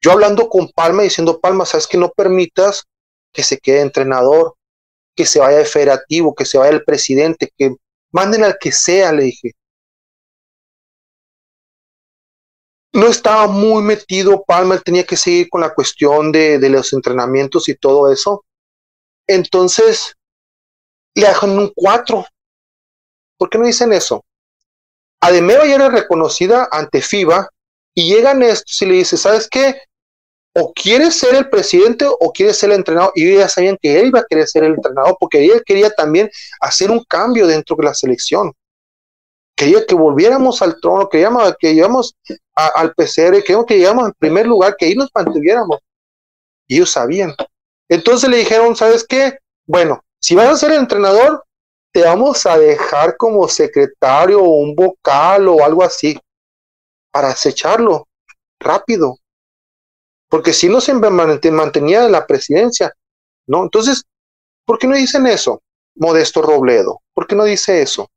Yo 0.00 0.12
hablando 0.12 0.48
con 0.48 0.68
Palma 0.68 1.02
diciendo, 1.02 1.40
Palma, 1.40 1.66
sabes 1.66 1.88
que 1.88 1.98
no 1.98 2.10
permitas 2.10 2.84
que 3.32 3.42
se 3.42 3.58
quede 3.58 3.80
entrenador, 3.80 4.54
que 5.14 5.26
se 5.26 5.40
vaya 5.40 5.60
el 5.60 5.66
federativo, 5.66 6.34
que 6.34 6.44
se 6.44 6.58
vaya 6.58 6.70
el 6.70 6.84
presidente, 6.84 7.52
que 7.56 7.74
manden 8.12 8.44
al 8.44 8.56
que 8.58 8.72
sea, 8.72 9.12
le 9.12 9.24
dije. 9.24 9.52
No 12.92 13.06
estaba 13.06 13.46
muy 13.46 13.82
metido 13.82 14.42
Palma, 14.44 14.74
él 14.74 14.82
tenía 14.82 15.04
que 15.04 15.16
seguir 15.16 15.48
con 15.48 15.60
la 15.60 15.74
cuestión 15.74 16.32
de, 16.32 16.58
de 16.58 16.68
los 16.68 16.92
entrenamientos 16.92 17.68
y 17.68 17.74
todo 17.76 18.12
eso. 18.12 18.44
Entonces, 19.26 20.14
le 21.14 21.28
dejan 21.28 21.50
un 21.50 21.72
4. 21.74 22.24
¿Por 23.36 23.50
qué 23.50 23.58
no 23.58 23.66
dicen 23.66 23.92
eso? 23.92 24.24
Ademeva 25.20 25.66
ya 25.66 25.74
era 25.74 25.88
reconocida 25.88 26.68
ante 26.70 27.02
FIBA 27.02 27.48
y 27.94 28.08
llegan 28.14 28.42
estos 28.42 28.80
y 28.82 28.86
le 28.86 28.94
dice, 28.94 29.16
¿sabes 29.16 29.48
qué? 29.50 29.82
O 30.60 30.72
quieres 30.72 31.16
ser 31.16 31.36
el 31.36 31.48
presidente 31.48 32.04
o 32.08 32.32
quieres 32.32 32.58
ser 32.58 32.70
el 32.70 32.76
entrenador. 32.76 33.12
Y 33.14 33.28
ellos 33.28 33.40
ya 33.40 33.48
sabían 33.48 33.78
que 33.80 34.00
él 34.00 34.08
iba 34.08 34.20
a 34.20 34.26
querer 34.28 34.46
ser 34.48 34.64
el 34.64 34.74
entrenador 34.74 35.16
porque 35.20 35.44
él 35.44 35.62
quería 35.64 35.90
también 35.90 36.28
hacer 36.60 36.90
un 36.90 37.04
cambio 37.04 37.46
dentro 37.46 37.76
de 37.76 37.84
la 37.84 37.94
selección. 37.94 38.52
Quería 39.54 39.86
que 39.86 39.94
volviéramos 39.94 40.60
al 40.62 40.80
trono, 40.80 41.08
queríamos 41.08 41.54
que 41.58 41.74
llegamos 41.74 42.14
al 42.54 42.92
PCR, 42.94 43.42
queríamos 43.42 43.66
que 43.66 43.78
llegamos 43.78 44.06
al 44.06 44.14
primer 44.14 44.46
lugar, 44.46 44.76
que 44.76 44.86
ahí 44.86 44.94
nos 44.94 45.10
mantuviéramos. 45.14 45.78
Y 46.66 46.76
ellos 46.76 46.90
sabían. 46.90 47.34
Entonces 47.88 48.28
le 48.28 48.38
dijeron, 48.38 48.76
¿sabes 48.76 49.04
qué? 49.04 49.38
Bueno, 49.66 50.02
si 50.20 50.34
vas 50.34 50.48
a 50.48 50.56
ser 50.56 50.72
el 50.72 50.78
entrenador, 50.78 51.44
te 51.92 52.02
vamos 52.02 52.46
a 52.46 52.58
dejar 52.58 53.16
como 53.16 53.48
secretario 53.48 54.42
o 54.42 54.60
un 54.60 54.74
vocal 54.74 55.48
o 55.48 55.64
algo 55.64 55.82
así 55.82 56.18
para 57.12 57.28
acecharlo 57.28 58.08
rápido. 58.60 59.16
Porque 60.28 60.52
si 60.52 60.68
no 60.68 60.80
se 60.80 60.94
mantenía 60.94 62.04
en 62.04 62.12
la 62.12 62.26
presidencia, 62.26 62.92
¿no? 63.46 63.62
Entonces, 63.62 64.04
¿por 64.64 64.78
qué 64.78 64.86
no 64.86 64.96
dicen 64.96 65.26
eso? 65.26 65.62
Modesto 65.96 66.42
Robledo, 66.42 67.00
¿por 67.14 67.26
qué 67.26 67.34
no 67.34 67.44
dice 67.44 67.82
eso? 67.82 68.08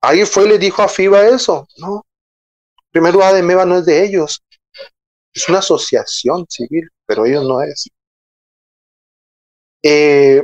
¿Alguien 0.00 0.26
fue 0.26 0.44
y 0.44 0.48
le 0.48 0.58
dijo 0.58 0.82
a 0.82 0.88
FIBA 0.88 1.28
eso? 1.28 1.66
No. 1.78 2.04
Primero, 2.90 3.22
ADMEVA 3.22 3.64
no 3.66 3.78
es 3.78 3.86
de 3.86 4.04
ellos. 4.04 4.42
Es 5.34 5.48
una 5.48 5.58
asociación 5.58 6.46
civil, 6.48 6.88
pero 7.06 7.26
ellos 7.26 7.44
no 7.44 7.60
es. 7.62 7.88
Eh, 9.82 10.42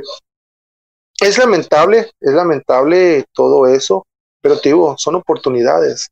es 1.21 1.37
lamentable, 1.37 2.11
es 2.19 2.33
lamentable 2.33 3.25
todo 3.33 3.67
eso, 3.67 4.05
pero 4.41 4.59
te 4.59 4.69
digo, 4.69 4.95
son 4.97 5.15
oportunidades. 5.15 6.09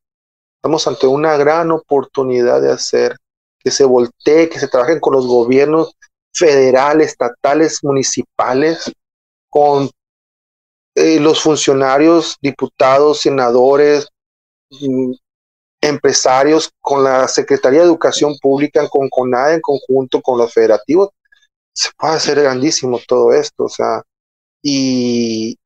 Estamos 0.63 0.87
ante 0.87 1.07
una 1.07 1.35
gran 1.35 1.71
oportunidad 1.71 2.61
de 2.61 2.71
hacer 2.71 3.17
que 3.59 3.69
se 3.69 3.83
voltee, 3.83 4.47
que 4.47 4.61
se 4.61 4.69
trabajen 4.69 5.01
con 5.01 5.11
los 5.11 5.27
gobiernos 5.27 5.91
federales, 6.33 7.07
estatales, 7.07 7.83
municipales, 7.83 8.89
con 9.49 9.89
eh, 10.95 11.19
los 11.19 11.43
funcionarios, 11.43 12.37
diputados, 12.41 13.19
senadores, 13.19 14.07
mm, 14.69 15.11
empresarios, 15.81 16.71
con 16.79 17.03
la 17.03 17.27
Secretaría 17.27 17.81
de 17.81 17.87
Educación 17.87 18.37
Pública, 18.41 18.87
con 18.87 19.09
CONADE 19.09 19.55
en 19.55 19.61
conjunto 19.61 20.21
con 20.21 20.37
los 20.37 20.53
federativos, 20.53 21.09
se 21.73 21.89
puede 21.97 22.13
hacer 22.13 22.39
grandísimo 22.39 23.01
todo 23.05 23.33
esto, 23.33 23.65
o 23.65 23.69
sea, 23.69 24.01
y, 24.61 25.57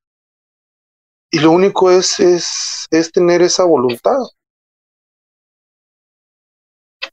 y 1.29 1.37
lo 1.37 1.51
único 1.51 1.91
es, 1.91 2.19
es, 2.19 2.87
es 2.89 3.11
tener 3.11 3.43
esa 3.43 3.63
voluntad. 3.63 4.17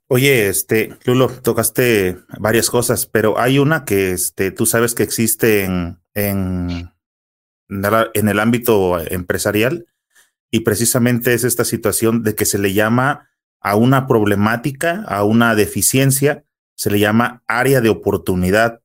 Oye, 0.08 0.48
este, 0.48 0.96
Lulo, 1.04 1.28
tocaste 1.28 2.18
varias 2.38 2.68
cosas, 2.68 3.06
pero 3.06 3.38
hay 3.38 3.58
una 3.58 3.84
que 3.84 4.12
este, 4.12 4.50
tú 4.50 4.66
sabes 4.66 4.94
que 4.94 5.02
existe 5.02 5.64
en, 5.64 5.98
en, 6.12 6.90
en 7.68 8.28
el 8.28 8.38
ámbito 8.38 9.00
empresarial 9.00 9.86
y 10.50 10.60
precisamente 10.60 11.34
es 11.34 11.44
esta 11.44 11.64
situación 11.64 12.22
de 12.22 12.34
que 12.34 12.44
se 12.44 12.58
le 12.58 12.74
llama 12.74 13.30
a 13.60 13.76
una 13.76 14.06
problemática, 14.06 15.02
a 15.08 15.24
una 15.24 15.54
deficiencia, 15.54 16.44
se 16.76 16.90
le 16.90 16.98
llama 16.98 17.42
área 17.46 17.80
de 17.80 17.88
oportunidad. 17.88 18.80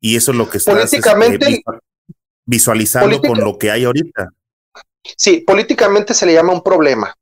Y 0.00 0.16
eso 0.16 0.32
es 0.32 0.38
lo 0.38 0.48
que 0.48 0.58
está 0.58 0.72
este, 0.82 1.00
políticamente, 1.00 1.62
visualizando 2.46 3.20
con 3.20 3.38
lo 3.40 3.58
que 3.58 3.70
hay 3.70 3.84
ahorita. 3.84 4.30
Sí, 5.16 5.44
políticamente 5.46 6.14
se 6.14 6.26
le 6.26 6.32
llama 6.32 6.54
un 6.54 6.62
problema. 6.62 7.14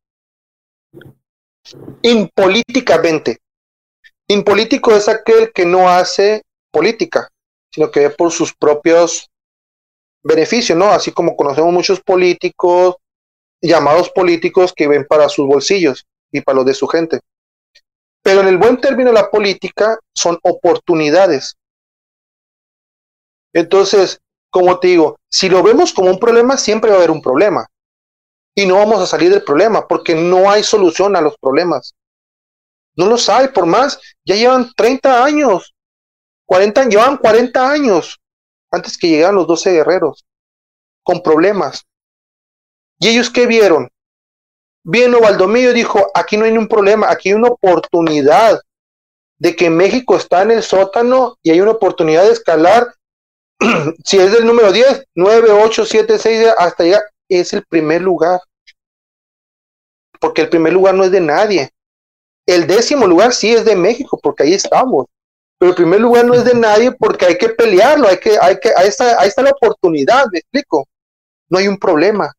Impolíticamente. 2.02 3.38
Impolítico 4.28 4.94
es 4.94 5.08
aquel 5.08 5.52
que 5.52 5.66
no 5.66 5.88
hace 5.88 6.42
política, 6.70 7.28
sino 7.70 7.90
que 7.90 8.00
ve 8.00 8.10
por 8.10 8.32
sus 8.32 8.54
propios 8.54 9.28
beneficios, 10.22 10.78
¿no? 10.78 10.86
Así 10.86 11.12
como 11.12 11.36
conocemos 11.36 11.72
muchos 11.72 12.00
políticos, 12.00 12.96
llamados 13.60 14.10
políticos 14.10 14.72
que 14.74 14.88
ven 14.88 15.06
para 15.06 15.28
sus 15.28 15.46
bolsillos 15.46 16.04
y 16.32 16.40
para 16.40 16.56
los 16.56 16.66
de 16.66 16.74
su 16.74 16.86
gente. 16.86 17.20
Pero 18.22 18.40
en 18.40 18.48
el 18.48 18.58
buen 18.58 18.80
término 18.80 19.12
la 19.12 19.30
política 19.30 19.98
son 20.14 20.38
oportunidades. 20.42 21.56
Entonces, 23.52 24.20
como 24.50 24.78
te 24.78 24.88
digo, 24.88 25.18
si 25.30 25.48
lo 25.48 25.62
vemos 25.62 25.92
como 25.92 26.10
un 26.10 26.18
problema, 26.18 26.56
siempre 26.56 26.90
va 26.90 26.96
a 26.96 26.98
haber 26.98 27.10
un 27.10 27.22
problema. 27.22 27.66
Y 28.54 28.66
no 28.66 28.76
vamos 28.76 29.00
a 29.00 29.06
salir 29.06 29.30
del 29.30 29.44
problema 29.44 29.86
porque 29.86 30.14
no 30.14 30.50
hay 30.50 30.62
solución 30.62 31.16
a 31.16 31.20
los 31.20 31.36
problemas. 31.38 31.94
No 32.94 33.06
los 33.06 33.28
hay, 33.28 33.48
por 33.48 33.66
más, 33.66 33.98
ya 34.24 34.34
llevan 34.34 34.70
30 34.76 35.24
años, 35.24 35.74
40, 36.44 36.84
llevan 36.84 37.16
40 37.16 37.70
años 37.70 38.20
antes 38.70 38.98
que 38.98 39.08
llegaran 39.08 39.36
los 39.36 39.46
12 39.46 39.72
guerreros 39.72 40.24
con 41.02 41.22
problemas. 41.22 41.84
¿Y 42.98 43.08
ellos 43.08 43.30
qué 43.30 43.46
vieron? 43.46 43.88
Vino 44.84 45.20
Valdomillo 45.20 45.72
dijo, 45.72 46.10
aquí 46.14 46.36
no 46.36 46.44
hay 46.44 46.50
ningún 46.50 46.68
problema, 46.68 47.10
aquí 47.10 47.30
hay 47.30 47.34
una 47.34 47.48
oportunidad 47.48 48.60
de 49.38 49.56
que 49.56 49.70
México 49.70 50.16
está 50.16 50.42
en 50.42 50.52
el 50.52 50.62
sótano 50.62 51.36
y 51.42 51.50
hay 51.50 51.60
una 51.60 51.72
oportunidad 51.72 52.24
de 52.24 52.32
escalar 52.32 52.92
si 54.04 54.18
es 54.18 54.32
del 54.32 54.46
número 54.46 54.72
10, 54.72 55.06
9, 55.14 55.50
8, 55.50 55.84
7, 55.84 56.18
6, 56.18 56.48
hasta 56.58 56.84
llegar, 56.84 57.02
es 57.38 57.52
el 57.52 57.64
primer 57.64 58.02
lugar. 58.02 58.40
Porque 60.20 60.42
el 60.42 60.48
primer 60.48 60.72
lugar 60.72 60.94
no 60.94 61.04
es 61.04 61.10
de 61.10 61.20
nadie. 61.20 61.70
El 62.46 62.66
décimo 62.66 63.06
lugar 63.06 63.32
sí 63.32 63.52
es 63.52 63.64
de 63.64 63.76
México, 63.76 64.18
porque 64.22 64.44
ahí 64.44 64.54
estamos. 64.54 65.06
Pero 65.58 65.70
el 65.70 65.76
primer 65.76 66.00
lugar 66.00 66.24
no 66.24 66.34
es 66.34 66.44
de 66.44 66.54
nadie 66.54 66.90
porque 66.92 67.26
hay 67.26 67.38
que 67.38 67.50
pelearlo, 67.50 68.08
hay 68.08 68.18
que, 68.18 68.36
hay 68.40 68.58
que, 68.58 68.72
ahí 68.76 68.88
está, 68.88 69.20
ahí 69.20 69.28
está 69.28 69.42
la 69.42 69.50
oportunidad, 69.50 70.26
me 70.32 70.40
explico. 70.40 70.88
No 71.48 71.58
hay 71.58 71.68
un 71.68 71.78
problema. 71.78 72.32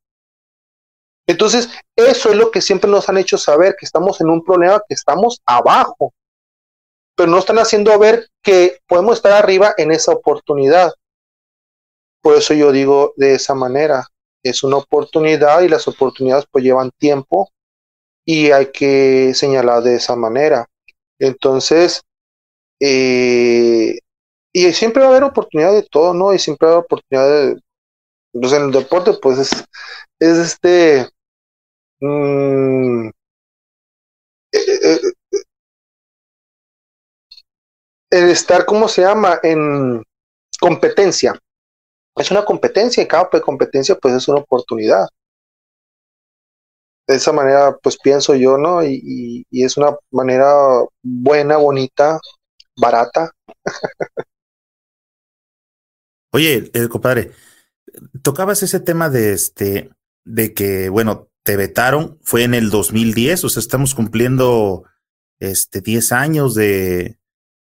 Entonces, 1.26 1.70
eso 1.96 2.32
es 2.32 2.36
lo 2.36 2.52
que 2.52 2.62
siempre 2.62 2.90
nos 2.90 3.08
han 3.08 3.18
hecho 3.18 3.38
saber, 3.38 3.76
que 3.80 3.86
estamos 3.86 4.20
en 4.20 4.30
un 4.30 4.44
problema, 4.44 4.82
que 4.88 4.94
estamos 4.94 5.40
abajo, 5.46 6.14
pero 7.16 7.30
no 7.30 7.38
están 7.38 7.60
haciendo 7.60 7.98
ver 7.98 8.28
que 8.42 8.80
podemos 8.88 9.18
estar 9.18 9.32
arriba 9.32 9.74
en 9.78 9.92
esa 9.92 10.12
oportunidad. 10.12 10.92
Por 12.22 12.36
eso 12.36 12.54
yo 12.54 12.72
digo 12.72 13.14
de 13.16 13.36
esa 13.36 13.56
manera, 13.56 14.08
es 14.44 14.64
una 14.64 14.78
oportunidad 14.78 15.62
y 15.62 15.70
las 15.70 15.88
oportunidades 15.88 16.46
pues 16.52 16.64
llevan 16.64 16.92
tiempo 16.98 17.50
y 18.26 18.52
hay 18.52 18.72
que 18.72 19.34
señalar 19.34 19.84
de 19.84 19.96
esa 19.96 20.16
manera. 20.16 20.68
Entonces, 21.20 22.04
eh, 22.80 24.00
y 24.54 24.74
siempre 24.74 25.02
va 25.02 25.10
a 25.10 25.12
haber 25.12 25.24
oportunidad 25.24 25.74
de 25.74 25.84
todo, 25.84 26.14
¿no? 26.14 26.34
Y 26.34 26.40
siempre 26.40 26.68
va 26.68 26.74
a 26.74 26.78
haber 26.78 26.86
oportunidad 26.86 27.30
de, 27.30 27.62
pues 28.34 28.54
en 28.54 28.64
el 28.64 28.72
deporte 28.72 29.14
pues 29.22 29.40
es, 29.40 29.52
es 30.20 30.38
este, 30.38 31.10
mm, 32.02 33.10
eh, 34.52 34.60
eh, 34.84 35.00
el 38.12 38.30
estar, 38.30 38.66
¿cómo 38.66 38.88
se 38.88 39.02
llama? 39.02 39.40
En 39.44 40.04
competencia 40.60 41.38
es 42.16 42.32
una 42.32 42.46
competencia 42.46 43.04
y 43.04 43.08
cada 43.08 43.30
competencia 43.42 43.96
pues 43.96 44.14
es 44.16 44.28
una 44.28 44.40
oportunidad. 44.40 45.08
De 47.08 47.16
esa 47.16 47.32
manera 47.34 47.78
pues 47.82 47.98
pienso 47.98 48.36
yo, 48.36 48.58
¿no? 48.58 48.84
Y, 48.84 49.46
es 49.52 49.78
una 49.78 49.96
manera 50.12 50.54
buena, 51.02 51.58
bonita, 51.58 52.20
barata. 52.78 53.32
Oye, 56.32 56.72
eh, 56.74 56.88
compadre, 56.88 57.32
tocabas 58.24 58.64
ese 58.64 58.80
tema 58.80 59.10
de 59.10 59.34
este, 59.34 59.92
de 60.24 60.54
que, 60.54 60.90
bueno, 60.90 61.30
te 61.44 61.58
vetaron, 61.58 62.18
fue 62.24 62.44
en 62.44 62.54
el 62.56 62.70
2010, 62.72 63.44
o 63.44 63.50
sea, 63.50 63.62
estamos 63.62 63.94
cumpliendo 63.94 64.86
este 65.40 65.82
10 65.82 66.12
años 66.12 66.56
de, 66.56 67.20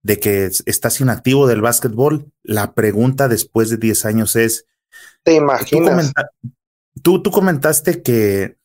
de 0.03 0.19
que 0.19 0.51
estás 0.67 1.01
inactivo 1.01 1.47
del 1.47 1.61
básquetbol, 1.61 2.31
la 2.43 2.73
pregunta 2.75 3.29
después 3.29 3.71
de 3.71 3.77
10 3.77 4.05
años 4.07 4.37
es, 4.37 4.67
Te 5.23 5.35
imaginas. 5.35 6.13
Tú, 7.03 7.23
tú, 7.23 7.31
comentaste 7.31 8.03
que 8.03 8.57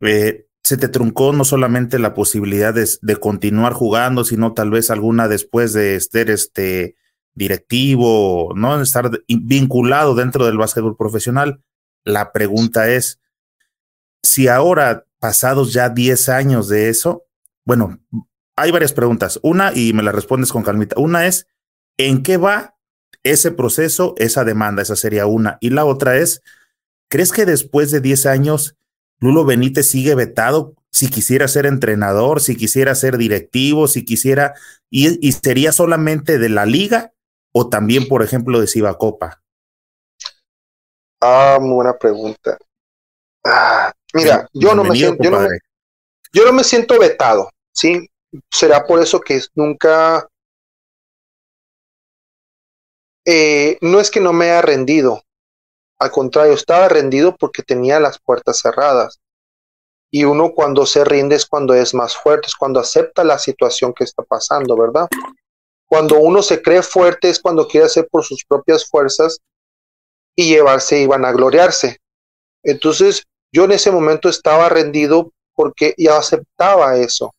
eh, 0.00 0.46
se 0.64 0.78
te 0.78 0.88
truncó 0.88 1.32
no 1.32 1.44
solamente 1.44 1.98
la 1.98 2.14
posibilidad 2.14 2.74
de, 2.74 3.16
continuar 3.16 3.74
jugando, 3.74 4.24
sino 4.24 4.54
tal 4.54 4.70
vez 4.70 4.90
alguna 4.90 5.28
después 5.28 5.74
de 5.74 6.00
ser 6.00 6.30
este 6.30 6.96
directivo, 7.34 8.52
¿no? 8.56 8.80
Estar 8.80 9.10
vinculado 9.28 10.14
dentro 10.14 10.46
del 10.46 10.56
básquetbol 10.56 10.96
profesional. 10.96 11.62
La 12.02 12.32
pregunta 12.32 12.88
es, 12.88 13.20
si 14.22 14.48
ahora, 14.48 15.04
pasados 15.18 15.74
ya 15.74 15.90
10 15.90 16.30
años 16.30 16.68
de 16.68 16.88
eso, 16.88 17.24
bueno, 17.66 17.98
hay 18.56 18.70
varias 18.70 18.92
preguntas. 18.92 19.38
Una, 19.42 19.72
y 19.74 19.92
me 19.92 20.02
la 20.02 20.12
respondes 20.12 20.52
con 20.52 20.62
calmita. 20.62 20.96
Una 20.98 21.26
es, 21.26 21.46
¿en 21.98 22.22
qué 22.22 22.36
va 22.36 22.76
ese 23.22 23.50
proceso, 23.50 24.14
esa 24.18 24.44
demanda? 24.44 24.82
Esa 24.82 24.96
sería 24.96 25.26
una. 25.26 25.58
Y 25.60 25.70
la 25.70 25.84
otra 25.84 26.16
es, 26.16 26.42
¿crees 27.08 27.32
que 27.32 27.46
después 27.46 27.90
de 27.90 28.00
10 28.00 28.26
años 28.26 28.76
Lulo 29.18 29.44
Benítez 29.44 29.88
sigue 29.88 30.14
vetado 30.14 30.74
si 30.90 31.08
quisiera 31.08 31.48
ser 31.48 31.66
entrenador, 31.66 32.40
si 32.40 32.56
quisiera 32.56 32.94
ser 32.94 33.18
directivo, 33.18 33.88
si 33.88 34.04
quisiera, 34.04 34.54
y, 34.90 35.32
sería 35.32 35.72
solamente 35.72 36.38
de 36.38 36.48
la 36.48 36.66
liga 36.66 37.12
o 37.52 37.68
también, 37.68 38.06
por 38.06 38.22
ejemplo, 38.22 38.60
de 38.60 38.68
Cibacopa? 38.68 39.42
Ah, 41.20 41.58
muy 41.60 41.74
buena 41.74 41.96
pregunta. 41.98 42.58
Ah, 43.44 43.92
mira, 44.12 44.48
yo 44.52 44.74
no, 44.74 44.84
me 44.84 44.94
siento, 44.94 45.22
yo, 45.24 45.30
no 45.30 45.48
yo 46.32 46.44
no 46.44 46.52
me 46.52 46.62
siento 46.62 46.98
vetado, 46.98 47.50
¿sí? 47.72 48.08
Será 48.50 48.84
por 48.86 49.00
eso 49.00 49.20
que 49.20 49.40
nunca... 49.54 50.28
Eh, 53.26 53.78
no 53.80 54.00
es 54.00 54.10
que 54.10 54.20
no 54.20 54.34
me 54.34 54.50
haya 54.50 54.60
rendido, 54.60 55.22
al 55.98 56.10
contrario, 56.10 56.52
estaba 56.52 56.88
rendido 56.88 57.34
porque 57.36 57.62
tenía 57.62 57.98
las 57.98 58.18
puertas 58.18 58.58
cerradas. 58.58 59.20
Y 60.10 60.24
uno 60.24 60.52
cuando 60.52 60.84
se 60.84 61.04
rinde 61.04 61.36
es 61.36 61.46
cuando 61.46 61.72
es 61.74 61.94
más 61.94 62.14
fuerte, 62.14 62.48
es 62.48 62.54
cuando 62.54 62.80
acepta 62.80 63.24
la 63.24 63.38
situación 63.38 63.94
que 63.94 64.04
está 64.04 64.22
pasando, 64.22 64.76
¿verdad? 64.76 65.08
Cuando 65.86 66.18
uno 66.18 66.42
se 66.42 66.60
cree 66.60 66.82
fuerte 66.82 67.30
es 67.30 67.40
cuando 67.40 67.66
quiere 67.66 67.86
hacer 67.86 68.06
por 68.10 68.24
sus 68.24 68.44
propias 68.44 68.86
fuerzas 68.86 69.38
y 70.36 70.48
llevarse 70.50 71.00
y 71.00 71.06
van 71.06 71.24
a 71.24 71.32
gloriarse. 71.32 71.98
Entonces, 72.62 73.24
yo 73.52 73.64
en 73.64 73.72
ese 73.72 73.90
momento 73.90 74.28
estaba 74.28 74.68
rendido 74.68 75.32
porque 75.54 75.94
ya 75.96 76.18
aceptaba 76.18 76.96
eso 76.98 77.32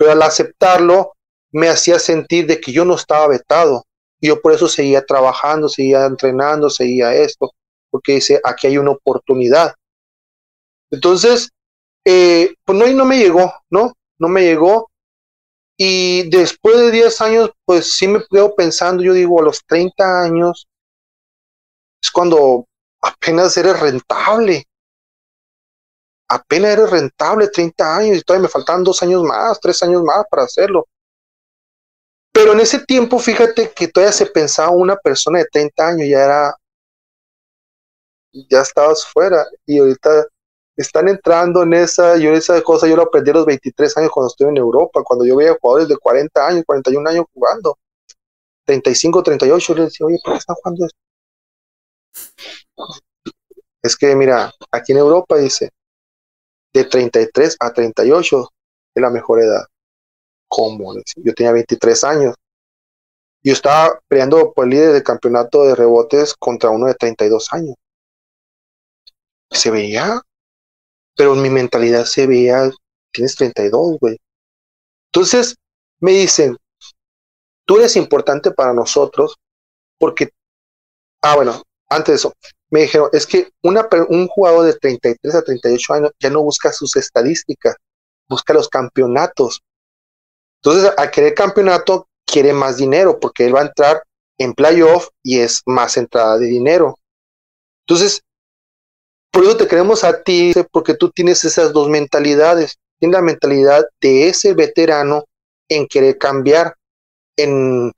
pero 0.00 0.12
al 0.12 0.22
aceptarlo 0.22 1.12
me 1.52 1.68
hacía 1.68 1.98
sentir 1.98 2.46
de 2.46 2.58
que 2.58 2.72
yo 2.72 2.86
no 2.86 2.94
estaba 2.94 3.28
vetado. 3.28 3.84
Yo 4.18 4.40
por 4.40 4.54
eso 4.54 4.66
seguía 4.66 5.04
trabajando, 5.04 5.68
seguía 5.68 6.06
entrenando, 6.06 6.70
seguía 6.70 7.12
esto, 7.12 7.50
porque 7.90 8.14
dice, 8.14 8.40
aquí 8.42 8.66
hay 8.66 8.78
una 8.78 8.92
oportunidad. 8.92 9.74
Entonces, 10.90 11.50
eh, 12.06 12.54
pues 12.64 12.78
no, 12.78 12.88
y 12.88 12.94
no 12.94 13.04
me 13.04 13.18
llegó, 13.18 13.52
¿no? 13.68 13.92
No 14.18 14.28
me 14.28 14.40
llegó. 14.40 14.90
Y 15.76 16.30
después 16.30 16.78
de 16.78 16.90
10 16.92 17.20
años, 17.20 17.50
pues 17.66 17.92
sí 17.92 18.08
me 18.08 18.24
quedo 18.30 18.54
pensando, 18.54 19.02
yo 19.02 19.12
digo, 19.12 19.38
a 19.38 19.44
los 19.44 19.62
30 19.66 20.22
años 20.22 20.66
es 22.02 22.10
cuando 22.10 22.64
apenas 23.02 23.54
eres 23.58 23.78
rentable 23.78 24.64
apenas 26.30 26.72
eres 26.72 26.90
rentable 26.90 27.48
30 27.48 27.96
años 27.96 28.18
y 28.18 28.22
todavía 28.22 28.44
me 28.44 28.48
faltan 28.48 28.84
dos 28.84 29.02
años 29.02 29.22
más, 29.24 29.58
tres 29.60 29.82
años 29.82 30.02
más 30.04 30.24
para 30.30 30.44
hacerlo. 30.44 30.86
Pero 32.32 32.52
en 32.52 32.60
ese 32.60 32.78
tiempo, 32.86 33.18
fíjate 33.18 33.72
que 33.72 33.88
todavía 33.88 34.12
se 34.12 34.26
pensaba 34.26 34.70
una 34.70 34.96
persona 34.96 35.40
de 35.40 35.46
30 35.50 35.88
años, 35.88 36.08
ya 36.08 36.24
era, 36.24 36.54
ya 38.32 38.60
estabas 38.60 39.04
fuera 39.04 39.44
y 39.66 39.80
ahorita 39.80 40.26
están 40.76 41.08
entrando 41.08 41.64
en 41.64 41.74
esa, 41.74 42.16
yo 42.16 42.32
esa 42.32 42.62
cosa 42.62 42.86
yo 42.86 42.94
lo 42.94 43.02
aprendí 43.02 43.30
a 43.30 43.34
los 43.34 43.46
23 43.46 43.96
años 43.98 44.10
cuando 44.12 44.28
estuve 44.28 44.50
en 44.50 44.56
Europa, 44.58 45.02
cuando 45.02 45.24
yo 45.26 45.36
veía 45.36 45.56
jugadores 45.60 45.88
de 45.88 45.96
40 45.98 46.46
años, 46.46 46.62
41 46.64 47.10
años 47.10 47.24
jugando, 47.34 47.76
35, 48.66 49.22
38, 49.24 49.74
yo 49.74 49.74
les 49.74 49.92
decía, 49.92 50.06
oye, 50.06 50.18
¿por 50.22 50.34
qué 50.34 50.38
están 50.38 50.56
jugando 50.62 50.86
esto? 50.86 50.98
Es 53.82 53.96
que 53.96 54.14
mira, 54.14 54.52
aquí 54.70 54.92
en 54.92 54.98
Europa 54.98 55.36
dice, 55.36 55.70
de 56.72 56.84
33 56.84 57.56
a 57.60 57.72
38 57.72 58.48
es 58.94 59.02
la 59.02 59.10
mejor 59.10 59.40
edad. 59.40 59.64
¿Cómo? 60.48 60.94
Yo 61.16 61.34
tenía 61.34 61.52
23 61.52 62.04
años. 62.04 62.34
Yo 63.42 63.52
estaba 63.52 63.98
peleando 64.08 64.52
por 64.52 64.64
el 64.64 64.70
líder 64.70 64.92
del 64.92 65.02
campeonato 65.02 65.64
de 65.64 65.74
rebotes 65.74 66.34
contra 66.34 66.70
uno 66.70 66.86
de 66.86 66.94
32 66.94 67.52
años. 67.52 67.74
Se 69.50 69.70
veía, 69.70 70.20
pero 71.16 71.34
en 71.34 71.42
mi 71.42 71.50
mentalidad 71.50 72.04
se 72.04 72.26
veía, 72.26 72.70
tienes 73.12 73.36
32, 73.36 73.98
güey. 74.00 74.18
Entonces 75.12 75.56
me 76.00 76.12
dicen, 76.12 76.56
tú 77.64 77.78
eres 77.78 77.96
importante 77.96 78.50
para 78.50 78.72
nosotros 78.72 79.36
porque, 79.98 80.30
ah, 81.22 81.36
bueno, 81.36 81.62
antes 81.88 82.06
de 82.06 82.16
eso, 82.16 82.32
me 82.70 82.82
dijeron, 82.82 83.10
es 83.12 83.26
que 83.26 83.50
un 83.62 84.28
jugador 84.28 84.64
de 84.64 84.74
33 84.74 85.34
a 85.34 85.42
38 85.42 85.92
años 85.92 86.10
ya 86.20 86.30
no 86.30 86.42
busca 86.42 86.72
sus 86.72 86.94
estadísticas, 86.96 87.76
busca 88.28 88.54
los 88.54 88.68
campeonatos. 88.68 89.60
Entonces, 90.62 90.92
al 90.96 91.10
querer 91.10 91.34
campeonato, 91.34 92.06
quiere 92.24 92.52
más 92.52 92.76
dinero 92.76 93.18
porque 93.18 93.46
él 93.46 93.54
va 93.56 93.60
a 93.60 93.66
entrar 93.66 94.02
en 94.38 94.54
playoff 94.54 95.08
y 95.22 95.40
es 95.40 95.62
más 95.66 95.96
entrada 95.96 96.38
de 96.38 96.46
dinero. 96.46 96.96
Entonces, 97.86 98.22
por 99.32 99.44
eso 99.44 99.56
te 99.56 99.66
queremos 99.66 100.04
a 100.04 100.22
ti, 100.22 100.52
porque 100.72 100.94
tú 100.94 101.10
tienes 101.10 101.44
esas 101.44 101.72
dos 101.72 101.88
mentalidades. 101.88 102.76
Tienes 102.98 103.14
la 103.14 103.22
mentalidad 103.22 103.84
de 104.00 104.28
ese 104.28 104.54
veterano 104.54 105.24
en 105.68 105.86
querer 105.86 106.18
cambiar, 106.18 106.74
en, 107.36 107.92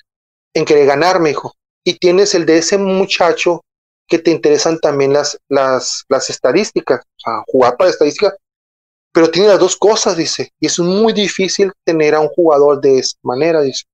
en 0.55 0.65
querer 0.65 0.87
ganar, 0.87 1.21
mejor. 1.21 1.53
Y 1.85 1.99
tienes 1.99 2.35
el 2.35 2.47
de 2.47 2.59
ese 2.59 2.79
muchacho 2.79 3.63
que 4.09 4.19
te 4.19 4.31
interesan 4.31 4.79
también 4.79 5.13
las, 5.13 5.39
las, 5.49 6.05
las 6.09 6.31
estadísticas, 6.31 7.01
o 7.01 7.21
sea, 7.21 7.43
jugar 7.47 7.77
para 7.77 7.91
estadística, 7.91 8.35
pero 9.13 9.31
tiene 9.31 9.49
las 9.49 9.59
dos 9.59 9.77
cosas, 9.77 10.17
dice, 10.17 10.53
y 10.61 10.67
es 10.67 10.79
muy 10.79 11.13
difícil 11.13 11.73
tener 11.85 12.15
a 12.15 12.21
un 12.21 12.29
jugador 12.29 12.81
de 12.81 12.99
esa 12.99 13.17
manera, 13.23 13.61
dice. 13.61 13.85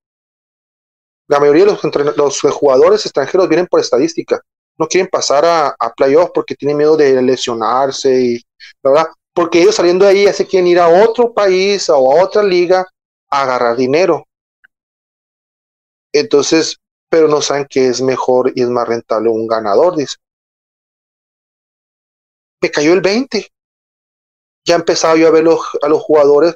La 1.27 1.39
mayoría 1.39 1.65
de 1.65 1.71
los, 2.15 2.43
los 2.43 2.53
jugadores 2.53 3.05
extranjeros 3.05 3.47
vienen 3.47 3.67
por 3.67 3.79
estadística, 3.79 4.41
no 4.77 4.87
quieren 4.87 5.09
pasar 5.09 5.45
a, 5.45 5.75
a 5.77 5.93
playoff 5.93 6.31
porque 6.33 6.55
tienen 6.55 6.77
miedo 6.77 6.95
de 6.95 7.21
lesionarse 7.21 8.41
¿verdad? 8.81 9.07
Porque 9.33 9.61
ellos 9.61 9.75
saliendo 9.75 10.05
de 10.05 10.11
ahí 10.11 10.23
ya 10.25 10.33
se 10.33 10.47
quieren 10.47 10.67
ir 10.67 10.79
a 10.79 10.87
otro 10.87 11.33
país 11.33 11.89
o 11.89 11.95
a 11.95 12.23
otra 12.23 12.41
liga 12.43 12.85
a 13.29 13.43
agarrar 13.43 13.75
dinero. 13.75 14.25
Entonces, 16.13 16.77
pero 17.09 17.27
no 17.27 17.41
saben 17.41 17.67
que 17.69 17.87
es 17.87 18.01
mejor 18.01 18.51
y 18.55 18.61
es 18.61 18.69
más 18.69 18.87
rentable 18.87 19.29
un 19.29 19.47
ganador, 19.47 19.95
dice. 19.95 20.17
Me 22.61 22.69
cayó 22.69 22.93
el 22.93 23.01
20. 23.01 23.47
Ya 24.65 24.75
empezaba 24.75 25.15
yo 25.15 25.27
a 25.27 25.31
ver 25.31 25.45
a 25.81 25.87
los 25.89 26.03
jugadores 26.03 26.55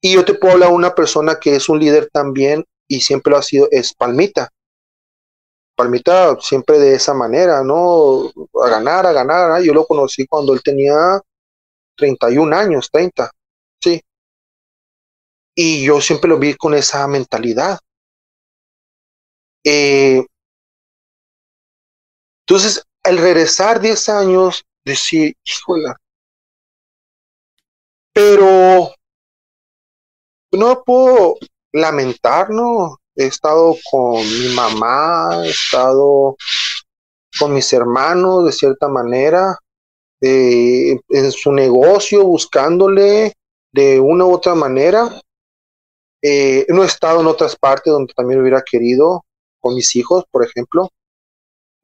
y 0.00 0.14
yo 0.14 0.24
te 0.24 0.34
puedo 0.34 0.54
hablar 0.54 0.70
de 0.70 0.74
una 0.74 0.94
persona 0.94 1.38
que 1.40 1.56
es 1.56 1.68
un 1.68 1.80
líder 1.80 2.08
también 2.12 2.64
y 2.86 3.00
siempre 3.00 3.30
lo 3.30 3.38
ha 3.38 3.42
sido, 3.42 3.68
es 3.70 3.94
Palmita. 3.94 4.50
Palmita 5.76 6.36
siempre 6.40 6.78
de 6.78 6.94
esa 6.94 7.14
manera, 7.14 7.62
¿no? 7.62 8.30
A 8.62 8.68
ganar, 8.68 9.06
a 9.06 9.12
ganar. 9.12 9.62
Yo 9.62 9.72
lo 9.72 9.86
conocí 9.86 10.26
cuando 10.26 10.52
él 10.52 10.62
tenía 10.62 11.20
31 11.96 12.52
años, 12.52 12.90
30, 12.90 13.30
sí. 13.80 14.00
Y 15.54 15.84
yo 15.84 16.00
siempre 16.00 16.28
lo 16.28 16.38
vi 16.38 16.54
con 16.54 16.74
esa 16.74 17.06
mentalidad. 17.06 17.78
Eh, 19.64 20.24
entonces, 22.46 22.82
al 23.04 23.18
regresar 23.18 23.80
10 23.80 24.08
años, 24.08 24.64
decir, 24.84 25.34
híjole, 25.44 25.94
pero 28.12 28.92
no 30.52 30.82
puedo 30.84 31.36
lamentar, 31.72 32.50
¿no? 32.50 32.98
He 33.14 33.26
estado 33.26 33.76
con 33.90 34.16
mi 34.16 34.54
mamá, 34.54 35.42
he 35.44 35.50
estado 35.50 36.36
con 37.38 37.54
mis 37.54 37.72
hermanos 37.72 38.46
de 38.46 38.52
cierta 38.52 38.88
manera, 38.88 39.58
en 40.20 41.32
su 41.32 41.52
negocio, 41.52 42.24
buscándole 42.24 43.32
de 43.72 44.00
una 44.00 44.24
u 44.24 44.32
otra 44.32 44.54
manera. 44.54 45.20
Eh, 46.22 46.66
no 46.68 46.82
he 46.82 46.86
estado 46.86 47.20
en 47.20 47.26
otras 47.28 47.54
partes 47.56 47.92
donde 47.92 48.12
también 48.14 48.40
hubiera 48.40 48.62
querido, 48.62 49.24
con 49.60 49.74
mis 49.74 49.94
hijos, 49.96 50.24
por 50.30 50.44
ejemplo. 50.44 50.88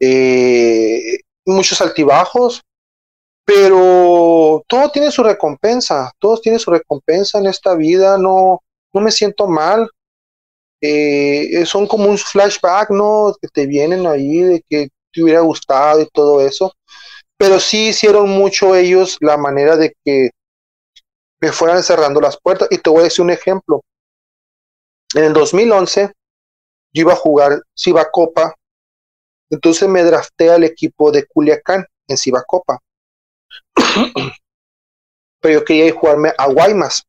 Eh, 0.00 1.20
muchos 1.46 1.80
altibajos, 1.80 2.62
pero 3.44 4.62
todo 4.66 4.90
tiene 4.90 5.10
su 5.10 5.22
recompensa, 5.22 6.12
todos 6.18 6.40
tienen 6.40 6.58
su 6.58 6.70
recompensa 6.70 7.38
en 7.38 7.46
esta 7.46 7.74
vida, 7.74 8.18
no, 8.18 8.60
no 8.92 9.00
me 9.00 9.10
siento 9.10 9.46
mal. 9.46 9.88
Eh, 10.80 11.64
son 11.66 11.86
como 11.86 12.06
un 12.10 12.18
flashback, 12.18 12.90
¿no? 12.90 13.34
Que 13.40 13.48
te 13.48 13.66
vienen 13.66 14.06
ahí 14.06 14.40
de 14.40 14.62
que 14.68 14.88
te 15.12 15.22
hubiera 15.22 15.40
gustado 15.40 16.00
y 16.00 16.08
todo 16.12 16.46
eso, 16.46 16.74
pero 17.38 17.60
sí 17.60 17.88
hicieron 17.88 18.28
mucho 18.30 18.74
ellos 18.74 19.16
la 19.20 19.36
manera 19.36 19.76
de 19.76 19.94
que 20.04 20.30
me 21.40 21.52
fueran 21.52 21.82
cerrando 21.82 22.20
las 22.20 22.38
puertas. 22.40 22.68
Y 22.70 22.78
te 22.78 22.90
voy 22.90 23.00
a 23.00 23.04
decir 23.04 23.22
un 23.22 23.30
ejemplo. 23.30 23.82
En 25.14 25.24
el 25.24 25.32
2011 25.32 26.12
yo 26.94 27.02
iba 27.02 27.12
a 27.12 27.16
jugar 27.16 27.60
Copa, 28.12 28.54
entonces 29.50 29.88
me 29.88 30.02
drafté 30.02 30.50
al 30.50 30.64
equipo 30.64 31.10
de 31.10 31.26
Culiacán 31.26 31.84
en 32.08 32.16
Copa. 32.46 32.78
pero 35.40 35.60
yo 35.60 35.64
quería 35.64 35.86
ir 35.86 35.94
jugarme 35.94 36.32
a 36.38 36.46
Guaymas, 36.46 37.04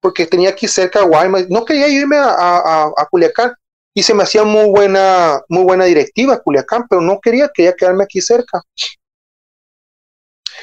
porque 0.00 0.26
tenía 0.26 0.50
aquí 0.50 0.66
cerca 0.66 1.00
a 1.00 1.04
Guaymas, 1.04 1.48
no 1.50 1.64
quería 1.64 1.88
irme 1.88 2.16
a, 2.16 2.30
a, 2.30 2.92
a, 2.96 3.06
Culiacán, 3.10 3.52
y 3.94 4.02
se 4.02 4.14
me 4.14 4.22
hacía 4.22 4.44
muy 4.44 4.70
buena, 4.70 5.42
muy 5.48 5.64
buena 5.64 5.84
directiva 5.84 6.40
Culiacán, 6.40 6.86
pero 6.88 7.02
no 7.02 7.20
quería, 7.20 7.50
quería 7.52 7.74
quedarme 7.74 8.04
aquí 8.04 8.20
cerca. 8.20 8.62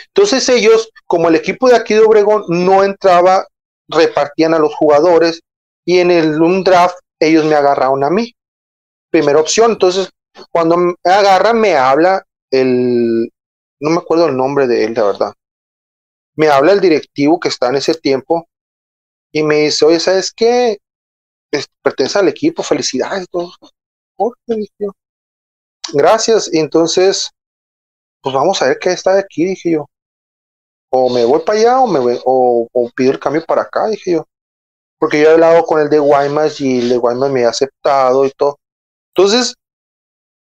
Entonces 0.08 0.48
ellos, 0.50 0.90
como 1.06 1.28
el 1.28 1.36
equipo 1.36 1.70
de 1.70 1.76
aquí 1.76 1.94
de 1.94 2.02
Obregón 2.02 2.46
no 2.48 2.84
entraba, 2.84 3.46
repartían 3.88 4.54
a 4.54 4.60
los 4.60 4.74
jugadores 4.74 5.42
y 5.86 6.00
en 6.00 6.12
el 6.12 6.42
un 6.42 6.64
draft 6.64 6.98
ellos 7.20 7.46
me 7.46 7.56
agarraron 7.56 8.04
a 8.04 8.10
mí. 8.10 8.34
Primera 9.10 9.40
opción. 9.40 9.72
Entonces, 9.72 10.10
cuando 10.52 10.78
me 10.78 10.96
agarran, 11.04 11.60
me 11.60 11.76
habla 11.76 12.24
el, 12.52 13.32
no 13.80 13.90
me 13.90 13.98
acuerdo 13.98 14.28
el 14.28 14.38
nombre 14.38 14.68
de 14.68 14.86
él, 14.86 14.94
la 14.94 15.04
verdad. 15.04 15.34
Me 16.36 16.48
habla 16.48 16.74
el 16.74 16.82
directivo 16.82 17.40
que 17.40 17.50
está 17.50 17.70
en 17.70 17.76
ese 17.76 17.96
tiempo 17.96 18.48
y 19.32 19.44
me 19.44 19.64
dice, 19.64 19.86
oye, 19.86 20.00
¿sabes 20.00 20.32
qué? 20.32 20.80
pertenece 21.82 22.20
al 22.20 22.28
equipo, 22.28 22.64
felicidades. 22.64 23.28
Todos. 23.30 23.58
Gracias. 25.94 26.54
Y 26.54 26.60
entonces, 26.60 27.32
pues 28.22 28.36
vamos 28.36 28.62
a 28.62 28.68
ver 28.68 28.80
qué 28.80 28.92
está 28.92 29.14
de 29.14 29.22
aquí, 29.22 29.46
dije 29.46 29.72
yo. 29.72 29.90
O 30.92 31.10
me 31.14 31.26
voy 31.26 31.42
para 31.42 31.60
allá 31.60 31.80
o 31.82 31.88
me 31.88 32.00
voy, 32.00 32.20
o, 32.26 32.68
pido 32.96 33.12
el 33.12 33.20
cambio 33.20 33.44
para 33.46 33.64
acá, 33.64 33.88
dije 33.88 34.14
yo. 34.14 34.26
Porque 35.00 35.22
yo 35.22 35.30
he 35.30 35.34
hablado 35.34 35.64
con 35.64 35.82
el 35.82 35.90
de 35.90 36.00
Guaymas 36.00 36.60
y 36.62 36.80
el 36.80 36.90
de 36.90 36.98
Guaymas 36.98 37.32
me 37.32 37.46
ha 37.46 37.50
aceptado 37.50 38.26
y 38.26 38.32
todo. 38.32 38.60
Entonces, 39.16 39.56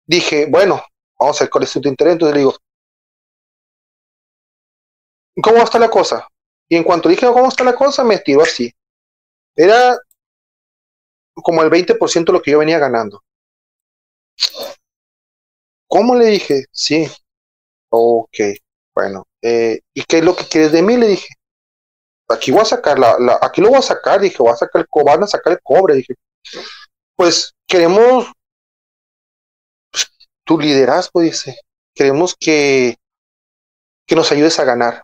dije, 0.08 0.48
bueno, 0.50 0.82
vamos 1.20 1.40
a 1.40 1.44
ver 1.46 1.52
cuál 1.52 1.64
es 1.64 1.72
tu 1.74 1.88
interés. 1.88 2.14
Entonces 2.14 2.34
le 2.34 2.40
digo, 2.40 2.56
¿cómo 5.42 5.58
está 5.64 5.80
la 5.80 5.90
cosa? 5.90 6.28
Y 6.70 6.76
en 6.76 6.84
cuanto 6.84 7.10
dije, 7.10 7.26
¿cómo 7.28 7.48
está 7.48 7.64
la 7.64 7.76
cosa? 7.76 8.04
Me 8.04 8.20
tiró 8.20 8.42
así. 8.42 8.72
Era 9.56 9.98
como 11.44 11.64
el 11.64 11.70
20% 11.70 12.32
de 12.32 12.38
lo 12.38 12.42
que 12.42 12.52
yo 12.52 12.60
venía 12.60 12.80
ganando. 12.80 13.22
¿Cómo 15.88 16.16
le 16.16 16.28
dije? 16.28 16.66
Sí. 16.72 17.08
Ok, 17.90 18.36
bueno. 18.96 19.28
Eh, 19.42 19.80
¿Y 19.94 20.04
qué 20.04 20.20
es 20.20 20.26
lo 20.26 20.36
que 20.36 20.46
quieres 20.46 20.72
de 20.72 20.82
mí? 20.84 20.98
Le 20.98 21.08
dije. 21.08 21.28
Aquí 22.30 22.52
voy 22.52 22.62
a 22.62 22.66
sacar 22.66 23.00
la, 23.00 23.40
aquí 23.42 23.60
lo 23.60 23.70
voy 23.70 23.80
a 23.80 23.82
sacar, 23.82 24.22
dije, 24.22 24.38
a 24.48 24.56
sacar 24.56 24.82
el 24.82 25.04
van 25.04 25.24
a 25.24 25.28
sacar 25.28 25.54
el 25.54 25.60
cobre, 25.64 25.96
dije. 25.96 26.14
Pues 27.16 27.54
queremos 27.68 28.32
pues, 29.92 30.12
tu 30.44 30.60
liderazgo, 30.60 31.22
dice. 31.22 31.60
Queremos 31.96 32.36
que, 32.40 32.96
que 34.06 34.16
nos 34.16 34.32
ayudes 34.32 34.60
a 34.60 34.64
ganar. 34.64 35.04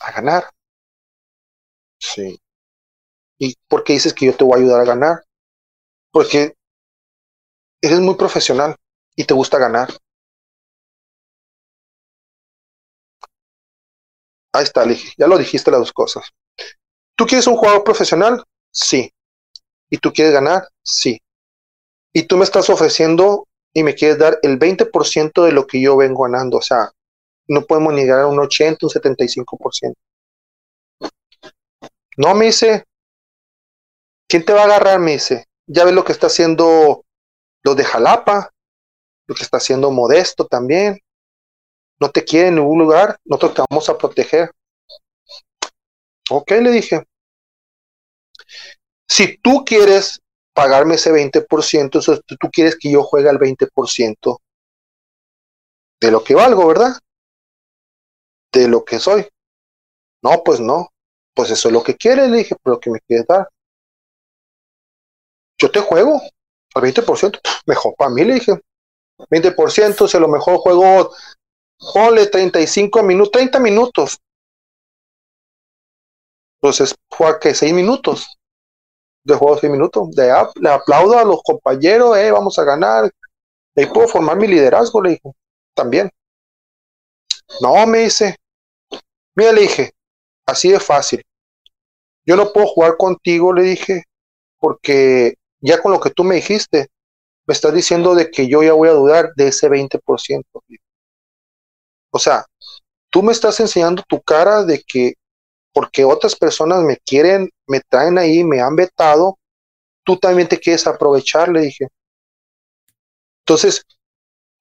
A 0.00 0.12
ganar. 0.12 0.50
Sí. 1.98 2.40
¿Y 3.38 3.56
por 3.68 3.84
qué 3.84 3.92
dices 3.92 4.14
que 4.14 4.26
yo 4.26 4.36
te 4.36 4.44
voy 4.44 4.58
a 4.58 4.62
ayudar 4.62 4.80
a 4.80 4.84
ganar? 4.84 5.24
Porque 6.10 6.54
eres 7.82 8.00
muy 8.00 8.14
profesional 8.14 8.76
y 9.16 9.24
te 9.24 9.34
gusta 9.34 9.58
ganar. 9.58 9.90
Ahí 14.52 14.64
está, 14.64 14.84
ya 15.16 15.26
lo 15.26 15.38
dijiste 15.38 15.70
las 15.70 15.80
dos 15.80 15.92
cosas. 15.92 16.30
¿Tú 17.16 17.26
quieres 17.26 17.46
un 17.46 17.56
jugador 17.56 17.84
profesional? 17.84 18.42
Sí. 18.72 19.12
¿Y 19.90 19.98
tú 19.98 20.12
quieres 20.12 20.32
ganar? 20.32 20.68
Sí. 20.82 21.20
Y 22.12 22.24
tú 22.24 22.36
me 22.36 22.44
estás 22.44 22.68
ofreciendo 22.70 23.46
y 23.72 23.82
me 23.82 23.94
quieres 23.94 24.18
dar 24.18 24.38
el 24.42 24.58
20% 24.58 25.44
de 25.44 25.52
lo 25.52 25.66
que 25.66 25.80
yo 25.80 25.96
vengo 25.96 26.24
ganando. 26.24 26.58
O 26.58 26.62
sea, 26.62 26.90
no 27.48 27.62
podemos 27.62 27.92
ni 27.94 28.04
ganar 28.04 28.26
un 28.26 28.40
80, 28.40 28.86
un 28.86 28.90
75%. 28.90 29.94
No, 32.16 32.34
me 32.34 32.46
dice, 32.46 32.84
¿Quién 34.30 34.44
te 34.44 34.52
va 34.52 34.60
a 34.60 34.64
agarrar? 34.66 35.00
Me 35.00 35.12
dice. 35.12 35.48
Ya 35.66 35.84
ves 35.84 35.92
lo 35.92 36.04
que 36.04 36.12
está 36.12 36.28
haciendo 36.28 37.04
los 37.64 37.76
de 37.76 37.84
Jalapa, 37.84 38.52
lo 39.26 39.34
que 39.34 39.42
está 39.42 39.56
haciendo 39.56 39.90
Modesto 39.90 40.46
también. 40.46 41.00
No 42.00 42.10
te 42.10 42.24
quiere 42.24 42.48
en 42.48 42.56
ningún 42.56 42.78
lugar, 42.78 43.18
nosotros 43.24 43.54
te 43.54 43.62
vamos 43.68 43.88
a 43.88 43.98
proteger. 43.98 44.50
Ok, 46.30 46.50
le 46.52 46.70
dije. 46.70 47.04
Si 49.08 49.36
tú 49.38 49.64
quieres 49.64 50.20
pagarme 50.54 50.94
ese 50.94 51.12
20%, 51.12 51.98
eso, 51.98 52.20
tú 52.20 52.48
quieres 52.50 52.76
que 52.78 52.90
yo 52.90 53.02
juegue 53.02 53.28
al 53.28 53.38
20% 53.38 54.38
de 56.00 56.10
lo 56.10 56.24
que 56.24 56.34
valgo, 56.34 56.66
¿verdad? 56.66 56.92
De 58.52 58.68
lo 58.68 58.84
que 58.84 58.98
soy. 58.98 59.28
No, 60.22 60.42
pues 60.44 60.60
no. 60.60 60.88
Pues 61.34 61.50
eso 61.50 61.68
es 61.68 61.74
lo 61.74 61.82
que 61.82 61.96
quieres, 61.96 62.30
le 62.30 62.38
dije, 62.38 62.56
pero 62.62 62.76
lo 62.76 62.80
que 62.80 62.90
me 62.90 63.00
quieres 63.00 63.26
dar 63.26 63.48
yo 65.60 65.70
te 65.70 65.80
juego 65.80 66.20
al 66.74 66.82
20%, 66.82 67.38
mejor 67.66 67.94
para 67.96 68.10
mí, 68.10 68.24
le 68.24 68.34
dije. 68.34 68.60
20%, 69.28 70.08
si 70.08 70.16
a 70.16 70.20
lo 70.20 70.28
mejor 70.28 70.56
juego, 70.56 71.14
ponle 71.80 72.26
35 72.26 73.02
minutos, 73.02 73.32
30 73.32 73.58
minutos. 73.58 74.20
Entonces, 76.60 76.94
juega 77.08 77.38
que 77.38 77.54
6 77.54 77.72
minutos. 77.72 78.38
De 79.24 79.34
juego 79.34 79.58
6 79.58 79.72
minutos. 79.72 80.10
De, 80.10 80.32
le 80.60 80.68
aplaudo 80.68 81.18
a 81.18 81.24
los 81.24 81.42
compañeros, 81.42 82.16
eh, 82.18 82.30
vamos 82.30 82.58
a 82.58 82.64
ganar. 82.64 83.10
Ahí 83.76 83.86
puedo 83.86 84.08
formar 84.08 84.36
mi 84.36 84.46
liderazgo, 84.46 85.02
le 85.02 85.10
dije. 85.10 85.32
También. 85.74 86.10
No, 87.60 87.86
me 87.86 88.00
dice. 88.00 88.36
Mira, 89.34 89.52
le 89.52 89.62
dije, 89.62 89.92
así 90.46 90.70
de 90.70 90.80
fácil. 90.80 91.22
Yo 92.26 92.36
no 92.36 92.52
puedo 92.52 92.66
jugar 92.66 92.96
contigo, 92.96 93.52
le 93.52 93.62
dije, 93.62 94.04
porque 94.58 95.34
ya 95.60 95.80
con 95.80 95.92
lo 95.92 96.00
que 96.00 96.10
tú 96.10 96.24
me 96.24 96.36
dijiste, 96.36 96.88
me 97.46 97.54
estás 97.54 97.72
diciendo 97.72 98.14
de 98.14 98.30
que 98.30 98.48
yo 98.48 98.62
ya 98.62 98.74
voy 98.74 98.88
a 98.88 98.92
dudar 98.92 99.32
de 99.34 99.48
ese 99.48 99.68
20%. 99.68 100.44
O 102.10 102.18
sea, 102.18 102.44
tú 103.10 103.22
me 103.22 103.32
estás 103.32 103.60
enseñando 103.60 104.02
tu 104.08 104.20
cara 104.20 104.64
de 104.64 104.82
que 104.82 105.14
porque 105.72 106.04
otras 106.04 106.34
personas 106.34 106.82
me 106.82 106.96
quieren, 106.96 107.48
me 107.66 107.80
traen 107.80 108.18
ahí, 108.18 108.42
me 108.42 108.60
han 108.60 108.74
vetado, 108.74 109.38
tú 110.04 110.16
también 110.16 110.48
te 110.48 110.58
quieres 110.58 110.86
aprovechar, 110.86 111.48
le 111.48 111.60
dije. 111.62 111.88
Entonces, 113.44 113.82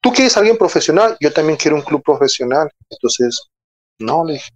tú 0.01 0.11
quieres 0.11 0.37
alguien 0.37 0.57
profesional, 0.57 1.17
yo 1.19 1.33
también 1.33 1.57
quiero 1.57 1.77
un 1.77 1.83
club 1.83 2.03
profesional. 2.03 2.69
Entonces, 2.89 3.49
no, 3.97 4.23
le 4.23 4.33
dije. 4.33 4.49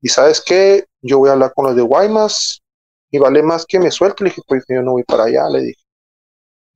Y 0.00 0.08
sabes 0.08 0.40
qué, 0.40 0.86
yo 1.02 1.18
voy 1.18 1.28
a 1.28 1.32
hablar 1.32 1.52
con 1.54 1.66
los 1.66 1.76
de 1.76 1.82
Guaymas, 1.82 2.62
y 3.10 3.18
vale 3.18 3.42
más 3.42 3.66
que 3.66 3.78
me 3.78 3.90
suelte. 3.90 4.24
Le 4.24 4.30
dije, 4.30 4.42
pues 4.46 4.64
yo 4.68 4.82
no 4.82 4.92
voy 4.92 5.04
para 5.04 5.24
allá, 5.24 5.48
le 5.48 5.60
dije. 5.62 5.82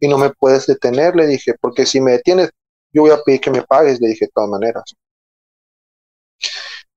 Y 0.01 0.09
no 0.09 0.19
me 0.19 0.31
puedes 0.31 0.66
detener, 0.66 1.15
le 1.16 1.27
dije, 1.27 1.55
porque 1.61 1.86
si 1.86 2.01
me 2.01 2.12
detienes, 2.12 2.51
yo 2.94 3.02
voy 3.02 3.10
a 3.10 3.22
pedir 3.22 3.40
que 3.40 3.50
me 3.50 3.62
pagues, 3.62 4.00
le 4.00 4.08
dije 4.08 4.26
de 4.26 4.32
todas 4.34 4.48
maneras. 4.50 4.84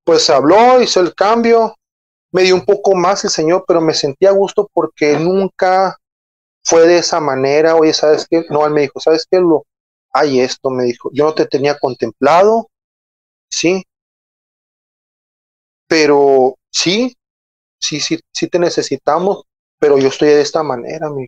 Pues 0.03 0.29
habló, 0.29 0.81
hizo 0.81 1.01
el 1.01 1.13
cambio, 1.13 1.75
me 2.31 2.43
dio 2.43 2.55
un 2.55 2.65
poco 2.65 2.95
más 2.95 3.23
el 3.25 3.29
señor, 3.31 3.65
pero 3.67 3.81
me 3.81 3.93
sentía 3.93 4.29
a 4.29 4.33
gusto 4.33 4.69
porque 4.73 5.17
nunca 5.19 5.97
fue 6.63 6.87
de 6.87 6.99
esa 6.99 7.19
manera. 7.19 7.75
Oye, 7.75 7.93
¿sabes 7.93 8.27
qué? 8.29 8.45
No, 8.49 8.65
él 8.65 8.73
me 8.73 8.81
dijo, 8.81 8.99
¿sabes 8.99 9.27
qué? 9.29 9.39
Lo, 9.39 9.65
hay 10.13 10.41
esto, 10.41 10.69
me 10.69 10.85
dijo, 10.85 11.09
yo 11.13 11.25
no 11.25 11.35
te 11.35 11.45
tenía 11.47 11.77
contemplado, 11.79 12.69
sí, 13.49 13.83
pero 15.87 16.55
sí, 16.71 17.15
sí, 17.79 17.99
sí, 17.99 18.19
sí 18.33 18.47
te 18.49 18.59
necesitamos, 18.59 19.43
pero 19.79 19.97
yo 19.97 20.09
estoy 20.09 20.29
de 20.29 20.41
esta 20.41 20.63
manera, 20.63 21.09
mi. 21.09 21.27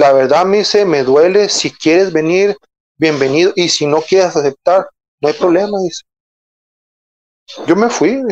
La 0.00 0.14
verdad, 0.14 0.46
me 0.46 0.56
dice, 0.56 0.86
me 0.86 1.02
duele, 1.02 1.50
si 1.50 1.70
quieres 1.70 2.10
venir, 2.10 2.56
bienvenido, 2.96 3.52
y 3.54 3.68
si 3.68 3.84
no 3.84 4.00
quieres 4.00 4.34
aceptar, 4.34 4.88
no 5.20 5.28
hay 5.28 5.34
problema, 5.34 5.78
dice. 5.82 6.04
Yo 7.66 7.76
me 7.76 7.90
fui, 7.90 8.22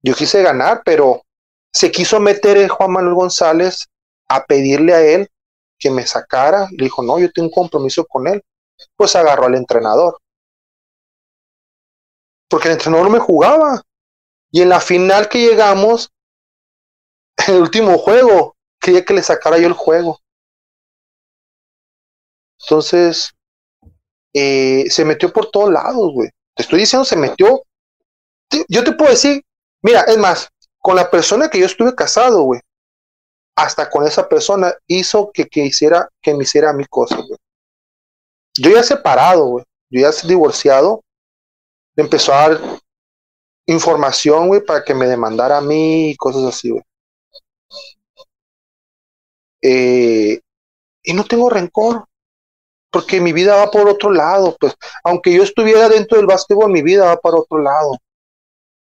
yo 0.00 0.14
quise 0.14 0.40
ganar, 0.40 0.82
pero 0.84 1.22
se 1.72 1.90
quiso 1.90 2.20
meter 2.20 2.58
el 2.58 2.68
Juan 2.68 2.92
Manuel 2.92 3.16
González 3.16 3.88
a 4.28 4.44
pedirle 4.44 4.94
a 4.94 5.00
él 5.00 5.28
que 5.80 5.90
me 5.90 6.06
sacara. 6.06 6.68
Le 6.70 6.84
dijo, 6.84 7.02
no, 7.02 7.18
yo 7.18 7.32
tengo 7.32 7.48
un 7.48 7.52
compromiso 7.52 8.06
con 8.06 8.28
él. 8.28 8.40
Pues 8.94 9.16
agarró 9.16 9.46
al 9.46 9.56
entrenador. 9.56 10.16
Porque 12.48 12.68
el 12.68 12.74
entrenador 12.74 13.06
no 13.06 13.14
me 13.14 13.18
jugaba. 13.18 13.82
Y 14.52 14.62
en 14.62 14.68
la 14.68 14.78
final 14.78 15.28
que 15.28 15.40
llegamos, 15.40 16.12
en 17.48 17.56
el 17.56 17.62
último 17.62 17.98
juego, 17.98 18.54
quería 18.82 19.04
que 19.04 19.14
le 19.14 19.22
sacara 19.22 19.58
yo 19.58 19.66
el 19.68 19.72
juego. 19.72 20.20
Entonces, 22.60 23.32
eh, 24.34 24.84
se 24.90 25.04
metió 25.04 25.32
por 25.32 25.50
todos 25.50 25.72
lados, 25.72 26.12
güey. 26.12 26.30
Te 26.54 26.62
estoy 26.62 26.80
diciendo, 26.80 27.04
se 27.04 27.16
metió. 27.16 27.62
Yo 28.68 28.84
te 28.84 28.92
puedo 28.92 29.10
decir, 29.10 29.42
mira, 29.82 30.02
es 30.02 30.18
más, 30.18 30.48
con 30.78 30.96
la 30.96 31.10
persona 31.10 31.48
que 31.48 31.58
yo 31.58 31.66
estuve 31.66 31.94
casado, 31.94 32.42
güey, 32.42 32.60
hasta 33.56 33.88
con 33.88 34.06
esa 34.06 34.28
persona 34.28 34.74
hizo 34.86 35.30
que, 35.32 35.46
que 35.46 35.64
hiciera, 35.64 36.08
que 36.20 36.34
me 36.34 36.42
hiciera 36.42 36.72
mi 36.72 36.84
cosa, 36.86 37.16
güey. 37.16 37.38
Yo 38.58 38.70
ya 38.70 38.82
separado, 38.82 39.46
güey, 39.46 39.64
yo 39.90 40.00
ya 40.02 40.10
divorciado, 40.26 41.02
empezó 41.96 42.34
a 42.34 42.48
dar 42.48 42.60
información, 43.66 44.48
güey, 44.48 44.60
para 44.64 44.84
que 44.84 44.94
me 44.94 45.06
demandara 45.06 45.58
a 45.58 45.62
mí 45.62 46.10
y 46.10 46.16
cosas 46.16 46.44
así, 46.44 46.70
güey. 46.70 46.82
Eh, 49.62 50.40
y 51.04 51.12
no 51.14 51.24
tengo 51.24 51.48
rencor, 51.48 52.04
porque 52.90 53.20
mi 53.20 53.32
vida 53.32 53.56
va 53.56 53.70
por 53.70 53.88
otro 53.88 54.10
lado, 54.10 54.56
pues, 54.60 54.74
aunque 55.02 55.32
yo 55.32 55.42
estuviera 55.42 55.88
dentro 55.88 56.18
del 56.18 56.26
básquetbol, 56.26 56.70
mi 56.70 56.82
vida 56.82 57.06
va 57.06 57.16
para 57.16 57.38
otro 57.38 57.58
lado, 57.58 57.96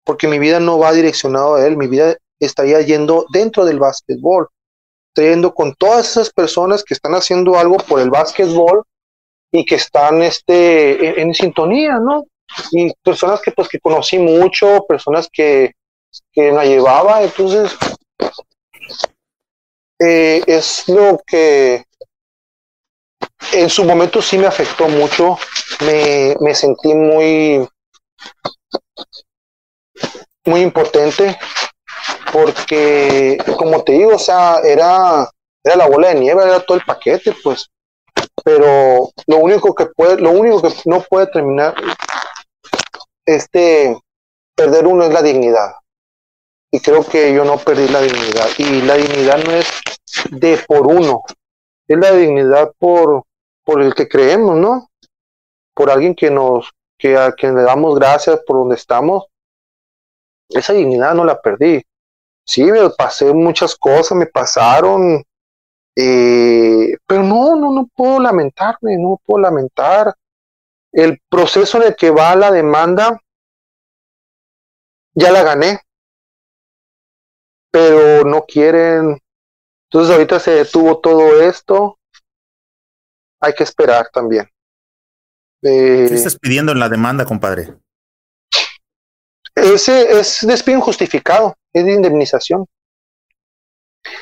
porque 0.05 0.27
mi 0.27 0.39
vida 0.39 0.61
no 0.61 0.79
va 0.79 0.93
direccionado 0.93 1.57
a 1.57 1.67
él, 1.67 1.77
mi 1.77 1.89
vida 1.89 2.17
estaría 2.41 2.81
yendo 2.81 3.27
dentro 3.33 3.65
del 3.65 3.79
básquetbol, 3.79 4.49
yendo 5.15 5.53
con 5.53 5.75
todas 5.75 6.09
esas 6.11 6.31
personas 6.31 6.83
que 6.85 6.95
están 6.95 7.13
haciendo 7.13 7.59
algo 7.59 7.77
por 7.77 8.01
el 8.01 8.09
básquetbol 8.09 8.85
y 9.53 9.65
que 9.65 9.75
están 9.75 10.23
este, 10.23 11.21
en, 11.21 11.35
sintonía, 11.35 11.99
¿no? 11.99 12.25
Y 12.71 12.93
personas 13.03 13.41
que 13.43 13.51
pues 13.51 13.69
que 13.69 13.81
conocí 13.81 14.19
mucho, 14.19 14.87
personas 14.89 15.29
que, 15.31 15.73
que 16.33 16.53
me 16.53 16.67
llevaba, 16.67 17.23
entonces 17.23 17.77
eh, 19.99 20.43
es 20.47 20.89
lo 20.89 21.21
que 21.27 21.85
en 23.53 23.69
su 23.71 23.85
momento 23.85 24.21
sí 24.21 24.39
me 24.39 24.47
afectó 24.47 24.89
mucho, 24.89 25.39
me, 25.85 26.37
me 26.41 26.55
sentí 26.55 26.95
muy, 26.95 27.67
muy 30.45 30.61
impotente, 30.61 31.39
porque 32.33 33.39
como 33.57 33.83
te 33.83 33.93
digo, 33.93 34.17
o 34.17 34.19
sea, 34.19 34.61
era, 34.65 35.29
era 35.65 35.77
la 35.77 35.89
bola 35.89 36.09
de 36.09 36.17
nieve, 36.17 36.43
era 36.43 36.61
todo 36.61 36.79
el 36.79 36.85
paquete, 36.85 37.35
pues, 37.43 37.71
pero 38.45 39.11
lo 39.27 39.37
único 39.39 39.75
que 39.75 39.87
puede, 39.87 40.21
lo 40.21 40.31
único 40.31 40.63
que 40.63 40.75
no 40.87 41.01
puede 41.03 41.27
terminar 41.29 41.75
este 43.27 43.99
perder 44.55 44.87
uno 44.87 45.05
es 45.05 45.13
la 45.13 45.23
dignidad. 45.23 45.73
Y 46.71 46.81
creo 46.81 47.05
que 47.05 47.33
yo 47.35 47.45
no 47.45 47.57
perdí 47.57 47.89
la 47.89 48.03
dignidad. 48.03 48.47
Y 48.59 48.83
la 48.83 48.95
dignidad 48.95 49.43
no 49.45 49.53
es 49.53 49.81
de 50.31 50.59
por 50.67 50.87
uno, 50.87 51.23
es 51.87 51.99
la 51.99 52.13
dignidad 52.13 52.73
por, 52.79 53.25
por 53.65 53.83
el 53.83 53.95
que 53.95 54.09
creemos, 54.09 54.57
¿no? 54.57 54.89
Por 55.75 55.91
alguien 55.91 56.15
que 56.15 56.31
nos, 56.31 56.71
que 56.99 57.17
a 57.17 57.33
quien 57.33 57.55
le 57.55 57.63
damos 57.63 57.99
gracias 57.99 58.41
por 58.47 58.59
donde 58.59 58.75
estamos. 58.75 59.27
Esa 60.49 60.73
dignidad 60.73 61.15
no 61.15 61.25
la 61.25 61.41
perdí. 61.41 61.83
Sí, 62.45 62.65
me 62.65 62.89
pasé 62.91 63.33
muchas 63.33 63.77
cosas, 63.77 64.17
me 64.17 64.27
pasaron, 64.27 65.23
eh, 65.95 66.97
pero 67.07 67.23
no, 67.23 67.57
no, 67.57 67.73
no 67.73 67.89
puedo 67.95 68.21
lamentarme, 68.21 68.97
no 68.97 69.21
puedo 69.25 69.43
lamentar. 69.43 70.15
El 70.91 71.21
proceso 71.29 71.79
en 71.79 71.89
el 71.89 71.97
que 71.97 72.11
va 72.11 72.35
la 72.35 72.51
demanda, 72.51 73.21
ya 75.13 75.31
la 75.31 75.43
gané, 75.43 75.81
pero 77.79 78.25
no 78.25 78.45
quieren. 78.45 79.21
Entonces 79.91 80.13
ahorita 80.13 80.41
se 80.41 80.51
detuvo 80.51 80.99
todo 80.99 81.41
esto. 81.41 81.99
Hay 83.41 83.55
que 83.55 83.63
esperar 83.63 84.09
también. 84.13 84.49
Eh, 85.63 86.07
¿Qué 86.09 86.15
estás 86.15 86.37
pidiendo 86.39 86.73
en 86.73 86.81
la 86.81 86.89
demanda, 86.89 87.25
compadre? 87.25 87.77
Ese 89.55 90.19
es 90.19 90.45
despido 90.47 90.79
injustificado, 90.79 91.57
es 91.73 91.85
de 91.85 91.93
indemnización. 91.93 92.67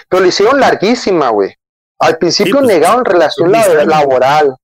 Pero 0.09 0.23
le 0.23 0.29
hicieron 0.29 0.61
larguísima, 0.61 1.31
güey. 1.31 1.55
Al 1.99 2.19
principio 2.19 2.57
pues, 2.57 2.67
negaron 2.67 3.05
relación 3.05 3.53
laboral. 3.53 4.55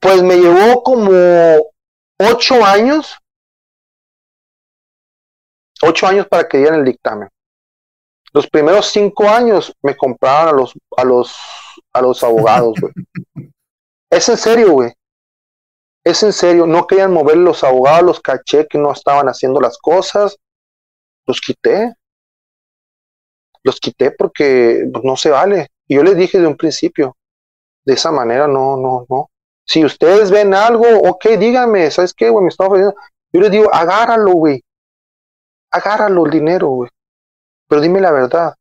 Pues 0.00 0.22
me 0.22 0.36
llevó 0.36 0.82
como 0.82 1.10
ocho 2.18 2.64
años. 2.64 3.16
Ocho 5.82 6.06
años 6.06 6.26
para 6.28 6.48
que 6.48 6.58
dieran 6.58 6.80
el 6.80 6.84
dictamen. 6.84 7.28
Los 8.32 8.48
primeros 8.48 8.86
cinco 8.86 9.28
años 9.28 9.74
me 9.82 9.96
compraban 9.96 10.48
a 10.48 10.52
los, 10.52 10.72
a 10.96 11.04
los, 11.04 11.36
a 11.92 12.00
los 12.00 12.22
abogados, 12.22 12.74
güey. 12.80 12.92
es 14.10 14.28
en 14.28 14.36
serio, 14.36 14.72
güey. 14.72 14.92
Es 16.04 16.22
en 16.22 16.32
serio. 16.32 16.66
No 16.66 16.86
querían 16.86 17.12
mover 17.12 17.36
los 17.36 17.62
abogados, 17.62 18.02
los 18.02 18.20
caché 18.20 18.66
que 18.66 18.78
no 18.78 18.92
estaban 18.92 19.28
haciendo 19.28 19.60
las 19.60 19.76
cosas. 19.78 20.36
Los 21.26 21.40
quité 21.40 21.94
los 23.62 23.78
quité 23.80 24.10
porque 24.10 24.88
pues, 24.92 25.04
no 25.04 25.16
se 25.16 25.30
vale. 25.30 25.68
Y 25.86 25.96
yo 25.96 26.02
les 26.02 26.16
dije 26.16 26.38
de 26.38 26.46
un 26.46 26.56
principio, 26.56 27.16
de 27.84 27.94
esa 27.94 28.10
manera, 28.10 28.46
no, 28.46 28.76
no, 28.76 29.06
no. 29.08 29.30
Si 29.64 29.84
ustedes 29.84 30.30
ven 30.30 30.54
algo, 30.54 30.86
ok, 31.08 31.26
díganme, 31.38 31.90
¿sabes 31.90 32.12
qué, 32.14 32.28
güey? 32.28 32.44
Me 32.44 32.48
estaba 32.48 32.68
ofreciendo. 32.68 32.96
Yo 33.32 33.40
les 33.40 33.50
digo, 33.50 33.72
agárralo, 33.72 34.32
güey. 34.32 34.62
Agárralo 35.72 36.26
el 36.26 36.30
dinero, 36.30 36.68
güey. 36.68 36.90
Pero 37.66 37.80
dime 37.80 38.00
la 38.00 38.12
verdad. 38.12 38.54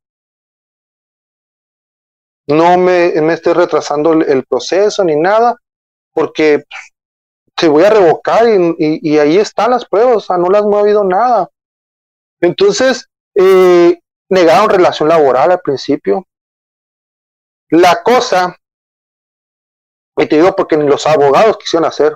No 2.48 2.78
me, 2.78 3.14
me 3.22 3.34
esté 3.34 3.54
retrasando 3.54 4.14
el, 4.14 4.46
proceso 4.46 5.04
ni 5.04 5.16
nada, 5.16 5.56
porque 6.14 6.64
te 7.56 7.68
voy 7.68 7.84
a 7.84 7.90
revocar 7.90 8.48
y, 8.48 9.00
y, 9.02 9.18
ahí 9.20 9.38
están 9.38 9.72
las 9.72 9.86
pruebas, 9.86 10.18
o 10.18 10.20
sea, 10.20 10.38
no 10.38 10.50
las 10.50 10.64
movido 10.64 11.04
nada. 11.04 11.50
Entonces, 12.42 13.08
eh, 13.36 14.00
negaron 14.30 14.70
relación 14.70 15.10
laboral 15.10 15.52
al 15.52 15.62
principio. 15.62 16.26
La 17.70 18.02
cosa, 18.04 18.58
y 20.18 20.26
te 20.26 20.38
digo 20.38 20.56
porque 20.56 20.78
ni 20.78 20.88
los 20.88 21.06
abogados 21.06 21.58
quisieron 21.58 21.88
hacer. 21.88 22.16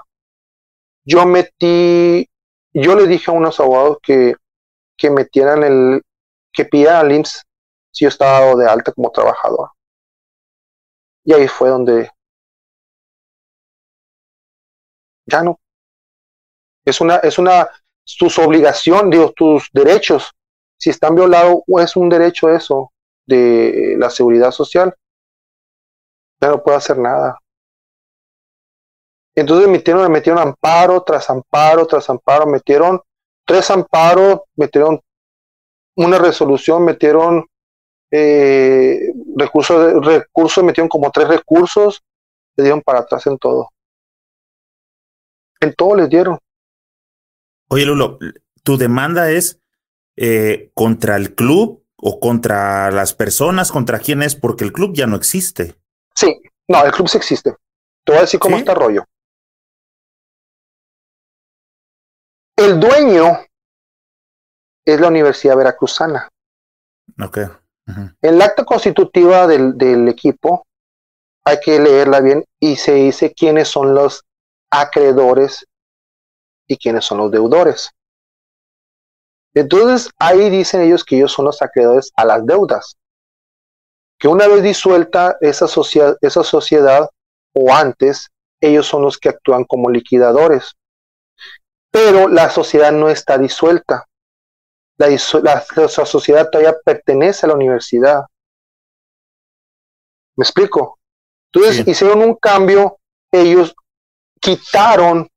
Yo 1.05 1.25
metí, 1.25 2.27
yo 2.73 2.95
le 2.95 3.07
dije 3.07 3.31
a 3.31 3.33
unos 3.33 3.59
abogados 3.59 3.99
que, 4.01 4.35
que 4.97 5.09
metieran 5.09 5.63
el, 5.63 6.01
que 6.51 6.65
pidieran 6.65 7.05
al 7.05 7.11
IMSS 7.11 7.43
si 7.91 8.05
yo 8.05 8.09
estaba 8.09 8.55
de 8.55 8.69
alta 8.69 8.91
como 8.91 9.11
trabajador. 9.11 9.69
Y 11.23 11.33
ahí 11.33 11.47
fue 11.47 11.69
donde 11.69 12.09
ya 15.25 15.43
no. 15.43 15.59
Es 16.85 17.01
una, 17.01 17.15
es 17.17 17.37
una, 17.39 17.67
tus 18.17 18.37
obligaciones, 18.37 19.09
digo, 19.09 19.31
tus 19.31 19.69
derechos 19.73 20.35
si 20.77 20.89
están 20.89 21.15
violados, 21.15 21.63
es 21.79 21.95
un 21.95 22.09
derecho 22.09 22.49
eso 22.49 22.91
de 23.25 23.95
la 23.97 24.09
seguridad 24.09 24.51
social, 24.51 24.93
ya 26.41 26.49
no 26.49 26.61
puedo 26.61 26.77
hacer 26.77 26.97
nada. 26.97 27.39
Entonces 29.33 29.67
metieron, 29.67 30.11
metieron 30.11 30.41
amparo 30.41 31.01
tras 31.03 31.29
amparo 31.29 31.85
tras 31.87 32.09
amparo, 32.09 32.45
metieron 32.45 33.01
tres 33.45 33.69
amparos, 33.69 34.41
metieron 34.55 34.99
una 35.95 36.17
resolución, 36.17 36.83
metieron 36.83 37.45
eh, 38.11 39.11
recursos, 39.35 40.05
recursos, 40.05 40.63
metieron 40.63 40.89
como 40.89 41.11
tres 41.11 41.27
recursos, 41.27 42.03
le 42.55 42.63
dieron 42.63 42.81
para 42.81 42.99
atrás 42.99 43.25
en 43.27 43.37
todo. 43.37 43.69
En 45.61 45.73
todo 45.73 45.95
les 45.95 46.09
dieron. 46.09 46.37
Oye, 47.69 47.85
Lulo, 47.85 48.19
tu 48.63 48.77
demanda 48.77 49.31
es 49.31 49.59
eh, 50.17 50.71
contra 50.73 51.15
el 51.15 51.33
club 51.35 51.83
o 51.97 52.19
contra 52.19 52.91
las 52.91 53.13
personas, 53.13 53.71
contra 53.71 53.99
quién 53.99 54.21
es, 54.21 54.35
porque 54.35 54.63
el 54.63 54.73
club 54.73 54.93
ya 54.93 55.07
no 55.07 55.15
existe. 55.15 55.75
Sí, 56.13 56.41
no, 56.67 56.85
el 56.85 56.91
club 56.91 57.07
sí 57.07 57.17
existe. 57.17 57.55
Te 58.03 58.11
voy 58.11 58.19
a 58.19 58.21
decir 58.21 58.39
cómo 58.39 58.57
está 58.57 58.73
rollo. 58.73 59.05
El 62.65 62.79
dueño 62.79 63.45
es 64.83 64.99
la 64.99 65.09
Universidad 65.09 65.55
Veracruzana. 65.55 66.27
Ok. 67.23 67.37
En 68.23 68.39
la 68.39 68.45
acta 68.45 68.65
constitutiva 68.65 69.45
del, 69.45 69.77
del 69.77 70.07
equipo 70.07 70.65
hay 71.43 71.59
que 71.59 71.79
leerla 71.79 72.21
bien 72.21 72.43
y 72.59 72.75
se 72.77 72.93
dice 72.95 73.35
quiénes 73.35 73.67
son 73.67 73.93
los 73.93 74.23
acreedores 74.71 75.67
y 76.67 76.77
quiénes 76.77 77.05
son 77.05 77.19
los 77.19 77.29
deudores. 77.29 77.91
Entonces 79.53 80.09
ahí 80.17 80.49
dicen 80.49 80.81
ellos 80.81 81.03
que 81.03 81.17
ellos 81.17 81.33
son 81.33 81.45
los 81.45 81.61
acreedores 81.61 82.11
a 82.15 82.25
las 82.25 82.43
deudas. 82.47 82.97
Que 84.17 84.27
una 84.27 84.47
vez 84.47 84.63
disuelta 84.63 85.37
esa, 85.39 85.67
esa 86.19 86.43
sociedad 86.43 87.07
o 87.53 87.71
antes, 87.71 88.29
ellos 88.59 88.87
son 88.87 89.03
los 89.03 89.19
que 89.19 89.29
actúan 89.29 89.65
como 89.65 89.91
liquidadores. 89.91 90.73
Pero 91.95 92.27
la 92.27 92.49
sociedad 92.49 92.91
no 92.91 93.07
está 93.07 93.37
disuelta. 93.37 94.05
La, 94.97 95.07
la, 95.07 95.87
sociedad 95.87 96.49
todavía 96.49 96.75
pertenece 96.83 97.45
a 97.45 97.47
la 97.47 97.55
universidad. 97.55 98.25
¿Me 100.35 100.43
explico? 100.43 100.99
Entonces 101.53 101.87
hicieron 101.87 102.21
un 102.21 102.35
cambio, 102.35 102.99
ellos 103.31 103.73
quitaron, 104.41 105.29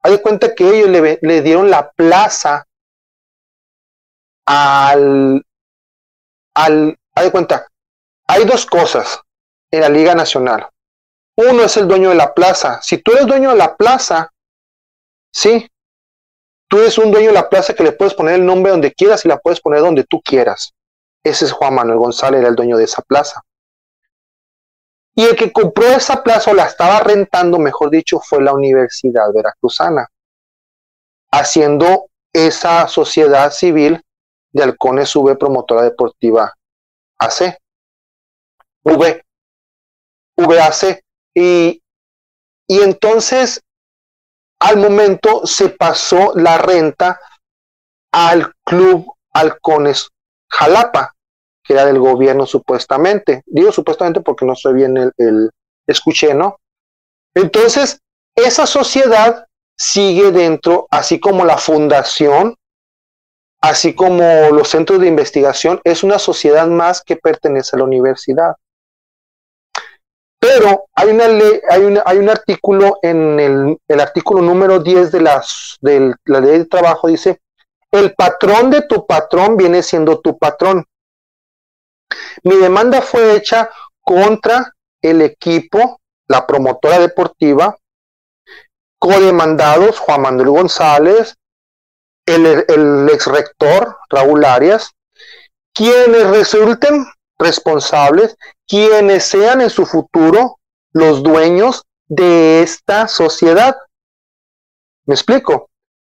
hay 0.00 0.12
de 0.12 0.22
cuenta 0.22 0.54
que 0.54 0.68
ellos 0.68 0.88
le, 0.88 1.18
le 1.20 1.42
dieron 1.42 1.68
la 1.68 1.90
plaza 1.90 2.64
al, 4.46 5.44
al, 6.54 6.96
hay 7.16 7.24
de 7.24 7.32
cuenta, 7.32 7.66
hay 8.28 8.44
dos 8.44 8.66
cosas 8.66 9.20
en 9.72 9.80
la 9.80 9.88
Liga 9.88 10.14
Nacional. 10.14 10.68
Uno 11.34 11.64
es 11.64 11.76
el 11.76 11.88
dueño 11.88 12.10
de 12.10 12.14
la 12.14 12.32
plaza. 12.32 12.80
Si 12.82 12.98
tú 12.98 13.10
eres 13.14 13.26
dueño 13.26 13.50
de 13.50 13.56
la 13.56 13.76
plaza, 13.76 14.32
sí, 15.32 15.68
tú 16.68 16.78
eres 16.78 16.98
un 16.98 17.10
dueño 17.10 17.28
de 17.28 17.34
la 17.34 17.48
plaza 17.48 17.74
que 17.74 17.82
le 17.82 17.92
puedes 17.92 18.14
poner 18.14 18.34
el 18.34 18.46
nombre 18.46 18.70
donde 18.70 18.92
quieras 18.92 19.24
y 19.24 19.28
la 19.28 19.38
puedes 19.38 19.60
poner 19.60 19.80
donde 19.80 20.04
tú 20.04 20.20
quieras. 20.20 20.74
Ese 21.24 21.46
es 21.46 21.52
Juan 21.52 21.74
Manuel 21.74 21.98
González, 21.98 22.40
era 22.40 22.48
el 22.48 22.56
dueño 22.56 22.76
de 22.76 22.84
esa 22.84 23.02
plaza. 23.02 23.42
Y 25.14 25.24
el 25.24 25.34
que 25.34 25.52
compró 25.52 25.86
esa 25.86 26.22
plaza 26.22 26.52
o 26.52 26.54
la 26.54 26.66
estaba 26.66 27.00
rentando, 27.00 27.58
mejor 27.58 27.90
dicho, 27.90 28.20
fue 28.20 28.40
la 28.40 28.52
Universidad 28.52 29.32
Veracruzana, 29.34 30.06
haciendo 31.32 32.06
esa 32.32 32.86
sociedad 32.86 33.50
civil 33.50 34.00
de 34.52 34.62
Halcones 34.62 35.14
V 35.16 35.34
Promotora 35.36 35.82
Deportiva 35.82 36.54
AC. 37.18 37.58
V. 38.84 39.24
VAC. 40.36 41.04
Y, 41.34 41.82
y 42.68 42.82
entonces, 42.82 43.62
al 44.60 44.76
momento 44.76 45.46
se 45.46 45.70
pasó 45.70 46.32
la 46.34 46.58
renta 46.58 47.20
al 48.12 48.52
Club 48.64 49.06
Halcones 49.32 50.08
Jalapa, 50.50 51.14
que 51.62 51.74
era 51.74 51.84
del 51.84 51.98
gobierno 51.98 52.46
supuestamente. 52.46 53.42
Digo 53.46 53.70
supuestamente 53.72 54.20
porque 54.20 54.46
no 54.46 54.56
sé 54.56 54.72
bien 54.72 54.96
el, 54.96 55.12
el 55.16 55.50
escuché, 55.86 56.34
¿no? 56.34 56.58
Entonces, 57.34 58.00
esa 58.34 58.66
sociedad 58.66 59.46
sigue 59.76 60.32
dentro, 60.32 60.86
así 60.90 61.20
como 61.20 61.44
la 61.44 61.56
fundación, 61.56 62.56
así 63.60 63.94
como 63.94 64.22
los 64.52 64.68
centros 64.68 65.00
de 65.00 65.08
investigación, 65.08 65.80
es 65.84 66.02
una 66.02 66.18
sociedad 66.18 66.66
más 66.66 67.02
que 67.02 67.16
pertenece 67.16 67.76
a 67.76 67.78
la 67.78 67.84
universidad. 67.84 68.56
Pero 70.40 70.86
hay, 70.94 71.08
una 71.08 71.28
ley, 71.28 71.60
hay, 71.68 71.82
una, 71.82 72.02
hay 72.06 72.18
un 72.18 72.28
artículo 72.28 72.98
en 73.02 73.40
el, 73.40 73.78
el 73.88 74.00
artículo 74.00 74.40
número 74.40 74.78
10 74.78 75.10
de, 75.10 75.20
las, 75.20 75.78
de 75.80 76.14
la 76.26 76.40
ley 76.40 76.58
de 76.58 76.64
trabajo, 76.66 77.08
dice, 77.08 77.40
el 77.90 78.14
patrón 78.14 78.70
de 78.70 78.82
tu 78.82 79.06
patrón 79.06 79.56
viene 79.56 79.82
siendo 79.82 80.20
tu 80.20 80.38
patrón. 80.38 80.84
Mi 82.44 82.56
demanda 82.56 83.02
fue 83.02 83.34
hecha 83.34 83.70
contra 84.00 84.72
el 85.02 85.22
equipo, 85.22 86.00
la 86.28 86.46
promotora 86.46 86.98
deportiva, 86.98 87.76
codemandados 88.98 89.98
Juan 89.98 90.22
Manuel 90.22 90.50
González, 90.50 91.36
el, 92.26 92.64
el 92.68 93.08
ex 93.12 93.26
rector 93.26 93.96
Raúl 94.10 94.44
Arias, 94.44 94.92
quienes 95.72 96.28
resulten 96.28 97.06
responsables, 97.38 98.36
quienes 98.66 99.24
sean 99.24 99.60
en 99.60 99.70
su 99.70 99.86
futuro 99.86 100.58
los 100.92 101.22
dueños 101.22 101.84
de 102.06 102.62
esta 102.62 103.08
sociedad. 103.08 103.76
¿Me 105.06 105.14
explico? 105.14 105.70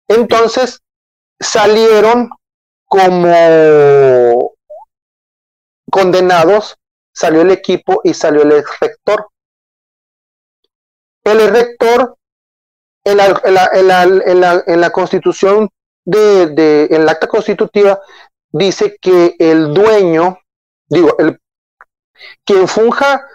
Entonces 0.08 0.80
salieron 1.40 2.30
como 2.86 4.54
condenados, 5.90 6.76
salió 7.12 7.42
el 7.42 7.50
equipo 7.50 8.00
y 8.04 8.14
salió 8.14 8.42
el 8.42 8.52
ex 8.52 8.78
rector. 8.80 9.28
El 11.24 11.48
rector 11.50 12.16
en 13.04 13.16
la, 13.16 13.40
en 13.44 13.54
la, 13.54 14.06
la, 14.06 14.06
la, 14.34 14.62
la 14.66 14.90
constitución 14.90 15.70
de, 16.04 16.88
en 16.90 17.02
el 17.02 17.08
acta 17.08 17.26
constitutiva 17.26 18.00
dice 18.50 18.96
que 19.00 19.36
el 19.38 19.72
dueño, 19.72 20.38
digo, 20.94 21.16
el, 21.18 21.38
quien 22.44 22.68
funja 22.68 23.26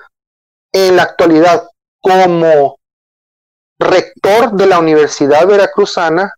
en 0.72 0.96
la 0.96 1.04
actualidad 1.04 1.68
como 2.02 2.78
rector 3.80 4.52
de 4.54 4.66
la 4.66 4.80
Universidad 4.80 5.46
Veracruzana 5.48 6.34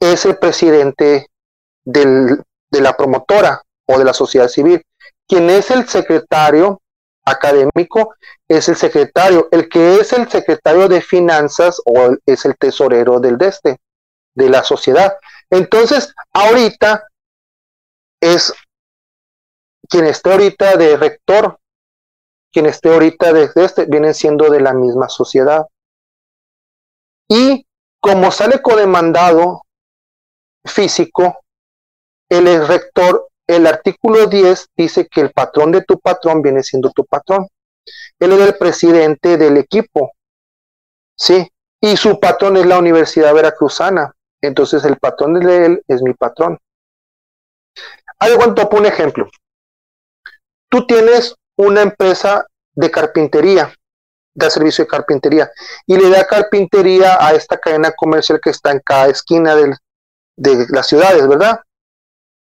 es 0.00 0.24
el 0.26 0.38
presidente 0.38 1.26
de 1.84 2.44
la 2.70 2.96
promotora 2.96 3.62
o 3.86 3.98
de 3.98 4.04
la 4.04 4.14
sociedad 4.14 4.48
civil. 4.48 4.82
Quien 5.26 5.50
es 5.50 5.70
el 5.70 5.88
secretario 5.88 6.80
académico 7.24 8.14
es 8.46 8.68
el 8.68 8.76
secretario. 8.76 9.48
El 9.50 9.68
que 9.68 9.96
es 9.96 10.12
el 10.12 10.28
secretario 10.28 10.88
de 10.88 11.00
finanzas 11.00 11.80
o 11.84 12.16
es 12.24 12.44
el 12.44 12.56
tesorero 12.56 13.20
del 13.20 13.36
DESTE, 13.36 13.78
de 14.34 14.48
la 14.48 14.62
sociedad. 14.62 15.14
Entonces, 15.50 16.14
ahorita 16.32 17.04
es 18.20 18.52
quien 19.88 20.06
esté 20.06 20.30
ahorita 20.30 20.76
de 20.76 20.96
rector, 20.96 21.58
quien 22.52 22.66
esté 22.66 22.92
ahorita 22.92 23.32
de 23.32 23.50
este, 23.54 23.86
vienen 23.86 24.14
siendo 24.14 24.50
de 24.50 24.60
la 24.60 24.74
misma 24.74 25.08
sociedad. 25.08 25.66
Y 27.28 27.66
como 28.00 28.30
sale 28.30 28.62
codemandado 28.62 29.62
físico, 30.64 31.40
el 32.28 32.66
rector, 32.66 33.28
el 33.46 33.66
artículo 33.66 34.26
10 34.26 34.68
dice 34.76 35.08
que 35.08 35.22
el 35.22 35.32
patrón 35.32 35.72
de 35.72 35.82
tu 35.82 35.98
patrón 35.98 36.42
viene 36.42 36.62
siendo 36.62 36.90
tu 36.90 37.04
patrón. 37.04 37.48
Él 38.18 38.32
es 38.32 38.40
el 38.40 38.56
presidente 38.56 39.36
del 39.36 39.56
equipo, 39.56 40.12
¿sí? 41.16 41.50
Y 41.80 41.96
su 41.96 42.18
patrón 42.20 42.56
es 42.56 42.66
la 42.66 42.78
Universidad 42.78 43.32
Veracruzana. 43.32 44.12
Entonces 44.40 44.84
el 44.84 44.98
patrón 44.98 45.34
de 45.34 45.66
él 45.66 45.82
es 45.88 46.02
mi 46.02 46.12
patrón. 46.12 46.58
Hay 48.18 48.36
cuánto 48.36 48.68
un 48.70 48.86
ejemplo. 48.86 49.28
Tú 50.68 50.86
tienes 50.86 51.34
una 51.56 51.82
empresa 51.82 52.46
de 52.74 52.90
carpintería, 52.90 53.72
da 54.34 54.50
servicio 54.50 54.84
de 54.84 54.88
carpintería, 54.88 55.50
y 55.86 55.96
le 55.96 56.10
da 56.10 56.26
carpintería 56.26 57.16
a 57.20 57.32
esta 57.32 57.58
cadena 57.58 57.92
comercial 57.92 58.40
que 58.42 58.50
está 58.50 58.70
en 58.70 58.80
cada 58.84 59.08
esquina 59.08 59.54
del, 59.54 59.74
de 60.36 60.66
las 60.68 60.86
ciudades, 60.86 61.26
¿verdad? 61.26 61.60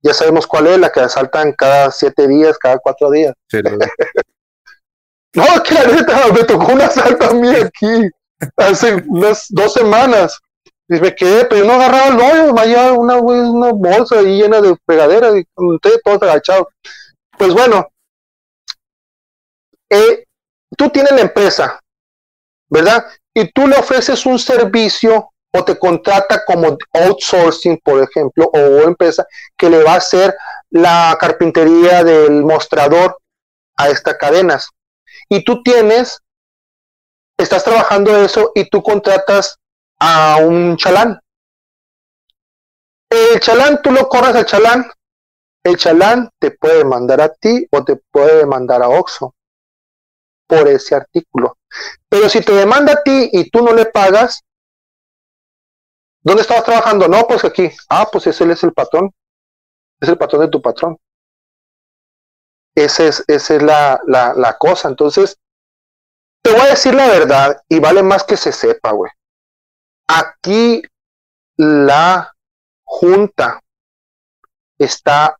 Ya 0.01 0.13
sabemos 0.13 0.47
cuál 0.47 0.67
es, 0.67 0.79
la 0.79 0.91
que 0.91 1.01
asaltan 1.01 1.53
cada 1.53 1.91
siete 1.91 2.27
días, 2.27 2.57
cada 2.57 2.79
cuatro 2.79 3.11
días. 3.11 3.33
no, 3.51 3.63
que 5.63 5.73
la 5.73 5.85
neta, 5.85 6.31
me 6.33 6.43
tocó 6.43 6.73
un 6.73 6.81
asalto 6.81 7.29
a 7.29 7.33
mí 7.33 7.49
aquí 7.49 8.09
hace 8.57 9.03
unas 9.07 9.45
dos 9.49 9.73
semanas. 9.73 10.39
Y 10.87 10.99
me 10.99 11.13
quedé, 11.13 11.45
pero 11.45 11.61
yo 11.61 11.67
no 11.67 11.73
agarraba 11.73 12.07
el 12.07 12.19
hoyo, 12.19 12.53
vaya 12.53 12.93
una, 12.93 13.17
una 13.17 13.71
bolsa 13.73 14.19
ahí 14.19 14.41
llena 14.41 14.59
de 14.59 14.75
pegaderas 14.85 15.35
y 15.35 15.45
ustedes 15.55 16.01
todos 16.03 16.23
agachados. 16.23 16.67
Pues 17.37 17.53
bueno, 17.53 17.87
eh, 19.89 20.25
tú 20.77 20.89
tienes 20.89 21.11
la 21.11 21.21
empresa, 21.21 21.79
¿verdad? 22.69 23.05
Y 23.33 23.51
tú 23.51 23.67
le 23.67 23.77
ofreces 23.77 24.25
un 24.25 24.39
servicio 24.39 25.31
o 25.51 25.65
te 25.65 25.77
contrata 25.77 26.43
como 26.45 26.77
outsourcing, 26.93 27.79
por 27.83 28.03
ejemplo, 28.03 28.49
o 28.53 28.59
empresa 28.83 29.25
que 29.57 29.69
le 29.69 29.83
va 29.83 29.93
a 29.93 29.97
hacer 29.97 30.35
la 30.69 31.17
carpintería 31.19 32.03
del 32.03 32.43
mostrador 32.43 33.17
a 33.77 33.89
estas 33.89 34.15
cadenas. 34.17 34.69
Y 35.27 35.43
tú 35.43 35.63
tienes, 35.63 36.19
estás 37.37 37.63
trabajando 37.63 38.15
eso 38.17 38.51
y 38.53 38.69
tú 38.69 38.83
contratas 38.83 39.57
a 39.99 40.37
un 40.41 40.77
chalán. 40.77 41.19
El 43.09 43.39
chalán, 43.39 43.81
tú 43.81 43.91
lo 43.91 44.07
corres 44.07 44.35
al 44.35 44.45
chalán. 44.45 44.91
El 45.63 45.77
chalán 45.77 46.29
te 46.39 46.51
puede 46.51 46.85
mandar 46.85 47.21
a 47.21 47.33
ti 47.33 47.67
o 47.71 47.83
te 47.83 47.95
puede 48.11 48.45
mandar 48.45 48.83
a 48.83 48.89
Oxxo 48.89 49.33
por 50.49 50.67
ese 50.67 50.95
artículo. 50.95 51.57
Pero 52.09 52.27
si 52.27 52.41
te 52.41 52.51
demanda 52.51 52.93
a 52.93 53.03
ti 53.03 53.29
y 53.31 53.49
tú 53.49 53.63
no 53.63 53.71
le 53.71 53.85
pagas, 53.85 54.43
¿Dónde 56.21 56.41
estabas 56.41 56.65
trabajando? 56.65 57.07
No, 57.07 57.25
pues 57.27 57.45
aquí. 57.45 57.71
Ah, 57.89 58.07
pues 58.11 58.27
ese 58.27 58.51
es 58.51 58.63
el 58.63 58.73
patrón. 58.73 59.13
Es 59.99 60.09
el 60.09 60.17
patrón 60.17 60.41
de 60.41 60.49
tu 60.49 60.61
patrón. 60.61 60.97
Es, 62.75 62.99
esa 62.99 63.23
es 63.27 63.61
la, 63.61 63.99
la, 64.05 64.33
la 64.33 64.57
cosa. 64.57 64.89
Entonces, 64.89 65.37
te 66.43 66.51
voy 66.51 66.61
a 66.61 66.69
decir 66.71 66.93
la 66.93 67.07
verdad 67.07 67.61
y 67.67 67.79
vale 67.79 68.03
más 68.03 68.23
que 68.23 68.37
se 68.37 68.51
sepa, 68.51 68.91
güey. 68.91 69.11
Aquí 70.07 70.81
la 71.57 72.33
junta 72.83 73.61
está 74.77 75.37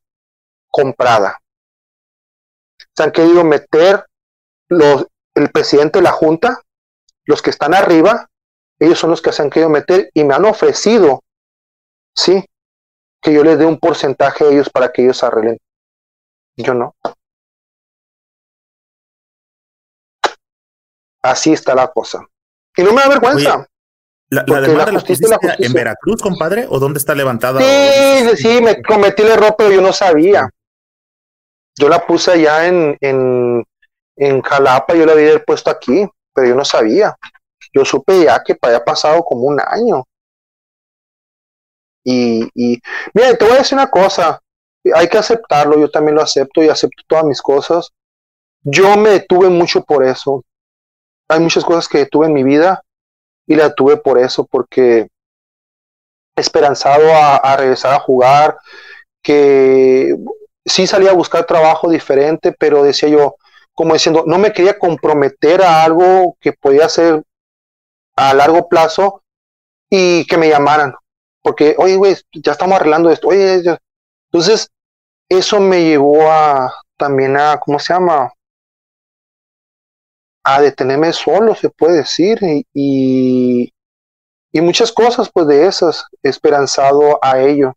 comprada. 0.69 1.40
Se 2.95 3.03
han 3.03 3.11
querido 3.11 3.44
meter 3.44 4.06
los, 4.69 5.07
el 5.35 5.51
presidente 5.51 5.99
de 5.99 6.03
la 6.03 6.11
junta, 6.11 6.61
los 7.25 7.41
que 7.41 7.49
están 7.49 7.73
arriba, 7.73 8.29
ellos 8.79 8.97
son 8.97 9.09
los 9.09 9.21
que 9.21 9.31
se 9.31 9.41
han 9.41 9.49
querido 9.49 9.69
meter 9.69 10.09
y 10.13 10.23
me 10.23 10.33
han 10.33 10.45
ofrecido, 10.45 11.21
sí, 12.15 12.45
que 13.21 13.33
yo 13.33 13.43
les 13.43 13.59
dé 13.59 13.65
un 13.65 13.79
porcentaje 13.79 14.45
a 14.45 14.47
ellos 14.49 14.69
para 14.69 14.91
que 14.91 15.03
ellos 15.03 15.23
arreglen. 15.23 15.57
Yo 16.55 16.73
no. 16.73 16.95
Así 21.21 21.51
está 21.51 21.75
la 21.75 21.87
cosa. 21.89 22.25
Y 22.75 22.83
no 22.83 22.93
me 22.93 23.01
da 23.01 23.09
vergüenza. 23.09 23.67
¿La, 24.29 24.43
demanda 24.43 24.91
la 24.91 24.99
justicia, 24.99 25.27
la 25.41 25.55
en 25.57 25.73
Veracruz, 25.73 26.21
compadre? 26.21 26.67
¿O 26.69 26.79
dónde 26.79 26.99
está 26.99 27.15
levantada? 27.15 27.59
Sí, 27.59 28.37
sí, 28.37 28.61
me 28.61 28.81
cometí 28.83 29.23
el 29.23 29.29
error, 29.29 29.55
pero 29.57 29.71
yo 29.71 29.81
no 29.81 29.91
sabía. 29.91 30.49
Yo 31.75 31.89
la 31.89 32.05
puse 32.05 32.31
allá 32.31 32.67
en, 32.67 32.95
en, 33.01 33.65
en 34.19 34.41
Jalapa, 34.41 34.93
yo 34.95 35.05
la 35.05 35.13
había 35.13 35.43
puesto 35.43 35.69
aquí, 35.69 36.07
pero 36.33 36.49
yo 36.49 36.55
no 36.55 36.65
sabía. 36.65 37.15
Yo 37.73 37.85
supe 37.85 38.25
ya 38.25 38.43
que 38.43 38.57
había 38.61 38.83
pasado 38.83 39.23
como 39.23 39.43
un 39.43 39.59
año. 39.59 40.05
Y, 42.03 42.49
y 42.53 42.79
mira, 43.13 43.35
te 43.35 43.45
voy 43.45 43.55
a 43.55 43.59
decir 43.59 43.77
una 43.77 43.89
cosa, 43.89 44.39
hay 44.93 45.07
que 45.07 45.17
aceptarlo, 45.17 45.79
yo 45.79 45.89
también 45.89 46.15
lo 46.15 46.21
acepto 46.21 46.63
y 46.63 46.69
acepto 46.69 47.03
todas 47.07 47.25
mis 47.25 47.41
cosas. 47.41 47.89
Yo 48.63 48.97
me 48.97 49.11
detuve 49.11 49.49
mucho 49.49 49.83
por 49.83 50.03
eso. 50.03 50.43
Hay 51.29 51.39
muchas 51.39 51.63
cosas 51.63 51.87
que 51.87 51.99
detuve 51.99 52.27
en 52.27 52.33
mi 52.33 52.43
vida 52.43 52.83
y 53.47 53.55
la 53.55 53.73
tuve 53.73 53.97
por 53.97 54.19
eso, 54.19 54.45
porque 54.45 55.07
esperanzado 56.35 57.13
a, 57.13 57.55
regresar 57.57 57.93
a 57.93 57.99
jugar, 57.99 58.57
que 59.21 60.15
sí 60.65 60.87
salía 60.87 61.11
a 61.11 61.15
buscar 61.15 61.45
trabajo 61.45 61.89
diferente, 61.89 62.53
pero 62.57 62.83
decía 62.83 63.09
yo, 63.09 63.35
como 63.80 63.93
diciendo, 63.93 64.26
no 64.27 64.38
me 64.38 64.51
quería 64.51 64.77
comprometer 64.77 65.61
a 65.61 65.85
algo 65.85 66.35
que 66.41 66.51
podía 66.51 66.89
ser 66.89 67.23
a 68.18 68.34
largo 68.34 68.68
plazo 68.68 69.23
y 69.89 70.26
que 70.26 70.38
me 70.38 70.49
llamaran. 70.49 70.93
Porque, 71.41 71.76
oye, 71.77 71.95
güey, 71.95 72.18
ya 72.34 72.51
estamos 72.51 72.76
arreglando 72.76 73.10
esto. 73.10 73.30
Oye, 73.30 73.64
entonces, 74.34 74.69
eso 75.30 75.61
me 75.61 75.81
llevó 75.81 76.30
a 76.30 76.73
también 76.97 77.38
a, 77.38 77.57
¿cómo 77.57 77.80
se 77.80 77.93
llama? 77.93 78.34
A 80.43 80.60
detenerme 80.60 81.14
solo, 81.14 81.56
se 81.56 81.69
puede 81.69 81.99
decir, 81.99 82.38
y, 82.73 83.73
y 84.51 84.60
muchas 84.60 84.91
cosas, 84.91 85.30
pues 85.34 85.47
de 85.47 85.68
esas, 85.68 86.03
esperanzado 86.22 87.18
a 87.22 87.39
ello. 87.39 87.76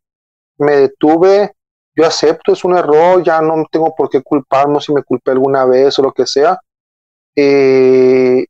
Me 0.58 0.78
detuve, 0.78 1.54
yo 1.94 2.06
acepto, 2.06 2.52
es 2.52 2.64
un 2.64 2.76
error, 2.76 3.22
ya 3.22 3.40
no 3.40 3.64
tengo 3.70 3.94
por 3.94 4.08
qué 4.08 4.22
culparme 4.22 4.80
si 4.80 4.92
me 4.92 5.02
culpé 5.02 5.32
alguna 5.32 5.64
vez 5.64 5.98
o 5.98 6.02
lo 6.02 6.12
que 6.12 6.26
sea. 6.26 6.58
Eh, 7.36 8.44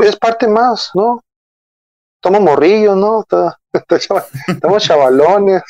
es 0.00 0.16
parte 0.16 0.48
más, 0.48 0.90
¿no? 0.94 1.20
Estamos 2.16 2.40
morrillos, 2.40 2.96
¿no? 2.96 3.24
Estamos 4.48 4.82
chavalones. 4.82 5.62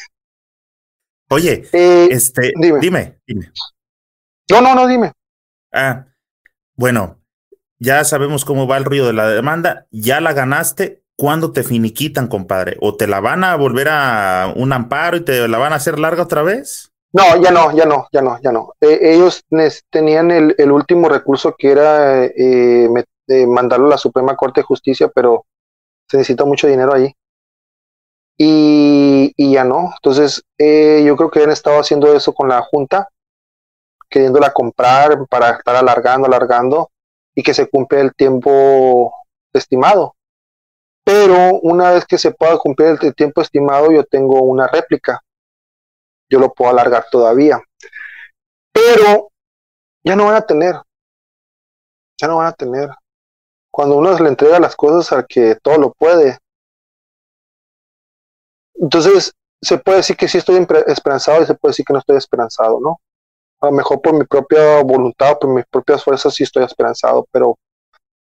Oye, 1.31 1.69
eh, 1.73 2.09
este, 2.11 2.53
dime. 2.57 2.81
dime, 3.27 3.53
No, 4.51 4.61
no, 4.61 4.75
no, 4.75 4.87
dime. 4.87 5.13
Ah, 5.73 6.07
bueno, 6.77 7.19
ya 7.79 8.05
sabemos 8.05 8.45
cómo 8.45 8.67
va 8.67 8.77
el 8.77 8.85
ruido 8.85 9.07
de 9.07 9.15
la 9.15 9.29
demanda, 9.29 9.87
ya 9.91 10.21
la 10.21 10.33
ganaste, 10.33 11.03
¿cuándo 11.17 11.53
te 11.53 11.65
finiquitan, 11.65 12.29
compadre? 12.29 12.77
¿O 12.81 12.97
te 12.97 13.07
la 13.07 13.21
van 13.21 13.43
a 13.43 13.57
volver 13.57 13.89
a 13.89 14.53
un 14.55 14.73
amparo 14.73 15.17
y 15.17 15.25
te 15.25 15.49
la 15.49 15.59
van 15.59 15.73
a 15.73 15.77
hacer 15.77 15.99
larga 15.99 16.23
otra 16.23 16.43
vez? 16.43 16.94
No, 17.15 17.41
ya 17.41 17.51
no, 17.51 17.71
ya 17.75 17.87
no, 17.87 18.09
ya 18.13 18.23
no, 18.23 18.39
ya 18.43 18.53
no. 18.53 18.75
Eh, 18.81 19.15
ellos 19.15 19.45
tenían 19.91 20.31
el, 20.31 20.55
el, 20.59 20.73
último 20.73 21.09
recurso 21.09 21.55
que 21.57 21.71
era 21.71 22.25
eh, 22.25 22.89
mandarlo 23.47 23.87
a 23.87 23.91
la 23.91 23.99
Suprema 23.99 24.37
Corte 24.37 24.61
de 24.61 24.67
Justicia, 24.67 25.09
pero 25.15 25.47
se 26.09 26.19
necesita 26.19 26.45
mucho 26.45 26.67
dinero 26.67 26.93
ahí 26.93 27.15
y, 28.37 29.53
ya 29.53 29.65
no. 29.65 29.93
Entonces, 29.97 30.43
eh, 30.59 31.03
yo 31.07 31.17
creo 31.17 31.31
que 31.31 31.43
han 31.43 31.51
estado 31.51 31.81
haciendo 31.81 32.15
eso 32.15 32.33
con 32.33 32.49
la 32.49 32.63
Junta, 32.63 33.09
queriéndola 34.09 34.53
comprar 34.53 35.27
para 35.29 35.51
estar 35.51 35.77
alargando, 35.77 36.27
alargando 36.27 36.91
y 37.35 37.43
que 37.43 37.55
se 37.55 37.69
cumple 37.69 38.01
el 38.01 38.15
tiempo 38.15 39.13
estimado. 39.53 40.15
Pero 41.05 41.61
una 41.63 41.93
vez 41.93 42.07
que 42.07 42.19
se 42.19 42.33
pueda 42.33 42.57
cumplir 42.59 42.99
el 43.01 43.15
tiempo 43.15 43.43
estimado, 43.43 43.93
yo 43.93 44.05
tengo 44.05 44.43
una 44.43 44.67
réplica. 44.67 45.21
Yo 46.35 46.41
lo 46.41 46.53
puedo 46.53 46.73
alargar 46.73 47.07
todavía. 47.13 47.63
Pero 48.73 49.31
ya 50.03 50.17
no 50.17 50.25
van 50.25 50.35
a 50.35 50.43
tener. 50.45 50.75
Ya 52.21 52.27
no 52.27 52.39
van 52.39 52.49
a 52.49 52.53
tener. 52.53 52.91
Cuando 53.71 53.97
uno 53.97 54.19
le 54.19 54.29
entrega 54.29 54.59
las 54.59 54.75
cosas 54.75 55.13
al 55.13 55.27
que 55.29 55.55
todo 55.63 55.79
lo 55.79 55.93
puede, 55.93 56.39
entonces, 58.75 59.33
se 59.63 59.79
puede 59.79 59.99
decir 59.99 60.17
que 60.17 60.27
sí 60.27 60.39
estoy 60.39 60.67
esperanzado 60.89 61.41
y 61.41 61.47
se 61.47 61.55
puede 61.55 61.71
decir 61.71 61.85
que 61.87 61.93
no 61.93 62.01
estoy 62.01 62.17
esperanzado, 62.17 62.81
¿no? 62.81 63.01
A 63.61 63.67
lo 63.67 63.73
mejor 63.73 64.03
por 64.03 64.15
mi 64.15 64.25
propia 64.25 64.83
voluntad, 64.83 65.39
por 65.39 65.51
mis 65.51 65.67
propias 65.67 66.03
fuerzas 66.03 66.35
sí 66.35 66.43
estoy 66.43 66.65
esperanzado, 66.65 67.29
pero 67.31 67.57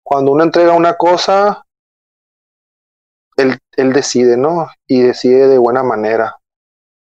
cuando 0.04 0.32
uno 0.32 0.46
entrega 0.46 0.72
una 0.72 0.96
cosa, 0.96 1.66
él, 3.36 3.58
él 3.76 3.92
decide, 3.92 4.38
¿no? 4.38 4.70
Y 4.88 5.02
decide 5.02 5.50
de 5.50 5.58
buena 5.58 5.84
manera. 5.84 6.39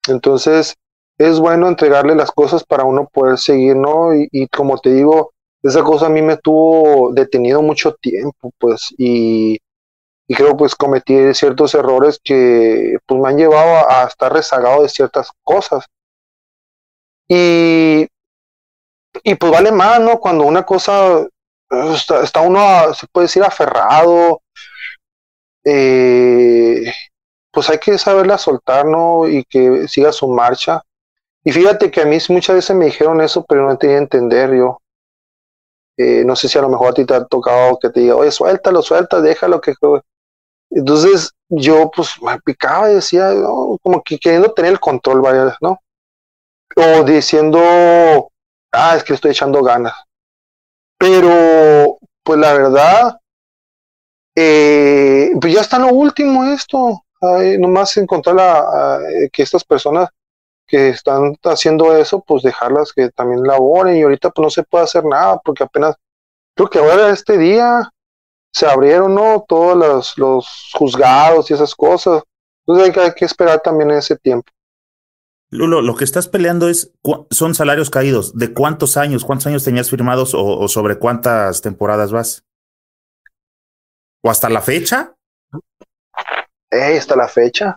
Entonces, 0.07 0.75
es 1.17 1.39
bueno 1.39 1.67
entregarle 1.67 2.15
las 2.15 2.31
cosas 2.31 2.63
para 2.63 2.83
uno 2.83 3.07
poder 3.11 3.37
seguir, 3.37 3.75
¿no? 3.75 4.13
Y, 4.13 4.47
como 4.49 4.77
te 4.79 4.93
digo, 4.93 5.33
esa 5.63 5.83
cosa 5.83 6.07
a 6.07 6.09
mí 6.09 6.21
me 6.21 6.37
tuvo 6.37 7.11
detenido 7.13 7.61
mucho 7.61 7.93
tiempo, 7.95 8.51
pues, 8.59 8.93
y 8.97 9.59
y 10.27 10.35
creo 10.35 10.55
pues 10.55 10.75
cometí 10.75 11.33
ciertos 11.33 11.75
errores 11.75 12.19
que 12.23 12.97
pues 13.05 13.21
me 13.21 13.29
han 13.29 13.37
llevado 13.37 13.89
a, 13.89 14.05
estar 14.05 14.31
rezagado 14.31 14.83
de 14.83 14.89
ciertas 14.89 15.29
cosas. 15.43 15.85
Y, 17.27 18.07
y 19.23 19.35
pues 19.35 19.51
vale 19.51 19.71
más, 19.71 19.99
¿no? 19.99 20.19
Cuando 20.19 20.45
una 20.45 20.63
cosa 20.63 21.25
está, 22.23 22.41
uno, 22.41 22.93
se 22.93 23.07
puede 23.07 23.25
decir, 23.25 23.43
aferrado, 23.43 24.41
eh, 25.65 26.91
pues 27.53 27.69
hay 27.69 27.77
que 27.77 27.97
saberla 27.97 28.37
soltar, 28.37 28.85
¿no? 28.85 29.27
Y 29.27 29.43
que 29.45 29.87
siga 29.87 30.11
su 30.11 30.27
marcha. 30.27 30.81
Y 31.43 31.51
fíjate 31.51 31.91
que 31.91 32.01
a 32.01 32.05
mí 32.05 32.17
muchas 32.29 32.55
veces 32.55 32.75
me 32.75 32.85
dijeron 32.85 33.21
eso, 33.21 33.45
pero 33.47 33.67
no 33.67 33.77
tenía 33.77 33.97
entender 33.97 34.55
yo. 34.55 34.79
Eh, 35.97 36.23
no 36.25 36.35
sé 36.35 36.49
si 36.49 36.57
a 36.57 36.61
lo 36.61 36.69
mejor 36.69 36.89
a 36.89 36.93
ti 36.93 37.05
te 37.05 37.13
ha 37.13 37.23
tocado 37.25 37.77
que 37.79 37.89
te 37.89 37.99
diga, 37.99 38.15
oye, 38.15 38.31
suéltalo, 38.31 38.81
suelta, 38.81 39.21
déjalo 39.21 39.61
que 39.61 39.75
entonces 40.71 41.31
yo 41.49 41.91
pues 41.95 42.19
me 42.21 42.39
picaba 42.39 42.89
y 42.89 42.95
decía, 42.95 43.31
como 43.83 44.01
que 44.03 44.17
queriendo 44.17 44.51
tener 44.53 44.71
el 44.71 44.79
control, 44.79 45.21
vaya, 45.21 45.55
¿no? 45.61 45.79
O 46.75 47.03
diciendo, 47.03 47.59
ah, 48.71 48.95
es 48.97 49.03
que 49.03 49.13
estoy 49.13 49.31
echando 49.31 49.61
ganas. 49.61 49.93
Pero, 50.97 51.99
pues 52.23 52.39
la 52.39 52.53
verdad, 52.53 53.19
eh, 54.35 55.31
pues 55.39 55.53
ya 55.53 55.61
está 55.61 55.77
lo 55.77 55.89
último 55.89 56.45
esto. 56.45 57.03
Nomás 57.59 57.95
encontrar 57.97 58.35
la, 58.35 58.99
que 59.31 59.43
estas 59.43 59.63
personas 59.63 60.09
que 60.67 60.89
están 60.89 61.35
haciendo 61.43 61.95
eso, 61.95 62.21
pues 62.21 62.43
dejarlas 62.43 62.93
que 62.93 63.09
también 63.09 63.43
laboren 63.43 63.97
y 63.97 64.01
ahorita 64.01 64.31
pues 64.31 64.43
no 64.43 64.49
se 64.49 64.63
puede 64.63 64.85
hacer 64.85 65.05
nada 65.05 65.39
porque 65.43 65.63
apenas, 65.63 65.95
creo 66.55 66.69
que 66.69 66.79
ahora 66.79 67.09
este 67.09 67.37
día 67.37 67.89
se 68.51 68.67
abrieron 68.67 69.15
¿no? 69.15 69.43
todos 69.47 69.77
los, 69.77 70.17
los 70.17 70.71
juzgados 70.73 71.49
y 71.49 71.53
esas 71.53 71.73
cosas. 71.75 72.23
Entonces 72.65 72.85
hay 72.85 72.91
que, 72.93 72.99
hay 72.99 73.13
que 73.13 73.25
esperar 73.25 73.61
también 73.61 73.91
ese 73.91 74.15
tiempo. 74.15 74.51
Lulo, 75.49 75.83
lo 75.83 75.95
que 75.95 76.03
estás 76.03 76.27
peleando 76.27 76.67
es, 76.67 76.91
son 77.29 77.53
salarios 77.53 77.91
caídos. 77.91 78.35
¿De 78.35 78.53
cuántos 78.53 78.97
años? 78.97 79.23
¿Cuántos 79.23 79.47
años 79.47 79.63
tenías 79.63 79.89
firmados 79.89 80.33
o, 80.33 80.67
sobre 80.67 80.97
cuántas 80.97 81.61
temporadas 81.61 82.11
vas? 82.11 82.43
¿O 84.23 84.31
hasta 84.31 84.49
la 84.49 84.61
fecha? 84.61 85.15
Eh, 86.73 86.97
hasta 86.97 87.15
la 87.15 87.27
fecha. 87.27 87.75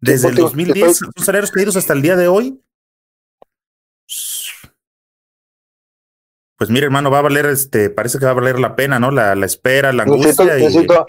Desde 0.00 0.28
el 0.28 0.34
2010, 0.34 0.96
¿son 0.96 1.12
salarios 1.16 1.50
caídos 1.50 1.76
hasta 1.76 1.92
el 1.92 2.02
día 2.02 2.16
de 2.16 2.28
hoy? 2.28 2.60
pues 6.62 6.70
mire, 6.70 6.86
hermano, 6.86 7.10
va 7.10 7.18
a 7.18 7.22
valer, 7.22 7.46
este, 7.46 7.90
parece 7.90 8.20
que 8.20 8.24
va 8.24 8.30
a 8.30 8.34
valer 8.34 8.60
la 8.60 8.76
pena, 8.76 9.00
¿no? 9.00 9.10
La, 9.10 9.34
la 9.34 9.46
espera, 9.46 9.92
la 9.92 10.04
angustia. 10.04 10.44
Necesito, 10.44 11.06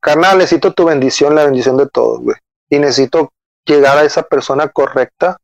carnal, 0.00 0.38
necesito 0.38 0.72
tu 0.72 0.86
bendición, 0.86 1.34
la 1.34 1.44
bendición 1.44 1.76
de 1.76 1.86
todos, 1.90 2.22
güey. 2.22 2.36
Y 2.70 2.78
necesito 2.78 3.30
llegar 3.66 3.98
a 3.98 4.04
esa 4.04 4.22
persona 4.22 4.66
correcta. 4.68 5.36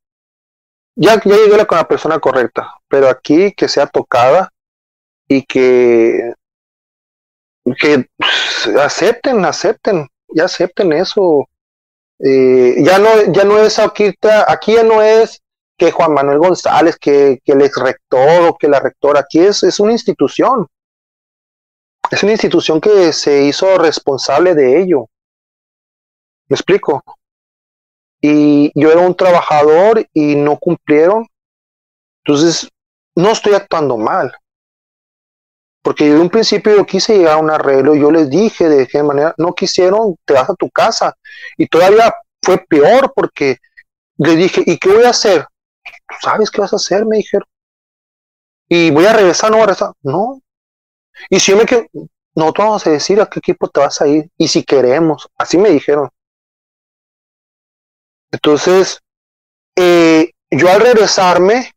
Ya, 0.96 1.20
ya 1.22 1.36
llegué 1.36 1.66
con 1.66 1.76
la 1.76 1.86
persona 1.86 2.18
correcta, 2.18 2.74
pero 2.88 3.10
aquí 3.10 3.52
que 3.52 3.68
sea 3.68 3.86
tocada 3.86 4.50
y 5.28 5.42
que, 5.44 6.32
que 7.78 8.08
pues, 8.16 8.76
acepten, 8.78 9.44
acepten, 9.44 10.08
ya 10.34 10.44
acepten 10.44 10.92
eso. 10.92 11.48
Eh, 12.18 12.76
ya 12.84 12.98
no, 12.98 13.32
ya 13.32 13.44
no 13.44 13.58
es 13.58 13.78
aquí, 13.78 14.12
aquí 14.46 14.74
ya 14.74 14.82
no 14.82 15.02
es 15.02 15.40
que 15.78 15.90
Juan 15.90 16.12
Manuel 16.12 16.38
González, 16.38 16.96
que, 16.98 17.38
que 17.44 17.52
el 17.52 17.62
ex 17.62 17.76
rector 17.78 18.48
o 18.48 18.58
que 18.58 18.68
la 18.68 18.80
rectora, 18.80 19.20
aquí 19.20 19.38
es, 19.38 19.62
es 19.62 19.80
una 19.80 19.92
institución. 19.92 20.66
Es 22.10 22.22
una 22.22 22.32
institución 22.32 22.80
que 22.80 23.12
se 23.12 23.44
hizo 23.44 23.78
responsable 23.78 24.54
de 24.54 24.82
ello. 24.82 25.06
¿Me 26.48 26.56
explico? 26.56 27.02
Y 28.20 28.70
yo 28.78 28.90
era 28.90 29.00
un 29.00 29.14
trabajador 29.14 30.06
y 30.12 30.34
no 30.34 30.58
cumplieron. 30.58 31.26
Entonces, 32.24 32.68
no 33.14 33.30
estoy 33.30 33.54
actuando 33.54 33.96
mal. 33.96 34.34
Porque 35.82 36.04
de 36.10 36.18
un 36.18 36.28
principio 36.28 36.76
yo 36.76 36.84
quise 36.84 37.16
llegar 37.16 37.34
a 37.34 37.42
un 37.42 37.50
arreglo, 37.50 37.94
yo 37.94 38.10
les 38.10 38.28
dije 38.28 38.68
de 38.68 38.86
qué 38.86 39.02
manera, 39.02 39.34
no 39.38 39.54
quisieron, 39.54 40.16
te 40.24 40.34
vas 40.34 40.50
a 40.50 40.54
tu 40.54 40.68
casa. 40.70 41.14
Y 41.56 41.66
todavía 41.66 42.14
fue 42.42 42.58
peor 42.58 43.12
porque 43.14 43.58
les 44.18 44.36
dije, 44.36 44.62
¿y 44.66 44.78
qué 44.78 44.90
voy 44.90 45.04
a 45.04 45.10
hacer? 45.10 45.46
¿Tú 45.82 46.16
sabes 46.22 46.50
qué 46.50 46.60
vas 46.60 46.72
a 46.72 46.76
hacer? 46.76 47.06
Me 47.06 47.16
dijeron. 47.16 47.48
¿Y 48.68 48.90
voy 48.90 49.06
a 49.06 49.14
regresar? 49.14 49.50
¿No 49.50 49.56
voy 49.56 49.64
a 49.64 49.66
regresar? 49.66 49.92
No. 50.02 50.42
Y 51.30 51.40
si 51.40 51.52
yo 51.52 51.58
me 51.58 51.64
quedo, 51.64 51.86
nosotros 52.34 52.66
vamos 52.66 52.86
a 52.86 52.90
decir 52.90 53.20
a 53.20 53.26
qué 53.26 53.38
equipo 53.38 53.68
te 53.68 53.80
vas 53.80 54.00
a 54.00 54.06
ir 54.06 54.30
y 54.36 54.48
si 54.48 54.62
queremos. 54.64 55.28
Así 55.36 55.58
me 55.58 55.70
dijeron. 55.70 56.08
Entonces, 58.30 59.00
eh, 59.76 60.30
yo 60.50 60.70
al 60.70 60.80
regresarme, 60.80 61.72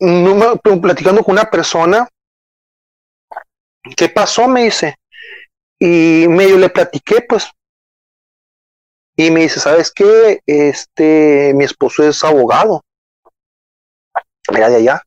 no 0.00 0.56
platicando 0.56 1.22
con 1.22 1.32
una 1.32 1.50
persona, 1.50 2.08
¿qué 3.96 4.08
pasó? 4.08 4.48
Me 4.48 4.64
dice. 4.64 4.96
Y 5.78 6.26
medio 6.28 6.58
le 6.58 6.70
platiqué, 6.70 7.22
pues. 7.22 7.50
Y 9.16 9.30
me 9.30 9.40
dice, 9.40 9.60
¿sabes 9.60 9.90
qué? 9.90 10.40
Este, 10.46 11.52
mi 11.54 11.64
esposo 11.64 12.02
es 12.02 12.22
abogado. 12.22 12.82
Mira 14.52 14.68
de 14.68 14.76
allá. 14.76 15.02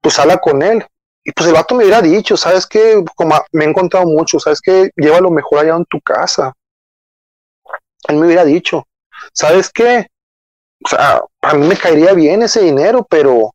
Pues 0.00 0.18
habla 0.18 0.38
con 0.38 0.62
él. 0.62 0.84
Y 1.24 1.32
pues 1.32 1.48
el 1.48 1.54
vato 1.54 1.74
me 1.74 1.84
hubiera 1.84 2.00
dicho, 2.00 2.36
¿sabes 2.36 2.66
qué? 2.66 3.04
Como 3.14 3.34
me 3.52 3.64
he 3.64 3.68
encontrado 3.68 4.06
mucho, 4.06 4.38
¿sabes 4.38 4.60
qué? 4.60 4.90
lo 4.96 5.30
mejor 5.30 5.58
allá 5.58 5.76
en 5.76 5.84
tu 5.84 6.00
casa. 6.00 6.54
Él 8.08 8.16
me 8.16 8.26
hubiera 8.26 8.44
dicho, 8.44 8.86
¿sabes 9.34 9.70
qué? 9.70 10.08
O 10.84 10.88
sea, 10.88 11.20
a 11.42 11.54
mí 11.54 11.66
me 11.66 11.76
caería 11.76 12.12
bien 12.12 12.42
ese 12.42 12.60
dinero, 12.60 13.06
pero 13.08 13.54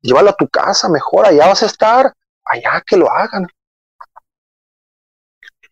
llévalo 0.00 0.30
a 0.30 0.36
tu 0.36 0.48
casa 0.48 0.88
mejor, 0.88 1.26
allá 1.26 1.48
vas 1.48 1.62
a 1.62 1.66
estar, 1.66 2.12
allá 2.44 2.82
que 2.86 2.96
lo 2.96 3.10
hagan. 3.10 3.46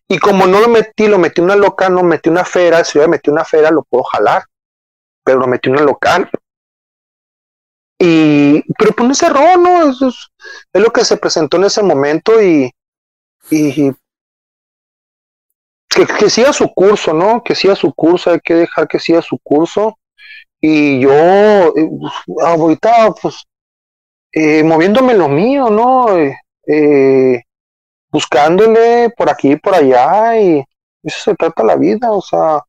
Y 0.07 0.17
como 0.17 0.47
no 0.47 0.59
lo 0.59 0.67
metí, 0.67 1.07
lo 1.07 1.19
metí 1.19 1.39
una 1.39 1.55
local, 1.55 1.93
no 1.93 2.03
metí 2.03 2.29
una 2.29 2.43
fera, 2.43 2.83
si 2.83 2.97
hubiera 2.97 3.11
metido 3.11 3.33
una 3.33 3.45
fera 3.45 3.69
lo 3.71 3.83
puedo 3.83 4.03
jalar, 4.03 4.43
pero 5.23 5.39
lo 5.39 5.47
metí 5.47 5.69
una 5.69 5.81
local. 5.81 6.29
Y, 7.99 8.61
pero 8.73 8.93
pues 8.93 9.07
no 9.07 9.13
cerró, 9.13 9.57
¿no? 9.57 9.89
Eso 9.89 10.07
es, 10.07 10.29
es, 10.73 10.81
lo 10.81 10.91
que 10.91 11.05
se 11.05 11.17
presentó 11.17 11.57
en 11.57 11.65
ese 11.65 11.83
momento 11.83 12.41
y, 12.41 12.71
y 13.51 13.91
que, 15.89 16.07
que 16.07 16.29
siga 16.29 16.53
su 16.53 16.73
curso, 16.73 17.13
¿no? 17.13 17.43
Que 17.43 17.55
siga 17.55 17.75
su 17.75 17.93
curso, 17.93 18.31
hay 18.31 18.39
que 18.39 18.55
dejar 18.55 18.87
que 18.87 18.99
siga 18.99 19.21
su 19.21 19.37
curso 19.37 19.98
y 20.61 20.99
yo, 20.99 21.11
eh, 21.11 21.89
ahorita, 22.41 23.13
pues, 23.21 23.45
eh, 24.31 24.63
moviéndome 24.63 25.13
lo 25.15 25.27
mío, 25.27 25.69
¿no? 25.69 26.15
Eh, 26.17 26.37
eh, 26.67 27.41
buscándole 28.11 29.09
por 29.17 29.29
aquí 29.29 29.53
y 29.53 29.55
por 29.55 29.73
allá, 29.73 30.39
y 30.39 30.63
eso 31.03 31.19
se 31.31 31.35
trata 31.35 31.63
la 31.63 31.75
vida, 31.75 32.11
o 32.11 32.21
sea, 32.21 32.61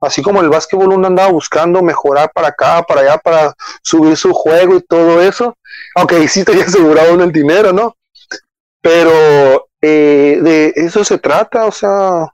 así 0.00 0.22
como 0.22 0.40
el 0.40 0.48
básquetbol 0.48 0.94
uno 0.94 1.06
andaba 1.06 1.30
buscando 1.30 1.82
mejorar 1.82 2.30
para 2.32 2.48
acá, 2.48 2.82
para 2.82 3.02
allá, 3.02 3.18
para 3.18 3.54
subir 3.82 4.16
su 4.16 4.32
juego 4.32 4.76
y 4.76 4.82
todo 4.82 5.20
eso, 5.22 5.56
aunque 5.96 6.26
sí 6.28 6.44
tenía 6.44 6.64
asegurado 6.64 7.14
uno 7.14 7.24
el 7.24 7.32
dinero, 7.32 7.72
¿no? 7.72 7.96
Pero 8.80 9.68
de 9.80 10.72
eso 10.76 11.04
se 11.04 11.18
trata, 11.18 11.66
o 11.66 11.72
sea, 11.72 12.28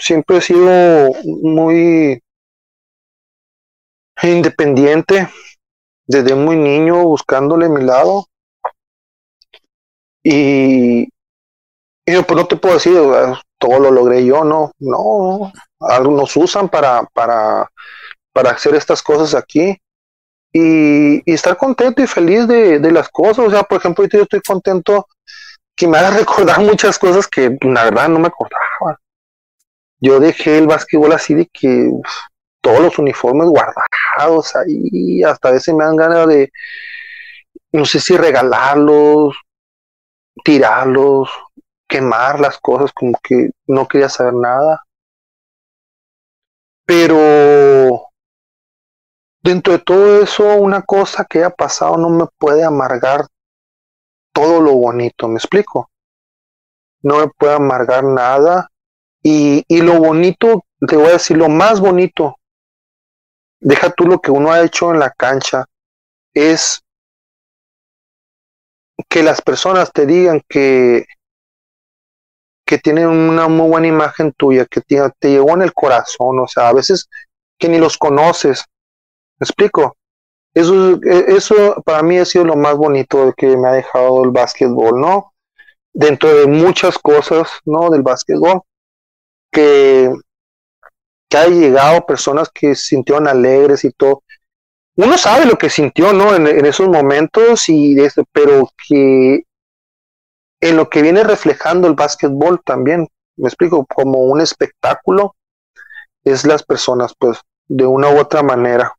siempre 0.00 0.38
he 0.38 0.40
sido 0.40 1.12
muy 1.24 2.22
independiente, 4.28 5.28
desde 6.06 6.34
muy 6.34 6.56
niño 6.56 7.04
buscándole 7.04 7.68
mi 7.68 7.84
lado. 7.84 8.26
Y, 10.22 11.04
yo 12.06 12.22
pues 12.26 12.36
no 12.36 12.46
te 12.46 12.56
puedo 12.56 12.74
decir, 12.74 12.94
todo 13.58 13.78
lo 13.78 13.90
logré 13.90 14.24
yo, 14.24 14.44
no, 14.44 14.72
no, 14.78 15.52
algunos 15.80 16.36
usan 16.36 16.68
para, 16.68 17.04
para, 17.12 17.70
para 18.32 18.50
hacer 18.50 18.74
estas 18.74 19.02
cosas 19.02 19.34
aquí. 19.34 19.76
Y, 20.52 21.30
y 21.30 21.32
estar 21.32 21.56
contento 21.56 22.02
y 22.02 22.08
feliz 22.08 22.48
de, 22.48 22.80
de, 22.80 22.90
las 22.90 23.08
cosas. 23.08 23.46
O 23.46 23.50
sea, 23.50 23.62
por 23.62 23.78
ejemplo, 23.78 24.04
yo 24.06 24.22
estoy 24.22 24.40
contento 24.40 25.06
que 25.76 25.86
me 25.86 25.96
haga 25.96 26.10
recordar 26.18 26.58
muchas 26.60 26.98
cosas 26.98 27.28
que 27.28 27.56
la 27.62 27.84
verdad 27.84 28.08
no 28.08 28.18
me 28.18 28.28
acordaba. 28.28 28.98
Yo 30.00 30.18
dejé 30.18 30.58
el 30.58 30.66
básquetbol 30.66 31.12
así 31.12 31.34
de 31.34 31.46
que 31.46 31.90
todos 32.60 32.80
los 32.80 32.98
uniformes 32.98 33.48
guardados 33.48 34.54
ahí, 34.56 35.22
hasta 35.22 35.48
a 35.48 35.52
veces 35.52 35.74
me 35.74 35.84
dan 35.84 35.96
ganas 35.96 36.26
de, 36.28 36.52
no 37.72 37.84
sé 37.84 38.00
si 38.00 38.16
regalarlos, 38.16 39.36
tirarlos, 40.44 41.30
quemar 41.88 42.40
las 42.40 42.58
cosas, 42.58 42.92
como 42.92 43.18
que 43.22 43.50
no 43.66 43.88
quería 43.88 44.08
saber 44.08 44.34
nada. 44.34 44.82
Pero 46.84 48.08
dentro 49.42 49.74
de 49.74 49.78
todo 49.78 50.22
eso, 50.22 50.56
una 50.56 50.82
cosa 50.82 51.24
que 51.24 51.38
haya 51.38 51.50
pasado 51.50 51.96
no 51.96 52.10
me 52.10 52.26
puede 52.38 52.64
amargar 52.64 53.26
todo 54.32 54.60
lo 54.60 54.74
bonito, 54.74 55.28
¿me 55.28 55.36
explico? 55.36 55.90
No 57.02 57.18
me 57.18 57.28
puede 57.28 57.54
amargar 57.54 58.04
nada. 58.04 58.68
Y, 59.22 59.64
y 59.68 59.82
lo 59.82 59.98
bonito, 59.98 60.64
te 60.86 60.96
voy 60.96 61.08
a 61.08 61.12
decir, 61.12 61.36
lo 61.36 61.48
más 61.48 61.80
bonito 61.80 62.39
deja 63.60 63.90
tú 63.90 64.06
lo 64.06 64.20
que 64.20 64.30
uno 64.30 64.50
ha 64.50 64.62
hecho 64.62 64.90
en 64.92 64.98
la 64.98 65.10
cancha, 65.10 65.66
es 66.34 66.82
que 69.08 69.22
las 69.22 69.40
personas 69.42 69.92
te 69.92 70.06
digan 70.06 70.42
que, 70.48 71.04
que 72.66 72.78
tienen 72.78 73.08
una 73.08 73.48
muy 73.48 73.68
buena 73.68 73.86
imagen 73.86 74.32
tuya, 74.32 74.66
que 74.66 74.80
te, 74.80 75.28
llegó 75.28 75.50
en 75.50 75.62
el 75.62 75.72
corazón, 75.72 76.38
o 76.38 76.46
sea, 76.46 76.68
a 76.68 76.72
veces 76.72 77.08
que 77.58 77.68
ni 77.68 77.78
los 77.78 77.98
conoces. 77.98 78.64
¿Me 79.38 79.44
explico? 79.44 79.96
Eso, 80.54 80.98
eso 81.02 81.80
para 81.84 82.02
mí 82.02 82.18
ha 82.18 82.24
sido 82.24 82.44
lo 82.44 82.56
más 82.56 82.76
bonito 82.76 83.32
que 83.36 83.56
me 83.56 83.68
ha 83.68 83.72
dejado 83.72 84.24
el 84.24 84.30
básquetbol, 84.30 85.00
¿no? 85.00 85.32
Dentro 85.92 86.32
de 86.32 86.46
muchas 86.46 86.98
cosas, 86.98 87.48
¿no? 87.64 87.90
Del 87.90 88.02
básquetbol, 88.02 88.62
que, 89.50 90.12
que 91.30 91.38
haya 91.38 91.54
llegado 91.54 92.04
personas 92.04 92.50
que 92.52 92.74
se 92.74 92.82
sintieron 92.82 93.28
alegres 93.28 93.84
y 93.84 93.92
todo. 93.92 94.24
Uno 94.96 95.16
sabe 95.16 95.46
lo 95.46 95.56
que 95.56 95.70
sintió, 95.70 96.12
¿no? 96.12 96.34
En, 96.34 96.66
esos 96.66 96.88
momentos, 96.88 97.68
y 97.68 97.96
pero 98.32 98.68
que 98.86 99.44
en 100.60 100.76
lo 100.76 100.90
que 100.90 101.00
viene 101.00 101.22
reflejando 101.22 101.86
el 101.86 101.94
básquetbol 101.94 102.60
también, 102.62 103.08
me 103.36 103.48
explico, 103.48 103.86
como 103.86 104.18
un 104.18 104.40
espectáculo, 104.40 105.36
es 106.24 106.44
las 106.44 106.64
personas, 106.64 107.14
pues, 107.16 107.38
de 107.68 107.86
una 107.86 108.10
u 108.10 108.18
otra 108.18 108.42
manera. 108.42 108.94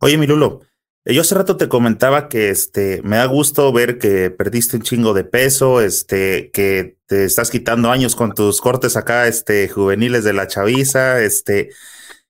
Oye, 0.00 0.18
Mirulo, 0.18 0.60
yo 1.04 1.22
hace 1.22 1.34
rato 1.34 1.56
te 1.56 1.68
comentaba 1.68 2.28
que 2.28 2.50
este 2.50 3.00
me 3.02 3.16
da 3.16 3.26
gusto 3.26 3.72
ver 3.72 3.98
que 3.98 4.30
perdiste 4.30 4.76
un 4.76 4.82
chingo 4.82 5.14
de 5.14 5.24
peso, 5.24 5.80
este, 5.80 6.50
que 6.52 6.96
te 7.06 7.24
estás 7.24 7.50
quitando 7.50 7.90
años 7.90 8.14
con 8.14 8.34
tus 8.34 8.60
cortes 8.60 8.96
acá, 8.96 9.26
este, 9.26 9.68
juveniles 9.68 10.22
de 10.22 10.32
la 10.32 10.46
chaviza, 10.46 11.20
este. 11.20 11.70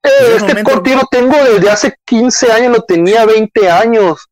Eh, 0.03 0.37
este 0.37 0.65
corte 0.65 0.97
lo 0.97 1.07
tengo 1.11 1.37
desde 1.37 1.71
hace 1.71 1.95
15 2.07 2.51
años, 2.51 2.73
lo 2.73 2.83
tenía 2.83 3.27
20 3.27 3.71
años. 3.71 4.27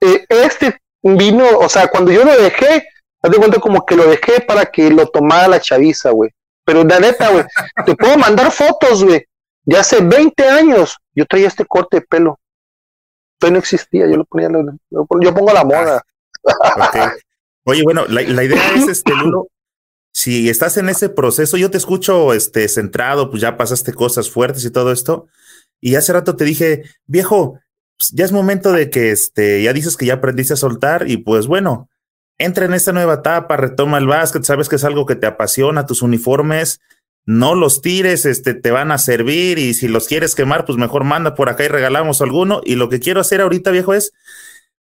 Eh, 0.00 0.24
este 0.28 0.80
vino, 1.02 1.44
o 1.58 1.68
sea, 1.68 1.88
cuando 1.88 2.10
yo 2.10 2.24
lo 2.24 2.34
dejé, 2.40 2.88
haz 3.22 3.30
de 3.30 3.36
cuenta 3.36 3.60
como 3.60 3.84
que 3.84 3.94
lo 3.94 4.06
dejé 4.06 4.40
para 4.40 4.64
que 4.66 4.90
lo 4.90 5.06
tomara 5.08 5.48
la 5.48 5.60
chaviza, 5.60 6.10
güey. 6.10 6.30
Pero 6.64 6.82
la 6.82 6.98
neta, 6.98 7.28
güey, 7.28 7.44
te 7.84 7.94
puedo 7.94 8.16
mandar 8.16 8.50
fotos, 8.50 9.04
güey. 9.04 9.22
De 9.64 9.76
hace 9.76 10.00
20 10.00 10.48
años, 10.48 10.96
yo 11.14 11.26
traía 11.26 11.48
este 11.48 11.66
corte 11.66 11.98
de 11.98 12.06
pelo 12.06 12.38
no 13.50 13.58
existía, 13.58 14.06
yo 14.06 14.16
lo 14.16 14.24
ponía, 14.24 14.48
yo 14.90 15.06
pongo 15.06 15.52
la 15.52 15.64
moda. 15.64 16.04
Oye, 17.64 17.82
bueno, 17.82 18.04
la, 18.06 18.22
idea 18.22 18.60
es, 18.76 18.88
este, 18.88 19.12
si 20.12 20.48
estás 20.48 20.76
en 20.76 20.88
ese 20.88 21.08
proceso, 21.08 21.56
yo 21.56 21.70
te 21.70 21.78
escucho 21.78 22.32
este, 22.34 22.68
centrado, 22.68 23.30
pues 23.30 23.42
ya 23.42 23.56
pasaste 23.56 23.92
cosas 23.92 24.30
fuertes 24.30 24.64
y 24.64 24.70
todo 24.70 24.92
esto, 24.92 25.26
y 25.80 25.96
hace 25.96 26.12
rato 26.12 26.36
te 26.36 26.44
dije, 26.44 26.84
viejo, 27.06 27.60
pues 27.96 28.10
ya 28.12 28.24
es 28.24 28.32
momento 28.32 28.72
de 28.72 28.90
que 28.90 29.10
este, 29.10 29.62
ya 29.62 29.72
dices 29.72 29.96
que 29.96 30.06
ya 30.06 30.14
aprendiste 30.14 30.54
a 30.54 30.56
soltar, 30.56 31.08
y 31.10 31.16
pues 31.16 31.46
bueno, 31.46 31.88
entra 32.38 32.64
en 32.64 32.74
esta 32.74 32.92
nueva 32.92 33.14
etapa, 33.14 33.56
retoma 33.56 33.98
el 33.98 34.06
básquet, 34.06 34.44
sabes 34.44 34.68
que 34.68 34.76
es 34.76 34.84
algo 34.84 35.06
que 35.06 35.16
te 35.16 35.26
apasiona, 35.26 35.86
tus 35.86 36.02
uniformes, 36.02 36.80
no 37.26 37.54
los 37.54 37.80
tires, 37.80 38.26
este, 38.26 38.54
te 38.54 38.70
van 38.70 38.92
a 38.92 38.98
servir 38.98 39.58
y 39.58 39.74
si 39.74 39.88
los 39.88 40.06
quieres 40.06 40.34
quemar, 40.34 40.64
pues 40.64 40.76
mejor 40.76 41.04
manda 41.04 41.34
por 41.34 41.48
acá 41.48 41.64
y 41.64 41.68
regalamos 41.68 42.20
alguno. 42.20 42.60
Y 42.64 42.74
lo 42.74 42.88
que 42.88 43.00
quiero 43.00 43.20
hacer 43.20 43.40
ahorita, 43.40 43.70
viejo, 43.70 43.94
es 43.94 44.12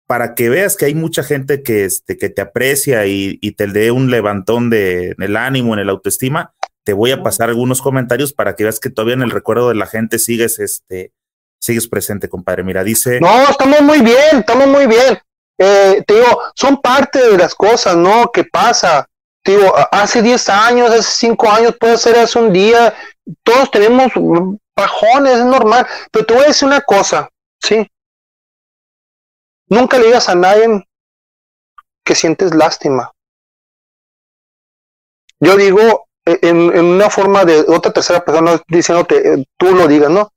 para 0.07 0.33
que 0.33 0.49
veas 0.49 0.75
que 0.75 0.85
hay 0.85 0.95
mucha 0.95 1.21
gente 1.23 1.61
que, 1.61 1.85
este, 1.85 2.17
que 2.17 2.29
te 2.29 2.41
aprecia 2.41 3.05
y, 3.05 3.37
te 3.51 3.67
dé 3.67 3.91
un 3.91 4.09
levantón 4.09 4.69
de, 4.69 5.09
en 5.09 5.21
el 5.21 5.37
ánimo, 5.37 5.73
en 5.73 5.79
el 5.79 5.89
autoestima. 5.89 6.55
Te 6.83 6.93
voy 6.93 7.11
a 7.11 7.21
pasar 7.21 7.49
algunos 7.49 7.81
comentarios 7.81 8.33
para 8.33 8.55
que 8.55 8.63
veas 8.63 8.79
que 8.79 8.89
todavía 8.89 9.13
en 9.13 9.21
el 9.21 9.31
recuerdo 9.31 9.69
de 9.69 9.75
la 9.75 9.85
gente 9.85 10.17
sigues, 10.17 10.57
este, 10.59 11.11
sigues 11.59 11.87
presente, 11.87 12.29
compadre. 12.29 12.63
Mira, 12.63 12.83
dice. 12.83 13.19
No, 13.19 13.49
estamos 13.49 13.81
muy 13.81 14.01
bien, 14.01 14.39
estamos 14.39 14.67
muy 14.67 14.87
bien. 14.87 15.19
Eh, 15.59 16.03
te 16.07 16.13
digo, 16.15 16.41
son 16.55 16.81
parte 16.81 17.19
de 17.31 17.37
las 17.37 17.53
cosas, 17.53 17.95
¿no? 17.95 18.31
Que 18.31 18.45
pasa. 18.45 19.07
Digo, 19.43 19.73
hace 19.91 20.21
10 20.21 20.49
años, 20.49 20.91
hace 20.91 21.27
5 21.27 21.49
años, 21.49 21.75
puede 21.79 21.97
ser 21.97 22.17
hace 22.17 22.37
un 22.39 22.51
día, 22.51 22.93
todos 23.43 23.71
tenemos 23.71 24.11
bajones, 24.75 25.39
es 25.39 25.45
normal, 25.45 25.87
pero 26.11 26.25
te 26.25 26.33
voy 26.33 26.43
a 26.43 26.47
decir 26.47 26.67
una 26.67 26.81
cosa, 26.81 27.29
¿sí? 27.61 27.87
Nunca 29.67 29.97
le 29.97 30.07
digas 30.07 30.29
a 30.29 30.35
nadie 30.35 30.85
que 32.03 32.15
sientes 32.15 32.53
lástima. 32.55 33.11
Yo 35.39 35.55
digo 35.55 36.07
eh, 36.25 36.39
en, 36.41 36.57
una 36.57 37.09
forma 37.09 37.45
de 37.45 37.61
otra 37.61 37.93
tercera 37.93 38.23
persona 38.23 38.61
diciéndote, 38.67 39.33
eh, 39.33 39.45
tú 39.57 39.73
lo 39.73 39.87
digas, 39.87 40.09
¿no? 40.09 40.31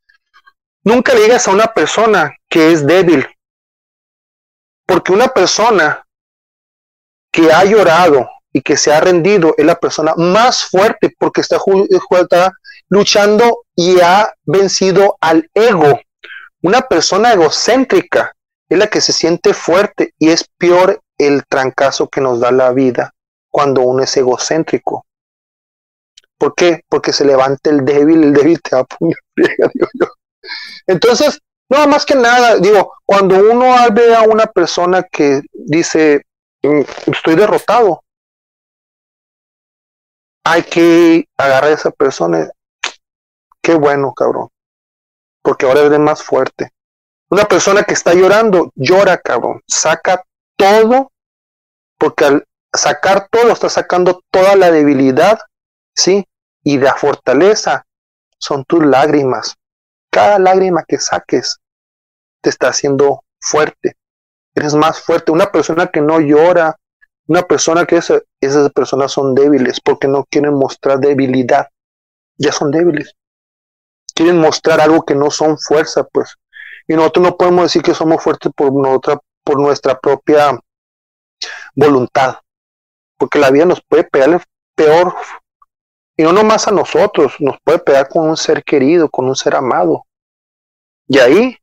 Nunca 0.85 1.15
le 1.15 1.23
digas 1.23 1.47
a 1.49 1.53
una 1.53 1.73
persona 1.73 2.37
que 2.49 2.73
es 2.73 2.87
débil, 2.87 3.27
porque 4.87 5.13
una 5.13 5.29
persona 5.29 6.05
que 7.33 7.51
ha 7.53 7.65
llorado 7.65 8.29
y 8.53 8.63
que 8.63 8.77
se 8.77 8.93
ha 8.93 9.01
rendido 9.01 9.55
es 9.57 9.65
la 9.65 9.77
persona 9.77 10.15
más 10.17 10.65
fuerte 10.65 11.15
porque 11.19 11.41
está, 11.41 11.59
está 12.21 12.53
luchando 12.89 13.65
y 13.75 14.01
ha 14.01 14.33
vencido 14.45 15.17
al 15.21 15.49
ego. 15.55 16.01
Una 16.63 16.83
persona 16.83 17.33
egocéntrica 17.33 18.35
es 18.69 18.79
la 18.79 18.87
que 18.87 19.01
se 19.01 19.13
siente 19.13 19.55
fuerte 19.55 20.15
y 20.19 20.31
es 20.31 20.49
peor 20.59 21.01
el 21.19 21.45
trancazo 21.47 22.09
que 22.09 22.21
nos 22.21 22.41
da 22.41 22.53
la 22.53 22.73
vida 22.73 23.13
cuando 23.51 23.83
uno 23.83 24.03
es 24.03 24.17
egocéntrico. 24.17 25.07
¿Por 26.39 26.55
qué? 26.55 26.83
Porque 26.89 27.13
se 27.13 27.25
levanta 27.25 27.71
el 27.71 27.85
débil, 27.85 28.25
el 28.25 28.33
débil 28.33 28.61
te 28.61 28.77
apuña. 28.77 29.17
Entonces, 30.87 31.39
no, 31.69 31.87
más 31.87 32.05
que 32.05 32.15
nada, 32.15 32.57
digo, 32.57 32.95
cuando 33.07 33.37
uno 33.39 33.75
ve 33.93 34.15
a 34.15 34.23
una 34.23 34.47
persona 34.47 35.03
que 35.05 35.43
dice, 35.53 36.23
mm, 36.63 36.81
estoy 37.13 37.35
derrotado, 37.37 38.03
hay 40.45 40.63
que 40.63 41.29
agarrar 41.37 41.71
a 41.71 41.75
esa 41.75 41.91
persona. 41.91 42.51
Qué 43.63 43.75
bueno, 43.75 44.13
cabrón. 44.13 44.49
Porque 45.43 45.67
ahora 45.67 45.83
eres 45.83 45.99
más 45.99 46.23
fuerte. 46.23 46.73
Una 47.31 47.45
persona 47.45 47.85
que 47.85 47.95
está 47.95 48.15
llorando, 48.15 48.73
llora, 48.75 49.19
cabrón. 49.19 49.63
Saca 49.67 50.25
todo, 50.57 51.13
porque 51.99 52.25
al 52.25 52.47
sacar 52.75 53.29
todo, 53.31 53.53
está 53.53 53.69
sacando 53.69 54.23
toda 54.31 54.57
la 54.57 54.71
debilidad, 54.71 55.39
¿sí? 55.95 56.27
Y 56.63 56.79
la 56.79 56.95
fortaleza 56.95 57.87
son 58.39 58.65
tus 58.65 58.85
lágrimas. 58.85 59.57
Cada 60.11 60.39
lágrima 60.39 60.85
que 60.87 60.99
saques 60.99 61.59
te 62.43 62.51
está 62.51 62.69
haciendo 62.69 63.25
fuerte. 63.41 63.97
Eres 64.55 64.75
más 64.75 65.01
fuerte. 65.01 65.33
Una 65.33 65.51
persona 65.51 65.87
que 65.87 66.01
no 66.01 66.21
llora, 66.21 66.77
una 67.27 67.43
persona 67.43 67.87
que 67.87 67.97
es, 67.97 68.13
esas 68.41 68.73
personas 68.73 69.13
son 69.13 69.35
débiles 69.35 69.81
porque 69.81 70.09
no 70.09 70.25
quieren 70.25 70.55
mostrar 70.55 70.99
debilidad. 70.99 71.69
Ya 72.37 72.53
son 72.53 72.71
débiles. 72.71 73.15
Quieren 74.15 74.39
mostrar 74.39 74.81
algo 74.81 75.03
que 75.03 75.15
no 75.15 75.31
son 75.31 75.59
fuerza, 75.59 76.05
pues. 76.05 76.35
Y 76.89 76.95
nosotros 76.95 77.25
no 77.25 77.37
podemos 77.37 77.65
decir 77.65 77.83
que 77.83 77.95
somos 77.95 78.23
fuertes 78.23 78.51
por, 78.55 78.73
nuestra, 78.73 79.19
por 79.45 79.61
nuestra 79.61 79.99
propia 79.99 80.59
voluntad. 81.75 82.37
Porque 83.17 83.39
la 83.39 83.51
vida 83.51 83.65
nos 83.65 83.81
puede 83.83 84.05
pegar 84.05 84.43
peor. 84.75 85.15
Y 86.17 86.25
no 86.25 86.33
nomás 86.33 86.69
a 86.69 86.73
nosotros, 86.73 87.35
nos 87.39 87.57
puede 87.65 87.79
pegar 87.79 88.09
con 88.09 88.29
un 88.29 88.37
ser 88.37 88.65
querido, 88.65 89.09
con 89.09 89.27
un 89.27 89.37
ser 89.37 89.55
amado. 89.55 90.05
Y 91.07 91.19
ahí, 91.19 91.57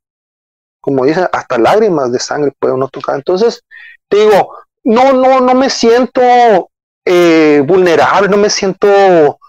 como 0.81 1.05
dicen, 1.05 1.27
hasta 1.31 1.57
lágrimas 1.57 2.11
de 2.11 2.19
sangre 2.19 2.53
puede 2.57 2.73
uno 2.73 2.87
tocar. 2.87 3.15
Entonces, 3.15 3.61
te 4.07 4.17
digo, 4.17 4.55
no, 4.83 5.13
no, 5.13 5.41
no 5.41 5.53
me 5.53 5.69
siento 5.69 6.69
eh, 7.05 7.63
vulnerable, 7.65 8.29
no 8.29 8.37
me 8.37 8.49
siento 8.49 9.39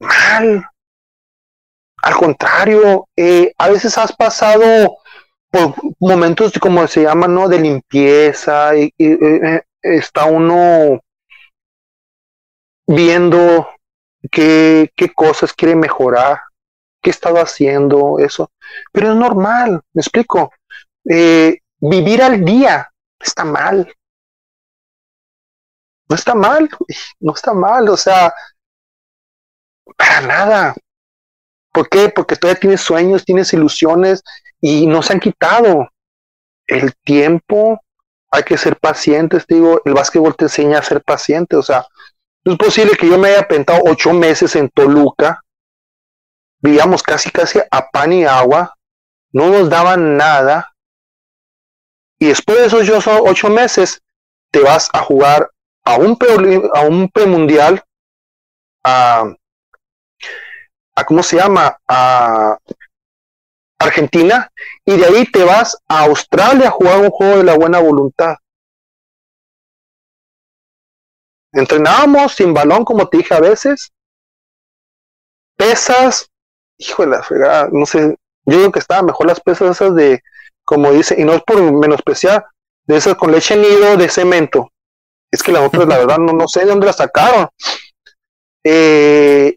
mal. 0.00 0.68
Al 2.02 2.14
contrario, 2.16 3.08
eh, 3.16 3.52
a 3.56 3.68
veces 3.68 3.96
has 3.96 4.12
pasado 4.12 4.98
por 5.50 5.74
momentos 6.00 6.52
como 6.60 6.86
se 6.86 7.02
llama, 7.02 7.28
¿no? 7.28 7.48
De 7.48 7.60
limpieza 7.60 8.76
y, 8.76 8.92
eh, 8.98 9.62
está 9.80 10.26
uno 10.26 11.00
viendo 12.86 13.68
qué, 14.30 14.90
cosas 15.14 15.52
quiere 15.52 15.76
mejorar, 15.76 16.40
qué 17.02 17.10
estaba 17.10 17.42
haciendo, 17.42 18.18
eso. 18.18 18.50
Pero 18.92 19.12
es 19.12 19.16
normal, 19.16 19.80
me 19.92 20.00
explico. 20.00 20.52
Vivir 21.04 22.22
al 22.22 22.44
día 22.44 22.90
está 23.20 23.44
mal. 23.44 23.94
No 26.08 26.16
está 26.16 26.34
mal, 26.34 26.68
no 27.20 27.32
está 27.34 27.54
mal, 27.54 27.88
o 27.88 27.96
sea, 27.96 28.32
para 29.96 30.20
nada. 30.20 30.74
¿Por 31.72 31.88
qué? 31.88 32.08
Porque 32.08 32.36
todavía 32.36 32.60
tienes 32.60 32.80
sueños, 32.80 33.24
tienes 33.24 33.52
ilusiones 33.52 34.22
y 34.60 34.86
no 34.86 35.02
se 35.02 35.14
han 35.14 35.20
quitado. 35.20 35.88
El 36.66 36.94
tiempo, 37.04 37.80
hay 38.30 38.42
que 38.42 38.58
ser 38.58 38.78
pacientes, 38.78 39.46
digo, 39.46 39.80
el 39.84 39.94
básquetbol 39.94 40.36
te 40.36 40.46
enseña 40.46 40.78
a 40.78 40.82
ser 40.82 41.02
paciente, 41.02 41.56
o 41.56 41.62
sea, 41.62 41.86
no 42.44 42.52
es 42.52 42.58
posible 42.58 42.96
que 42.96 43.08
yo 43.08 43.18
me 43.18 43.28
haya 43.28 43.46
pentado 43.46 43.80
ocho 43.86 44.12
meses 44.12 44.56
en 44.56 44.68
Toluca, 44.70 45.40
vivíamos 46.58 47.02
casi 47.02 47.30
casi 47.30 47.60
a 47.70 47.90
pan 47.90 48.12
y 48.12 48.24
agua, 48.24 48.74
no 49.32 49.50
nos 49.50 49.70
daban 49.70 50.16
nada, 50.16 50.74
y 52.18 52.26
después 52.26 52.58
de 52.58 52.66
esos 52.66 53.06
ocho 53.06 53.50
meses 53.50 54.00
te 54.50 54.60
vas 54.60 54.88
a 54.92 55.00
jugar 55.00 55.50
a 55.84 55.96
un, 55.96 56.18
a 56.74 56.80
un 56.82 57.08
premundial, 57.08 57.82
a, 58.82 59.24
a, 60.94 61.04
¿cómo 61.04 61.22
se 61.22 61.36
llama? 61.36 61.78
A 61.86 62.58
Argentina, 63.78 64.50
y 64.84 64.96
de 64.96 65.04
ahí 65.04 65.26
te 65.26 65.44
vas 65.44 65.76
a 65.88 66.04
Australia 66.04 66.68
a 66.68 66.72
jugar 66.72 67.00
un 67.00 67.10
juego 67.10 67.38
de 67.38 67.44
la 67.44 67.54
buena 67.54 67.80
voluntad. 67.80 68.36
Entrenábamos 71.52 72.32
sin 72.34 72.52
balón, 72.52 72.84
como 72.84 73.08
te 73.08 73.18
dije 73.18 73.34
a 73.34 73.40
veces. 73.40 73.92
Pesas, 75.56 76.30
hijo 76.78 77.04
de 77.04 77.10
la 77.10 77.22
fregada, 77.22 77.68
no 77.70 77.86
sé, 77.86 78.16
yo 78.44 78.58
digo 78.58 78.72
que 78.72 78.80
estaban 78.80 79.06
mejor 79.06 79.26
las 79.26 79.40
pesas 79.40 79.70
esas 79.70 79.94
de, 79.94 80.20
como 80.64 80.90
dice, 80.90 81.14
y 81.18 81.24
no 81.24 81.32
es 81.32 81.42
por 81.44 81.60
menospreciar, 81.60 82.44
de 82.86 82.96
esas 82.96 83.14
con 83.14 83.30
leche 83.30 83.56
nido 83.56 83.96
de 83.96 84.08
cemento. 84.08 84.70
Es 85.34 85.42
que 85.42 85.52
las 85.52 85.62
otras, 85.62 85.86
la 85.86 85.98
verdad, 85.98 86.18
no, 86.18 86.32
no 86.32 86.48
sé 86.48 86.60
de 86.60 86.66
dónde 86.66 86.86
las 86.86 86.96
sacaron. 86.96 87.48
Eh, 88.64 89.56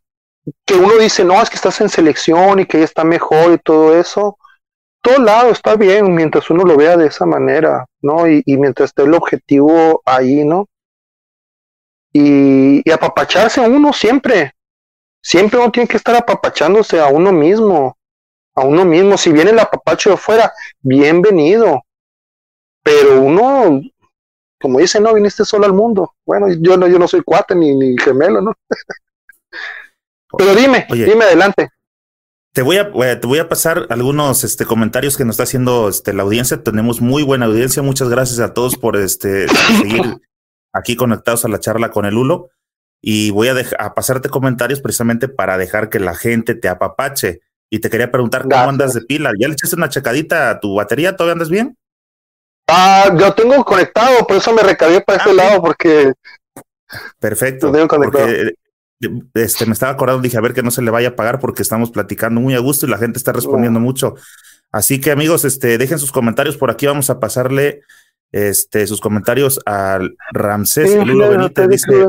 que 0.66 0.74
uno 0.76 0.98
dice, 0.98 1.24
no, 1.24 1.42
es 1.42 1.50
que 1.50 1.56
estás 1.56 1.80
en 1.82 1.90
selección 1.90 2.60
y 2.60 2.66
que 2.66 2.78
ella 2.78 2.86
está 2.86 3.04
mejor 3.04 3.54
y 3.54 3.58
todo 3.58 3.98
eso. 3.98 4.38
Todo 5.02 5.20
lado 5.20 5.52
está 5.52 5.76
bien 5.76 6.14
mientras 6.14 6.50
uno 6.50 6.64
lo 6.64 6.76
vea 6.76 6.98
de 6.98 7.08
esa 7.08 7.26
manera, 7.26 7.86
¿no? 8.02 8.28
Y, 8.28 8.44
mientras 8.46 8.90
esté 8.90 9.04
el 9.04 9.14
objetivo 9.14 10.02
ahí, 10.06 10.44
¿no? 10.44 10.68
Y, 12.12 12.82
y 12.84 12.92
apapacharse 12.92 13.64
a 13.64 13.68
uno 13.68 13.94
siempre. 13.94 14.54
Siempre 15.22 15.60
uno 15.60 15.72
tiene 15.72 15.88
que 15.88 15.98
estar 15.98 16.16
apapachándose 16.16 17.00
a 17.00 17.08
uno 17.08 17.32
mismo 17.32 17.98
a 18.58 18.66
uno 18.66 18.84
mismo. 18.84 19.18
Si 19.18 19.32
viene 19.32 19.52
el 19.52 19.60
apapacho 19.60 20.10
de 20.10 20.16
afuera, 20.16 20.52
bienvenido. 20.82 21.84
Pero 22.84 23.22
uno, 23.22 23.82
como 24.60 24.80
dice, 24.80 25.00
no, 25.00 25.14
viniste 25.14 25.46
solo 25.46 25.66
al 25.66 25.74
mundo. 25.74 26.14
Bueno, 26.26 26.48
yo 26.60 26.78
no, 26.78 26.88
yo 26.88 26.98
no 26.98 27.08
soy 27.08 27.22
cuate 27.22 27.56
ni, 27.56 27.76
ni 27.76 27.98
gemelo, 27.98 28.42
¿no? 28.42 28.54
Pero 30.38 30.56
dime, 30.56 30.86
dime 30.90 31.26
adelante. 31.26 31.70
Te 32.54 32.64
voy, 32.64 32.78
a, 32.78 32.92
eh, 33.04 33.16
te 33.16 33.28
voy 33.28 33.38
a 33.38 33.48
pasar 33.48 33.86
algunos 33.90 34.44
este, 34.44 34.66
comentarios 34.66 35.16
que 35.16 35.24
nos 35.24 35.36
está 35.36 35.44
haciendo 35.44 35.90
este, 35.90 36.12
la 36.12 36.24
audiencia. 36.24 36.64
Tenemos 36.64 37.02
muy 37.02 37.22
buena 37.22 37.46
audiencia. 37.46 37.84
Muchas 37.84 38.10
gracias 38.10 38.40
a 38.40 38.54
todos 38.54 38.76
por 38.78 38.98
este, 38.98 39.48
seguir 39.78 40.18
aquí 40.74 40.96
conectados 40.96 41.46
a 41.46 41.50
la 41.50 41.60
charla 41.60 41.92
con 41.92 42.06
el 42.06 42.18
Hulo. 42.18 42.50
Y 43.00 43.30
voy 43.30 43.50
a, 43.50 43.56
a 43.78 43.94
pasarte 43.94 44.30
comentarios 44.30 44.82
precisamente 44.82 45.28
para 45.28 45.58
dejar 45.58 45.90
que 45.90 46.00
la 46.00 46.16
gente 46.16 46.56
te 46.56 46.68
apapache. 46.68 47.42
Y 47.70 47.80
te 47.80 47.90
quería 47.90 48.12
preguntar 48.12 48.44
cómo 48.44 48.56
andas 48.56 48.96
de 48.96 49.02
pila. 49.02 49.32
¿Ya 49.40 49.48
le 49.48 49.54
echaste 49.54 49.76
una 49.76 49.90
checadita 49.90 50.50
a 50.50 50.60
tu 50.60 50.76
batería? 50.76 51.16
¿Todavía 51.16 51.34
andas 51.34 51.50
bien? 51.50 51.78
Ah, 52.68 53.16
yo 53.18 53.34
tengo 53.34 53.64
conectado, 53.64 54.26
por 54.28 54.38
eso 54.38 54.54
me 54.54 54.62
recargué 54.62 55.02
para 55.02 55.20
este 55.20 55.32
ah, 55.32 55.34
lado, 55.34 55.62
porque. 55.62 56.14
Perfecto. 57.20 57.72
Porque 57.72 58.54
este, 59.34 59.66
me 59.66 59.74
estaba 59.74 59.92
acordando, 59.94 60.22
dije, 60.22 60.38
a 60.38 60.42
ver 60.42 60.54
que 60.54 60.64
no 60.64 60.72
se 60.72 60.82
le 60.82 60.92
vaya 60.92 61.10
a 61.10 61.16
pagar 61.16 61.40
porque 61.40 61.62
estamos 61.62 61.92
platicando 61.92 62.42
muy 62.42 62.56
a 62.56 62.60
gusto 62.60 62.86
y 62.86 62.90
la 62.90 62.98
gente 62.98 63.18
está 63.18 63.32
respondiendo 63.32 63.80
mucho. 63.80 64.16
Así 64.72 65.00
que 65.00 65.12
amigos, 65.12 65.46
este, 65.46 65.78
dejen 65.78 66.00
sus 66.00 66.12
comentarios 66.12 66.58
por 66.58 66.72
aquí, 66.72 66.88
vamos 66.88 67.10
a 67.10 67.20
pasarle 67.20 67.82
este, 68.32 68.86
sus 68.86 69.00
comentarios 69.00 69.62
al 69.66 70.18
Ramsés 70.32 71.06
Lulo 71.06 71.30
Benítez. 71.30 71.68
Dice, 71.70 72.08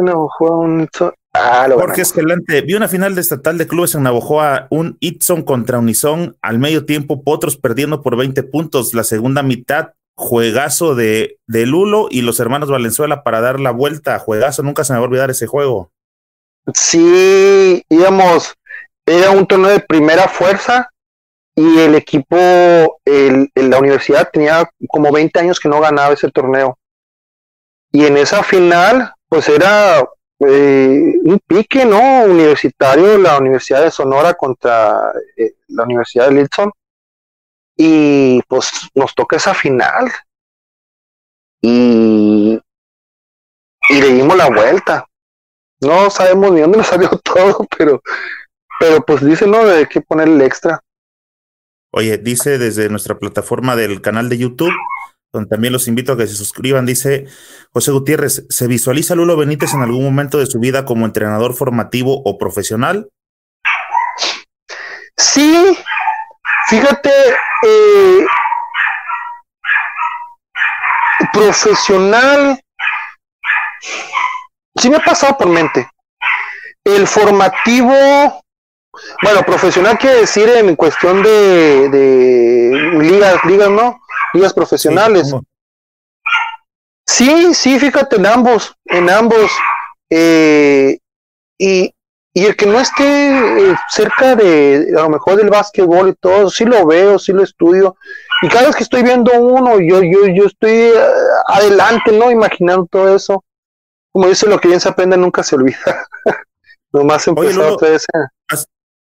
Ah, 1.34 1.68
Jorge 1.70 2.02
Escalante, 2.02 2.62
vi 2.62 2.74
una 2.74 2.88
final 2.88 3.14
de 3.14 3.20
estatal 3.20 3.58
de 3.58 3.68
clubes 3.68 3.94
en 3.94 4.02
Navojoa, 4.02 4.66
un 4.70 4.96
Itson 4.98 5.42
contra 5.42 5.78
Unison, 5.78 6.36
al 6.42 6.58
medio 6.58 6.84
tiempo 6.84 7.22
Potros 7.22 7.56
perdiendo 7.56 8.02
por 8.02 8.16
20 8.16 8.42
puntos, 8.44 8.92
la 8.92 9.04
segunda 9.04 9.44
mitad 9.44 9.90
juegazo 10.18 10.96
de, 10.96 11.38
de 11.46 11.64
Lulo 11.64 12.08
y 12.10 12.22
los 12.22 12.40
hermanos 12.40 12.68
Valenzuela 12.68 13.22
para 13.22 13.40
dar 13.40 13.60
la 13.60 13.70
vuelta. 13.70 14.18
Juegazo, 14.18 14.64
nunca 14.64 14.82
se 14.82 14.92
me 14.92 14.98
va 14.98 15.04
a 15.04 15.08
olvidar 15.08 15.30
ese 15.30 15.46
juego. 15.46 15.92
Sí, 16.74 17.84
íbamos, 17.88 18.52
era 19.06 19.30
un 19.30 19.46
torneo 19.46 19.70
de 19.70 19.78
primera 19.78 20.26
fuerza 20.28 20.90
y 21.54 21.78
el 21.78 21.94
equipo, 21.94 22.36
el, 23.04 23.48
la 23.54 23.78
universidad 23.78 24.28
tenía 24.32 24.68
como 24.88 25.12
20 25.12 25.38
años 25.38 25.60
que 25.60 25.68
no 25.68 25.80
ganaba 25.80 26.14
ese 26.14 26.30
torneo. 26.32 26.76
Y 27.92 28.04
en 28.04 28.16
esa 28.16 28.42
final, 28.42 29.12
pues 29.28 29.48
era 29.48 30.00
eh, 30.40 31.14
un 31.24 31.40
pique, 31.46 31.84
¿no? 31.84 32.24
Universitario, 32.24 33.18
la 33.18 33.38
Universidad 33.38 33.82
de 33.82 33.92
Sonora 33.92 34.34
contra 34.34 35.12
eh, 35.36 35.54
la 35.68 35.84
Universidad 35.84 36.26
de 36.28 36.34
Lilson. 36.34 36.72
Y 37.78 38.42
pues 38.48 38.70
nos 38.94 39.14
toca 39.14 39.36
esa 39.36 39.54
final. 39.54 40.12
Y, 41.62 42.60
y 43.88 44.00
le 44.00 44.12
dimos 44.12 44.36
la 44.36 44.50
vuelta. 44.50 45.06
No 45.80 46.10
sabemos 46.10 46.52
ni 46.52 46.60
dónde 46.60 46.78
nos 46.78 46.86
salió 46.88 47.08
todo, 47.22 47.66
pero, 47.78 48.02
pero 48.80 49.00
pues 49.04 49.24
dice, 49.24 49.46
no, 49.46 49.60
hay 49.60 49.86
que 49.86 50.00
ponerle 50.00 50.44
extra. 50.44 50.80
Oye, 51.92 52.18
dice 52.18 52.58
desde 52.58 52.88
nuestra 52.90 53.18
plataforma 53.18 53.76
del 53.76 54.02
canal 54.02 54.28
de 54.28 54.38
YouTube, 54.38 54.74
donde 55.32 55.48
también 55.48 55.72
los 55.72 55.88
invito 55.88 56.12
a 56.12 56.16
que 56.16 56.26
se 56.26 56.34
suscriban, 56.34 56.84
dice 56.84 57.26
José 57.72 57.92
Gutiérrez, 57.92 58.44
¿se 58.48 58.66
visualiza 58.66 59.14
Lulo 59.14 59.36
Benítez 59.36 59.72
en 59.72 59.82
algún 59.82 60.04
momento 60.04 60.38
de 60.38 60.46
su 60.46 60.58
vida 60.58 60.84
como 60.84 61.06
entrenador 61.06 61.54
formativo 61.54 62.22
o 62.24 62.38
profesional? 62.38 63.08
Sí, 65.16 65.76
fíjate, 66.68 67.10
eh, 67.62 68.26
profesional, 71.32 72.60
sí 74.76 74.90
me 74.90 74.96
ha 74.96 75.00
pasado 75.00 75.36
por 75.36 75.48
mente. 75.48 75.88
El 76.84 77.06
formativo, 77.06 77.92
bueno, 79.22 79.42
profesional 79.44 79.98
quiere 79.98 80.20
decir 80.20 80.48
en 80.48 80.76
cuestión 80.76 81.22
de, 81.22 81.88
de 81.88 82.98
ligas, 83.00 83.44
ligas, 83.44 83.70
¿no? 83.70 84.00
Ligas 84.32 84.54
profesionales. 84.54 85.34
Sí, 87.06 87.54
sí, 87.54 87.78
fíjate, 87.78 88.16
en 88.16 88.26
ambos, 88.26 88.74
en 88.84 89.10
ambos. 89.10 89.50
Eh, 90.10 90.98
y, 91.58 91.92
y 92.38 92.44
el 92.44 92.54
que 92.54 92.66
no 92.66 92.78
esté 92.78 93.02
eh, 93.02 93.74
cerca 93.88 94.36
de, 94.36 94.92
a 94.96 95.02
lo 95.02 95.08
mejor 95.10 95.34
del 95.34 95.50
básquetbol 95.50 96.10
y 96.10 96.14
todo, 96.14 96.48
sí 96.50 96.64
lo 96.64 96.86
veo, 96.86 97.18
sí 97.18 97.32
lo 97.32 97.42
estudio. 97.42 97.96
Y 98.42 98.48
cada 98.48 98.66
vez 98.66 98.76
que 98.76 98.84
estoy 98.84 99.02
viendo 99.02 99.32
uno, 99.40 99.80
yo, 99.80 100.04
yo, 100.04 100.24
yo 100.28 100.44
estoy 100.44 100.70
eh, 100.70 100.94
adelante, 101.48 102.12
¿no? 102.12 102.30
Imaginando 102.30 102.86
todo 102.88 103.16
eso. 103.16 103.44
Como 104.12 104.28
dice, 104.28 104.46
lo 104.46 104.60
que 104.60 104.68
bien 104.68 104.78
se 104.78 104.88
aprende 104.88 105.16
nunca 105.16 105.42
se 105.42 105.56
olvida. 105.56 106.06
Nomás 106.92 107.26
empezó 107.26 107.74
otra 107.74 107.90
vez. 107.90 108.06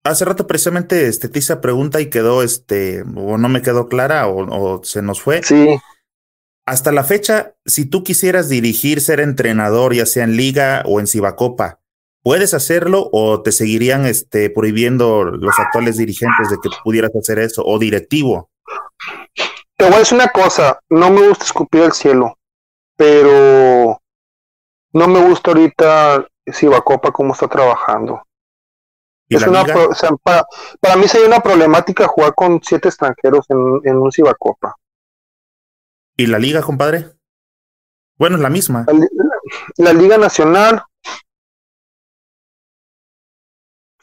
Hace 0.04 0.26
rato 0.26 0.46
precisamente 0.46 1.08
este, 1.08 1.28
te 1.28 1.40
hice 1.40 1.56
pregunta 1.56 2.02
y 2.02 2.12
quedó, 2.12 2.44
este, 2.44 3.02
o 3.16 3.40
no 3.40 3.50
me 3.50 3.64
quedó 3.64 3.88
clara 3.88 4.28
o, 4.28 4.46
o 4.78 4.84
se 4.84 5.02
nos 5.02 5.22
fue. 5.24 5.42
Sí. 5.42 5.76
Hasta 6.68 6.92
la 6.92 7.04
fecha, 7.04 7.56
si 7.66 7.86
tú 7.86 8.04
quisieras 8.04 8.48
dirigir, 8.48 9.02
ser 9.02 9.22
entrenador, 9.22 9.96
ya 9.96 10.06
sea 10.06 10.24
en 10.24 10.38
liga 10.38 10.84
o 10.86 11.00
en 11.00 11.08
Cibacopa, 11.08 11.80
¿puedes 12.24 12.54
hacerlo 12.54 13.10
o 13.12 13.42
te 13.42 13.52
seguirían 13.52 14.06
este, 14.06 14.50
prohibiendo 14.50 15.26
los 15.26 15.60
actuales 15.60 15.98
dirigentes 15.98 16.50
de 16.50 16.58
que 16.62 16.70
pudieras 16.84 17.12
hacer 17.16 17.40
eso 17.40 17.64
o 17.66 17.78
directivo? 17.78 18.50
Te 19.78 19.86
voy 19.86 19.96
a 19.96 20.00
decir 20.00 20.16
una 20.16 20.30
cosa, 20.30 20.80
no 20.90 21.12
me 21.12 21.28
gusta 21.28 21.46
escupir 21.46 21.82
el 21.82 21.92
cielo, 21.92 22.38
pero 22.96 24.00
no 24.94 25.08
me 25.08 25.20
gusta 25.28 25.52
ahorita 25.52 26.28
Cibacopa 26.52 27.12
cómo 27.12 27.34
está 27.34 27.48
trabajando. 27.48 28.22
Es 29.30 29.46
una 29.48 29.64
para, 30.24 30.96
mí 30.96 31.08
sería 31.08 31.28
una 31.28 31.40
problemática 31.40 32.08
jugar 32.08 32.36
con 32.36 32.62
siete 32.64 32.90
extranjeros 32.90 33.46
en, 33.50 33.82
en 33.84 33.98
un 33.98 34.12
Cibacopa. 34.12 34.76
¿Y 36.16 36.28
la 36.28 36.38
liga, 36.38 36.62
compadre? 36.62 37.08
Bueno, 38.18 38.36
es 38.36 38.42
la 38.42 38.50
misma. 38.50 38.86
La, 39.78 39.94
Liga 39.94 40.18
Nacional. 40.18 40.84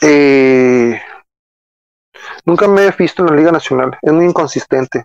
Eh, 0.00 1.00
nunca 2.44 2.68
me 2.68 2.86
he 2.86 2.90
visto 2.92 3.22
en 3.22 3.30
la 3.30 3.36
Liga 3.36 3.52
Nacional. 3.52 3.98
Es 4.00 4.12
muy 4.12 4.24
inconsistente. 4.24 5.04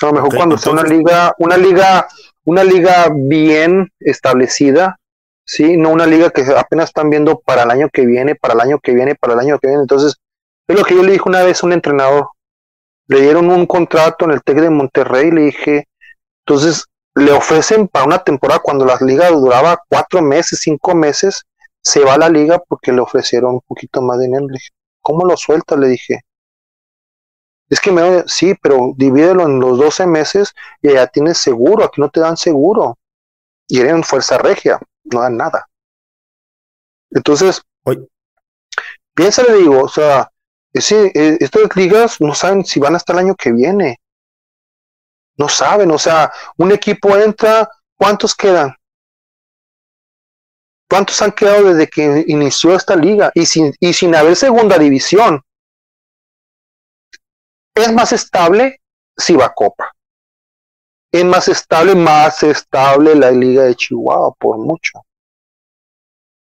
A 0.00 0.06
lo 0.06 0.12
mejor 0.12 0.36
cuando 0.36 0.58
sea 0.58 0.72
una 0.72 0.82
liga, 0.82 1.34
una 1.38 1.56
liga, 1.56 2.06
una 2.44 2.62
liga 2.62 3.08
bien 3.14 3.90
establecida, 3.98 4.98
sí, 5.44 5.76
no 5.76 5.90
una 5.90 6.06
liga 6.06 6.30
que 6.30 6.42
apenas 6.56 6.90
están 6.90 7.08
viendo 7.08 7.40
para 7.40 7.62
el 7.62 7.70
año 7.70 7.88
que 7.90 8.04
viene, 8.04 8.34
para 8.34 8.54
el 8.54 8.60
año 8.60 8.78
que 8.78 8.92
viene, 8.92 9.14
para 9.14 9.32
el 9.34 9.40
año 9.40 9.58
que 9.58 9.68
viene. 9.68 9.82
Entonces, 9.82 10.16
es 10.68 10.78
lo 10.78 10.84
que 10.84 10.94
yo 10.94 11.02
le 11.02 11.12
dije 11.12 11.24
una 11.26 11.42
vez 11.42 11.62
a 11.62 11.66
un 11.66 11.72
entrenador 11.72 12.28
le 13.08 13.20
dieron 13.20 13.50
un 13.50 13.66
contrato 13.66 14.24
en 14.24 14.32
el 14.32 14.42
TEC 14.42 14.60
de 14.60 14.70
Monterrey, 14.70 15.30
le 15.30 15.42
dije, 15.42 15.88
entonces 16.44 16.86
le 17.14 17.32
ofrecen 17.32 17.88
para 17.88 18.04
una 18.04 18.18
temporada 18.18 18.60
cuando 18.62 18.84
la 18.84 18.96
liga 19.00 19.30
duraba 19.30 19.80
cuatro 19.88 20.20
meses, 20.22 20.60
cinco 20.62 20.94
meses, 20.94 21.44
se 21.86 22.00
va 22.00 22.14
a 22.14 22.18
la 22.18 22.28
liga 22.28 22.58
porque 22.58 22.90
le 22.90 23.00
ofrecieron 23.00 23.54
un 23.54 23.60
poquito 23.60 24.02
más 24.02 24.18
de 24.18 24.24
dinero. 24.24 24.48
Le 24.48 24.54
dije, 24.54 24.70
¿cómo 25.00 25.24
lo 25.24 25.36
suelta? 25.36 25.76
Le 25.76 25.86
dije. 25.86 26.22
Es 27.68 27.78
que 27.78 27.92
me 27.92 28.24
sí, 28.26 28.56
pero 28.60 28.92
divídelo 28.96 29.44
en 29.44 29.60
los 29.60 29.78
12 29.78 30.04
meses 30.08 30.52
y 30.82 30.92
ya 30.92 31.06
tienes 31.06 31.38
seguro, 31.38 31.84
aquí 31.84 32.00
no 32.00 32.10
te 32.10 32.18
dan 32.18 32.36
seguro. 32.36 32.98
Y 33.68 33.80
eran 33.80 34.02
fuerza 34.02 34.36
regia, 34.36 34.80
no 35.04 35.20
dan 35.20 35.36
nada. 35.36 35.68
Entonces, 37.10 37.62
piensa, 39.14 39.44
le 39.44 39.54
digo, 39.54 39.84
o 39.84 39.88
sea, 39.88 40.28
ese, 40.72 41.12
eh, 41.14 41.38
estas 41.38 41.76
ligas 41.76 42.20
no 42.20 42.34
saben 42.34 42.64
si 42.64 42.80
van 42.80 42.96
hasta 42.96 43.12
el 43.12 43.20
año 43.20 43.36
que 43.36 43.52
viene. 43.52 44.00
No 45.36 45.48
saben, 45.48 45.92
o 45.92 45.98
sea, 45.98 46.32
un 46.56 46.72
equipo 46.72 47.16
entra, 47.16 47.68
¿cuántos 47.94 48.34
quedan? 48.34 48.75
¿Cuántos 50.88 51.20
han 51.20 51.32
quedado 51.32 51.72
desde 51.72 51.88
que 51.88 52.24
inició 52.28 52.74
esta 52.74 52.94
liga? 52.94 53.30
Y 53.34 53.46
sin, 53.46 54.14
haber 54.14 54.36
segunda 54.36 54.78
división. 54.78 55.42
Es 57.74 57.92
más 57.92 58.12
estable 58.12 58.80
si 59.16 59.34
va 59.34 59.52
Copa. 59.52 59.92
Es 61.12 61.24
más 61.24 61.48
estable, 61.48 61.94
más 61.94 62.42
estable 62.42 63.14
la 63.14 63.30
liga 63.30 63.64
de 63.64 63.74
Chihuahua, 63.74 64.34
por 64.38 64.58
mucho. 64.58 65.00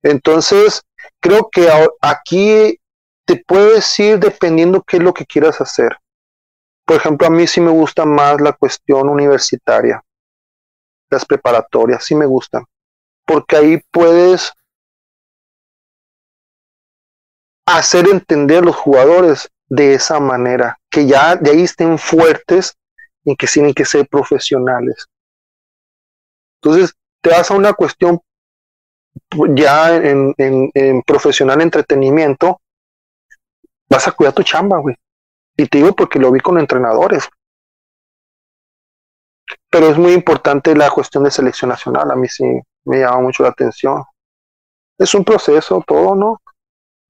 Entonces, 0.01 0.81
creo 1.19 1.49
que 1.49 1.69
aquí 2.01 2.79
te 3.25 3.43
puedo 3.45 3.73
decir 3.73 4.19
dependiendo 4.19 4.81
qué 4.81 4.97
es 4.97 5.03
lo 5.03 5.13
que 5.13 5.25
quieras 5.25 5.59
hacer. 5.59 5.97
Por 6.85 6.97
ejemplo, 6.97 7.27
a 7.27 7.29
mí 7.29 7.45
sí 7.45 7.61
me 7.61 7.71
gusta 7.71 8.05
más 8.05 8.39
la 8.41 8.53
cuestión 8.53 9.09
universitaria, 9.09 10.03
las 11.11 11.25
preparatorias, 11.25 12.03
sí 12.03 12.15
me 12.15 12.25
gustan, 12.25 12.63
porque 13.29 13.57
ahí 13.57 13.79
puedes 13.91 14.51
hacer 17.67 18.07
entender 18.09 18.63
a 18.63 18.65
los 18.65 18.75
jugadores 18.75 19.51
de 19.67 19.93
esa 19.93 20.19
manera, 20.19 20.79
que 20.89 21.05
ya 21.05 21.35
de 21.35 21.51
ahí 21.51 21.61
estén 21.61 21.99
fuertes 21.99 22.75
y 23.23 23.35
que 23.35 23.45
tienen 23.45 23.75
que 23.75 23.85
ser 23.85 24.07
profesionales. 24.07 25.05
Entonces, 26.55 26.95
te 27.21 27.29
vas 27.29 27.51
a 27.51 27.53
una 27.53 27.73
cuestión 27.73 28.19
ya 29.53 29.95
en, 29.95 30.33
en, 30.39 30.71
en 30.73 31.03
profesional 31.03 31.61
entretenimiento, 31.61 32.59
vas 33.91 34.07
a 34.07 34.11
cuidar 34.11 34.33
tu 34.33 34.41
chamba, 34.41 34.79
güey. 34.79 34.95
Y 35.55 35.67
te 35.67 35.77
digo 35.77 35.95
porque 35.95 36.17
lo 36.17 36.31
vi 36.31 36.39
con 36.39 36.57
entrenadores. 36.57 37.29
Pero 39.69 39.87
es 39.91 39.99
muy 39.99 40.13
importante 40.13 40.75
la 40.75 40.89
cuestión 40.89 41.23
de 41.25 41.29
selección 41.29 41.69
nacional. 41.69 42.09
A 42.09 42.15
mí 42.15 42.27
sí 42.27 42.43
me 42.89 42.99
llama 42.99 43.21
mucho 43.21 43.43
la 43.43 43.49
atención. 43.49 44.03
Es 44.97 45.13
un 45.13 45.23
proceso 45.23 45.83
todo, 45.87 46.15
¿no? 46.15 46.41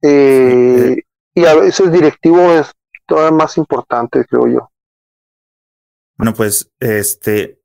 Eh, 0.01 0.97
y 1.33 1.45
a 1.45 1.55
veces 1.55 1.91
directivo 1.91 2.53
es 2.53 2.71
todavía 3.07 3.31
más 3.31 3.57
importante, 3.57 4.25
creo 4.25 4.47
yo. 4.47 4.71
Bueno, 6.17 6.33
pues 6.33 6.69
este 6.79 7.61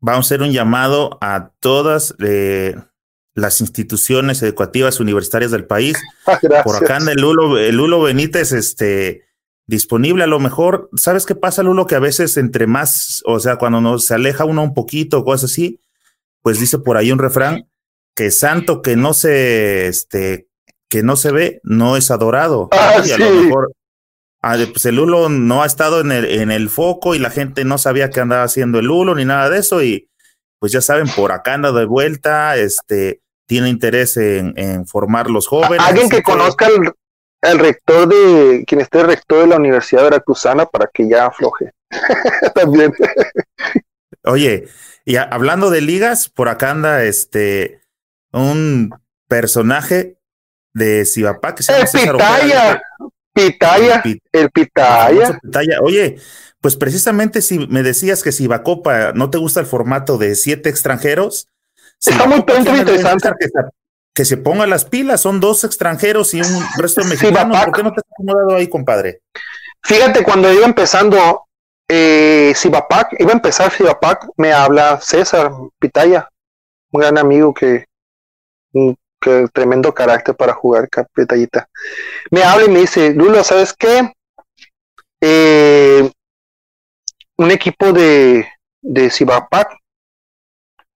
vamos 0.00 0.26
a 0.26 0.28
hacer 0.28 0.42
un 0.42 0.52
llamado 0.52 1.18
a 1.22 1.52
todas 1.60 2.14
eh, 2.20 2.76
las 3.34 3.60
instituciones 3.62 4.42
educativas 4.42 5.00
universitarias 5.00 5.50
del 5.50 5.66
país. 5.66 5.98
Ah, 6.28 6.62
Por 6.64 6.74
acá 6.74 6.96
en 6.96 7.08
el 7.08 7.20
Lulo, 7.20 7.56
el 7.56 7.76
Lulo 7.76 8.02
Benítez, 8.02 8.50
este, 8.50 9.26
disponible 9.66 10.24
a 10.24 10.26
lo 10.26 10.40
mejor. 10.40 10.90
¿Sabes 10.96 11.24
qué 11.24 11.36
pasa, 11.36 11.62
Lulo? 11.62 11.86
Que 11.86 11.94
a 11.94 12.00
veces 12.00 12.36
entre 12.36 12.66
más, 12.66 13.22
o 13.26 13.38
sea, 13.38 13.56
cuando 13.56 13.80
nos 13.80 14.06
se 14.06 14.14
aleja 14.14 14.44
uno 14.44 14.64
un 14.64 14.74
poquito, 14.74 15.24
cosas 15.24 15.52
así, 15.52 15.80
pues 16.46 16.60
dice 16.60 16.78
por 16.78 16.96
ahí 16.96 17.10
un 17.10 17.18
refrán 17.18 17.68
que 18.14 18.30
santo 18.30 18.80
que 18.80 18.94
no 18.94 19.14
se, 19.14 19.88
este, 19.88 20.46
que 20.88 21.02
no 21.02 21.16
se 21.16 21.32
ve, 21.32 21.60
no 21.64 21.96
es 21.96 22.12
adorado. 22.12 22.68
Ah, 22.70 23.02
y 23.04 23.10
a 23.10 23.18
lo 23.18 23.30
mejor, 23.32 23.72
ah, 24.42 24.56
pues 24.70 24.86
el 24.86 24.94
Lulo 24.94 25.28
no 25.28 25.64
ha 25.64 25.66
estado 25.66 26.02
en 26.02 26.12
el, 26.12 26.24
en 26.24 26.52
el 26.52 26.68
foco 26.68 27.16
y 27.16 27.18
la 27.18 27.30
gente 27.30 27.64
no 27.64 27.78
sabía 27.78 28.10
qué 28.10 28.20
andaba 28.20 28.44
haciendo 28.44 28.78
el 28.78 28.86
Lulo 28.86 29.16
ni 29.16 29.24
nada 29.24 29.50
de 29.50 29.58
eso 29.58 29.82
y 29.82 30.08
pues 30.60 30.70
ya 30.70 30.80
saben, 30.80 31.08
por 31.08 31.32
acá 31.32 31.54
anda 31.54 31.72
de 31.72 31.84
vuelta, 31.84 32.56
este, 32.56 33.22
tiene 33.48 33.68
interés 33.68 34.16
en, 34.16 34.86
formar 34.86 35.28
los 35.28 35.48
jóvenes. 35.48 35.84
Alguien 35.84 36.08
que, 36.08 36.22
conozca 36.22 36.68
el, 37.42 37.58
rector 37.58 38.06
de, 38.06 38.62
quien 38.68 38.82
esté 38.82 39.02
rector 39.02 39.40
de 39.40 39.48
la 39.48 39.56
Universidad 39.56 40.04
Veracruzana 40.04 40.64
para 40.64 40.88
que 40.94 41.08
ya 41.08 41.26
afloje. 41.26 41.72
También. 42.54 42.94
Oye, 44.22 44.68
y 45.08 45.16
hablando 45.16 45.70
de 45.70 45.80
ligas, 45.80 46.28
por 46.28 46.48
acá 46.48 46.72
anda 46.72 47.04
este, 47.04 47.80
un 48.32 48.90
personaje 49.28 50.18
de 50.74 51.04
Sibapá 51.04 51.54
que 51.54 51.62
se 51.62 51.72
llama 51.72 51.84
El 51.94 52.10
Pitaya, 52.12 52.82
Pitaya, 53.32 54.02
el 54.32 54.50
Pitaya. 54.50 55.80
Oye, 55.80 56.18
pues 56.60 56.74
precisamente 56.74 57.40
si 57.40 57.60
me 57.68 57.84
decías 57.84 58.24
que 58.24 58.32
si 58.32 58.48
Bacopa 58.48 59.12
no 59.12 59.30
te 59.30 59.38
gusta 59.38 59.60
el 59.60 59.66
formato 59.66 60.18
de 60.18 60.34
siete 60.34 60.70
extranjeros, 60.70 61.46
está 62.04 62.26
muy 62.26 62.38
interesante. 62.78 63.30
Que 64.12 64.24
se, 64.24 64.36
ponga 64.38 64.66
las 64.66 64.86
pilas, 64.86 65.20
son 65.20 65.38
dos 65.38 65.62
extranjeros 65.62 66.34
y 66.34 66.40
un 66.40 66.64
resto 66.78 67.02
de 67.02 67.08
mexicanos. 67.10 67.64
¿Por 67.64 67.72
qué 67.72 67.82
no 67.84 67.92
te 67.92 68.00
has 68.00 68.12
acomodado 68.12 68.56
ahí, 68.56 68.66
compadre? 68.66 69.20
Fíjate, 69.82 70.24
cuando 70.24 70.52
iba 70.52 70.66
empezando 70.66 71.45
eh, 71.88 72.52
Cibapac, 72.56 73.14
iba 73.18 73.30
a 73.30 73.34
empezar 73.34 73.70
Cibapac, 73.70 74.26
me 74.36 74.52
habla 74.52 75.00
César 75.00 75.52
Pitaya, 75.78 76.28
un 76.90 77.00
gran 77.00 77.18
amigo 77.18 77.54
que, 77.54 77.84
que 79.20 79.46
tremendo 79.52 79.94
carácter 79.94 80.34
para 80.34 80.54
jugar 80.54 80.88
Pitayita. 81.14 81.68
Me 82.30 82.42
habla 82.42 82.66
y 82.66 82.70
me 82.70 82.80
dice, 82.80 83.12
Lulo, 83.14 83.42
¿sabes 83.44 83.72
qué? 83.72 84.12
Eh, 85.20 86.10
un 87.38 87.50
equipo 87.50 87.92
de, 87.92 88.48
de 88.82 89.10
Cibapac. 89.10 89.76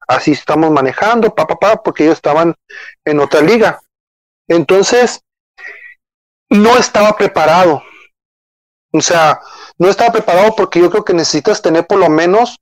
Así 0.06 0.32
estamos 0.32 0.72
manejando, 0.72 1.32
papá, 1.32 1.56
pa, 1.56 1.82
porque 1.82 2.02
ellos 2.02 2.16
estaban 2.16 2.54
en 3.04 3.20
otra 3.20 3.40
liga. 3.42 3.80
Entonces, 4.48 5.20
no 6.48 6.76
estaba 6.76 7.16
preparado. 7.16 7.82
O 8.92 9.00
sea, 9.00 9.40
no 9.78 9.88
estaba 9.88 10.12
preparado 10.12 10.54
porque 10.56 10.80
yo 10.80 10.90
creo 10.90 11.04
que 11.04 11.14
necesitas 11.14 11.62
tener 11.62 11.86
por 11.86 11.98
lo 11.98 12.08
menos 12.08 12.58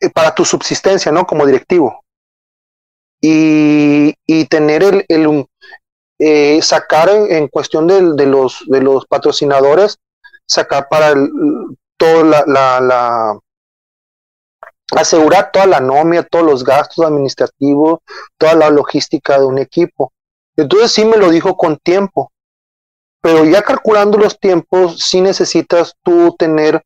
eh, 0.00 0.10
para 0.10 0.34
tu 0.34 0.44
subsistencia, 0.44 1.12
¿no? 1.12 1.26
Como 1.26 1.46
directivo. 1.46 2.04
Y, 3.20 4.14
y 4.26 4.46
tener 4.46 4.82
el, 4.82 5.04
el 5.08 5.46
eh, 6.18 6.60
sacar 6.62 7.08
en, 7.08 7.48
cuestión 7.48 7.86
de, 7.86 8.14
de, 8.14 8.26
los, 8.26 8.64
de 8.66 8.80
los 8.80 9.06
patrocinadores, 9.06 9.98
sacar 10.46 10.88
para 10.88 11.10
el, 11.10 11.30
la, 12.00 12.80
la, 12.80 13.38
asegurar 14.96 15.50
toda 15.52 15.66
la 15.66 15.80
nómina, 15.80 16.22
todos 16.22 16.44
los 16.44 16.64
gastos 16.64 17.04
administrativos, 17.04 18.00
toda 18.38 18.54
la 18.54 18.70
logística 18.70 19.38
de 19.38 19.46
un 19.46 19.58
equipo. 19.58 20.12
Entonces 20.56 20.92
sí 20.92 21.04
me 21.04 21.16
lo 21.16 21.30
dijo 21.30 21.56
con 21.56 21.78
tiempo, 21.78 22.30
pero 23.22 23.44
ya 23.44 23.62
calculando 23.62 24.18
los 24.18 24.38
tiempos, 24.38 24.98
sí 24.98 25.20
necesitas 25.22 25.94
tú 26.02 26.36
tener 26.38 26.82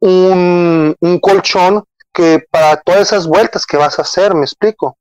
un, 0.00 0.94
un 1.00 1.18
colchón 1.18 1.82
que 2.12 2.44
para 2.50 2.80
todas 2.80 3.00
esas 3.00 3.26
vueltas 3.26 3.66
que 3.66 3.76
vas 3.76 3.98
a 3.98 4.02
hacer, 4.02 4.34
me 4.34 4.42
explico. 4.42 4.96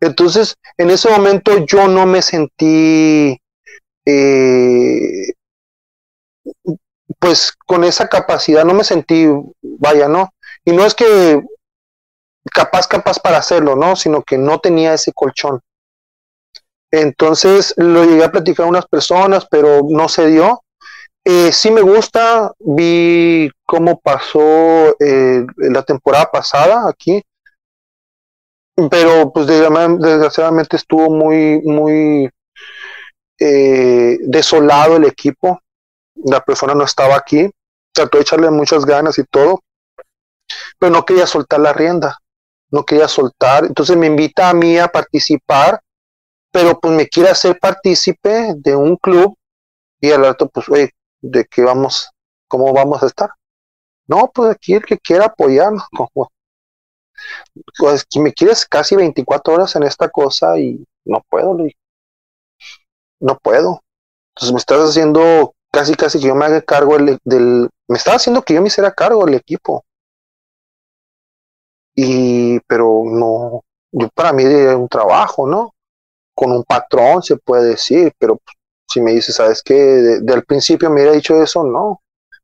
Entonces, 0.00 0.56
en 0.76 0.90
ese 0.90 1.08
momento 1.08 1.64
yo 1.64 1.88
no 1.88 2.04
me 2.04 2.20
sentí 2.20 3.40
eh, 4.06 5.32
pues 7.18 7.52
con 7.66 7.84
esa 7.84 8.08
capacidad 8.08 8.64
no 8.64 8.74
me 8.74 8.84
sentí, 8.84 9.26
vaya, 9.62 10.08
¿no? 10.08 10.30
Y 10.64 10.72
no 10.72 10.84
es 10.84 10.94
que 10.94 11.42
capaz, 12.52 12.86
capaz 12.86 13.18
para 13.18 13.38
hacerlo, 13.38 13.76
¿no? 13.76 13.96
Sino 13.96 14.22
que 14.22 14.36
no 14.36 14.58
tenía 14.60 14.94
ese 14.94 15.12
colchón. 15.12 15.60
Entonces 16.90 17.74
lo 17.76 18.04
llegué 18.04 18.24
a 18.24 18.32
platicar 18.32 18.66
a 18.66 18.68
unas 18.68 18.86
personas, 18.86 19.46
pero 19.50 19.80
no 19.88 20.08
se 20.08 20.26
dio. 20.28 20.62
Eh, 21.24 21.52
sí 21.52 21.70
me 21.70 21.80
gusta, 21.80 22.52
vi 22.58 23.50
cómo 23.64 23.98
pasó 23.98 24.94
eh, 25.00 25.46
la 25.56 25.82
temporada 25.82 26.30
pasada 26.30 26.88
aquí, 26.88 27.22
pero 28.90 29.32
pues 29.32 29.46
desgraciadamente 29.46 30.76
estuvo 30.76 31.08
muy, 31.08 31.62
muy 31.62 32.30
eh, 33.38 34.18
desolado 34.20 34.96
el 34.96 35.04
equipo. 35.04 35.60
La 36.14 36.40
persona 36.44 36.74
no 36.74 36.84
estaba 36.84 37.16
aquí, 37.16 37.50
trató 37.92 38.18
de 38.18 38.22
echarle 38.22 38.50
muchas 38.50 38.84
ganas 38.84 39.18
y 39.18 39.24
todo, 39.24 39.60
pero 40.78 40.92
no 40.92 41.04
quería 41.04 41.26
soltar 41.26 41.60
la 41.60 41.72
rienda, 41.72 42.18
no 42.70 42.84
quería 42.84 43.08
soltar, 43.08 43.64
entonces 43.64 43.96
me 43.96 44.06
invita 44.06 44.50
a 44.50 44.54
mí 44.54 44.78
a 44.78 44.88
participar, 44.88 45.80
pero 46.54 46.78
pues 46.78 46.94
me 46.94 47.08
quiere 47.08 47.30
hacer 47.30 47.58
partícipe 47.58 48.54
de 48.54 48.76
un 48.76 48.96
club 48.96 49.36
y 50.00 50.12
al 50.12 50.22
rato 50.22 50.48
pues, 50.48 50.68
oye, 50.68 50.92
¿de 51.20 51.44
qué 51.46 51.62
vamos? 51.62 52.12
¿Cómo 52.46 52.72
vamos 52.72 53.02
a 53.02 53.06
estar? 53.06 53.30
No, 54.06 54.30
pues 54.32 54.52
aquí 54.52 54.74
el 54.74 54.84
que 54.84 54.96
quiera 54.96 55.24
apoyarnos, 55.24 55.82
como, 55.90 56.30
pues 57.76 58.06
me 58.20 58.32
quieres 58.32 58.64
casi 58.66 58.94
24 58.94 59.52
horas 59.52 59.74
en 59.74 59.82
esta 59.82 60.08
cosa 60.08 60.56
y 60.56 60.84
no 61.04 61.20
puedo, 61.28 61.56
no 63.18 63.38
puedo. 63.42 63.80
Entonces 64.36 64.52
me 64.52 64.58
estás 64.58 64.90
haciendo 64.90 65.54
casi 65.72 65.94
casi 65.94 66.20
que 66.20 66.28
yo 66.28 66.36
me 66.36 66.44
haga 66.44 66.62
cargo 66.62 66.96
del, 66.98 67.68
me 67.88 67.98
estaba 67.98 68.18
haciendo 68.18 68.42
que 68.42 68.54
yo 68.54 68.62
me 68.62 68.68
hiciera 68.68 68.92
cargo 68.92 69.24
del 69.24 69.34
equipo 69.34 69.84
y 71.96 72.60
pero 72.60 73.02
no 73.04 73.64
yo 73.90 74.08
para 74.14 74.32
mí 74.32 74.44
era 74.44 74.76
un 74.76 74.88
trabajo 74.88 75.48
no 75.48 75.73
con 76.34 76.52
un 76.52 76.64
patrón 76.64 77.22
se 77.22 77.36
puede 77.36 77.70
decir 77.70 78.12
pero 78.18 78.38
si 78.88 79.00
me 79.00 79.12
dices 79.12 79.36
sabes 79.36 79.62
que 79.62 79.74
del 79.74 80.44
principio 80.44 80.90
me 80.90 80.96
hubiera 80.96 81.12
dicho 81.12 81.40
eso 81.40 81.64
no 81.64 82.00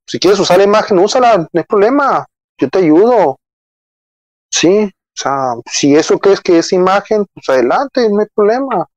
si 0.06 0.18
quieres 0.18 0.40
usar 0.40 0.58
la 0.58 0.64
imagen 0.64 0.98
úsala 0.98 1.38
no 1.38 1.48
hay 1.52 1.64
problema 1.64 2.26
yo 2.58 2.68
te 2.68 2.78
ayudo 2.78 3.38
sí 4.50 4.84
o 4.84 5.20
sea 5.20 5.54
si 5.66 5.94
eso 5.94 6.18
crees 6.18 6.40
que 6.40 6.58
es 6.58 6.72
imagen 6.72 7.26
pues 7.34 7.48
adelante 7.48 8.08
no 8.08 8.20
hay 8.20 8.26
problema 8.34 8.88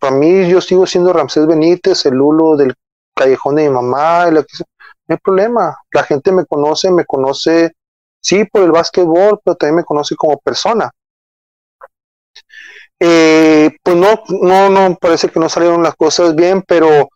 para 0.00 0.16
mí 0.16 0.48
yo 0.48 0.60
sigo 0.60 0.86
siendo 0.86 1.12
Ramsés 1.12 1.46
Benítez 1.46 2.04
el 2.06 2.14
Lulo 2.14 2.56
del 2.56 2.74
callejón 3.18 3.56
de 3.56 3.64
mi 3.64 3.70
mamá, 3.70 4.30
no 4.30 4.44
hay 5.08 5.16
problema. 5.18 5.76
La 5.90 6.04
gente 6.04 6.32
me 6.32 6.46
conoce, 6.46 6.90
me 6.90 7.04
conoce, 7.04 7.72
sí, 8.20 8.44
por 8.44 8.62
el 8.62 8.72
básquetbol, 8.72 9.40
pero 9.44 9.56
también 9.56 9.76
me 9.76 9.84
conoce 9.84 10.14
como 10.16 10.38
persona. 10.38 10.90
Eh, 13.00 13.76
pues 13.82 13.96
no, 13.96 14.22
no, 14.28 14.68
no, 14.68 14.96
parece 14.96 15.28
que 15.28 15.38
no 15.38 15.48
salieron 15.48 15.82
las 15.82 15.94
cosas 15.94 16.34
bien, 16.34 16.62
pero 16.62 17.08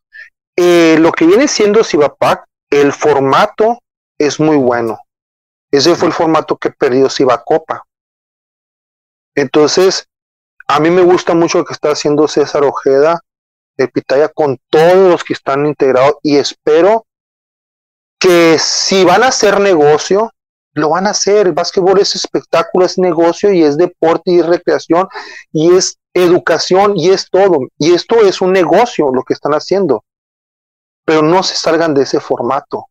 eh, 0.57 0.97
lo 0.99 1.13
que 1.13 1.27
viene 1.27 1.49
siendo 1.49 1.83
Sivapac, 1.83 2.45
el 2.71 2.93
formato 2.93 3.79
es 4.19 4.39
muy 4.39 4.57
bueno. 4.57 4.99
Ese 5.71 5.95
fue 5.95 6.09
el 6.09 6.15
formato 6.15 6.57
que 6.57 6.71
perdió 6.71 7.09
Sivacopa. 7.09 7.85
Entonces, 9.35 10.07
a 10.69 10.79
mí 10.81 10.91
me 10.91 11.03
gusta 11.03 11.35
mucho 11.35 11.59
lo 11.59 11.65
que 11.65 11.73
está 11.73 11.91
haciendo 11.91 12.29
César 12.29 12.65
Ojeda 12.65 13.21
de 13.77 13.89
Pitaya 13.89 14.29
con 14.29 14.59
todos 14.71 15.11
los 15.11 15.25
que 15.25 15.33
están 15.33 15.67
integrados 15.67 16.17
y 16.23 16.37
espero 16.37 17.07
que 18.19 18.59
si 18.59 19.05
van 19.05 19.23
a 19.23 19.29
hacer 19.29 19.59
negocio, 19.61 20.31
lo 20.74 20.90
van 20.90 21.07
a 21.07 21.11
hacer. 21.11 21.47
El 21.47 21.53
básquetbol 21.53 22.01
es 22.01 22.15
espectáculo, 22.15 22.85
es 22.85 22.99
negocio 22.99 23.53
y 23.53 23.62
es 23.62 23.77
deporte 23.77 24.31
y 24.31 24.40
es 24.40 24.47
recreación 24.47 25.09
y 25.53 25.74
es 25.74 25.99
educación 26.15 26.97
y 26.97 27.11
es 27.11 27.28
todo. 27.31 27.61
Y 27.78 27.93
esto 27.93 28.20
es 28.20 28.40
un 28.40 28.53
negocio 28.53 29.11
lo 29.12 29.23
que 29.23 29.35
están 29.35 29.53
haciendo. 29.53 30.05
Pero 31.05 31.23
no 31.23 31.43
se 31.43 31.57
salgan 31.57 31.94
de 31.94 32.03
ese 32.03 32.20
formato. 32.20 32.86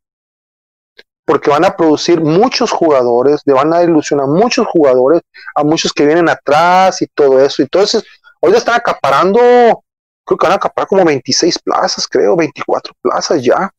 Porque 1.26 1.50
van 1.50 1.66
a 1.66 1.76
producir 1.76 2.20
muchos 2.20 2.72
jugadores, 2.72 3.42
le 3.46 3.54
van 3.54 3.74
a 3.74 3.84
ilusionar 3.84 4.28
muchos 4.28 4.68
jugadores, 4.68 5.22
a 5.56 5.64
muchos 5.64 5.94
que 5.94 6.06
vienen 6.06 6.28
atrás 6.28 7.02
y 7.02 7.08
todo 7.08 7.40
eso. 7.40 7.62
Entonces, 7.62 8.04
hoy 8.42 8.54
están 8.54 8.76
acaparando 8.76 9.84
creo 10.26 10.38
que 10.38 10.46
van 10.46 10.54
a 10.54 10.56
acaparar 10.56 10.88
como 10.88 11.06
26 11.06 11.60
plazas, 11.60 12.08
creo, 12.08 12.36
24 12.36 12.94
plazas 13.02 13.44
ya. 13.44 13.72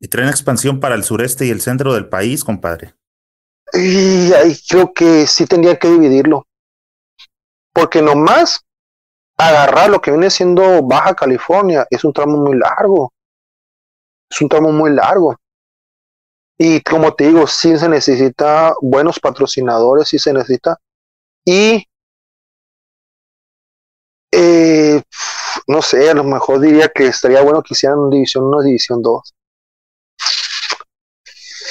Y 0.00 0.08
traen 0.08 0.28
expansión 0.28 0.80
para 0.80 0.94
el 0.94 1.04
sureste 1.04 1.46
y 1.46 1.50
el 1.50 1.60
centro 1.60 1.94
del 1.94 2.08
país, 2.08 2.44
compadre. 2.44 2.94
Y 3.72 4.32
ahí 4.32 4.56
creo 4.68 4.92
que 4.92 5.26
sí 5.26 5.46
tendría 5.46 5.78
que 5.78 5.88
dividirlo. 5.88 6.46
Porque 7.72 8.02
nomás 8.02 8.60
agarrar 9.36 9.90
lo 9.90 10.00
que 10.00 10.10
viene 10.10 10.30
siendo 10.30 10.82
Baja 10.82 11.14
California 11.14 11.86
es 11.90 12.04
un 12.04 12.12
tramo 12.12 12.38
muy 12.38 12.58
largo. 12.58 13.12
Es 14.30 14.40
un 14.40 14.48
tramo 14.48 14.72
muy 14.72 14.90
largo. 14.90 15.36
Y 16.58 16.80
como 16.82 17.14
te 17.14 17.28
digo, 17.28 17.46
sí 17.46 17.76
se 17.78 17.88
necesita 17.88 18.74
buenos 18.80 19.18
patrocinadores, 19.18 20.08
sí 20.08 20.18
se 20.18 20.32
necesita. 20.32 20.78
Y 21.44 21.84
eh, 24.30 25.02
no 25.66 25.82
sé, 25.82 26.10
a 26.10 26.14
lo 26.14 26.24
mejor 26.24 26.60
diría 26.60 26.88
que 26.88 27.06
estaría 27.06 27.42
bueno 27.42 27.62
que 27.62 27.74
hicieran 27.74 28.08
división 28.10 28.44
1, 28.44 28.62
división 28.62 29.02
2. 29.02 29.34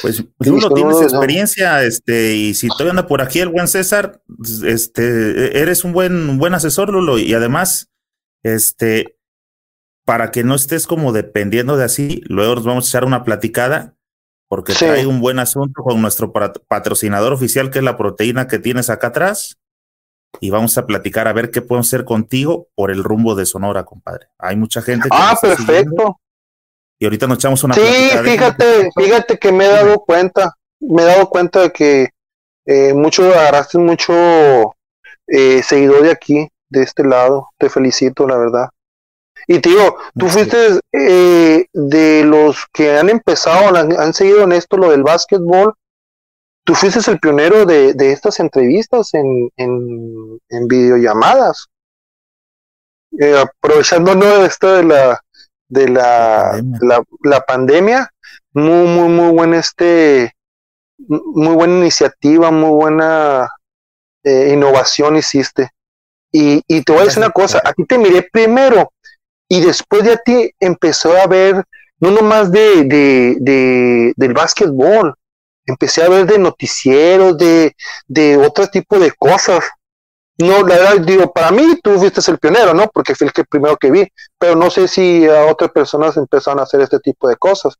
Pues 0.01 0.23
tú 0.39 0.57
no. 0.57 0.69
tienes 0.71 1.01
experiencia, 1.01 1.83
este, 1.83 2.35
y 2.35 2.53
si 2.53 2.67
todavía 2.69 2.91
anda 2.91 3.07
por 3.07 3.21
aquí 3.21 3.39
el 3.39 3.49
buen 3.49 3.67
César, 3.67 4.21
este, 4.65 5.59
eres 5.61 5.83
un 5.83 5.93
buen, 5.93 6.29
un 6.29 6.37
buen 6.37 6.53
asesor, 6.53 6.89
Lulo, 6.89 7.19
y 7.19 7.33
además, 7.33 7.91
este, 8.43 9.17
para 10.05 10.31
que 10.31 10.43
no 10.43 10.55
estés 10.55 10.87
como 10.87 11.11
dependiendo 11.11 11.77
de 11.77 11.83
así, 11.83 12.21
luego 12.25 12.55
nos 12.55 12.65
vamos 12.65 12.85
a 12.85 12.89
echar 12.89 13.05
una 13.05 13.23
platicada, 13.23 13.95
porque 14.47 14.73
hay 14.85 15.05
un 15.05 15.21
buen 15.21 15.39
asunto 15.39 15.83
con 15.83 16.01
nuestro 16.01 16.33
patrocinador 16.33 17.33
oficial, 17.33 17.69
que 17.69 17.79
es 17.79 17.85
la 17.85 17.97
proteína 17.97 18.47
que 18.47 18.59
tienes 18.59 18.89
acá 18.89 19.07
atrás, 19.07 19.59
y 20.39 20.49
vamos 20.49 20.77
a 20.77 20.85
platicar 20.85 21.27
a 21.27 21.33
ver 21.33 21.51
qué 21.51 21.61
podemos 21.61 21.87
hacer 21.87 22.05
contigo 22.05 22.69
por 22.75 22.89
el 22.89 23.03
rumbo 23.03 23.35
de 23.35 23.45
Sonora, 23.45 23.83
compadre. 23.83 24.27
Hay 24.39 24.55
mucha 24.55 24.81
gente 24.81 25.09
que 25.09 25.17
Ah, 25.19 25.37
perfecto 25.39 26.19
y 27.01 27.05
ahorita 27.05 27.25
nos 27.25 27.39
echamos 27.39 27.63
una 27.63 27.73
Sí, 27.73 27.81
fíjate, 28.23 28.91
fíjate 28.95 29.39
que 29.39 29.51
me 29.51 29.65
he 29.65 29.69
dado 29.69 30.01
cuenta, 30.01 30.55
me 30.79 31.01
he 31.01 31.05
dado 31.05 31.27
cuenta 31.31 31.61
de 31.61 31.71
que 31.71 32.09
eh, 32.67 32.93
mucho 32.93 33.23
agarraste 33.23 33.79
mucho 33.79 34.13
eh, 35.25 35.63
seguidor 35.63 36.03
de 36.03 36.11
aquí, 36.11 36.47
de 36.69 36.83
este 36.83 37.03
lado. 37.03 37.49
Te 37.57 37.71
felicito, 37.71 38.27
la 38.27 38.37
verdad. 38.37 38.69
Y 39.47 39.57
tío, 39.57 39.95
tú 40.15 40.27
fuiste 40.27 40.79
eh, 40.91 41.65
de 41.73 42.23
los 42.23 42.67
que 42.71 42.95
han 42.95 43.09
empezado, 43.09 43.75
han, 43.75 44.13
seguido 44.13 44.43
en 44.43 44.51
esto 44.51 44.77
lo 44.77 44.91
del 44.91 45.01
básquetbol. 45.01 45.73
Tú 46.63 46.75
fuiste 46.75 46.99
el 47.09 47.19
pionero 47.19 47.65
de, 47.65 47.95
de 47.95 48.11
estas 48.11 48.39
entrevistas 48.39 49.15
en, 49.15 49.49
en, 49.57 50.39
en 50.49 50.67
videollamadas. 50.67 51.65
Eh, 53.19 53.35
aprovechándonos 53.39 54.41
de 54.41 54.45
esto 54.45 54.71
de 54.75 54.83
la 54.83 55.19
de 55.71 55.89
la, 55.89 56.61
la, 57.23 57.41
pandemia. 57.41 58.11
Muy, 58.53 58.87
muy, 58.87 59.07
muy 59.07 59.31
buena 59.31 59.59
este, 59.59 60.33
muy 60.97 61.55
buena 61.55 61.79
iniciativa, 61.79 62.51
muy 62.51 62.69
buena 62.69 63.49
eh, 64.23 64.51
innovación 64.53 65.15
hiciste. 65.15 65.71
Y, 66.31 66.61
y 66.67 66.83
te 66.83 66.91
voy 66.91 67.01
a 67.01 67.05
decir 67.05 67.19
una 67.19 67.31
cosa, 67.31 67.61
aquí 67.63 67.85
te 67.85 67.97
miré 67.97 68.27
primero 68.31 68.91
y 69.49 69.59
después 69.61 70.03
de 70.03 70.13
a 70.13 70.17
ti 70.17 70.51
empezó 70.59 71.15
a 71.17 71.27
ver, 71.27 71.63
no 71.99 72.11
nomás 72.11 72.51
de, 72.51 72.83
de, 72.85 73.35
de, 73.39 74.13
del 74.15 74.33
básquetbol, 74.33 75.13
empecé 75.65 76.03
a 76.03 76.09
ver 76.09 76.25
de 76.25 76.39
noticieros, 76.39 77.37
de, 77.37 77.75
de 78.07 78.37
otro 78.37 78.67
tipo 78.67 78.97
de 78.99 79.11
cosas. 79.11 79.65
No, 80.41 80.65
la 80.65 80.75
verdad, 80.75 81.05
digo, 81.05 81.31
para 81.31 81.51
mí 81.51 81.79
tú 81.83 81.97
fuiste 81.99 82.19
el 82.31 82.39
pionero, 82.39 82.73
¿no? 82.73 82.89
Porque 82.89 83.15
fue 83.15 83.27
el 83.27 83.33
que 83.33 83.43
primero 83.43 83.77
que 83.77 83.91
vi, 83.91 84.07
pero 84.39 84.55
no 84.55 84.69
sé 84.69 84.87
si 84.87 85.27
a 85.27 85.45
otras 85.45 85.71
personas 85.71 86.17
empezaron 86.17 86.59
a 86.59 86.63
hacer 86.63 86.81
este 86.81 86.99
tipo 86.99 87.27
de 87.27 87.35
cosas. 87.35 87.75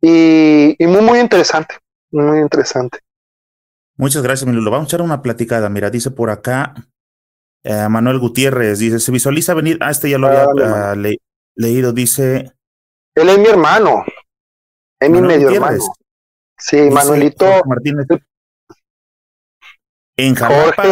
Y, 0.00 0.76
muy, 0.80 1.00
muy 1.00 1.18
interesante, 1.18 1.76
muy 2.10 2.38
interesante. 2.38 2.98
Muchas 3.96 4.22
gracias, 4.22 4.48
Lo 4.52 4.70
Vamos 4.70 4.86
a 4.86 4.88
echar 4.88 5.02
una 5.02 5.22
platicada. 5.22 5.68
Mira, 5.68 5.90
dice 5.90 6.10
por 6.10 6.30
acá 6.30 6.74
eh, 7.62 7.88
Manuel 7.88 8.18
Gutiérrez, 8.18 8.78
dice, 8.78 9.00
se 9.00 9.10
visualiza 9.12 9.54
venir, 9.54 9.78
ah, 9.80 9.90
este 9.90 10.10
ya 10.10 10.18
lo 10.18 10.28
había 10.28 10.92
ah, 10.92 10.96
leído, 11.54 11.92
dice... 11.92 12.52
Él 13.14 13.28
es 13.28 13.38
mi 13.38 13.46
hermano, 13.46 14.04
es 15.00 15.08
mi 15.08 15.22
medio 15.22 15.50
hermano. 15.50 15.82
Sí, 16.58 16.76
Manuelito. 16.90 17.46
Martínez. 17.64 18.06
En 20.16 20.34
Jalapa, 20.34 20.82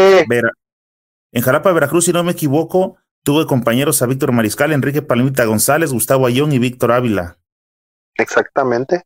en 1.32 1.42
Jalapa, 1.42 1.72
Veracruz, 1.72 2.04
si 2.04 2.12
no 2.12 2.22
me 2.22 2.32
equivoco, 2.32 2.96
tuve 3.24 3.46
compañeros 3.46 4.02
a 4.02 4.06
Víctor 4.06 4.32
Mariscal, 4.32 4.72
Enrique 4.72 5.02
Palmita 5.02 5.44
González, 5.44 5.92
Gustavo 5.92 6.26
Ayón 6.26 6.52
y 6.52 6.58
Víctor 6.58 6.92
Ávila. 6.92 7.38
Exactamente. 8.14 9.04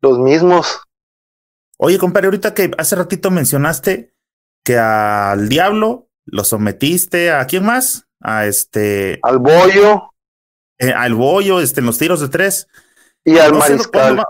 Los 0.00 0.18
mismos. 0.18 0.80
Oye, 1.78 1.98
compadre, 1.98 2.26
ahorita 2.26 2.54
que 2.54 2.72
hace 2.76 2.96
ratito 2.96 3.30
mencionaste 3.30 4.12
que 4.64 4.76
al 4.76 5.48
diablo 5.48 6.08
lo 6.24 6.44
sometiste 6.44 7.30
a 7.32 7.46
quién 7.46 7.64
más? 7.64 8.08
A 8.20 8.46
este. 8.46 9.20
Al 9.22 9.38
bollo. 9.38 10.10
Eh, 10.78 10.92
al 10.92 11.14
bollo, 11.14 11.60
este, 11.60 11.80
en 11.80 11.86
los 11.86 11.98
tiros 11.98 12.20
de 12.20 12.28
tres. 12.28 12.68
Y 13.24 13.38
al 13.38 13.54
mariscal. 13.54 14.24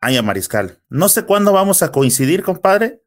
Ay, 0.00 0.16
a 0.16 0.22
mariscal. 0.22 0.82
No 0.88 1.08
sé 1.08 1.24
cuándo 1.24 1.52
vamos 1.52 1.82
a 1.82 1.92
coincidir, 1.92 2.42
compadre, 2.42 3.01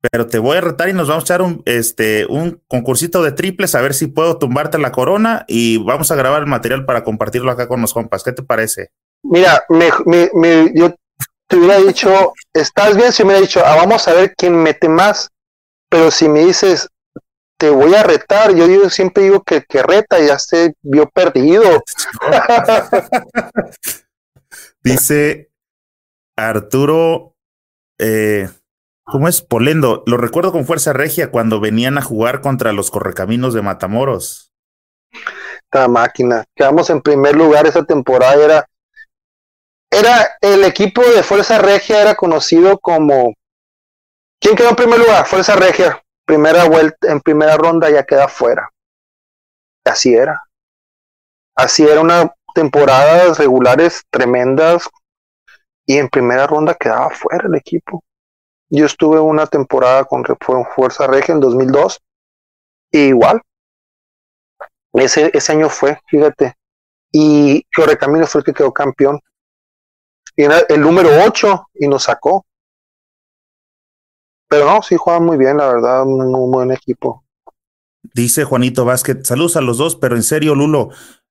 pero 0.00 0.26
te 0.26 0.38
voy 0.38 0.56
a 0.56 0.60
retar 0.62 0.88
y 0.88 0.92
nos 0.92 1.08
vamos 1.08 1.24
a 1.24 1.26
echar 1.26 1.42
un, 1.42 1.62
este, 1.66 2.26
un 2.26 2.62
concursito 2.66 3.22
de 3.22 3.32
triples 3.32 3.74
a 3.74 3.80
ver 3.80 3.94
si 3.94 4.06
puedo 4.06 4.38
tumbarte 4.38 4.78
la 4.78 4.92
corona 4.92 5.44
y 5.46 5.76
vamos 5.76 6.10
a 6.10 6.16
grabar 6.16 6.40
el 6.42 6.48
material 6.48 6.86
para 6.86 7.04
compartirlo 7.04 7.50
acá 7.50 7.68
con 7.68 7.80
los 7.80 7.92
compas. 7.92 8.24
¿Qué 8.24 8.32
te 8.32 8.42
parece? 8.42 8.90
Mira, 9.22 9.62
me, 9.68 9.90
me, 10.34 10.72
yo 10.74 10.94
te 11.46 11.56
hubiera 11.56 11.78
dicho, 11.78 12.32
estás 12.54 12.96
bien 12.96 13.12
si 13.12 13.22
me 13.22 13.30
hubiera 13.30 13.46
dicho, 13.46 13.62
ah, 13.64 13.76
vamos 13.76 14.08
a 14.08 14.14
ver 14.14 14.34
quién 14.36 14.56
mete 14.56 14.88
más, 14.88 15.30
pero 15.90 16.10
si 16.10 16.28
me 16.28 16.46
dices, 16.46 16.88
te 17.58 17.68
voy 17.68 17.94
a 17.94 18.02
retar, 18.02 18.54
yo 18.54 18.66
digo, 18.66 18.88
siempre 18.88 19.24
digo 19.24 19.42
que 19.42 19.62
que 19.64 19.82
reta 19.82 20.18
ya 20.18 20.38
se 20.38 20.74
vio 20.80 21.10
perdido. 21.10 21.82
Dice 24.82 25.50
Arturo, 26.36 27.36
eh, 27.98 28.48
¿Cómo 29.10 29.26
es? 29.26 29.42
Polendo. 29.42 30.04
Lo 30.06 30.16
recuerdo 30.16 30.52
con 30.52 30.64
fuerza 30.64 30.92
regia 30.92 31.32
cuando 31.32 31.58
venían 31.58 31.98
a 31.98 32.02
jugar 32.02 32.40
contra 32.40 32.72
los 32.72 32.92
correcaminos 32.92 33.54
de 33.54 33.62
Matamoros. 33.62 34.52
Esta 35.64 35.88
máquina. 35.88 36.44
Quedamos 36.54 36.90
en 36.90 37.02
primer 37.02 37.34
lugar 37.34 37.66
esa 37.66 37.84
temporada. 37.84 38.44
Era, 38.44 38.66
era 39.90 40.28
el 40.40 40.62
equipo 40.62 41.02
de 41.02 41.24
Fuerza 41.24 41.58
Regia, 41.58 42.00
era 42.00 42.14
conocido 42.14 42.78
como. 42.78 43.34
¿Quién 44.40 44.54
quedó 44.54 44.70
en 44.70 44.76
primer 44.76 45.00
lugar? 45.00 45.26
Fuerza 45.26 45.56
Regia. 45.56 46.00
Primera 46.24 46.68
vuelta, 46.68 47.10
en 47.10 47.20
primera 47.20 47.56
ronda 47.56 47.90
ya 47.90 48.04
queda 48.04 48.28
fuera. 48.28 48.70
Así 49.84 50.14
era. 50.14 50.44
Así 51.56 51.82
era 51.82 52.00
una 52.00 52.32
temporadas 52.54 53.38
regulares 53.38 54.02
tremendas 54.10 54.88
y 55.86 55.98
en 55.98 56.08
primera 56.08 56.46
ronda 56.46 56.74
quedaba 56.74 57.10
fuera 57.10 57.48
el 57.48 57.56
equipo. 57.56 58.04
Yo 58.70 58.86
estuve 58.86 59.18
una 59.18 59.46
temporada 59.46 60.04
con 60.04 60.24
Fuerza 60.74 61.06
Regia 61.08 61.34
en 61.34 61.40
2002 61.40 62.00
y 62.92 62.98
igual. 63.08 63.42
Ese, 64.92 65.30
ese 65.34 65.52
año 65.52 65.68
fue, 65.68 66.00
fíjate. 66.06 66.54
Y 67.12 67.64
Correcamino 67.74 68.26
fue 68.26 68.40
el 68.40 68.44
que 68.44 68.54
quedó 68.54 68.72
campeón. 68.72 69.20
Y 70.36 70.44
era 70.44 70.60
el 70.68 70.80
número 70.80 71.10
8 71.24 71.68
y 71.74 71.88
nos 71.88 72.04
sacó. 72.04 72.46
Pero 74.48 74.66
no, 74.66 74.82
sí 74.82 74.96
juega 74.96 75.20
muy 75.20 75.36
bien, 75.36 75.56
la 75.56 75.66
verdad, 75.66 76.04
un 76.04 76.30
muy 76.30 76.50
buen 76.50 76.70
equipo. 76.72 77.24
Dice 78.02 78.44
Juanito 78.44 78.84
Vázquez, 78.84 79.26
saludos 79.26 79.56
a 79.56 79.60
los 79.60 79.78
dos, 79.78 79.94
pero 79.94 80.16
en 80.16 80.22
serio, 80.22 80.54
Lulo, 80.54 80.90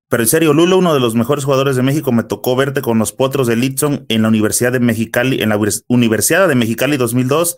pero 0.09 0.23
en 0.23 0.29
serio, 0.29 0.53
Lulo, 0.53 0.79
uno 0.79 0.95
de 0.95 0.99
los 0.99 1.13
mejores 1.13 1.45
jugadores 1.45 1.75
de 1.75 1.83
México, 1.83 2.11
me 2.11 2.23
tocó 2.23 2.55
verte 2.55 2.81
con 2.81 2.97
los 2.97 3.13
potros 3.13 3.45
de 3.45 3.55
Litson 3.55 4.07
en 4.09 4.23
la 4.23 4.27
Universidad 4.27 4.71
de 4.71 4.79
Mexicali, 4.79 5.43
en 5.43 5.49
la 5.49 5.59
Universidad 5.87 6.47
de 6.47 6.55
Mexicali 6.55 6.97
2002. 6.97 7.57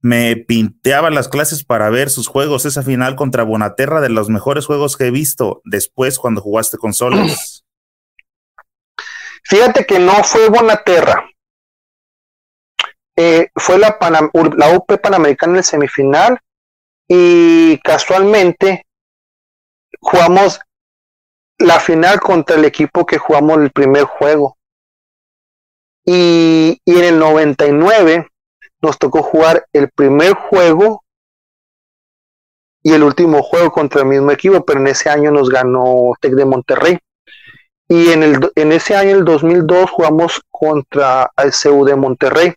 Me 0.00 0.36
pinteaba 0.36 1.10
las 1.10 1.28
clases 1.28 1.64
para 1.64 1.90
ver 1.90 2.08
sus 2.08 2.28
juegos. 2.28 2.66
Esa 2.66 2.84
final 2.84 3.16
contra 3.16 3.42
Bonaterra, 3.42 4.00
de 4.00 4.10
los 4.10 4.28
mejores 4.28 4.64
juegos 4.64 4.96
que 4.96 5.06
he 5.06 5.10
visto 5.10 5.60
después 5.64 6.20
cuando 6.20 6.40
jugaste 6.40 6.78
con 6.78 6.94
Soles. 6.94 7.64
Fíjate 9.42 9.84
que 9.84 9.98
no 9.98 10.22
fue 10.22 10.48
Bonaterra. 10.50 11.28
Eh, 13.16 13.50
fue 13.56 13.76
la, 13.78 13.98
la 14.56 14.76
UP 14.76 15.00
Panamericana 15.02 15.54
en 15.54 15.58
el 15.58 15.64
semifinal 15.64 16.38
y 17.08 17.78
casualmente 17.78 18.86
jugamos 20.00 20.60
la 21.58 21.80
final 21.80 22.20
contra 22.20 22.56
el 22.56 22.64
equipo 22.64 23.04
que 23.04 23.18
jugamos 23.18 23.58
el 23.58 23.70
primer 23.70 24.04
juego. 24.04 24.56
Y, 26.04 26.80
y 26.84 26.98
en 26.98 27.04
el 27.04 27.18
99 27.18 28.28
nos 28.80 28.98
tocó 28.98 29.22
jugar 29.22 29.66
el 29.72 29.90
primer 29.90 30.34
juego 30.34 31.02
y 32.82 32.92
el 32.92 33.02
último 33.02 33.42
juego 33.42 33.70
contra 33.70 34.02
el 34.02 34.08
mismo 34.08 34.30
equipo, 34.30 34.64
pero 34.64 34.80
en 34.80 34.86
ese 34.86 35.10
año 35.10 35.30
nos 35.30 35.50
ganó 35.50 36.12
Tec 36.20 36.32
de 36.34 36.44
Monterrey. 36.44 36.98
Y 37.88 38.10
en, 38.10 38.22
el, 38.22 38.52
en 38.54 38.72
ese 38.72 38.94
año, 38.94 39.16
el 39.16 39.24
2002, 39.24 39.90
jugamos 39.90 40.42
contra 40.50 41.30
el 41.36 41.52
CU 41.52 41.84
de 41.84 41.96
Monterrey. 41.96 42.54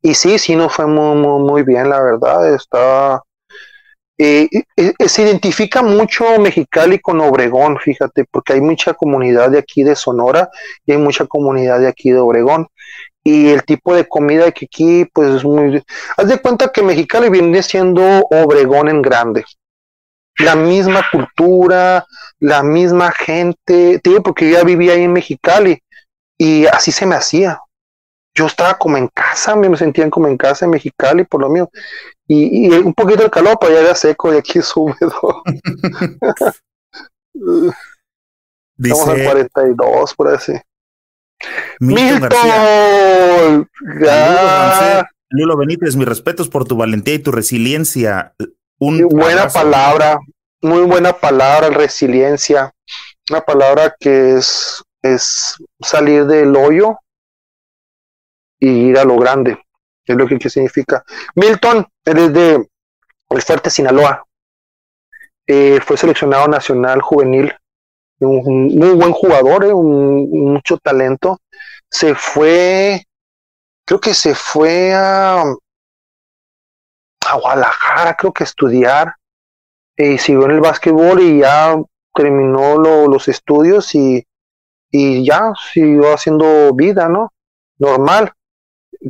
Y 0.00 0.14
sí, 0.14 0.38
sí, 0.38 0.56
nos 0.56 0.72
fue 0.72 0.86
muy, 0.86 1.16
muy, 1.16 1.42
muy 1.42 1.62
bien, 1.62 1.88
la 1.88 2.00
verdad. 2.00 2.54
Estaba, 2.54 3.22
eh, 4.16 4.48
eh, 4.76 5.08
se 5.08 5.22
identifica 5.22 5.82
mucho 5.82 6.38
Mexicali 6.38 7.00
con 7.00 7.20
Obregón, 7.20 7.78
fíjate, 7.78 8.24
porque 8.30 8.54
hay 8.54 8.60
mucha 8.60 8.94
comunidad 8.94 9.50
de 9.50 9.58
aquí 9.58 9.82
de 9.82 9.96
Sonora 9.96 10.48
y 10.86 10.92
hay 10.92 10.98
mucha 10.98 11.26
comunidad 11.26 11.80
de 11.80 11.88
aquí 11.88 12.10
de 12.10 12.18
Obregón. 12.18 12.68
Y 13.24 13.48
el 13.48 13.64
tipo 13.64 13.94
de 13.94 14.06
comida 14.06 14.52
que 14.52 14.66
aquí, 14.66 15.06
pues 15.06 15.36
es 15.36 15.44
muy... 15.44 15.82
Haz 16.16 16.28
de 16.28 16.38
cuenta 16.38 16.68
que 16.68 16.82
Mexicali 16.82 17.30
viene 17.30 17.62
siendo 17.62 18.02
Obregón 18.30 18.88
en 18.88 19.02
grande. 19.02 19.44
la 20.38 20.56
misma 20.56 21.04
cultura, 21.12 22.06
la 22.40 22.62
misma 22.62 23.12
gente, 23.12 24.00
digo 24.02 24.22
porque 24.22 24.50
yo 24.50 24.58
ya 24.58 24.64
vivía 24.64 24.94
ahí 24.94 25.04
en 25.04 25.12
Mexicali 25.12 25.80
y 26.38 26.66
así 26.66 26.92
se 26.92 27.06
me 27.06 27.14
hacía. 27.14 27.60
Yo 28.34 28.46
estaba 28.46 28.76
como 28.76 28.96
en 28.96 29.08
casa, 29.08 29.54
me 29.54 29.76
sentían 29.76 30.10
como 30.10 30.26
en 30.26 30.36
casa 30.36 30.64
en 30.64 30.72
Mexicali 30.72 31.24
por 31.24 31.40
lo 31.40 31.48
mío. 31.48 31.70
Y, 32.26 32.68
un 32.70 32.92
poquito 32.94 33.22
de 33.22 33.30
calor, 33.30 33.56
pero 33.60 33.74
ya 33.74 33.80
era 33.80 33.94
seco 33.94 34.34
y 34.34 34.38
aquí 34.38 34.58
es 34.58 34.76
húmedo. 34.76 35.42
Dice, 38.76 38.94
Estamos 38.94 39.18
en 39.18 39.24
42, 39.24 40.14
por 40.14 40.28
así. 40.28 40.52
Milton, 41.78 42.28
Lulo 45.28 45.56
Benítez, 45.56 45.94
mis 45.96 46.08
respetos 46.08 46.48
por 46.48 46.64
tu 46.64 46.76
valentía 46.76 47.14
y 47.14 47.18
tu 47.18 47.30
resiliencia. 47.30 48.34
Un 48.78 49.08
buena 49.08 49.48
palabra, 49.48 50.18
muy 50.60 50.82
buena 50.82 51.12
palabra, 51.12 51.70
resiliencia. 51.70 52.72
Una 53.30 53.40
palabra 53.42 53.94
que 53.98 54.36
es, 54.36 54.82
es 55.02 55.56
salir 55.80 56.26
del 56.26 56.56
hoyo 56.56 56.98
y 58.64 58.88
ir 58.88 58.98
a 58.98 59.04
lo 59.04 59.16
grande. 59.18 59.58
Es 60.06 60.16
lo 60.16 60.26
que, 60.26 60.48
significa. 60.48 61.04
Milton, 61.34 61.86
eres 62.04 62.32
de 62.32 62.68
El 63.30 63.42
Fuerte, 63.42 63.70
Sinaloa. 63.70 64.24
Eh, 65.46 65.80
fue 65.84 65.96
seleccionado 65.96 66.48
nacional 66.48 67.02
juvenil. 67.02 67.54
Un, 68.20 68.74
muy 68.76 68.92
buen 68.92 69.12
jugador, 69.12 69.64
eh, 69.64 69.72
un, 69.72 70.52
mucho 70.52 70.78
talento. 70.78 71.40
Se 71.90 72.14
fue, 72.14 73.04
creo 73.84 74.00
que 74.00 74.14
se 74.14 74.34
fue 74.34 74.94
a, 74.94 75.42
a 77.26 77.38
Guadalajara, 77.38 78.14
creo 78.14 78.32
que 78.32 78.44
a 78.44 78.46
estudiar 78.46 79.14
y 79.96 80.18
siguió 80.18 80.46
en 80.46 80.52
el 80.52 80.60
básquetbol 80.60 81.20
y 81.20 81.40
ya 81.40 81.76
terminó 82.14 82.78
los 82.78 83.28
estudios 83.28 83.94
y, 83.94 84.26
y 84.90 85.24
ya 85.26 85.52
siguió 85.72 86.14
haciendo 86.14 86.72
vida, 86.74 87.08
¿no? 87.08 87.32
Normal. 87.78 88.32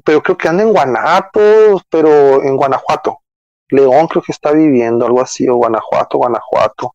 Pero 0.04 0.22
creo 0.22 0.36
que 0.36 0.48
anda 0.48 0.62
en 0.62 0.72
Guanajuato, 0.72 1.82
pero 1.88 2.42
en 2.42 2.56
Guanajuato. 2.56 3.18
León 3.68 4.08
creo 4.08 4.22
que 4.22 4.32
está 4.32 4.52
viviendo, 4.52 5.06
algo 5.06 5.20
así, 5.20 5.48
o 5.48 5.56
Guanajuato, 5.56 6.18
Guanajuato. 6.18 6.94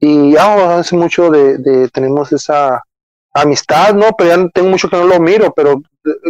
Y 0.00 0.32
ya 0.32 0.78
hace 0.78 0.96
mucho 0.96 1.30
de, 1.30 1.88
tenemos 1.92 2.32
esa 2.32 2.82
amistad, 3.32 3.94
¿no? 3.94 4.10
Pero 4.18 4.36
ya 4.36 4.48
tengo 4.48 4.68
mucho 4.68 4.90
que 4.90 4.96
no 4.96 5.04
lo 5.04 5.20
miro, 5.20 5.52
pero 5.54 5.80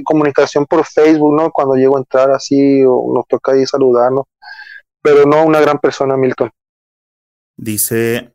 comunicación 0.04 0.66
por 0.66 0.84
Facebook, 0.84 1.34
¿no? 1.34 1.50
Cuando 1.50 1.74
llego 1.74 1.96
a 1.96 2.00
entrar 2.00 2.30
así, 2.30 2.84
o 2.84 3.12
nos 3.14 3.26
toca 3.26 3.52
ahí 3.52 3.64
saludarnos 3.66 4.26
pero 5.02 5.26
no 5.26 5.44
una 5.44 5.60
gran 5.60 5.78
persona, 5.78 6.16
Milton. 6.16 6.50
Dice 7.56 8.32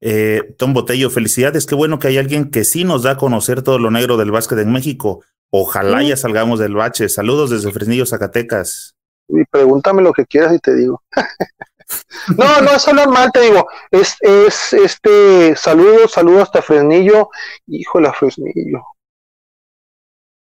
eh, 0.00 0.54
Tom 0.58 0.74
Botello, 0.74 1.10
felicidades, 1.10 1.66
qué 1.66 1.74
bueno 1.74 1.98
que 1.98 2.08
hay 2.08 2.18
alguien 2.18 2.50
que 2.50 2.64
sí 2.64 2.84
nos 2.84 3.02
da 3.02 3.12
a 3.12 3.16
conocer 3.16 3.62
todo 3.62 3.78
lo 3.78 3.90
negro 3.90 4.16
del 4.16 4.30
básquet 4.30 4.58
en 4.58 4.70
México. 4.70 5.24
Ojalá 5.54 6.02
ya 6.02 6.16
salgamos 6.16 6.58
del 6.58 6.74
bache. 6.74 7.10
Saludos 7.10 7.50
desde 7.50 7.70
Fresnillo, 7.70 8.06
Zacatecas. 8.06 8.94
Y 9.28 9.44
pregúntame 9.44 10.00
lo 10.00 10.14
que 10.14 10.24
quieras 10.24 10.54
y 10.54 10.58
te 10.58 10.74
digo. 10.74 11.02
no, 12.38 12.60
no, 12.62 12.70
eso 12.70 12.94
normal, 12.94 13.30
te 13.32 13.40
digo. 13.40 13.68
Es, 13.90 14.16
es 14.20 14.72
este, 14.72 15.54
saludos, 15.54 16.12
saludos 16.12 16.44
hasta 16.44 16.62
Fresnillo. 16.62 17.28
Híjole, 17.66 18.10
Fresnillo. 18.14 18.82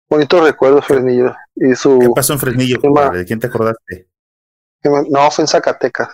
Bonitos 0.09 0.43
recuerdos, 0.43 0.85
Fresnillo. 0.85 1.33
Y 1.55 1.75
su, 1.75 1.99
¿Qué 1.99 2.09
pasó 2.13 2.33
en 2.33 2.39
Fresnillo? 2.39 2.79
¿De 3.13 3.25
quién 3.25 3.39
te 3.39 3.47
acordaste? 3.47 4.09
No, 4.83 5.31
fue 5.31 5.43
en 5.43 5.47
Zacatecas. 5.47 6.09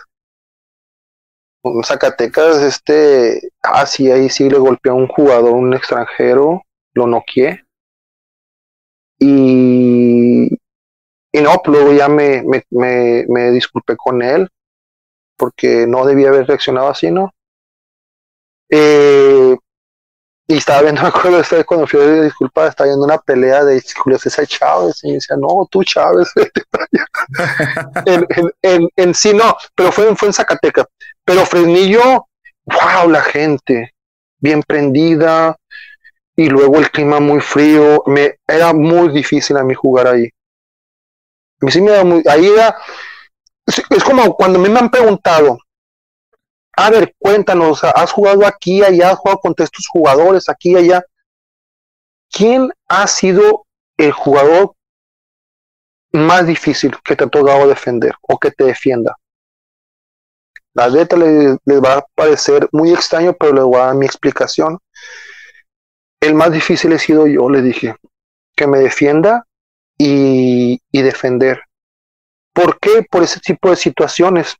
En 1.64 1.82
Zacatecas, 1.82 2.58
este, 2.62 3.50
ah, 3.64 3.84
sí, 3.84 4.12
ahí 4.12 4.30
sí 4.30 4.48
le 4.48 4.58
golpeó 4.58 4.92
a 4.92 4.96
un 4.96 5.08
jugador, 5.08 5.54
un 5.54 5.74
extranjero, 5.74 6.62
lo 6.94 7.06
noqueé. 7.08 7.65
Y, 9.18 10.48
y 11.32 11.40
no, 11.40 11.60
pues 11.64 11.76
luego 11.78 11.92
ya 11.92 12.08
me, 12.08 12.42
me, 12.42 12.64
me, 12.70 13.24
me 13.28 13.50
disculpé 13.50 13.96
con 13.96 14.22
él, 14.22 14.48
porque 15.36 15.86
no 15.86 16.06
debía 16.06 16.28
haber 16.28 16.46
reaccionado 16.46 16.88
así, 16.88 17.10
¿no? 17.10 17.32
Eh, 18.70 19.56
y 20.48 20.56
estaba 20.56 20.82
viendo, 20.82 21.02
me 21.02 21.08
acuerdo, 21.08 21.40
esta 21.40 21.56
vez 21.56 21.66
cuando 21.66 21.86
fui 21.86 22.00
a 22.00 22.22
disculpar, 22.22 22.68
estaba 22.68 22.88
viendo 22.88 23.04
una 23.04 23.18
pelea 23.18 23.64
de 23.64 23.82
Julio 23.96 24.18
César 24.18 24.46
Chávez, 24.46 25.02
y 25.02 25.08
me 25.08 25.14
decía, 25.14 25.36
no, 25.36 25.66
tú 25.70 25.82
Chávez, 25.82 26.30
en, 28.06 28.26
en, 28.62 28.88
en, 28.96 29.14
sí 29.14 29.34
no, 29.34 29.56
pero 29.74 29.92
fue, 29.92 30.14
fue 30.16 30.28
en 30.28 30.34
Zacatecas. 30.34 30.86
Pero 31.24 31.44
Fresnillo, 31.44 32.28
wow, 32.64 33.10
la 33.10 33.22
gente, 33.22 33.94
bien 34.38 34.62
prendida, 34.62 35.56
y 36.36 36.48
luego 36.48 36.78
el 36.78 36.90
clima 36.90 37.18
muy 37.18 37.40
frío, 37.40 38.02
me 38.06 38.38
era 38.46 38.72
muy 38.72 39.08
difícil 39.08 39.56
a 39.56 39.64
mí 39.64 39.74
jugar 39.74 40.06
ahí. 40.06 40.28
A 41.60 41.64
mí 41.64 41.72
sí 41.72 41.80
me 41.80 42.04
muy, 42.04 42.22
ahí 42.28 42.46
era, 42.46 42.76
es 43.66 44.04
como 44.04 44.36
cuando 44.36 44.58
me 44.58 44.68
han 44.78 44.90
preguntado, 44.90 45.58
a 46.78 46.90
ver, 46.90 47.14
cuéntanos, 47.18 47.82
has 47.82 48.12
jugado 48.12 48.46
aquí, 48.46 48.82
allá, 48.82 49.10
has 49.10 49.18
jugado 49.18 49.40
contra 49.40 49.64
estos 49.64 49.86
jugadores, 49.88 50.46
aquí, 50.50 50.76
allá. 50.76 51.02
¿Quién 52.30 52.70
ha 52.86 53.06
sido 53.06 53.64
el 53.96 54.12
jugador 54.12 54.74
más 56.12 56.46
difícil 56.46 56.94
que 57.02 57.16
te 57.16 57.24
ha 57.24 57.28
tocado 57.28 57.66
defender 57.66 58.14
o 58.20 58.38
que 58.38 58.50
te 58.50 58.64
defienda? 58.64 59.16
La 60.74 60.90
neta 60.90 61.16
les, 61.16 61.56
va 61.82 61.94
a 61.94 62.06
parecer 62.14 62.68
muy 62.72 62.92
extraño, 62.92 63.32
pero 63.32 63.54
les 63.54 63.64
voy 63.64 63.76
a 63.76 63.86
dar 63.86 63.94
mi 63.94 64.04
explicación. 64.04 64.78
El 66.20 66.34
más 66.34 66.52
difícil 66.52 66.92
he 66.92 66.98
sido 66.98 67.26
yo, 67.26 67.48
le 67.48 67.62
dije, 67.62 67.94
que 68.56 68.66
me 68.66 68.78
defienda 68.78 69.46
y, 69.98 70.80
y 70.90 71.02
defender. 71.02 71.62
¿Por 72.52 72.78
qué? 72.78 73.06
Por 73.10 73.22
ese 73.22 73.40
tipo 73.40 73.70
de 73.70 73.76
situaciones 73.76 74.56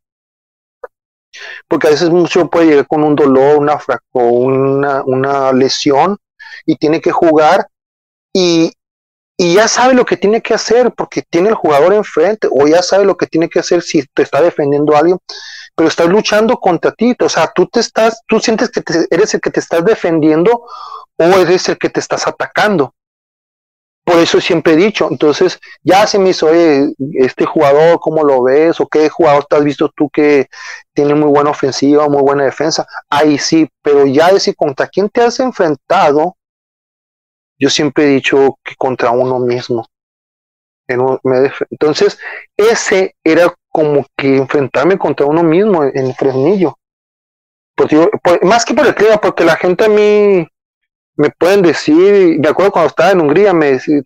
porque 1.67 1.87
a 1.87 1.91
veces 1.91 2.09
mucho 2.09 2.49
puede 2.49 2.67
llegar 2.67 2.87
con 2.87 3.03
un 3.03 3.15
dolor, 3.15 3.57
una, 3.57 3.79
una, 4.13 5.03
una 5.03 5.51
lesión 5.51 6.17
y 6.65 6.75
tiene 6.75 7.01
que 7.01 7.11
jugar 7.11 7.67
y, 8.33 8.71
ya 9.39 9.67
sabe 9.67 9.93
lo 9.93 10.03
que 10.03 10.17
tiene 10.17 10.41
que 10.41 10.55
hacer 10.55 10.91
porque 10.95 11.21
tiene 11.21 11.49
el 11.49 11.55
jugador 11.55 11.93
enfrente 11.93 12.47
o 12.49 12.67
ya 12.67 12.81
sabe 12.81 13.05
lo 13.05 13.15
que 13.15 13.27
tiene 13.27 13.47
que 13.47 13.59
hacer 13.59 13.83
si 13.83 14.03
te 14.11 14.23
está 14.23 14.41
defendiendo 14.41 14.95
alguien, 14.95 15.19
pero 15.77 15.89
estás 15.89 16.07
luchando 16.07 16.57
contra 16.57 16.91
ti, 16.91 17.15
o 17.19 17.29
sea, 17.29 17.51
tú 17.53 17.67
te 17.67 17.81
estás, 17.81 18.23
tú 18.25 18.39
sientes 18.39 18.71
que 18.71 18.81
eres 19.11 19.35
el 19.35 19.39
que 19.39 19.51
te 19.51 19.59
estás 19.59 19.85
defendiendo 19.85 20.65
o 21.17 21.23
eres 21.23 21.69
el 21.69 21.77
que 21.77 21.91
te 21.91 21.99
estás 21.99 22.25
atacando. 22.25 22.95
Por 24.03 24.17
eso 24.17 24.41
siempre 24.41 24.73
he 24.73 24.75
dicho, 24.75 25.07
entonces 25.11 25.59
ya 25.83 26.07
se 26.07 26.17
me 26.17 26.29
hizo, 26.29 26.49
este 27.13 27.45
jugador, 27.45 27.99
¿cómo 27.99 28.23
lo 28.23 28.41
ves? 28.41 28.81
¿O 28.81 28.87
qué 28.87 29.07
jugador 29.07 29.45
te 29.45 29.55
has 29.55 29.63
visto 29.63 29.91
tú 29.95 30.09
que 30.09 30.47
tiene 30.95 31.13
muy 31.13 31.29
buena 31.29 31.51
ofensiva, 31.51 32.09
muy 32.09 32.23
buena 32.23 32.45
defensa? 32.45 32.87
Ahí 33.07 33.37
sí, 33.37 33.69
pero 33.83 34.07
ya 34.07 34.33
decir 34.33 34.55
contra 34.55 34.87
quién 34.87 35.09
te 35.09 35.21
has 35.21 35.39
enfrentado, 35.39 36.37
yo 37.59 37.69
siempre 37.69 38.05
he 38.05 38.15
dicho 38.15 38.57
que 38.63 38.75
contra 38.75 39.11
uno 39.11 39.37
mismo. 39.37 39.85
Entonces, 40.87 42.17
ese 42.55 43.15
era 43.23 43.53
como 43.77 44.07
que 44.17 44.37
enfrentarme 44.37 44.97
contra 44.97 45.27
uno 45.27 45.43
mismo 45.43 45.83
en 45.83 46.15
Fresnillo. 46.15 46.79
más 48.41 48.65
que 48.65 48.73
por 48.73 48.87
el 48.87 48.95
clima, 48.95 49.21
porque 49.21 49.45
la 49.45 49.55
gente 49.55 49.85
a 49.85 49.87
mí 49.87 50.47
me 51.15 51.29
pueden 51.37 51.61
decir, 51.61 52.39
me 52.39 52.47
acuerdo 52.47 52.71
cuando 52.71 52.89
estaba 52.89 53.11
en 53.11 53.21
Hungría, 53.21 53.53
me 53.53 53.73
decía, 53.73 54.01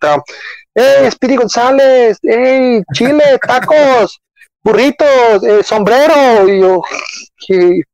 ¡Hey, 0.74 1.10
Speedy 1.10 1.36
González! 1.36 2.18
¡Hey, 2.22 2.82
Chile, 2.92 3.24
tacos! 3.46 4.20
burritos, 4.62 5.42
eh, 5.42 5.62
sombrero, 5.62 6.46
y 6.46 6.60
yo, 6.60 6.82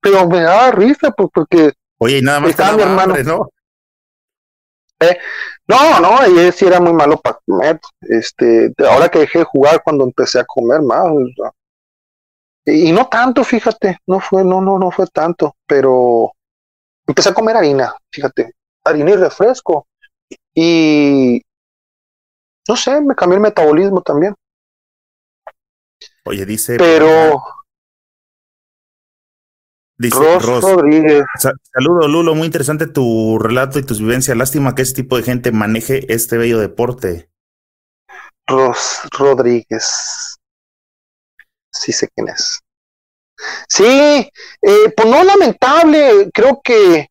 pero 0.00 0.28
me 0.28 0.42
daba 0.42 0.72
risa 0.72 1.12
pues, 1.12 1.30
porque 1.32 1.72
Oye, 1.98 2.18
y 2.18 2.22
nada 2.22 2.40
más 2.40 2.50
estaba 2.50 2.76
mi 2.76 2.82
hermano, 2.82 3.14
¿no? 3.24 3.48
Eh, 5.00 5.16
no, 5.68 6.00
no, 6.00 6.26
y 6.26 6.50
sí 6.50 6.66
era 6.66 6.80
muy 6.80 6.92
malo 6.92 7.18
para 7.20 7.38
comer. 7.46 7.80
Este, 8.00 8.74
ahora 8.90 9.09
que 9.09 9.20
dejé 9.20 9.38
de 9.38 9.44
jugar 9.44 9.80
cuando 9.82 10.05
empecé 10.05 10.40
a 10.40 10.44
comer 10.44 10.82
más. 10.82 11.06
Y, 12.72 12.88
y, 12.88 12.92
no 12.92 13.08
tanto, 13.08 13.44
fíjate, 13.44 13.98
no 14.06 14.20
fue, 14.20 14.44
no, 14.44 14.60
no, 14.60 14.78
no 14.78 14.90
fue 14.90 15.06
tanto, 15.06 15.54
pero 15.66 16.32
empecé 17.06 17.30
a 17.30 17.34
comer 17.34 17.56
harina, 17.56 17.94
fíjate, 18.12 18.52
harina 18.84 19.10
y 19.10 19.16
refresco. 19.16 19.86
Y 20.54 21.42
no 22.68 22.76
sé, 22.76 23.00
me 23.00 23.14
cambió 23.14 23.36
el 23.36 23.42
metabolismo 23.42 24.02
también. 24.02 24.34
Oye, 26.24 26.44
dice. 26.44 26.76
Pero. 26.76 27.42
Dice 29.96 30.38
Ros, 30.38 30.62
Rodríguez. 30.62 31.24
Saludo, 31.72 32.06
Lulo. 32.06 32.34
Muy 32.34 32.46
interesante 32.46 32.86
tu 32.86 33.38
relato 33.40 33.78
y 33.78 33.82
tus 33.82 34.00
vivencias. 34.00 34.36
Lástima 34.36 34.74
que 34.74 34.82
ese 34.82 34.94
tipo 34.94 35.16
de 35.16 35.24
gente 35.24 35.50
maneje 35.50 36.12
este 36.12 36.36
bello 36.36 36.58
deporte. 36.58 37.30
Ros 38.46 39.00
Rodríguez. 39.18 40.36
Sí 41.70 41.92
sé 41.92 42.08
quién 42.14 42.28
es. 42.28 42.60
Sí, 43.68 43.84
eh, 44.62 44.92
pues 44.96 45.08
no 45.08 45.22
lamentable, 45.22 46.30
creo 46.32 46.60
que, 46.62 47.08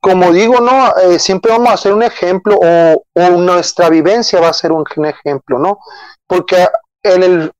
como 0.00 0.32
digo, 0.32 0.60
no, 0.60 0.96
eh, 0.96 1.18
siempre 1.18 1.52
vamos 1.52 1.68
a 1.68 1.74
hacer 1.74 1.92
un 1.92 2.02
ejemplo 2.02 2.58
o, 2.58 3.04
nuestra 3.38 3.90
vivencia 3.90 4.40
va 4.40 4.48
a 4.48 4.54
ser 4.54 4.72
un, 4.72 4.84
ejemplo, 5.04 5.58
¿no? 5.58 5.78
Porque 6.26 6.66
en 7.02 7.22
el, 7.22 7.52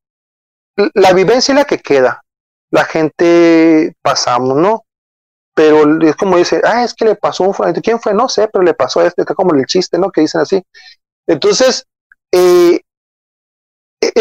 la 0.95 1.13
vivencia 1.13 1.53
es 1.53 1.59
la 1.59 1.65
que 1.65 1.79
queda, 1.79 2.23
la 2.71 2.85
gente 2.85 3.95
pasamos, 4.03 4.57
¿no? 4.57 4.85
Pero 5.55 6.01
es 6.03 6.17
como 6.17 6.37
dice, 6.37 6.61
ah, 6.65 6.85
es 6.85 6.95
que 6.95 7.07
le 7.07 7.17
pasó 7.17 7.45
un 7.45 7.73
¿quién 7.83 8.01
fue? 8.01 8.13
No 8.13 8.29
sé, 8.29 8.49
pero 8.49 8.63
le 8.63 8.75
pasó 8.75 9.01
a 9.01 9.07
este, 9.07 9.23
está 9.23 9.35
como 9.35 9.55
el 9.55 9.65
chiste, 9.67 9.99
¿no? 9.99 10.11
Que 10.11 10.23
dicen 10.23 10.43
así. 10.43 10.63
Entonces, 11.27 11.87
eh, 12.33 12.81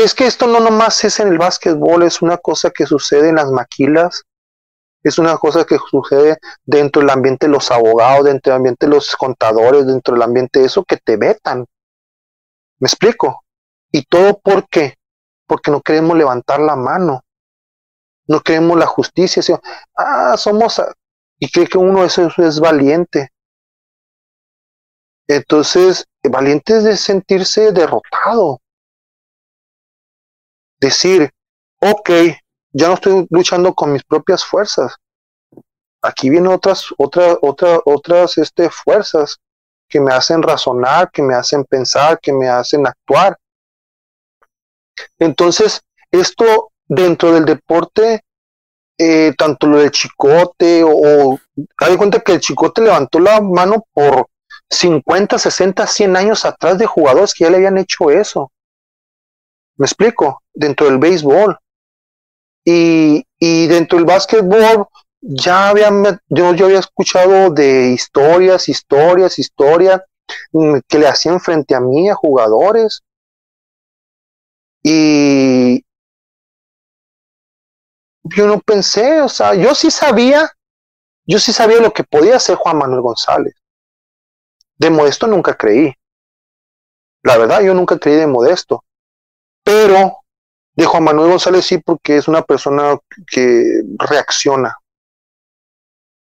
es 0.03 0.13
que 0.13 0.25
esto 0.25 0.45
no 0.45 0.59
nomás 0.59 1.01
es 1.05 1.21
en 1.21 1.29
el 1.29 1.37
básquetbol, 1.37 2.03
es 2.03 2.21
una 2.21 2.37
cosa 2.37 2.69
que 2.69 2.85
sucede 2.85 3.29
en 3.29 3.35
las 3.35 3.49
maquilas, 3.49 4.23
es 5.01 5.17
una 5.17 5.37
cosa 5.37 5.63
que 5.63 5.77
sucede 5.89 6.37
dentro 6.65 7.01
del 7.01 7.11
ambiente 7.11 7.45
de 7.45 7.53
los 7.53 7.71
abogados, 7.71 8.25
dentro 8.25 8.51
del 8.51 8.57
ambiente 8.57 8.87
de 8.87 8.93
los 8.93 9.15
contadores, 9.15 9.87
dentro 9.87 10.13
del 10.13 10.23
ambiente 10.23 10.59
de 10.59 10.65
eso 10.65 10.83
que 10.83 10.97
te 10.97 11.15
vetan. 11.15 11.65
¿Me 12.79 12.87
explico? 12.87 13.45
¿Y 13.89 14.03
todo 14.03 14.37
por 14.39 14.67
qué? 14.67 14.95
Porque 15.47 15.71
no 15.71 15.79
queremos 15.79 16.17
levantar 16.17 16.59
la 16.59 16.75
mano. 16.75 17.21
No 18.27 18.41
queremos 18.41 18.77
la 18.77 18.87
justicia. 18.87 19.61
Ah, 19.95 20.35
somos... 20.37 20.81
Y 21.39 21.49
cree 21.49 21.67
que 21.67 21.77
uno 21.77 22.03
eso, 22.03 22.27
eso 22.27 22.43
es 22.43 22.59
valiente. 22.59 23.29
Entonces, 25.27 26.05
valiente 26.29 26.77
es 26.91 26.99
sentirse 26.99 27.71
derrotado 27.71 28.59
decir, 30.79 31.31
ok, 31.79 32.09
ya 32.71 32.87
no 32.87 32.95
estoy 32.95 33.27
luchando 33.29 33.73
con 33.73 33.93
mis 33.93 34.03
propias 34.03 34.43
fuerzas. 34.43 34.95
Aquí 36.01 36.29
vienen 36.29 36.51
otras, 36.51 36.85
otras, 36.97 37.37
otras, 37.41 37.79
otras 37.85 38.37
este, 38.37 38.69
fuerzas 38.69 39.37
que 39.87 39.99
me 39.99 40.13
hacen 40.13 40.41
razonar, 40.41 41.09
que 41.11 41.21
me 41.21 41.35
hacen 41.35 41.63
pensar, 41.63 42.19
que 42.19 42.33
me 42.33 42.47
hacen 42.47 42.85
actuar. 42.85 43.37
Entonces, 45.19 45.81
esto 46.11 46.71
dentro 46.87 47.31
del 47.33 47.45
deporte, 47.45 48.23
eh, 48.97 49.33
tanto 49.37 49.67
lo 49.67 49.79
del 49.79 49.91
chicote 49.91 50.83
o, 50.85 51.37
hay 51.79 51.97
cuenta 51.97 52.19
que 52.19 52.33
el 52.33 52.39
chicote 52.39 52.81
levantó 52.81 53.19
la 53.19 53.41
mano 53.41 53.85
por 53.93 54.27
50, 54.69 55.37
60, 55.37 55.85
100 55.85 56.15
años 56.15 56.45
atrás 56.45 56.77
de 56.77 56.85
jugadores 56.85 57.33
que 57.33 57.43
ya 57.43 57.49
le 57.49 57.57
habían 57.57 57.77
hecho 57.77 58.09
eso. 58.09 58.51
¿Me 59.77 59.85
explico? 59.85 60.41
Dentro 60.55 60.87
del 60.87 60.97
béisbol. 60.97 61.57
Y, 62.65 63.23
y 63.39 63.67
dentro 63.67 63.97
del 63.97 64.05
básquetbol 64.05 64.87
ya 65.21 65.69
había, 65.69 65.89
yo, 66.29 66.53
yo 66.53 66.65
había 66.65 66.79
escuchado 66.79 67.51
de 67.51 67.91
historias, 67.91 68.69
historias, 68.69 69.37
historias 69.37 70.01
mm, 70.51 70.79
que 70.87 70.99
le 70.99 71.07
hacían 71.07 71.39
frente 71.39 71.75
a 71.75 71.79
mí 71.79 72.09
a 72.09 72.15
jugadores. 72.15 73.01
Y 74.83 75.83
yo 78.23 78.47
no 78.47 78.59
pensé, 78.59 79.21
o 79.21 79.29
sea, 79.29 79.53
yo 79.55 79.75
sí 79.75 79.91
sabía, 79.91 80.51
yo 81.25 81.39
sí 81.39 81.53
sabía 81.53 81.79
lo 81.81 81.91
que 81.93 82.03
podía 82.03 82.37
hacer 82.37 82.55
Juan 82.55 82.77
Manuel 82.77 83.01
González. 83.01 83.55
De 84.77 84.89
Modesto 84.89 85.27
nunca 85.27 85.55
creí. 85.55 85.93
La 87.23 87.37
verdad, 87.37 87.61
yo 87.61 87.73
nunca 87.73 87.97
creí 87.97 88.15
de 88.15 88.27
Modesto 88.27 88.83
pero 89.65 90.19
de 90.75 90.85
Juan 90.85 91.03
Manuel 91.03 91.29
González 91.31 91.65
sí 91.65 91.77
porque 91.77 92.17
es 92.17 92.27
una 92.27 92.41
persona 92.41 92.97
que 93.27 93.81
reacciona. 93.97 94.77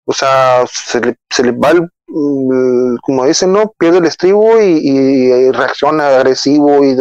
O 0.06 0.14
sea, 0.14 0.66
se 0.68 1.02
le, 1.02 1.18
se 1.30 1.44
le 1.44 1.52
va 1.52 1.72
el, 1.72 1.90
mm, 2.08 2.98
como 3.02 3.26
dicen, 3.26 3.52
¿no? 3.52 3.74
Pierde 3.78 3.98
el 3.98 4.06
estribo 4.06 4.62
y, 4.62 5.52
reacciona 5.52 6.08
agresivo 6.08 6.84
y, 6.84 6.96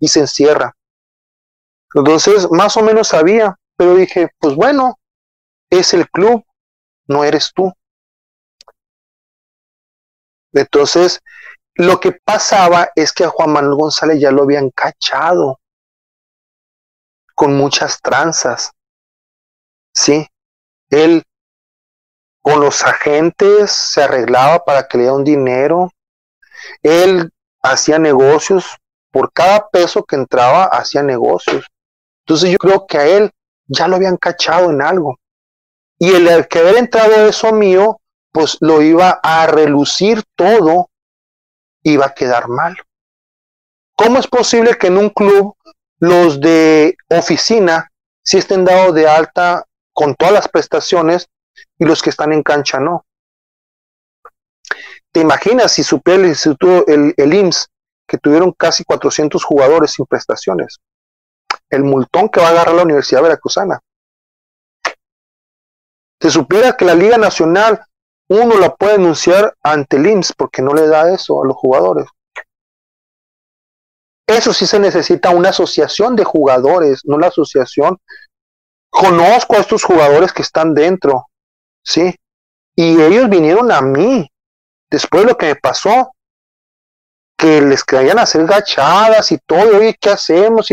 y 0.00 0.08
se 0.08 0.20
encierra. 0.20 0.74
Entonces, 1.94 2.50
más 2.50 2.76
o 2.76 2.82
menos 2.82 3.08
sabía, 3.08 3.56
pero 3.76 3.94
dije, 3.94 4.30
pues 4.38 4.54
bueno, 4.56 4.98
es 5.70 5.94
el 5.94 6.08
club, 6.10 6.44
no 7.06 7.24
eres 7.24 7.52
tú. 7.54 7.72
Entonces, 10.52 11.20
lo 11.74 12.00
que 12.00 12.12
pasaba 12.12 12.88
es 12.96 13.12
que 13.12 13.24
a 13.24 13.28
Juan 13.28 13.52
Manuel 13.52 13.76
González 13.76 14.20
ya 14.20 14.30
lo 14.30 14.42
habían 14.42 14.70
cachado 14.70 15.60
con 17.34 17.56
muchas 17.56 18.00
tranzas. 18.00 18.72
Sí, 19.92 20.26
él 20.90 21.22
con 22.42 22.60
los 22.60 22.82
agentes 22.82 23.70
se 23.70 24.02
arreglaba 24.02 24.64
para 24.64 24.86
que 24.86 24.98
le 24.98 25.04
diera 25.04 25.16
un 25.16 25.24
dinero. 25.24 25.90
Él 26.82 27.30
hacía 27.62 27.98
negocios, 27.98 28.76
por 29.10 29.32
cada 29.32 29.68
peso 29.68 30.04
que 30.04 30.16
entraba 30.16 30.64
hacía 30.64 31.02
negocios. 31.02 31.66
Entonces 32.26 32.50
yo 32.50 32.58
creo 32.58 32.86
que 32.86 32.98
a 32.98 33.06
él 33.06 33.30
ya 33.66 33.88
lo 33.88 33.96
habían 33.96 34.16
cachado 34.16 34.70
en 34.70 34.82
algo. 34.82 35.18
Y 35.98 36.12
el 36.12 36.48
que 36.48 36.58
haber 36.58 36.76
entrado 36.76 37.26
eso 37.26 37.52
mío, 37.52 38.00
pues 38.32 38.58
lo 38.60 38.82
iba 38.82 39.20
a 39.22 39.46
relucir 39.46 40.22
todo 40.34 40.88
iba 41.84 42.06
a 42.06 42.14
quedar 42.14 42.48
mal. 42.48 42.76
¿Cómo 43.94 44.18
es 44.18 44.26
posible 44.26 44.76
que 44.76 44.88
en 44.88 44.98
un 44.98 45.10
club 45.10 45.53
los 46.04 46.40
de 46.40 46.96
oficina 47.08 47.90
sí 48.22 48.38
estén 48.38 48.64
dados 48.64 48.94
de 48.94 49.08
alta 49.08 49.64
con 49.92 50.14
todas 50.14 50.34
las 50.34 50.48
prestaciones 50.48 51.28
y 51.78 51.84
los 51.84 52.02
que 52.02 52.10
están 52.10 52.32
en 52.32 52.42
cancha 52.42 52.80
no? 52.80 53.04
¿Te 55.12 55.20
imaginas 55.20 55.72
si 55.72 55.84
supiera 55.84 56.20
el 56.20 56.28
instituto, 56.28 56.86
el, 56.88 57.14
el 57.16 57.34
IMSS, 57.34 57.68
que 58.06 58.18
tuvieron 58.18 58.52
casi 58.52 58.84
400 58.84 59.42
jugadores 59.44 59.92
sin 59.92 60.06
prestaciones? 60.06 60.78
El 61.70 61.84
multón 61.84 62.28
que 62.28 62.40
va 62.40 62.48
a 62.48 62.50
agarrar 62.50 62.74
la 62.74 62.82
Universidad 62.82 63.22
Veracruzana. 63.22 63.78
Se 66.20 66.30
supiera 66.30 66.76
que 66.76 66.84
la 66.84 66.94
Liga 66.94 67.16
Nacional 67.16 67.84
uno 68.28 68.58
la 68.58 68.74
puede 68.74 68.94
denunciar 68.94 69.54
ante 69.62 69.96
el 69.96 70.06
IMSS 70.06 70.32
porque 70.32 70.62
no 70.62 70.72
le 70.74 70.86
da 70.86 71.12
eso 71.12 71.42
a 71.42 71.46
los 71.46 71.56
jugadores. 71.56 72.06
Eso 74.26 74.52
sí 74.52 74.66
se 74.66 74.78
necesita 74.78 75.30
una 75.30 75.50
asociación 75.50 76.16
de 76.16 76.24
jugadores, 76.24 77.02
no 77.04 77.18
la 77.18 77.28
asociación. 77.28 77.98
Conozco 78.90 79.56
a 79.56 79.58
estos 79.60 79.82
jugadores 79.84 80.32
que 80.32 80.42
están 80.42 80.74
dentro, 80.74 81.26
¿sí? 81.82 82.14
Y 82.74 83.00
ellos 83.00 83.28
vinieron 83.28 83.70
a 83.70 83.80
mí, 83.80 84.30
después 84.90 85.24
de 85.24 85.30
lo 85.30 85.36
que 85.36 85.46
me 85.46 85.56
pasó, 85.56 86.12
que 87.36 87.60
les 87.60 87.84
querían 87.84 88.18
hacer 88.18 88.46
gachadas 88.46 89.30
y 89.32 89.38
todo, 89.38 89.76
oye, 89.76 89.96
¿qué 90.00 90.10
hacemos? 90.10 90.68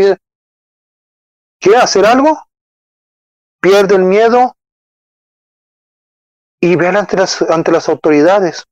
¿Quiere 1.60 1.78
hacer 1.78 2.06
algo? 2.06 2.38
Pierde 3.60 3.96
el 3.96 4.02
miedo, 4.02 4.56
y 6.62 6.76
ver 6.76 6.96
ante 6.96 7.16
las, 7.16 7.42
ante 7.42 7.72
las 7.72 7.88
autoridades. 7.88 8.64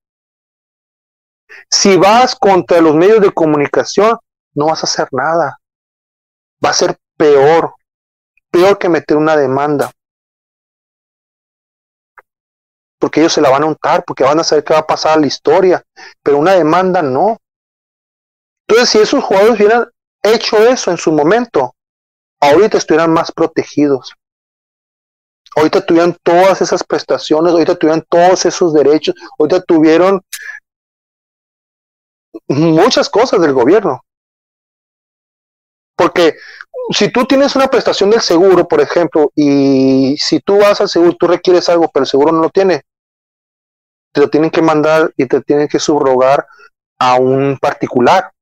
Si 1.68 1.96
vas 1.96 2.36
contra 2.36 2.80
los 2.80 2.94
medios 2.94 3.20
de 3.20 3.32
comunicación, 3.32 4.16
no 4.54 4.66
vas 4.66 4.82
a 4.82 4.86
hacer 4.86 5.08
nada. 5.12 5.58
Va 6.64 6.70
a 6.70 6.74
ser 6.74 6.96
peor, 7.16 7.74
peor 8.50 8.78
que 8.78 8.88
meter 8.88 9.16
una 9.16 9.36
demanda. 9.36 9.90
Porque 12.98 13.20
ellos 13.20 13.32
se 13.32 13.40
la 13.40 13.50
van 13.50 13.62
a 13.62 13.66
untar, 13.66 14.04
porque 14.04 14.24
van 14.24 14.40
a 14.40 14.44
saber 14.44 14.64
qué 14.64 14.74
va 14.74 14.80
a 14.80 14.86
pasar 14.86 15.16
a 15.16 15.20
la 15.20 15.26
historia, 15.26 15.82
pero 16.22 16.38
una 16.38 16.54
demanda 16.54 17.00
no. 17.00 17.38
Entonces, 18.68 18.90
si 18.90 18.98
esos 18.98 19.24
jugadores 19.24 19.56
hubieran 19.56 19.90
hecho 20.22 20.58
eso 20.58 20.90
en 20.90 20.98
su 20.98 21.10
momento, 21.12 21.74
ahorita 22.40 22.76
estuvieran 22.76 23.12
más 23.12 23.32
protegidos 23.32 24.14
ahorita 25.56 25.84
tuvieron 25.84 26.16
todas 26.22 26.62
esas 26.62 26.84
prestaciones, 26.84 27.52
ahorita 27.52 27.74
tuvieron 27.74 28.04
todos 28.08 28.44
esos 28.46 28.72
derechos, 28.72 29.14
ahorita 29.38 29.62
tuvieron 29.62 30.20
muchas 32.48 33.08
cosas 33.08 33.40
del 33.40 33.52
gobierno. 33.52 34.00
Porque 36.00 36.36
si 36.92 37.12
tú 37.12 37.26
tienes 37.26 37.54
una 37.56 37.68
prestación 37.68 38.08
del 38.08 38.22
seguro, 38.22 38.66
por 38.66 38.80
ejemplo, 38.80 39.30
y 39.34 40.16
si 40.16 40.40
tú 40.40 40.56
vas 40.56 40.80
al 40.80 40.88
seguro, 40.88 41.14
tú 41.14 41.26
requieres 41.26 41.68
algo, 41.68 41.90
pero 41.92 42.04
el 42.04 42.08
seguro 42.08 42.32
no 42.32 42.40
lo 42.40 42.48
tiene, 42.48 42.84
te 44.10 44.22
lo 44.22 44.30
tienen 44.30 44.50
que 44.50 44.62
mandar 44.62 45.12
y 45.18 45.26
te 45.26 45.42
tienen 45.42 45.68
que 45.68 45.78
subrogar 45.78 46.46
a 46.98 47.16
un 47.16 47.58
particular. 47.60 48.32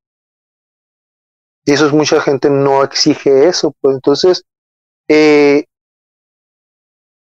Y 1.64 1.72
eso 1.72 1.86
es 1.86 1.92
mucha 1.92 2.20
gente 2.20 2.48
no 2.48 2.84
exige 2.84 3.48
eso. 3.48 3.74
Pues 3.80 3.96
entonces, 3.96 4.44
eh, 5.08 5.64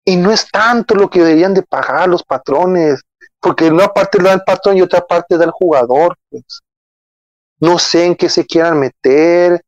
y 0.04 0.16
no 0.16 0.30
es 0.30 0.50
tanto 0.50 0.94
lo 0.94 1.08
que 1.08 1.20
deberían 1.20 1.54
de 1.54 1.62
pagar 1.62 2.10
los 2.10 2.22
patrones, 2.22 3.00
porque 3.40 3.70
una 3.70 3.88
parte 3.88 4.22
da 4.22 4.34
el 4.34 4.42
patrón 4.42 4.76
y 4.76 4.82
otra 4.82 5.00
parte 5.00 5.38
da 5.38 5.46
el 5.46 5.50
jugador. 5.50 6.14
Pues. 6.28 6.60
No 7.58 7.78
sé 7.78 8.04
en 8.04 8.16
qué 8.16 8.28
se 8.28 8.44
quieran 8.44 8.78
meter, 8.78 9.62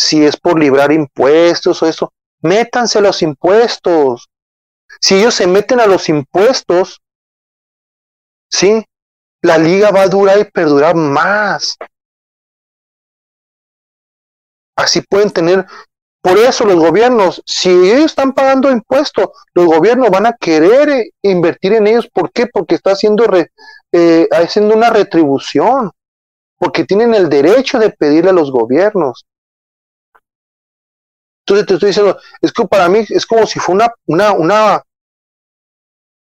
si 0.00 0.24
es 0.24 0.34
por 0.34 0.58
librar 0.58 0.92
impuestos 0.92 1.82
o 1.82 1.86
eso. 1.86 2.10
Métanse 2.40 3.02
los 3.02 3.20
impuestos. 3.20 4.30
si 5.00 5.16
ellos 5.16 5.34
se 5.34 5.46
meten 5.46 5.78
a 5.80 5.86
los 5.86 6.08
impuestos, 6.08 7.00
¿sí? 8.50 8.84
La 9.42 9.56
liga 9.58 9.90
va 9.90 10.02
a 10.02 10.08
durar 10.08 10.38
y 10.38 10.44
perdurar 10.44 10.94
más. 10.94 11.76
Así 14.76 15.02
pueden 15.02 15.30
tener, 15.30 15.66
por 16.22 16.38
eso 16.38 16.64
los 16.64 16.76
gobiernos, 16.76 17.42
si 17.46 17.70
ellos 17.70 18.06
están 18.06 18.32
pagando 18.32 18.70
impuestos, 18.70 19.28
los 19.54 19.66
gobiernos 19.66 20.10
van 20.10 20.26
a 20.26 20.32
querer 20.32 20.88
eh, 20.88 21.10
invertir 21.22 21.74
en 21.74 21.86
ellos. 21.86 22.08
¿Por 22.08 22.32
qué? 22.32 22.46
Porque 22.46 22.74
está 22.74 22.92
haciendo, 22.92 23.24
eh, 23.92 24.28
haciendo 24.32 24.74
una 24.74 24.90
retribución, 24.90 25.90
porque 26.58 26.84
tienen 26.84 27.14
el 27.14 27.28
derecho 27.28 27.78
de 27.78 27.90
pedirle 27.90 28.30
a 28.30 28.34
los 28.34 28.50
gobiernos. 28.50 29.24
Entonces 31.50 31.66
te 31.66 31.74
estoy 31.74 31.88
diciendo, 31.88 32.18
es 32.40 32.52
que 32.52 32.64
para 32.66 32.88
mí 32.88 33.04
es 33.08 33.26
como 33.26 33.44
si 33.44 33.58
fuera 33.58 33.92
una, 34.06 34.32
una, 34.32 34.32
una, 34.32 34.82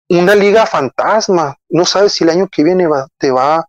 una 0.09 0.35
liga 0.35 0.65
fantasma. 0.65 1.55
No 1.69 1.85
sabes 1.85 2.13
si 2.13 2.23
el 2.23 2.31
año 2.31 2.47
que 2.47 2.63
viene 2.63 2.87
te 3.19 3.29
va. 3.29 3.63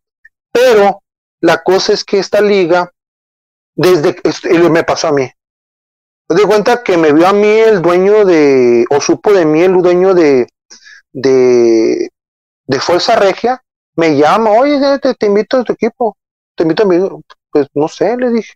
Pero 0.50 1.02
la 1.40 1.62
cosa 1.62 1.92
es 1.92 2.02
que 2.02 2.18
esta 2.18 2.40
liga, 2.40 2.90
desde 3.74 4.16
me 4.70 4.84
pasó 4.84 5.08
a 5.08 5.12
mí. 5.12 5.30
Me 6.28 6.36
di 6.36 6.42
cuenta 6.44 6.82
que 6.82 6.96
me 6.96 7.12
vio 7.12 7.26
a 7.26 7.34
mí 7.34 7.46
el 7.46 7.82
dueño 7.82 8.24
de, 8.24 8.86
o 8.88 9.00
supo 9.00 9.32
de 9.32 9.44
mí 9.44 9.60
el 9.60 9.82
dueño 9.82 10.14
de, 10.14 10.46
de, 11.12 12.08
de 12.64 12.80
Fuerza 12.80 13.16
Regia, 13.16 13.62
me 13.96 14.16
llama, 14.16 14.52
oye, 14.52 14.80
te, 14.98 15.26
invito 15.26 15.58
a 15.58 15.64
tu 15.64 15.74
equipo, 15.74 16.16
te 16.54 16.62
invito 16.62 16.84
a 16.84 16.86
mi, 16.86 16.98
pues 17.50 17.66
no 17.74 17.88
sé, 17.88 18.16
le 18.16 18.30
dije. 18.30 18.54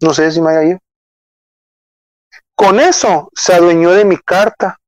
No 0.00 0.14
sé 0.14 0.32
si 0.32 0.40
me 0.40 0.46
vaya 0.46 0.60
a 0.60 0.64
ir. 0.64 0.78
Con 2.60 2.78
eso 2.78 3.30
se 3.34 3.54
adueñó 3.54 3.92
de 3.92 4.04
mi 4.04 4.18
carta. 4.18 4.78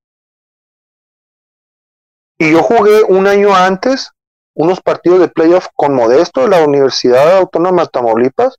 Y 2.37 2.53
yo 2.53 2.63
jugué 2.63 3.03
un 3.03 3.27
año 3.27 3.57
antes 3.57 4.11
unos 4.55 4.83
partidos 4.83 5.21
de 5.21 5.29
playoff 5.29 5.69
con 5.75 5.95
Modesto 5.95 6.43
de 6.43 6.49
la 6.49 6.63
Universidad 6.63 7.39
Autónoma 7.39 7.85
de 7.85 7.89
Tamaulipas. 7.89 8.59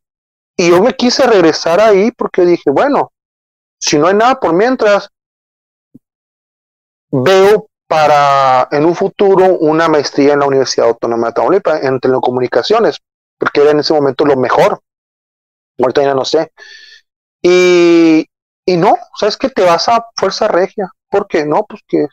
Y 0.58 0.72
yo 0.72 0.82
me 0.82 0.96
quise 0.96 1.28
regresar 1.28 1.80
ahí 1.80 2.10
porque 2.12 2.42
dije, 2.42 2.72
bueno, 2.72 3.12
si 3.80 4.00
no 4.00 4.08
hay 4.08 4.16
nada 4.16 4.40
por 4.40 4.56
mientras, 4.56 5.10
veo 7.12 7.68
para 7.88 8.68
en 8.72 8.84
un 8.84 8.96
futuro 8.96 9.60
una 9.60 9.90
maestría 9.90 10.34
en 10.34 10.40
la 10.40 10.48
Universidad 10.48 10.88
Autónoma 10.88 11.28
de 11.28 11.34
Tamaulipas 11.34 11.84
en 11.84 12.00
telecomunicaciones, 12.00 12.98
porque 13.38 13.62
era 13.62 13.70
en 13.70 13.82
ese 13.82 13.94
momento 13.94 14.26
lo 14.26 14.38
mejor. 14.38 14.82
Ahorita 15.78 16.02
ya 16.02 16.16
no 16.16 16.26
sé. 16.26 16.52
Y, 17.44 18.28
y 18.66 18.78
no, 18.78 18.96
¿sabes 19.20 19.38
que 19.38 19.50
Te 19.50 19.64
vas 19.64 19.88
a 19.90 20.06
Fuerza 20.16 20.48
Regia. 20.48 20.90
¿Por 21.10 21.28
qué? 21.28 21.46
No, 21.46 21.66
pues 21.68 21.82
que. 21.88 22.08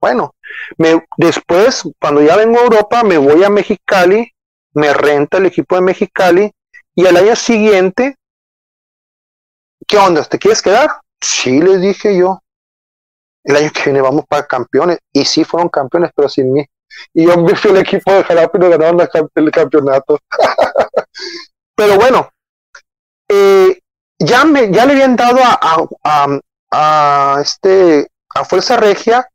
Bueno, 0.00 0.34
me, 0.78 1.04
después, 1.16 1.82
cuando 2.00 2.22
ya 2.22 2.36
vengo 2.36 2.58
a 2.58 2.64
Europa, 2.64 3.02
me 3.02 3.18
voy 3.18 3.42
a 3.42 3.50
Mexicali, 3.50 4.30
me 4.74 4.92
renta 4.92 5.38
el 5.38 5.46
equipo 5.46 5.74
de 5.74 5.82
Mexicali, 5.82 6.52
y 6.94 7.06
al 7.06 7.16
año 7.16 7.34
siguiente, 7.34 8.16
¿qué 9.86 9.98
onda? 9.98 10.24
¿Te 10.24 10.38
quieres 10.38 10.62
quedar? 10.62 10.90
Sí, 11.20 11.60
les 11.60 11.80
dije 11.80 12.16
yo. 12.16 12.40
El 13.42 13.56
año 13.56 13.70
que 13.72 13.84
viene 13.84 14.00
vamos 14.00 14.24
para 14.28 14.46
campeones. 14.46 14.98
Y 15.12 15.24
sí 15.24 15.44
fueron 15.44 15.68
campeones, 15.68 16.10
pero 16.14 16.28
sin 16.28 16.52
mí. 16.52 16.64
Y 17.12 17.26
yo 17.26 17.36
me 17.36 17.56
fui 17.56 17.70
al 17.72 17.78
equipo 17.78 18.12
de 18.12 18.22
Jarape 18.22 18.58
y 18.58 18.60
nos 18.60 18.70
ganaron 18.70 19.08
el 19.34 19.50
campeonato. 19.50 20.18
pero 21.74 21.96
bueno, 21.96 22.28
eh, 23.28 23.80
ya, 24.18 24.44
me, 24.44 24.72
ya 24.72 24.86
le 24.86 24.92
habían 24.92 25.16
dado 25.16 25.40
a, 25.42 25.86
a, 26.04 26.38
a, 26.70 27.40
este, 27.40 28.08
a 28.34 28.44
Fuerza 28.44 28.76
Regia 28.76 29.28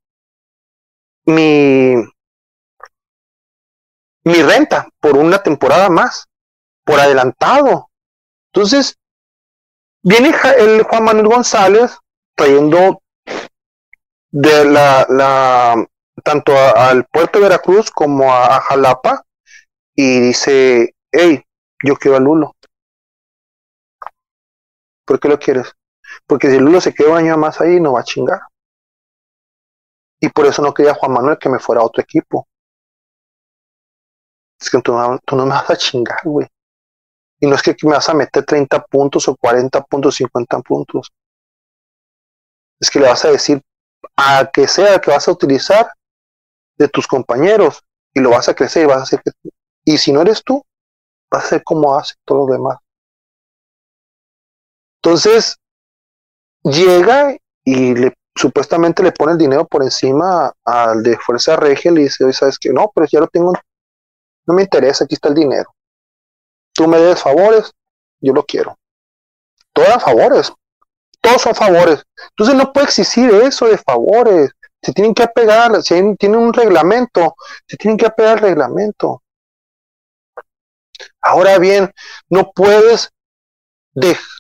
mi, 1.26 1.96
mi 4.24 4.42
renta 4.42 4.88
por 5.00 5.18
una 5.18 5.42
temporada 5.42 5.90
más, 5.90 6.28
por 6.84 7.00
adelantado. 7.00 7.90
Entonces, 8.52 8.98
viene 10.02 10.34
el 10.58 10.84
Juan 10.84 11.04
Manuel 11.04 11.28
González 11.28 11.98
trayendo 12.36 13.02
de 14.32 14.66
la, 14.66 15.06
la 15.10 15.86
tanto 16.24 16.54
al 16.58 17.06
puerto 17.06 17.40
de 17.40 17.44
Veracruz 17.44 17.90
como 17.92 18.34
a, 18.34 18.58
a, 18.58 18.62
Jalapa 18.62 19.24
y 19.96 20.20
dice, 20.20 20.96
hey, 21.12 21.44
yo 21.84 21.96
quiero 21.96 22.18
a 22.18 22.20
Lulo. 22.20 22.56
¿Por 25.10 25.20
qué 25.20 25.28
lo 25.28 25.40
quieres? 25.40 25.76
Porque 26.28 26.52
si 26.52 26.60
Lulo 26.60 26.80
se 26.80 26.94
queda 26.94 27.10
un 27.10 27.18
año 27.18 27.36
más 27.36 27.60
ahí, 27.60 27.80
no 27.80 27.94
va 27.94 28.02
a 28.02 28.04
chingar. 28.04 28.42
Y 30.22 30.30
por 30.30 30.46
eso 30.46 30.62
no 30.62 30.72
quería 30.72 30.94
Juan 30.94 31.14
Manuel 31.14 31.40
que 31.40 31.50
me 31.50 31.58
fuera 31.58 31.82
a 31.82 31.86
otro 31.86 32.04
equipo. 32.04 32.48
Es 34.62 34.70
que 34.70 34.80
tú, 34.84 34.92
no 34.94 35.46
me 35.48 35.50
vas 35.50 35.68
a 35.68 35.76
chingar, 35.76 36.20
güey. 36.24 36.48
Y 37.40 37.48
no 37.48 37.56
es 37.56 37.64
que 37.64 37.76
me 37.86 37.94
vas 37.94 38.08
a 38.08 38.14
meter 38.14 38.46
30 38.46 38.86
puntos 38.86 39.28
o 39.28 39.36
40 39.36 39.82
puntos, 39.86 40.14
50 40.14 40.60
puntos. 40.60 41.12
Es 42.80 42.92
que 42.92 43.00
le 43.00 43.08
vas 43.08 43.26
a 43.26 43.32
decir 43.32 43.64
a 44.16 44.48
que 44.54 44.68
sea 44.68 45.02
que 45.02 45.10
vas 45.10 45.28
a 45.28 45.32
utilizar 45.32 45.92
de 46.78 46.88
tus 46.88 47.08
compañeros 47.08 47.84
y 48.14 48.20
lo 48.20 48.30
vas 48.30 48.48
a 48.48 48.54
crecer 48.54 48.84
y 48.84 48.86
vas 48.86 49.00
a 49.00 49.04
hacer 49.04 49.24
que... 49.24 49.32
Y 49.86 49.98
si 49.98 50.12
no 50.12 50.22
eres 50.22 50.44
tú, 50.44 50.64
vas 51.32 51.46
a 51.46 51.48
ser 51.48 51.64
como 51.64 51.98
hace 51.98 52.14
todo 52.26 52.46
lo 52.46 52.54
demás. 52.54 52.78
Entonces, 55.02 55.58
llega 56.64 57.36
y 57.64 57.96
le 57.96 58.14
supuestamente 58.40 59.04
le 59.04 59.12
pone 59.12 59.34
el 59.34 59.38
dinero 59.38 59.68
por 59.68 59.84
encima 59.84 60.54
al 60.64 61.04
de 61.04 61.18
Fuerza 61.18 61.58
Regia 61.58 61.92
y 61.92 61.96
le 61.96 62.02
dice, 62.04 62.32
¿sabes 62.32 62.58
qué? 62.58 62.72
No, 62.72 62.90
pero 62.96 63.06
ya 63.12 63.20
lo 63.20 63.28
tengo, 63.28 63.52
no 64.46 64.54
me 64.54 64.62
interesa, 64.62 65.04
aquí 65.04 65.16
está 65.16 65.28
el 65.28 65.36
dinero. 65.36 65.76
Tú 66.74 66.88
me 66.88 66.98
des 67.00 67.22
favores, 67.22 67.74
yo 68.22 68.34
lo 68.34 68.44
quiero. 68.44 68.78
Todas 69.74 70.02
favores, 70.02 70.54
todos 71.20 71.42
son 71.42 71.54
favores. 71.54 72.04
Entonces 72.30 72.56
no 72.56 72.72
puede 72.72 72.86
existir 72.86 73.30
eso 73.30 73.68
de 73.68 73.78
favores. 73.78 74.52
Se 74.82 74.94
tienen 74.94 75.14
que 75.14 75.24
apegar, 75.24 75.82
si 75.84 76.16
tienen 76.16 76.40
un 76.40 76.54
reglamento, 76.54 77.36
se 77.68 77.76
tienen 77.76 77.98
que 77.98 78.06
apegar 78.06 78.38
al 78.38 78.40
reglamento. 78.40 79.22
Ahora 81.22 81.58
bien, 81.58 81.92
no 82.30 82.52
puedes 82.52 83.10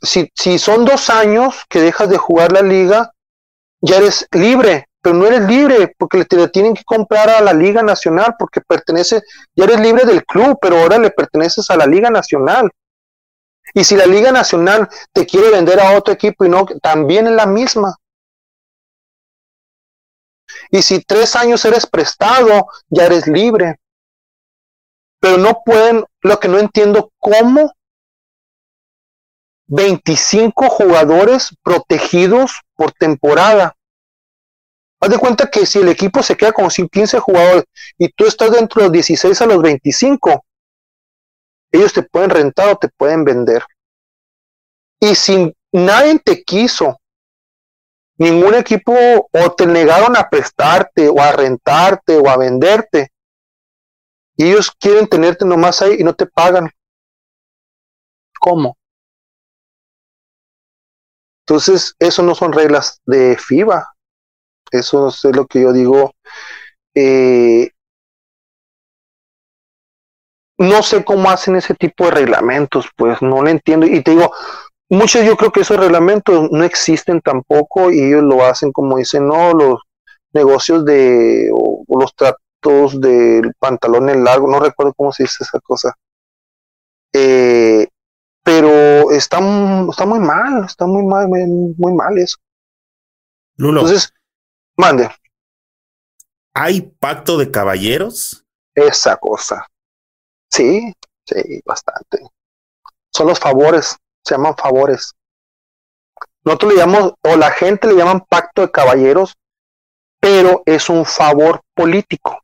si, 0.01 0.29
si 0.33 0.59
son 0.59 0.85
dos 0.85 1.09
años 1.09 1.63
que 1.69 1.81
dejas 1.81 2.09
de 2.09 2.17
jugar 2.17 2.51
la 2.51 2.61
liga, 2.61 3.11
ya 3.81 3.97
eres 3.97 4.27
libre, 4.31 4.89
pero 5.01 5.15
no 5.15 5.25
eres 5.25 5.41
libre 5.43 5.93
porque 5.97 6.25
te 6.25 6.47
tienen 6.49 6.73
que 6.73 6.83
comprar 6.83 7.29
a 7.29 7.41
la 7.41 7.53
Liga 7.53 7.81
Nacional 7.81 8.35
porque 8.37 8.61
pertenece, 8.61 9.21
ya 9.55 9.63
eres 9.63 9.79
libre 9.79 10.05
del 10.05 10.25
club, 10.25 10.57
pero 10.61 10.77
ahora 10.77 10.97
le 10.97 11.11
perteneces 11.11 11.69
a 11.69 11.77
la 11.77 11.85
Liga 11.85 12.09
Nacional. 12.09 12.69
Y 13.73 13.83
si 13.83 13.95
la 13.95 14.05
Liga 14.05 14.31
Nacional 14.31 14.89
te 15.13 15.25
quiere 15.25 15.51
vender 15.51 15.79
a 15.79 15.97
otro 15.97 16.13
equipo 16.13 16.43
y 16.43 16.49
no, 16.49 16.65
también 16.81 17.27
es 17.27 17.33
la 17.33 17.45
misma. 17.45 17.95
Y 20.71 20.81
si 20.81 21.01
tres 21.01 21.35
años 21.35 21.63
eres 21.65 21.85
prestado, 21.85 22.67
ya 22.89 23.05
eres 23.05 23.27
libre. 23.27 23.79
Pero 25.19 25.37
no 25.37 25.61
pueden, 25.63 26.05
lo 26.21 26.39
que 26.39 26.47
no 26.47 26.59
entiendo, 26.59 27.11
¿cómo 27.19 27.73
25 29.69 30.67
jugadores 30.67 31.55
protegidos 31.63 32.61
por 32.75 32.91
temporada. 32.91 33.75
Haz 34.99 35.09
de 35.11 35.17
cuenta 35.19 35.49
que 35.49 35.65
si 35.65 35.79
el 35.79 35.89
equipo 35.89 36.23
se 36.23 36.35
queda 36.35 36.51
con 36.51 36.67
15 36.67 37.19
jugadores 37.19 37.65
y 37.97 38.09
tú 38.09 38.25
estás 38.25 38.51
dentro 38.51 38.81
de 38.81 38.87
los 38.87 38.93
16 38.93 39.41
a 39.41 39.45
los 39.45 39.61
25, 39.61 40.43
ellos 41.71 41.93
te 41.93 42.01
pueden 42.01 42.31
rentar 42.31 42.69
o 42.69 42.77
te 42.77 42.89
pueden 42.89 43.23
vender. 43.23 43.63
Y 44.99 45.13
si 45.13 45.55
nadie 45.71 46.17
te 46.19 46.43
quiso, 46.43 46.99
ningún 48.17 48.55
equipo 48.55 48.91
o 49.31 49.51
te 49.55 49.67
negaron 49.67 50.17
a 50.17 50.27
prestarte 50.27 51.07
o 51.07 51.21
a 51.21 51.31
rentarte 51.31 52.17
o 52.17 52.27
a 52.27 52.37
venderte, 52.37 53.11
ellos 54.35 54.71
quieren 54.71 55.07
tenerte 55.07 55.45
nomás 55.45 55.81
ahí 55.83 55.97
y 55.99 56.03
no 56.03 56.13
te 56.15 56.25
pagan. 56.25 56.71
¿Cómo? 58.39 58.78
Entonces, 61.49 61.95
eso 61.97 62.21
no 62.21 62.35
son 62.35 62.53
reglas 62.53 63.01
de 63.07 63.35
FIBA. 63.35 63.91
Eso 64.71 65.07
es 65.07 65.23
lo 65.35 65.47
que 65.47 65.63
yo 65.63 65.73
digo. 65.73 66.13
Eh, 66.93 67.71
no 70.59 70.83
sé 70.83 71.03
cómo 71.03 71.31
hacen 71.31 71.55
ese 71.55 71.73
tipo 71.73 72.05
de 72.05 72.11
reglamentos, 72.11 72.87
pues 72.95 73.23
no 73.23 73.41
lo 73.41 73.49
entiendo. 73.49 73.87
Y 73.87 74.03
te 74.03 74.11
digo, 74.11 74.31
muchos 74.89 75.25
yo 75.25 75.35
creo 75.35 75.51
que 75.51 75.61
esos 75.61 75.79
reglamentos 75.79 76.51
no 76.51 76.63
existen 76.63 77.19
tampoco 77.19 77.89
y 77.89 77.99
ellos 77.99 78.21
lo 78.21 78.45
hacen 78.45 78.71
como 78.71 78.97
dicen, 78.97 79.27
no, 79.27 79.51
los 79.53 79.81
negocios 80.33 80.85
de, 80.85 81.49
los 81.87 82.13
tratos 82.13 83.01
del 83.01 83.55
pantalón 83.57 84.07
en 84.09 84.23
largo, 84.23 84.47
no 84.47 84.59
recuerdo 84.59 84.93
cómo 84.93 85.11
se 85.11 85.23
dice 85.23 85.43
esa 85.43 85.59
cosa. 85.61 85.95
Eh, 87.11 87.87
está, 89.19 89.37
está 89.89 90.05
muy 90.05 90.19
mal, 90.19 90.65
está 90.65 90.85
muy 90.87 91.03
mal, 91.03 91.27
muy, 91.27 91.93
mal 91.93 92.17
eso. 92.17 92.37
Lulo. 93.57 93.81
Entonces, 93.81 94.13
Mande. 94.79 95.09
¿Hay 96.53 96.79
pacto 96.79 97.37
de 97.37 97.51
caballeros? 97.51 98.45
Esa 98.73 99.17
cosa. 99.17 99.67
Sí, 100.49 100.93
sí, 101.25 101.61
bastante. 101.65 102.19
Son 103.13 103.27
los 103.27 103.41
favores, 103.41 103.97
se 104.23 104.35
llaman 104.35 104.55
favores. 104.55 105.13
Nosotros 106.45 106.71
le 106.71 106.79
llamamos, 106.79 107.13
o 107.23 107.35
la 107.35 107.51
gente 107.51 107.87
le 107.87 107.95
llaman 107.95 108.21
pacto 108.21 108.61
de 108.61 108.71
caballeros, 108.71 109.35
pero 110.21 110.63
es 110.65 110.89
un 110.89 111.05
favor 111.05 111.59
político. 111.75 112.41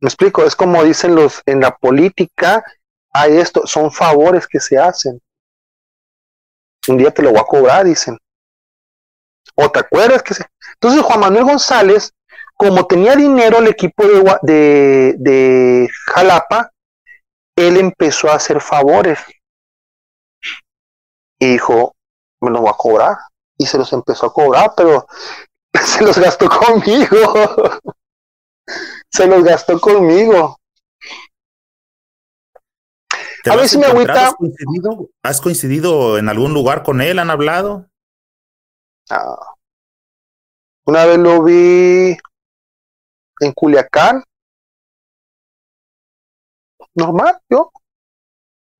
Me 0.00 0.08
explico, 0.08 0.42
es 0.42 0.56
como 0.56 0.82
dicen 0.82 1.14
los 1.14 1.40
en 1.46 1.60
la 1.60 1.76
política, 1.76 2.64
hay 3.12 3.36
esto, 3.36 3.66
son 3.66 3.92
favores 3.92 4.46
que 4.46 4.60
se 4.60 4.78
hacen. 4.78 5.20
Un 6.88 6.98
día 6.98 7.12
te 7.12 7.22
lo 7.22 7.30
voy 7.30 7.40
a 7.40 7.44
cobrar, 7.44 7.84
dicen. 7.84 8.18
¿O 9.54 9.70
te 9.70 9.80
acuerdas 9.80 10.22
que 10.22 10.34
se... 10.34 10.44
Entonces 10.74 11.02
Juan 11.02 11.20
Manuel 11.20 11.44
González, 11.44 12.12
como 12.56 12.86
tenía 12.86 13.14
dinero 13.14 13.58
el 13.58 13.68
equipo 13.68 14.04
de, 14.06 14.38
de, 14.42 15.14
de 15.18 15.88
Jalapa, 16.06 16.70
él 17.56 17.76
empezó 17.76 18.30
a 18.30 18.36
hacer 18.36 18.60
favores. 18.60 19.18
Y 21.38 21.52
dijo, 21.52 21.94
me 22.40 22.50
lo 22.50 22.60
voy 22.60 22.70
a 22.70 22.76
cobrar. 22.76 23.16
Y 23.58 23.66
se 23.66 23.78
los 23.78 23.92
empezó 23.92 24.26
a 24.26 24.32
cobrar, 24.32 24.72
pero 24.76 25.06
se 25.84 26.02
los 26.02 26.18
gastó 26.18 26.48
conmigo. 26.48 27.16
se 29.10 29.26
los 29.26 29.44
gastó 29.44 29.80
conmigo. 29.80 30.58
A 33.50 33.56
ver 33.56 33.68
si 33.68 33.78
me 33.78 33.86
agüita. 33.86 34.28
¿has 34.28 34.34
coincidido, 34.34 35.10
¿Has 35.22 35.40
coincidido 35.40 36.18
en 36.18 36.28
algún 36.28 36.54
lugar 36.54 36.82
con 36.82 37.00
él? 37.00 37.18
¿Han 37.18 37.30
hablado? 37.30 37.88
Ah. 39.10 39.54
Una 40.84 41.04
vez 41.06 41.18
lo 41.18 41.42
vi 41.42 42.16
en 43.40 43.52
Culiacán. 43.52 44.22
Normal, 46.94 47.38
yo. 47.48 47.72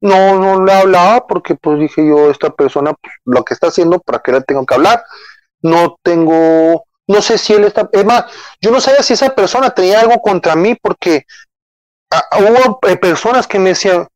No, 0.00 0.38
no 0.38 0.64
le 0.64 0.72
hablaba 0.72 1.26
porque 1.26 1.54
pues 1.54 1.78
dije 1.78 2.06
yo, 2.06 2.30
esta 2.30 2.50
persona, 2.50 2.92
pues, 2.92 3.14
lo 3.24 3.44
que 3.44 3.54
está 3.54 3.68
haciendo, 3.68 4.00
¿para 4.00 4.20
qué 4.20 4.32
le 4.32 4.40
tengo 4.42 4.66
que 4.66 4.74
hablar? 4.74 5.04
No 5.60 5.96
tengo, 6.02 6.86
no 7.06 7.22
sé 7.22 7.38
si 7.38 7.52
él 7.52 7.64
está, 7.64 7.88
es 7.92 8.04
más, 8.04 8.24
yo 8.60 8.72
no 8.72 8.80
sabía 8.80 9.02
si 9.04 9.12
esa 9.12 9.32
persona 9.32 9.70
tenía 9.70 10.00
algo 10.00 10.20
contra 10.20 10.56
mí 10.56 10.74
porque 10.74 11.24
ah, 12.10 12.24
hubo 12.40 12.80
eh, 12.88 12.96
personas 12.96 13.46
que 13.46 13.60
me 13.60 13.70
decían, 13.70 14.08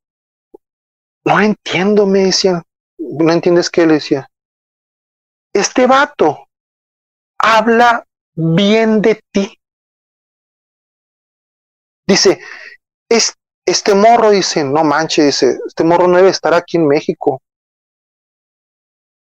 no 1.27 1.41
entiendo, 1.41 2.07
me 2.07 2.27
decían, 2.27 2.63
no 2.99 3.33
entiendes 3.33 3.69
qué 3.69 3.85
le 3.85 3.95
decía. 3.95 4.29
Este 5.53 5.87
vato 5.87 6.49
habla 7.39 8.07
bien 8.35 9.03
de 9.03 9.21
ti. 9.33 9.59
Dice, 12.07 12.41
es, 13.09 13.35
este 13.67 13.95
morro 13.95 14.31
dice, 14.31 14.63
no 14.63 14.85
manches, 14.85 15.27
dice, 15.27 15.59
este 15.67 15.83
morro 15.83 16.07
no 16.07 16.17
debe 16.17 16.31
estar 16.31 16.55
aquí 16.55 16.77
en 16.77 16.87
México. 16.87 17.43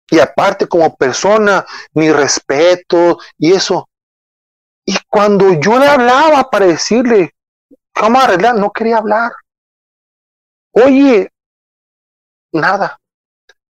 Y 0.09 0.19
aparte 0.19 0.67
como 0.67 0.95
persona, 0.97 1.65
mi 1.93 2.11
respeto 2.11 3.19
y 3.37 3.53
eso. 3.53 3.87
Y 4.85 4.97
cuando 5.07 5.53
yo 5.61 5.79
le 5.79 5.87
hablaba 5.87 6.49
para 6.49 6.65
decirle, 6.65 7.31
¿cómo 7.93 8.19
arreglar? 8.19 8.55
No 8.55 8.71
quería 8.71 8.97
hablar. 8.97 9.31
Oye, 10.73 11.31
nada. 12.55 12.99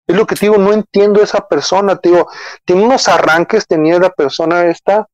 Es 0.07 0.15
lo 0.15 0.25
que 0.25 0.35
te 0.35 0.45
digo, 0.45 0.57
no 0.57 0.71
entiendo 0.71 1.21
esa 1.21 1.47
persona, 1.47 1.95
te 1.95 2.09
digo, 2.09 2.29
tiene 2.63 2.83
unos 2.83 3.07
arranques, 3.07 3.65
tenía 3.67 3.99
la 3.99 4.11
persona 4.11 4.65
esta, 4.65 5.07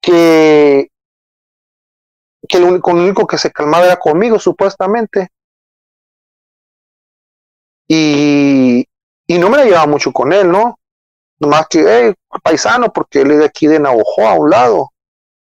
que 0.00 0.88
que 2.48 2.58
único, 2.58 2.90
único 2.90 3.26
que 3.26 3.38
se 3.38 3.50
calmaba 3.50 3.86
era 3.86 3.96
conmigo, 3.96 4.38
supuestamente. 4.38 5.28
Y, 7.88 8.86
y 9.26 9.38
no 9.38 9.50
me 9.50 9.64
llevaba 9.64 9.86
mucho 9.86 10.12
con 10.12 10.32
él, 10.32 10.50
¿no? 10.50 10.78
Nomás 11.38 11.66
que, 11.68 11.84
hey, 11.86 12.14
paisano, 12.42 12.92
porque 12.92 13.22
él 13.22 13.32
es 13.32 13.38
de 13.38 13.44
aquí 13.44 13.66
de 13.66 13.78
Navajo, 13.78 14.26
a 14.26 14.34
un 14.34 14.50
lado. 14.50 14.90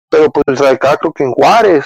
Pero 0.10 0.32
pues 0.32 0.60
radicaba 0.60 0.98
creo 0.98 1.14
que 1.14 1.24
en 1.24 1.32
Juárez. 1.34 1.86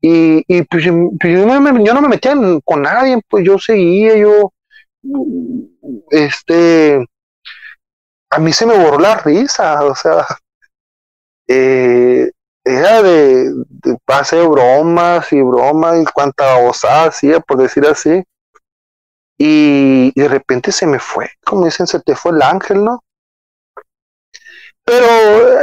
Y, 0.00 0.44
y 0.46 0.62
pues, 0.62 0.84
pues 1.20 1.32
yo, 1.32 1.46
no 1.46 1.60
me, 1.60 1.84
yo, 1.84 1.92
no 1.92 2.00
me, 2.00 2.08
metía 2.08 2.34
con 2.64 2.82
nadie, 2.82 3.20
pues 3.28 3.44
yo 3.44 3.58
seguía, 3.58 4.16
yo, 4.16 4.52
este, 6.10 7.06
a 8.30 8.38
mí 8.38 8.52
se 8.52 8.66
me 8.66 8.76
borró 8.76 8.98
la 8.98 9.16
risa, 9.16 9.84
o 9.84 9.94
sea, 9.94 10.26
eh, 11.46 12.30
era 12.64 13.02
de, 13.02 13.50
de 13.68 14.46
bromas 14.46 15.32
y 15.32 15.40
bromas 15.40 16.02
y 16.02 16.04
cuánta 16.12 16.56
osada 16.58 17.08
hacía, 17.08 17.40
por 17.40 17.58
decir 17.58 17.86
así. 17.86 18.22
Y, 19.38 20.12
de 20.20 20.28
repente 20.28 20.72
se 20.72 20.86
me 20.86 20.98
fue, 20.98 21.30
como 21.44 21.64
dicen, 21.64 21.86
se 21.86 22.00
te 22.00 22.14
fue 22.16 22.32
el 22.32 22.42
ángel, 22.42 22.84
¿no? 22.84 23.02
Pero 24.84 25.06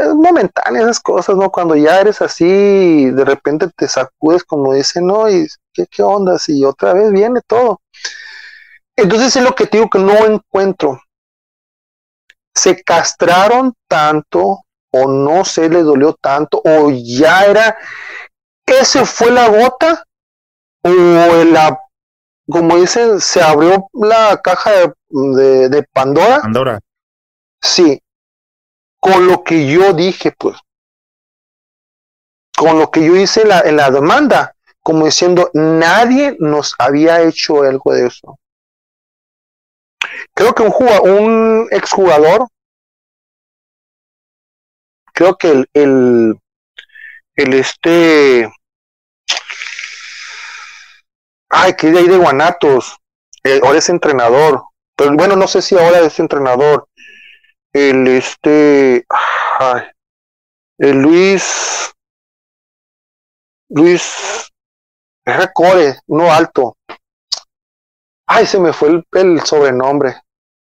es 0.01 0.13
momentáneo 0.15 0.83
esas 0.83 0.99
cosas, 0.99 1.35
¿no? 1.35 1.51
Cuando 1.51 1.75
ya 1.75 1.99
eres 1.99 2.21
así, 2.21 3.09
de 3.11 3.25
repente 3.25 3.67
te 3.75 3.87
sacudes, 3.87 4.43
como 4.43 4.73
dicen, 4.73 5.07
¿no? 5.07 5.29
Y 5.29 5.47
¿qué, 5.73 5.85
qué 5.87 6.03
onda? 6.03 6.37
Y 6.47 6.63
otra 6.63 6.93
vez 6.93 7.11
viene 7.11 7.41
todo. 7.45 7.81
Entonces 8.95 9.35
es 9.35 9.43
lo 9.43 9.53
que 9.53 9.65
digo 9.65 9.89
que 9.89 9.99
no 9.99 10.25
encuentro. 10.25 11.01
Se 12.53 12.81
castraron 12.83 13.73
tanto 13.87 14.65
o 14.95 15.07
no 15.11 15.43
se 15.43 15.67
le 15.67 15.83
dolió 15.83 16.13
tanto, 16.13 16.61
o 16.63 16.89
ya 16.89 17.45
era, 17.45 17.77
ese 18.65 19.05
fue 19.05 19.29
la 19.29 19.49
gota, 19.49 20.05
o 20.83 20.89
la, 21.43 21.77
como 22.49 22.77
dicen, 22.77 23.19
se 23.19 23.41
abrió 23.41 23.89
la 23.91 24.39
caja 24.41 24.71
de, 25.09 25.69
de, 25.69 25.83
Pandora. 25.91 26.39
Pandora. 26.41 26.79
Sí, 27.61 28.01
con 28.99 29.27
lo 29.27 29.43
que 29.43 29.67
yo 29.67 29.91
dije, 29.91 30.33
pues, 30.37 30.57
con 32.57 32.79
lo 32.79 32.89
que 32.89 33.05
yo 33.05 33.17
hice 33.17 33.41
en 33.41 33.49
la, 33.49 33.59
en 33.61 33.75
la 33.75 33.91
demanda, 33.91 34.55
como 34.81 35.05
diciendo, 35.05 35.49
nadie 35.53 36.37
nos 36.39 36.73
había 36.79 37.21
hecho 37.21 37.63
algo 37.63 37.91
de 37.91 38.07
eso. 38.07 38.39
Creo 40.35 40.53
que 40.53 40.63
un, 40.63 41.09
un 41.09 41.67
exjugador 41.71 42.47
creo 45.15 45.37
que 45.37 45.65
el, 45.73 46.37
el, 47.35 47.53
este, 47.53 48.51
ay, 51.49 51.73
que 51.75 51.89
de 51.89 51.99
ahí 51.99 52.07
de 52.07 52.17
Guanatos, 52.17 52.97
eh, 53.43 53.61
ahora 53.63 53.79
es 53.79 53.89
entrenador, 53.89 54.63
pero 54.97 55.15
bueno, 55.15 55.35
no 55.37 55.47
sé 55.47 55.61
si 55.61 55.77
ahora 55.77 56.01
es 56.01 56.19
entrenador, 56.19 56.87
el 57.73 58.07
este, 58.07 59.05
ay, 59.59 59.83
el 60.79 61.01
Luis, 61.01 61.93
Luis 63.69 64.51
Recore, 65.25 65.99
uno 66.07 66.31
alto, 66.31 66.77
ay, 68.27 68.45
se 68.45 68.59
me 68.59 68.73
fue 68.73 69.01
el 69.13 69.41
sobrenombre, 69.45 70.24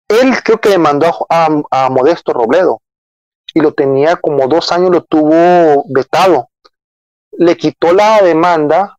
él 0.08 0.34
creo 0.44 0.60
que 0.60 0.70
demandó 0.70 1.26
a, 1.28 1.48
a 1.70 1.90
Modesto 1.90 2.32
Robledo 2.32 2.80
y 3.54 3.60
lo 3.60 3.72
tenía 3.72 4.16
como 4.16 4.48
dos 4.48 4.70
años, 4.70 4.90
lo 4.90 5.02
tuvo 5.02 5.84
vetado. 5.88 6.50
Le 7.32 7.56
quitó 7.56 7.92
la 7.92 8.20
demanda 8.22 8.98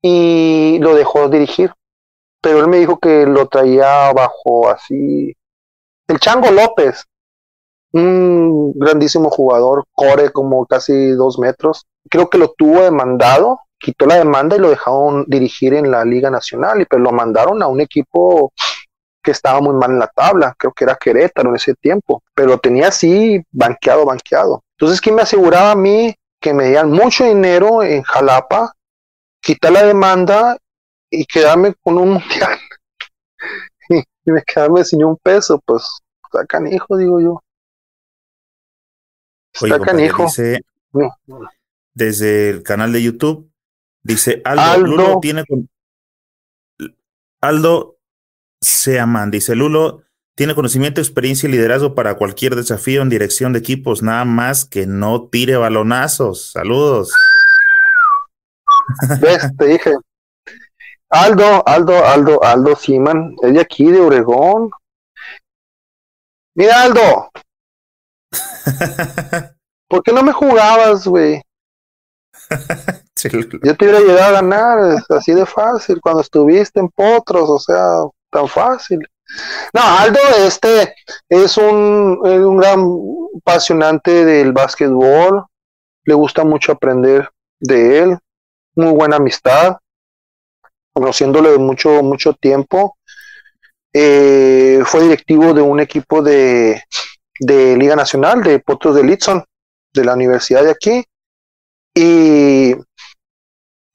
y 0.00 0.78
lo 0.80 0.94
dejó 0.94 1.28
dirigir. 1.28 1.72
Pero 2.40 2.60
él 2.60 2.68
me 2.68 2.78
dijo 2.78 2.98
que 2.98 3.26
lo 3.26 3.48
traía 3.48 4.12
bajo 4.12 4.68
así. 4.68 5.34
El 6.06 6.20
Chango 6.20 6.50
López, 6.52 7.06
un 7.92 8.72
grandísimo 8.74 9.30
jugador, 9.30 9.84
core 9.92 10.30
como 10.30 10.64
casi 10.66 11.10
dos 11.10 11.38
metros. 11.40 11.86
Creo 12.08 12.30
que 12.30 12.38
lo 12.38 12.54
tuvo 12.56 12.82
demandado, 12.82 13.58
quitó 13.78 14.06
la 14.06 14.14
demanda 14.14 14.54
y 14.54 14.60
lo 14.60 14.70
dejaron 14.70 15.24
dirigir 15.26 15.74
en 15.74 15.90
la 15.90 16.04
Liga 16.04 16.30
Nacional, 16.30 16.80
y 16.80 16.84
pero 16.84 17.02
lo 17.02 17.10
mandaron 17.10 17.62
a 17.64 17.66
un 17.66 17.80
equipo 17.80 18.52
que 19.26 19.32
estaba 19.32 19.60
muy 19.60 19.74
mal 19.74 19.90
en 19.90 19.98
la 19.98 20.06
tabla, 20.06 20.54
creo 20.56 20.72
que 20.72 20.84
era 20.84 20.94
Querétaro 20.94 21.48
en 21.48 21.56
ese 21.56 21.74
tiempo, 21.74 22.22
pero 22.32 22.58
tenía 22.58 22.88
así 22.88 23.42
banqueado, 23.50 24.06
banqueado. 24.06 24.62
Entonces, 24.78 25.00
¿quién 25.00 25.16
me 25.16 25.22
aseguraba 25.22 25.72
a 25.72 25.74
mí 25.74 26.14
que 26.40 26.54
me 26.54 26.68
dieran 26.68 26.92
mucho 26.92 27.24
dinero 27.24 27.82
en 27.82 28.04
Jalapa, 28.04 28.72
quitar 29.40 29.72
la 29.72 29.82
demanda 29.82 30.56
y 31.10 31.26
quedarme 31.26 31.74
con 31.82 31.98
un 31.98 32.10
mundial? 32.12 32.56
y, 33.88 34.30
me 34.30 34.42
quedarme 34.44 34.84
sin 34.84 35.02
un 35.02 35.16
peso, 35.16 35.60
pues, 35.66 35.82
está 36.24 36.46
canijo, 36.46 36.96
digo 36.96 37.20
yo. 37.20 37.42
Está 39.52 39.80
canijo. 39.80 40.22
Dice, 40.26 40.60
desde 41.94 42.50
el 42.50 42.62
canal 42.62 42.92
de 42.92 43.02
YouTube, 43.02 43.50
dice 44.04 44.40
Aldo, 44.44 44.62
Aldo 44.62 45.20
tiene 45.20 45.42
Aldo 47.40 47.95
se 48.60 48.98
aman. 49.00 49.30
Dice 49.30 49.54
Lulo, 49.54 50.02
Tiene 50.36 50.54
conocimiento, 50.54 51.00
experiencia 51.00 51.48
y 51.48 51.52
liderazgo 51.52 51.94
para 51.94 52.16
cualquier 52.16 52.56
desafío 52.56 53.00
en 53.00 53.08
dirección 53.08 53.54
de 53.54 53.60
equipos, 53.60 54.02
nada 54.02 54.26
más 54.26 54.66
que 54.66 54.86
no 54.86 55.28
tire 55.28 55.56
balonazos. 55.56 56.52
Saludos. 56.52 57.10
¿Ves? 59.20 59.50
Te 59.58 59.66
dije. 59.66 59.94
Aldo, 61.08 61.66
Aldo, 61.66 62.04
Aldo, 62.04 62.44
Aldo 62.44 62.76
Siman, 62.76 63.34
es 63.42 63.54
de 63.54 63.60
aquí, 63.60 63.90
de 63.90 64.00
Obregón. 64.00 64.70
Mira, 66.54 66.82
Aldo. 66.82 67.30
¿Por 69.88 70.02
qué 70.02 70.12
no 70.12 70.22
me 70.22 70.32
jugabas, 70.32 71.06
güey? 71.06 71.40
Yo 73.62 73.76
te 73.76 73.84
hubiera 73.84 74.00
llegado 74.00 74.36
a 74.36 74.40
ganar, 74.42 74.78
así 75.08 75.32
de 75.32 75.46
fácil, 75.46 76.00
cuando 76.00 76.20
estuviste 76.20 76.80
en 76.80 76.88
Potros, 76.88 77.48
o 77.48 77.58
sea, 77.58 78.02
tan 78.36 78.48
fácil. 78.48 78.98
No, 79.72 79.80
Aldo, 79.82 80.20
este 80.46 80.94
es 81.28 81.56
un, 81.56 82.18
un 82.22 82.56
gran 82.58 82.84
apasionante 83.38 84.24
del 84.24 84.52
básquetbol, 84.52 85.46
le 86.04 86.14
gusta 86.14 86.44
mucho 86.44 86.72
aprender 86.72 87.30
de 87.58 87.98
él, 88.00 88.18
muy 88.76 88.92
buena 88.92 89.16
amistad, 89.16 89.78
conociéndole 90.92 91.56
mucho, 91.56 92.02
mucho 92.02 92.34
tiempo. 92.34 92.96
Eh, 93.92 94.82
fue 94.84 95.04
directivo 95.04 95.54
de 95.54 95.62
un 95.62 95.80
equipo 95.80 96.20
de, 96.22 96.82
de 97.40 97.76
Liga 97.76 97.96
Nacional, 97.96 98.42
de 98.42 98.58
Potros 98.58 98.94
de 98.94 99.02
Litson, 99.02 99.42
de 99.94 100.04
la 100.04 100.12
universidad 100.12 100.62
de 100.62 100.70
aquí. 100.70 101.04
Y, 101.94 102.74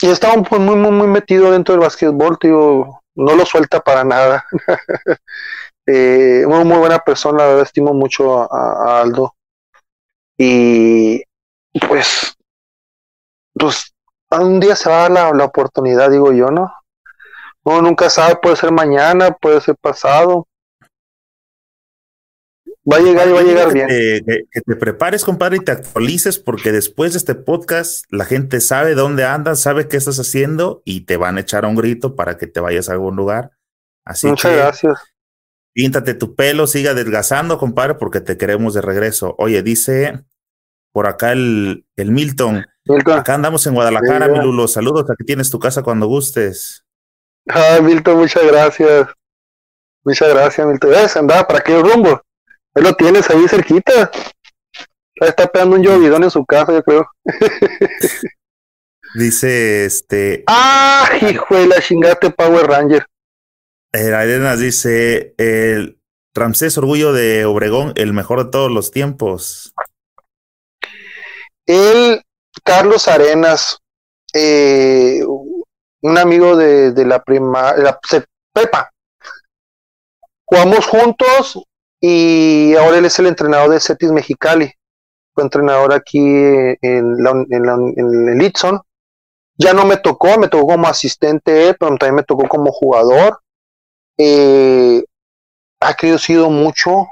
y 0.01 0.09
estaba 0.09 0.35
muy, 0.37 0.75
muy, 0.75 0.91
muy 0.91 1.07
metido 1.07 1.51
dentro 1.51 1.73
del 1.75 1.81
básquetbol, 1.81 2.39
tío, 2.39 3.00
no 3.15 3.35
lo 3.35 3.45
suelta 3.45 3.79
para 3.79 4.03
nada. 4.03 4.45
eh, 5.85 6.43
muy, 6.47 6.63
muy 6.63 6.77
buena 6.77 6.99
persona, 6.99 7.39
la 7.39 7.47
verdad, 7.47 7.63
estimo 7.63 7.93
mucho 7.93 8.51
a, 8.51 9.01
Aldo. 9.01 9.35
Y 10.37 11.21
pues, 11.87 12.35
pues, 13.53 13.93
un 14.31 14.59
día 14.59 14.75
se 14.75 14.89
va 14.89 15.05
a 15.05 15.09
dar 15.09 15.35
la 15.35 15.45
oportunidad, 15.45 16.09
digo 16.09 16.31
yo, 16.31 16.47
¿no? 16.47 16.73
Uno 17.63 17.81
nunca 17.81 18.09
sabe, 18.09 18.37
puede 18.37 18.55
ser 18.55 18.71
mañana, 18.71 19.31
puede 19.31 19.61
ser 19.61 19.75
pasado. 19.79 20.47
Va 22.89 22.97
a 22.97 22.99
llegar 22.99 23.27
y 23.27 23.31
va 23.31 23.39
a 23.39 23.43
llegar 23.43 23.73
bien. 23.73 23.87
que, 23.87 24.45
te 24.65 24.75
prepares, 24.75 25.23
compadre, 25.23 25.57
y 25.57 25.59
te 25.59 25.71
actualices, 25.71 26.39
porque 26.39 26.71
después 26.71 27.13
de 27.13 27.19
este 27.19 27.35
podcast, 27.35 28.05
la 28.09 28.25
gente 28.25 28.59
sabe 28.59 28.95
dónde 28.95 29.23
andas, 29.23 29.61
sabe 29.61 29.87
qué 29.87 29.97
estás 29.97 30.19
haciendo 30.19 30.81
y 30.83 31.01
te 31.01 31.15
van 31.15 31.37
a 31.37 31.41
echar 31.41 31.65
a 31.65 31.67
un 31.67 31.75
grito 31.75 32.15
para 32.15 32.37
que 32.37 32.47
te 32.47 32.59
vayas 32.59 32.89
a 32.89 32.93
algún 32.93 33.15
lugar. 33.15 33.51
Así 34.03 34.27
Muchas 34.27 34.55
gracias. 34.55 34.99
Píntate 35.73 36.15
tu 36.15 36.35
pelo, 36.35 36.65
siga 36.65 36.91
adelgazando, 36.91 37.59
compadre, 37.59 37.95
porque 37.95 38.19
te 38.19 38.37
queremos 38.37 38.73
de 38.73 38.81
regreso. 38.81 39.35
Oye, 39.37 39.61
dice 39.61 40.25
por 40.91 41.07
acá 41.07 41.31
el, 41.31 41.85
el 41.95 42.11
Milton. 42.11 42.65
Acá 43.13 43.35
andamos 43.35 43.65
en 43.67 43.75
Guadalajara, 43.75 44.27
mi 44.27 44.39
Lulo. 44.39 44.67
Saludos, 44.67 45.05
aquí 45.09 45.23
tienes 45.23 45.51
tu 45.51 45.59
casa 45.59 45.83
cuando 45.83 46.07
gustes. 46.07 46.83
Ah, 47.47 47.79
Milton, 47.81 48.17
muchas 48.17 48.45
gracias. 48.45 49.07
Muchas 50.03 50.29
gracias, 50.29 50.67
Milton. 50.67 50.89
¿Ves? 50.89 51.15
Andaba 51.15 51.47
para 51.47 51.61
qué 51.61 51.79
rumbo. 51.79 52.21
Ahí 52.73 52.83
lo 52.83 52.93
tienes 52.95 53.29
ahí 53.29 53.47
cerquita. 53.47 54.11
está 55.15 55.47
pegando 55.47 55.75
un 55.75 55.83
llovidón 55.83 56.23
en 56.23 56.31
su 56.31 56.45
casa, 56.45 56.73
yo 56.73 56.83
creo. 56.83 57.05
Dice 59.15 59.85
este. 59.85 60.43
¡Ah! 60.47 61.09
Hijo 61.21 61.55
de 61.55 61.67
la 61.67 61.81
chingate 61.81 62.29
Power 62.29 62.65
Ranger. 62.65 63.05
El 63.91 64.13
Arenas 64.13 64.59
dice: 64.59 65.33
el 65.37 65.99
Ramsés 66.33 66.77
Orgullo 66.77 67.11
de 67.11 67.43
Obregón, 67.43 67.91
el 67.95 68.13
mejor 68.13 68.45
de 68.45 68.51
todos 68.51 68.71
los 68.71 68.91
tiempos. 68.91 69.73
El 71.65 72.23
Carlos 72.63 73.09
Arenas, 73.09 73.79
eh, 74.33 75.21
un 75.25 76.17
amigo 76.17 76.55
de, 76.55 76.91
de 76.93 77.05
la 77.05 77.21
prima, 77.21 77.73
la 77.75 77.99
Pepa. 78.53 78.91
Jugamos 80.45 80.85
juntos 80.85 81.61
y 82.01 82.75
ahora 82.75 82.97
él 82.97 83.05
es 83.05 83.19
el 83.19 83.27
entrenador 83.27 83.69
de 83.69 83.79
Cetis 83.79 84.11
Mexicali. 84.11 84.73
Fue 85.33 85.43
entrenador 85.43 85.93
aquí 85.93 86.19
en, 86.19 87.23
la, 87.23 87.31
en, 87.49 88.29
el 88.29 88.37
Litson. 88.39 88.81
Ya 89.55 89.73
no 89.73 89.85
me 89.85 89.97
tocó, 89.97 90.39
me 90.39 90.47
tocó 90.47 90.65
como 90.65 90.87
asistente, 90.87 91.75
pero 91.79 91.95
también 91.97 92.15
me 92.15 92.23
tocó 92.23 92.47
como 92.47 92.71
jugador. 92.71 93.39
Eh, 94.17 95.03
ha 95.79 95.93
crecido 95.93 96.49
mucho, 96.49 97.07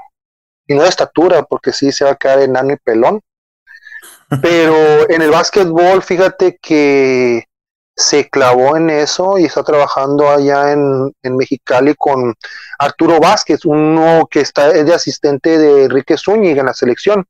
y 0.66 0.74
no 0.74 0.82
de 0.82 0.88
estatura, 0.88 1.44
porque 1.44 1.72
sí 1.72 1.92
se 1.92 2.04
va 2.04 2.12
a 2.12 2.16
quedar 2.16 2.40
enano 2.40 2.72
y 2.72 2.76
pelón. 2.76 3.20
Pero 4.42 5.10
en 5.10 5.22
el 5.22 5.30
básquetbol, 5.30 6.02
fíjate 6.02 6.58
que 6.62 7.44
se 8.00 8.28
clavó 8.30 8.76
en 8.76 8.90
eso 8.90 9.38
y 9.38 9.44
está 9.44 9.62
trabajando 9.62 10.28
allá 10.30 10.72
en, 10.72 11.12
en 11.22 11.36
Mexicali 11.36 11.94
con 11.96 12.34
Arturo 12.78 13.20
Vázquez, 13.20 13.64
uno 13.64 14.26
que 14.30 14.40
está 14.40 14.70
es 14.70 14.86
de 14.86 14.94
asistente 14.94 15.58
de 15.58 15.84
Enrique 15.84 16.16
Zúñiga 16.16 16.60
en 16.60 16.66
la 16.66 16.74
selección. 16.74 17.26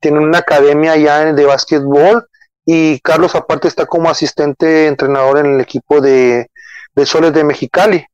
Tiene 0.00 0.20
una 0.20 0.38
academia 0.38 0.92
allá 0.92 1.32
de 1.32 1.44
básquetbol 1.44 2.26
y 2.64 3.00
Carlos 3.00 3.34
aparte 3.34 3.68
está 3.68 3.84
como 3.84 4.08
asistente 4.08 4.86
entrenador 4.86 5.38
en 5.38 5.54
el 5.54 5.60
equipo 5.60 6.00
de, 6.00 6.48
de 6.94 7.06
Soles 7.06 7.34
de 7.34 7.44
Mexicali. 7.44 8.06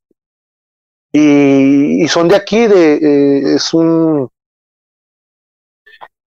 Y, 1.12 2.06
son 2.08 2.28
de 2.28 2.36
aquí, 2.36 2.66
de, 2.66 2.94
eh, 2.94 3.54
es 3.54 3.72
un 3.72 4.28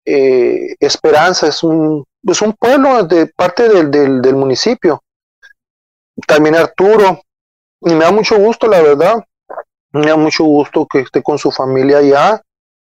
eh, 0.06 0.76
Esperanza, 0.80 1.48
es 1.48 1.64
un 1.64 2.06
pues 2.24 2.42
un 2.42 2.54
pueblo 2.54 3.04
de 3.04 3.28
parte 3.28 3.70
del, 3.70 4.22
del, 4.22 4.36
municipio. 4.36 5.04
También 6.28 6.56
Arturo, 6.56 7.22
y 7.82 7.94
me 7.94 8.04
da 8.06 8.12
mucho 8.12 8.38
gusto, 8.38 8.68
la 8.68 8.82
verdad, 8.82 9.24
me 9.92 10.08
da 10.08 10.18
mucho 10.18 10.44
gusto 10.44 10.86
que 10.86 11.00
esté 11.00 11.24
con 11.24 11.38
su 11.38 11.52
familia 11.52 12.00
allá, 12.00 12.42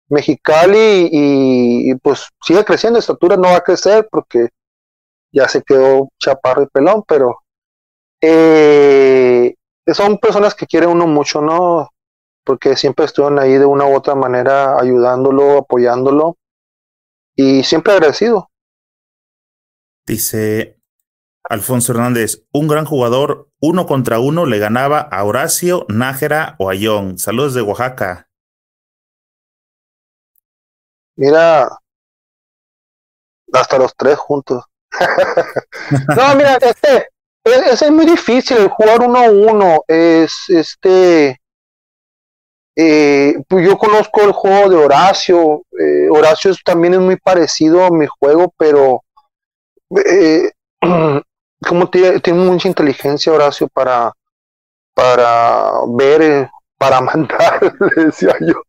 Mexicali, 0.08 1.08
y, 1.12 1.94
pues 1.96 2.28
sigue 2.42 2.64
creciendo, 2.64 2.98
estatura 2.98 3.36
no 3.36 3.48
va 3.48 3.56
a 3.56 3.62
crecer 3.62 4.08
porque 4.10 4.48
ya 5.32 5.48
se 5.48 5.62
quedó 5.62 6.08
chaparro 6.18 6.62
y 6.62 6.66
pelón, 6.66 7.04
pero 7.06 7.38
eh, 8.20 9.54
son 9.86 10.18
personas 10.18 10.54
que 10.54 10.66
quiere 10.66 10.86
uno 10.88 11.06
mucho, 11.06 11.40
¿no? 11.40 11.90
Porque 12.44 12.76
siempre 12.76 13.04
estuvieron 13.04 13.38
ahí 13.38 13.52
de 13.52 13.66
una 13.66 13.86
u 13.86 13.94
otra 13.94 14.16
manera 14.16 14.76
ayudándolo, 14.76 15.58
apoyándolo, 15.58 16.36
y 17.36 17.62
siempre 17.62 17.92
agradecido. 17.92 18.49
Dice 20.10 20.76
Alfonso 21.48 21.92
Hernández, 21.92 22.42
un 22.52 22.66
gran 22.66 22.84
jugador, 22.84 23.48
uno 23.60 23.86
contra 23.86 24.18
uno 24.18 24.44
le 24.44 24.58
ganaba 24.58 24.98
a 24.98 25.22
Horacio, 25.22 25.86
Nájera 25.88 26.56
o 26.58 26.68
Ayón. 26.68 27.16
Saludos 27.16 27.54
de 27.54 27.62
Oaxaca. 27.62 28.28
Mira, 31.14 31.78
hasta 33.52 33.78
los 33.78 33.94
tres 33.94 34.18
juntos. 34.18 34.64
no, 36.16 36.34
mira, 36.34 36.58
este, 36.60 37.06
es, 37.44 37.80
es, 37.80 37.90
muy 37.92 38.06
difícil 38.06 38.56
el 38.56 38.68
jugar 38.68 39.02
uno 39.02 39.16
a 39.16 39.30
uno. 39.30 39.84
Es 39.86 40.46
este. 40.48 41.40
Eh, 42.74 43.34
pues 43.46 43.64
yo 43.64 43.78
conozco 43.78 44.22
el 44.22 44.32
juego 44.32 44.70
de 44.70 44.76
Horacio. 44.76 45.62
Eh, 45.78 46.08
Horacio 46.10 46.52
también 46.64 46.94
es 46.94 47.00
muy 47.00 47.16
parecido 47.16 47.84
a 47.84 47.92
mi 47.92 48.08
juego, 48.08 48.52
pero 48.58 49.04
eh, 49.96 50.50
como 51.66 51.90
tiene, 51.90 52.20
mucha 52.32 52.68
inteligencia 52.68 53.32
Horacio 53.32 53.68
para, 53.68 54.12
para 54.94 55.72
ver, 55.88 56.22
eh, 56.22 56.50
para 56.78 57.00
mandar, 57.00 57.60
le 57.96 58.04
decía 58.04 58.34
yo. 58.40 58.62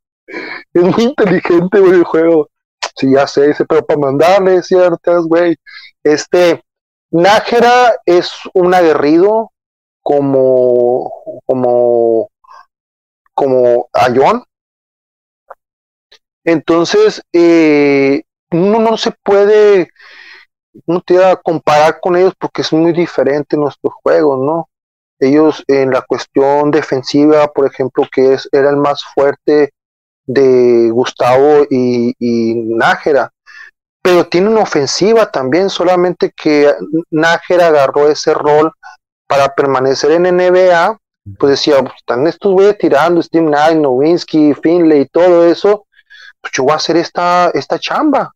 Es 0.73 0.83
muy 0.83 1.03
inteligente, 1.03 1.77
el 1.77 2.03
juego. 2.03 2.49
Sí, 2.95 3.11
ya 3.11 3.27
sé, 3.27 3.53
pero 3.67 3.85
para 3.85 3.99
mandarle 3.99 4.61
ciertas, 4.61 5.25
güey. 5.25 5.55
Este, 6.03 6.63
Nájera 7.11 7.95
es 8.05 8.31
un 8.53 8.73
aguerrido 8.73 9.51
como, 10.01 11.11
como, 11.45 12.29
como 13.33 13.89
Ayón. 13.93 14.43
Entonces, 16.43 17.21
eh, 17.33 18.23
uno 18.51 18.79
no 18.79 18.97
se 18.97 19.11
puede 19.11 19.89
no 20.85 21.01
te 21.01 21.15
iba 21.15 21.31
a 21.31 21.35
comparar 21.35 21.99
con 21.99 22.15
ellos 22.15 22.33
porque 22.39 22.61
es 22.61 22.71
muy 22.73 22.93
diferente 22.93 23.57
nuestro 23.57 23.91
juego, 24.03 24.37
¿no? 24.37 24.69
Ellos 25.19 25.63
en 25.67 25.91
la 25.91 26.01
cuestión 26.01 26.71
defensiva, 26.71 27.47
por 27.47 27.67
ejemplo, 27.67 28.07
que 28.11 28.33
es, 28.33 28.49
era 28.51 28.69
el 28.69 28.77
más 28.77 29.03
fuerte 29.03 29.73
de 30.25 30.89
Gustavo 30.91 31.65
y, 31.69 32.15
Nájera, 32.75 33.31
pero 34.01 34.27
tiene 34.27 34.49
una 34.49 34.61
ofensiva 34.61 35.29
también, 35.29 35.69
solamente 35.69 36.31
que 36.35 36.73
Nájera 37.11 37.67
agarró 37.67 38.09
ese 38.09 38.33
rol 38.33 38.71
para 39.27 39.53
permanecer 39.53 40.11
en 40.11 40.23
NBA 40.23 40.97
pues 41.37 41.51
decía, 41.51 41.81
pues, 41.81 41.93
están 41.97 42.25
estos 42.27 42.53
güeyes 42.53 42.77
tirando, 42.77 43.21
Steve 43.21 43.45
Knight, 43.45 43.77
Nowinski, 43.77 44.53
Finley 44.55 45.01
y 45.01 45.05
todo 45.07 45.45
eso, 45.45 45.85
pues 46.41 46.51
yo 46.53 46.63
voy 46.63 46.73
a 46.73 46.77
hacer 46.77 46.97
esta, 46.97 47.51
esta 47.53 47.77
chamba. 47.79 48.33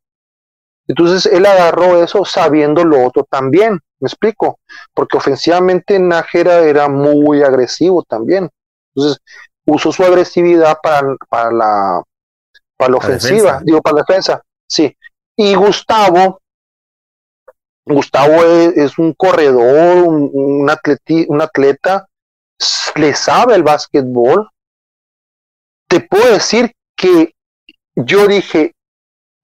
Entonces 0.88 1.25
él 1.31 1.45
agarró 1.45 2.03
eso 2.03 2.25
sabiendo 2.25 2.83
lo 2.83 3.05
otro 3.05 3.25
también, 3.30 3.80
me 3.99 4.07
explico, 4.07 4.59
porque 4.93 5.17
ofensivamente 5.17 5.97
Nájera 5.97 6.59
era 6.59 6.88
muy 6.88 7.41
agresivo 7.41 8.03
también. 8.03 8.49
Entonces 8.93 9.19
usó 9.65 9.91
su 9.91 10.03
agresividad 10.03 10.77
para, 10.81 11.15
para 11.27 11.51
la, 11.51 12.03
para 12.77 12.91
la 12.91 12.97
ofensiva, 12.97 13.61
digo, 13.64 13.81
para 13.81 13.97
la 13.97 14.03
defensa, 14.07 14.41
sí. 14.67 14.95
Y 15.35 15.55
Gustavo, 15.55 16.39
Gustavo 17.85 18.43
es, 18.43 18.97
un 18.97 19.14
corredor, 19.14 20.03
un, 20.03 20.30
un, 20.31 20.69
un 21.27 21.41
atleta, 21.41 22.07
le 22.95 23.14
sabe 23.15 23.55
el 23.55 23.64
básquetbol. 23.64 24.49
Te 25.88 25.99
puedo 25.99 26.33
decir 26.33 26.72
que 26.95 27.33
yo 27.95 28.27
dije, 28.27 28.75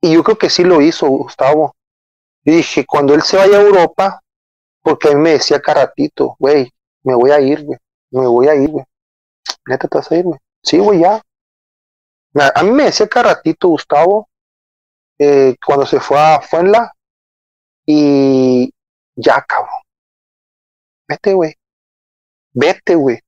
y 0.01 0.13
yo 0.13 0.23
creo 0.23 0.37
que 0.37 0.49
sí 0.49 0.63
lo 0.63 0.81
hizo 0.81 1.07
Gustavo. 1.07 1.75
Yo 2.43 2.53
dije, 2.53 2.85
cuando 2.85 3.13
él 3.13 3.21
se 3.21 3.37
vaya 3.37 3.57
a 3.57 3.61
Europa, 3.61 4.21
porque 4.81 5.09
a 5.09 5.11
mí 5.11 5.21
me 5.21 5.31
decía 5.31 5.61
caratito, 5.61 6.35
güey, 6.39 6.71
me 7.03 7.13
voy 7.13 7.31
a 7.31 7.39
ir, 7.39 7.63
güey, 7.63 7.77
me 8.09 8.25
voy 8.25 8.47
a 8.47 8.55
ir, 8.55 8.69
güey. 8.69 8.85
Neta, 9.67 9.87
te 9.87 9.97
vas 9.97 10.11
a 10.11 10.15
ir, 10.15 10.23
güey. 10.25 10.39
Sí, 10.63 10.79
güey, 10.79 11.01
ya. 11.01 11.21
A 12.55 12.63
mí 12.63 12.71
me 12.71 12.85
decía 12.85 13.07
caratito 13.07 13.67
Gustavo, 13.67 14.27
eh, 15.19 15.55
cuando 15.63 15.85
se 15.85 15.99
fue 15.99 16.17
a 16.19 16.41
Fuenla, 16.41 16.91
y 17.85 18.73
ya, 19.15 19.41
cabrón. 19.41 19.81
Vete, 21.07 21.33
güey. 21.33 21.53
Vete, 22.53 22.95
güey. 22.95 23.19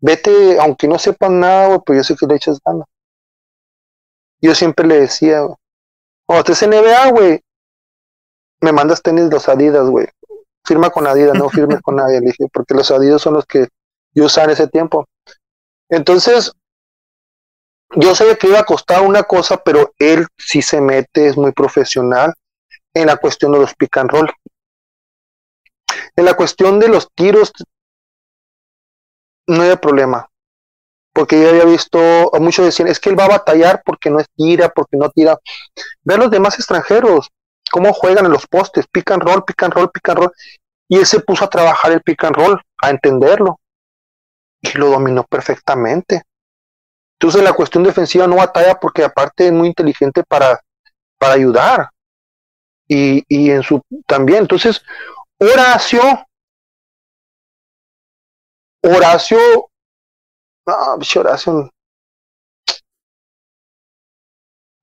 Vete, 0.00 0.60
aunque 0.60 0.86
no 0.86 0.98
sepan 0.98 1.40
nada, 1.40 1.76
güey, 1.76 1.98
yo 1.98 2.04
sé 2.04 2.14
que 2.16 2.26
le 2.26 2.36
echas 2.36 2.60
ganas. 2.64 2.86
Yo 4.42 4.56
siempre 4.56 4.86
le 4.86 5.00
decía, 5.00 5.46
cuando 6.26 6.40
estés 6.40 6.62
en 6.62 6.70
NBA, 6.70 7.10
güey, 7.12 7.40
me 8.60 8.72
mandas 8.72 9.00
tenis 9.00 9.30
los 9.30 9.48
Adidas, 9.48 9.88
güey. 9.88 10.08
Firma 10.64 10.90
con 10.90 11.06
Adidas, 11.06 11.38
no 11.38 11.48
firmes 11.48 11.80
con 11.80 11.96
nadie, 11.96 12.20
le 12.20 12.26
dije, 12.26 12.48
porque 12.52 12.74
los 12.74 12.90
Adidas 12.90 13.22
son 13.22 13.34
los 13.34 13.46
que 13.46 13.68
yo 14.12 14.24
usaba 14.24 14.46
en 14.46 14.50
ese 14.50 14.66
tiempo. 14.66 15.06
Entonces, 15.88 16.52
yo 17.94 18.14
sabía 18.16 18.36
que 18.36 18.48
iba 18.48 18.58
a 18.58 18.64
costar 18.64 19.02
una 19.02 19.22
cosa, 19.22 19.62
pero 19.62 19.92
él 19.98 20.26
sí 20.36 20.60
se 20.60 20.80
mete, 20.80 21.28
es 21.28 21.36
muy 21.36 21.52
profesional 21.52 22.34
en 22.94 23.06
la 23.06 23.16
cuestión 23.18 23.52
de 23.52 23.60
los 23.60 23.74
pick 23.76 23.96
and 23.96 24.10
roll. 24.10 24.30
En 26.16 26.24
la 26.24 26.34
cuestión 26.34 26.80
de 26.80 26.88
los 26.88 27.08
tiros, 27.14 27.52
no 29.46 29.62
hay 29.62 29.76
problema 29.76 30.31
porque 31.12 31.40
yo 31.40 31.50
había 31.50 31.64
visto, 31.64 31.98
muchos 32.40 32.64
decían, 32.64 32.88
es 32.88 32.98
que 32.98 33.10
él 33.10 33.18
va 33.18 33.24
a 33.24 33.38
batallar 33.38 33.82
porque 33.84 34.10
no 34.10 34.18
tira, 34.34 34.70
porque 34.70 34.96
no 34.96 35.10
tira. 35.10 35.38
Ver 36.02 36.18
los 36.18 36.30
demás 36.30 36.58
extranjeros, 36.58 37.30
cómo 37.70 37.92
juegan 37.92 38.26
en 38.26 38.32
los 38.32 38.46
postes, 38.46 38.86
pick 38.90 39.10
and 39.10 39.22
roll, 39.22 39.44
pick 39.44 39.62
and 39.62 39.74
roll, 39.74 39.90
pick 39.90 40.08
and 40.08 40.18
roll. 40.18 40.32
Y 40.88 40.98
él 40.98 41.06
se 41.06 41.20
puso 41.20 41.44
a 41.44 41.50
trabajar 41.50 41.92
el 41.92 42.02
pick 42.02 42.24
and 42.24 42.36
roll, 42.36 42.60
a 42.82 42.90
entenderlo. 42.90 43.60
Y 44.62 44.76
lo 44.78 44.90
dominó 44.90 45.24
perfectamente. 45.24 46.22
Entonces 47.18 47.42
la 47.42 47.52
cuestión 47.52 47.84
defensiva 47.84 48.26
no 48.26 48.36
batalla 48.36 48.78
porque 48.80 49.04
aparte 49.04 49.46
es 49.46 49.52
muy 49.52 49.68
inteligente 49.68 50.22
para, 50.24 50.60
para 51.18 51.34
ayudar. 51.34 51.90
Y, 52.88 53.22
y 53.28 53.50
en 53.50 53.62
su 53.62 53.80
también. 54.06 54.40
Entonces, 54.40 54.82
Horacio, 55.38 56.02
Horacio 58.82 59.71
no, 60.66 60.98
bicho 60.98 61.20
Horacio. 61.20 61.70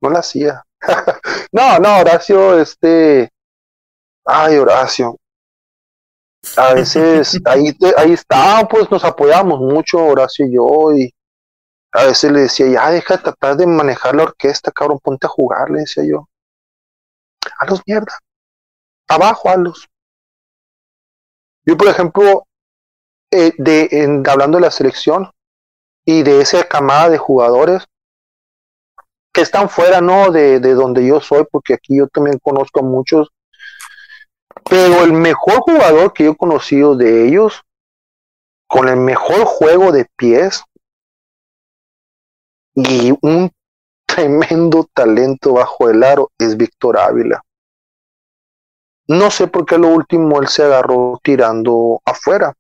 No 0.02 0.10
la 0.10 0.20
hacía. 0.20 0.64
no, 1.52 1.80
no, 1.80 2.00
Horacio, 2.00 2.60
este. 2.60 3.30
Ay, 4.26 4.58
Horacio. 4.58 5.18
A 6.58 6.74
veces 6.74 7.38
ahí, 7.46 7.76
ahí 7.98 8.14
está, 8.14 8.68
pues 8.70 8.90
nos 8.90 9.04
apoyamos 9.04 9.60
mucho, 9.60 9.98
Horacio 9.98 10.48
y 10.48 10.54
yo, 10.56 10.94
y 10.96 11.14
a 11.92 12.06
veces 12.06 12.32
le 12.32 12.42
decía, 12.42 12.68
ya 12.68 12.92
deja 12.92 13.18
de 13.18 13.24
tratar 13.24 13.58
de 13.58 13.66
manejar 13.66 14.16
la 14.16 14.24
orquesta, 14.24 14.72
cabrón, 14.72 15.00
ponte 15.04 15.28
a 15.28 15.30
jugar, 15.30 15.70
le 15.70 15.82
decía 15.82 16.04
yo. 16.06 16.30
A 17.60 17.66
los 17.66 17.82
mierda. 17.86 18.14
Abajo, 19.08 19.50
a 19.50 19.58
los. 19.58 19.88
Yo, 21.66 21.76
por 21.76 21.88
ejemplo, 21.88 22.46
eh, 23.32 23.54
de, 23.58 24.24
hablando 24.30 24.58
de 24.58 24.66
la 24.66 24.72
selección, 24.72 25.32
y 26.06 26.24
de 26.24 26.42
esa 26.42 26.64
camada 26.64 27.10
de 27.10 27.18
jugadores 27.18 27.86
que 29.34 29.42
están 29.42 29.70
fuera, 29.70 30.02
¿no? 30.02 30.32
De, 30.32 30.60
de 30.60 30.74
donde 30.74 31.06
yo 31.06 31.22
soy, 31.22 31.46
porque 31.52 31.74
aquí 31.74 31.98
yo 31.98 32.08
también 32.08 32.40
conozco 32.42 32.80
a 32.80 32.84
muchos, 32.84 33.30
pero 34.70 35.04
el 35.04 35.14
mejor 35.14 35.62
jugador 35.62 36.14
que 36.14 36.26
yo 36.26 36.32
he 36.32 36.38
conocido 36.38 36.96
de 36.96 37.28
ellos, 37.28 37.64
con 38.68 38.88
el 38.88 38.98
mejor 38.98 39.46
juego 39.46 39.92
de 39.92 40.06
pies 40.16 40.64
y 42.76 43.14
un 43.22 43.52
tremendo 44.06 44.88
talento 44.94 45.54
bajo 45.54 45.90
el 45.90 46.04
aro, 46.04 46.32
es 46.38 46.58
Víctor 46.58 46.98
Ávila. 46.98 47.42
No 49.08 49.32
sé 49.32 49.48
por 49.48 49.66
qué 49.66 49.78
lo 49.78 49.88
último 49.88 50.40
él 50.40 50.48
se 50.48 50.64
agarró 50.64 51.20
tirando 51.24 52.00
afuera, 52.06 52.54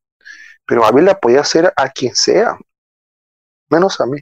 pero 0.65 0.83
Ávila 0.83 1.19
podía 1.19 1.43
ser 1.43 1.71
a 1.75 1.89
quien 1.89 2.15
sea 2.15 2.57
menos 3.69 3.99
a 4.01 4.05
mí. 4.05 4.19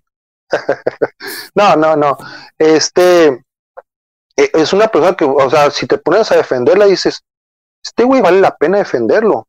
no, 1.55 1.75
no, 1.75 1.95
no. 1.95 2.17
Este 2.57 3.27
e, 4.37 4.51
es 4.53 4.71
una 4.73 4.87
persona 4.87 5.15
que, 5.15 5.25
o 5.25 5.49
sea, 5.49 5.71
si 5.71 5.87
te 5.87 5.97
pones 5.97 6.31
a 6.31 6.37
defenderla, 6.37 6.85
dices, 6.85 7.23
este 7.83 8.03
güey 8.03 8.21
vale 8.21 8.39
la 8.39 8.55
pena 8.55 8.77
defenderlo. 8.77 9.47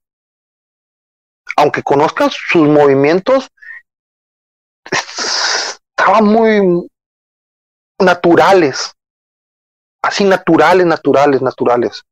Aunque 1.56 1.82
conozcas 1.82 2.34
sus 2.34 2.68
movimientos, 2.68 3.48
estaban 4.90 6.24
muy 6.24 6.88
naturales. 7.98 8.94
Así 10.02 10.24
naturales, 10.24 10.86
naturales, 10.86 11.42
naturales. 11.42 12.02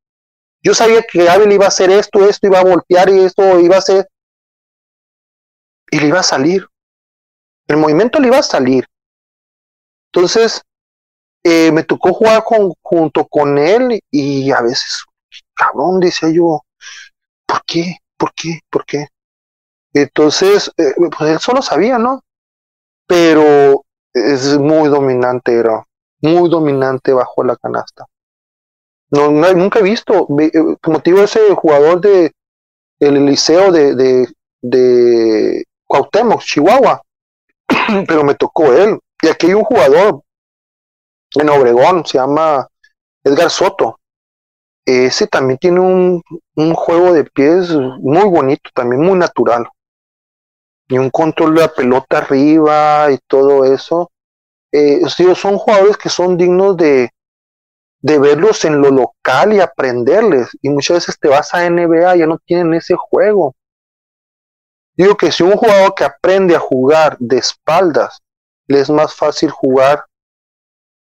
Yo 0.63 0.75
sabía 0.75 1.03
que 1.03 1.29
Abel 1.29 1.53
iba 1.53 1.65
a 1.65 1.69
hacer 1.69 1.91
esto, 1.91 2.29
esto, 2.29 2.49
iba 2.49 2.59
a 2.59 2.65
voltear 2.65 3.09
y 3.09 3.21
esto 3.21 3.61
iba 3.61 3.77
a 3.77 3.79
hacer. 3.79 4.09
Y 5.93 6.01
le 6.01 6.09
iba 6.09 6.19
a 6.19 6.25
salir 6.25 6.69
el 7.69 7.77
movimiento 7.77 8.21
le 8.21 8.29
iba 8.29 8.39
a 8.39 8.43
salir. 8.43 8.87
Entonces, 10.13 10.63
eh, 11.45 11.71
me 11.73 11.85
tocó 11.85 12.13
jugar 12.13 12.43
junto 12.83 13.27
con 13.27 13.59
él 13.59 14.01
y 14.11 14.51
a 14.51 14.61
veces, 14.63 15.05
cabrón, 15.55 16.01
decía 16.01 16.29
yo, 16.31 16.63
¿por 17.47 17.63
qué? 17.67 17.99
¿Por 18.17 18.33
qué? 18.35 18.61
¿Por 18.71 18.85
qué? 18.85 19.09
Entonces, 19.93 20.73
eh, 20.77 20.95
pues 21.17 21.31
él 21.31 21.39
solo 21.39 21.63
sabía, 21.63 21.99
¿no? 21.99 22.23
Pero 23.07 23.85
es 24.13 24.59
muy 24.59 24.89
dominante, 24.89 25.55
era 25.55 25.85
muy 26.21 26.49
dominante 26.51 27.13
bajo 27.13 27.45
la 27.45 27.57
canasta. 27.57 28.07
No, 29.11 29.31
nunca 29.31 29.79
he 29.79 29.83
visto, 29.83 30.27
eh, 30.41 30.51
como 30.83 31.01
te 31.01 31.11
digo, 31.11 31.23
ese 31.23 31.55
jugador 31.55 32.01
de 32.01 32.33
el 32.99 33.25
liceo 33.25 33.71
de, 33.71 33.95
de, 33.95 34.29
de 34.63 35.65
Cuauhtémoc, 35.87 36.43
Chihuahua, 36.43 37.03
pero 38.07 38.25
me 38.25 38.35
tocó 38.35 38.73
él. 38.73 38.99
Y 39.23 39.29
aquí 39.29 39.47
hay 39.47 39.55
un 39.55 39.65
jugador 39.65 40.23
en 41.35 41.49
Obregón, 41.49 42.05
se 42.07 42.19
llama 42.19 42.67
Edgar 43.25 43.51
Soto. 43.51 43.99
Ese 44.85 45.27
también 45.27 45.59
tiene 45.59 45.81
un, 45.81 46.23
un 46.55 46.75
juego 46.75 47.13
de 47.13 47.25
pies 47.25 47.71
muy 47.71 48.25
bonito, 48.29 48.71
también 48.73 49.03
muy 49.03 49.19
natural. 49.19 49.67
Y 50.89 50.99
un 50.99 51.11
control 51.11 51.57
de 51.57 51.63
la 51.63 51.69
pelota 51.69 52.19
arriba 52.19 53.11
y 53.11 53.19
todo 53.27 53.65
eso. 53.65 54.11
Eh, 54.71 55.01
son 55.35 55.59
jugadores 55.59 55.97
que 55.97 56.09
son 56.09 56.37
dignos 56.37 56.77
de, 56.77 57.11
de 58.01 58.19
verlos 58.19 58.65
en 58.65 58.81
lo 58.81 58.91
local 58.91 59.53
y 59.53 59.61
aprenderles. 59.61 60.49
Y 60.63 60.69
muchas 60.69 60.99
veces 60.99 61.19
te 61.19 61.29
vas 61.29 61.53
a 61.55 61.69
NBA, 61.69 62.17
ya 62.17 62.27
no 62.27 62.39
tienen 62.39 62.75
ese 62.75 62.95
juego. 62.95 63.57
Digo 64.97 65.17
que 65.17 65.31
si 65.31 65.43
un 65.43 65.53
jugador 65.53 65.95
que 65.95 66.05
aprende 66.05 66.57
a 66.57 66.61
jugar 66.61 67.17
de 67.19 67.37
espaldas, 67.37 68.23
le 68.67 68.81
es 68.81 68.89
más 68.89 69.15
fácil 69.15 69.51
jugar 69.51 70.05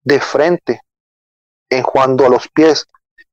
de 0.03 0.19
frente, 0.19 0.81
en 1.69 1.81
jugando 1.81 2.25
a 2.25 2.29
los 2.29 2.47
pies. 2.49 2.85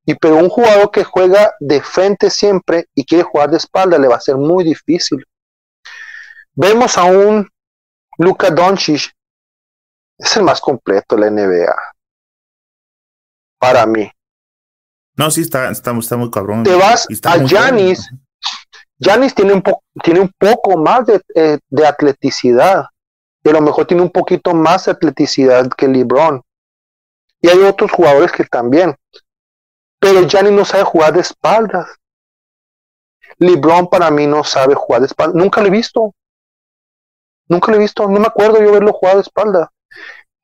Y 0.07 0.15
pero 0.15 0.37
un 0.37 0.49
jugador 0.49 0.91
que 0.91 1.05
juega 1.05 1.55
de 1.61 1.83
frente 1.83 2.31
siempre 2.31 2.87
y 2.95 3.05
quiere 3.05 3.25
jugar 3.25 3.51
de 3.51 3.57
espalda 3.57 3.99
le 3.99 4.09
va 4.09 4.17
a 4.17 4.21
ser 4.21 4.37
muy 4.37 4.65
difícil. 4.65 5.25
Vemos 6.55 6.97
a 6.97 7.05
un 7.05 7.49
Luka 8.19 8.51
Doncic, 8.51 9.13
es 10.19 10.37
el 10.37 10.45
más 10.45 10.61
completo 10.61 11.17
de 11.17 11.23
la 11.23 11.31
NBA. 11.31 11.75
Para 13.59 13.87
mí. 13.87 14.11
No, 15.17 15.31
sí, 15.31 15.43
está, 15.43 15.71
está, 15.71 15.93
muy 15.93 16.31
cabrón. 16.31 16.63
Te 16.63 16.75
vas 16.75 17.07
a 17.25 17.39
Giannis 17.39 18.09
Janis 19.03 19.35
tiene 19.35 19.53
un, 19.53 19.63
tiene 20.03 20.21
un 20.21 20.33
poco 20.39 20.77
más 20.77 21.07
de, 21.07 21.21
eh, 21.35 21.59
de 21.69 21.87
atleticidad, 21.87 22.87
y 23.45 23.49
a 23.49 23.53
lo 23.53 23.61
mejor 23.61 23.87
tiene 23.87 24.03
un 24.03 24.11
poquito 24.11 24.55
más 24.55 24.85
de 24.85 24.93
atleticidad 24.93 25.69
que 25.77 25.89
LeBron. 25.89 26.43
Y 27.41 27.49
hay 27.49 27.59
otros 27.59 27.91
jugadores 27.91 28.31
que 28.31 28.45
también. 28.45 28.95
Pero 29.99 30.27
Giannis 30.27 30.53
no 30.53 30.65
sabe 30.65 30.85
jugar 30.85 31.13
de 31.13 31.21
espaldas. 31.21 31.89
LeBron 33.39 33.89
para 33.89 34.11
mí 34.11 34.27
no 34.27 34.45
sabe 34.45 34.75
jugar 34.75 35.01
de 35.01 35.09
espaldas. 35.09 35.35
Nunca 35.35 35.61
lo 35.61 35.67
he 35.67 35.71
visto. 35.71 36.15
Nunca 37.49 37.73
lo 37.73 37.79
he 37.79 37.81
visto. 37.81 38.09
No 38.09 38.21
me 38.21 38.27
acuerdo 38.27 38.63
yo 38.63 38.73
verlo 38.73 38.93
jugar 38.93 39.17
de 39.17 39.23
espaldas. 39.23 39.69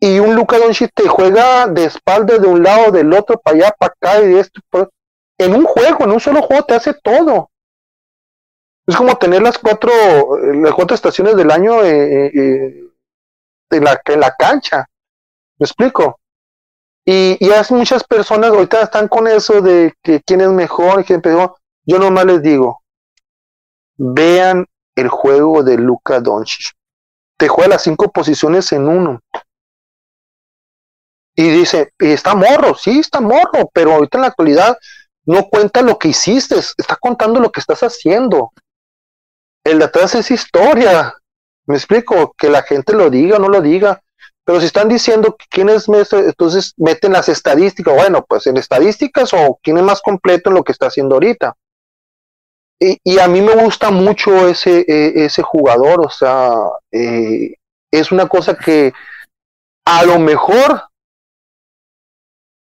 Y 0.00 0.18
un 0.18 0.34
Luka 0.34 0.58
Doncic 0.58 0.92
te 0.94 1.08
juega 1.08 1.66
de 1.66 1.84
espaldas 1.84 2.40
de 2.40 2.48
un 2.48 2.62
lado, 2.62 2.90
del 2.90 3.12
otro, 3.12 3.38
para 3.38 3.56
allá, 3.56 3.74
para 3.78 3.92
acá 3.92 4.20
y 4.20 4.28
de 4.28 4.40
esto. 4.40 4.60
En 5.38 5.54
un 5.54 5.64
juego, 5.64 6.04
en 6.04 6.12
un 6.12 6.20
solo 6.20 6.42
juego 6.42 6.64
te 6.64 6.74
hace 6.74 6.94
todo. 6.94 7.50
Es 8.88 8.96
como 8.96 9.18
tener 9.18 9.42
las 9.42 9.58
cuatro, 9.58 9.90
las 10.54 10.72
cuatro 10.72 10.94
estaciones 10.94 11.36
del 11.36 11.50
año 11.50 11.84
eh, 11.84 12.24
eh, 12.24 12.30
eh, 12.34 12.90
en, 13.70 13.84
la, 13.84 14.00
en 14.02 14.20
la 14.20 14.34
cancha. 14.34 14.88
¿Me 15.58 15.64
explico? 15.64 16.18
Y, 17.04 17.36
y 17.38 17.50
hay 17.50 17.62
muchas 17.68 18.02
personas 18.02 18.50
ahorita 18.50 18.80
están 18.80 19.06
con 19.08 19.28
eso 19.28 19.60
de 19.60 19.92
que 20.02 20.22
quién 20.22 20.40
es 20.40 20.48
mejor, 20.48 21.04
quién 21.04 21.20
es. 21.22 21.36
Yo 21.84 21.98
nomás 21.98 22.24
les 22.24 22.40
digo, 22.40 22.80
vean 23.98 24.64
el 24.96 25.08
juego 25.08 25.62
de 25.62 25.76
Luka 25.76 26.20
Doncic. 26.20 26.72
Te 27.36 27.46
juega 27.46 27.68
las 27.68 27.82
cinco 27.82 28.10
posiciones 28.10 28.72
en 28.72 28.88
uno. 28.88 29.20
Y 31.36 31.50
dice, 31.50 31.92
está 31.98 32.34
morro, 32.34 32.74
sí, 32.74 33.00
está 33.00 33.20
morro, 33.20 33.68
pero 33.70 33.92
ahorita 33.92 34.16
en 34.16 34.22
la 34.22 34.28
actualidad 34.28 34.78
no 35.26 35.46
cuenta 35.48 35.82
lo 35.82 35.98
que 35.98 36.08
hiciste, 36.08 36.56
está 36.56 36.96
contando 36.96 37.38
lo 37.38 37.52
que 37.52 37.60
estás 37.60 37.82
haciendo. 37.82 38.50
El 39.68 39.80
de 39.80 39.84
atrás 39.84 40.14
es 40.14 40.30
historia. 40.30 41.14
Me 41.66 41.76
explico, 41.76 42.34
que 42.38 42.48
la 42.48 42.62
gente 42.62 42.94
lo 42.94 43.10
diga 43.10 43.36
o 43.36 43.38
no 43.38 43.48
lo 43.48 43.60
diga. 43.60 44.02
Pero 44.44 44.60
si 44.60 44.66
están 44.66 44.88
diciendo 44.88 45.36
quién 45.50 45.68
es, 45.68 45.86
entonces 46.10 46.72
meten 46.78 47.12
las 47.12 47.28
estadísticas. 47.28 47.94
Bueno, 47.94 48.24
pues 48.26 48.46
en 48.46 48.56
estadísticas 48.56 49.34
o 49.34 49.58
quién 49.62 49.76
es 49.76 49.84
más 49.84 50.00
completo 50.00 50.48
en 50.48 50.56
lo 50.56 50.64
que 50.64 50.72
está 50.72 50.86
haciendo 50.86 51.16
ahorita. 51.16 51.54
Y, 52.80 53.18
a 53.18 53.28
mí 53.28 53.42
me 53.42 53.56
gusta 53.56 53.90
mucho 53.90 54.48
ese, 54.48 54.86
e, 54.88 55.24
ese 55.26 55.42
jugador. 55.42 56.00
O 56.06 56.08
sea, 56.08 56.54
eh, 56.90 57.56
es 57.90 58.10
una 58.10 58.26
cosa 58.26 58.56
que 58.56 58.94
a 59.84 60.04
lo 60.04 60.18
mejor, 60.18 60.84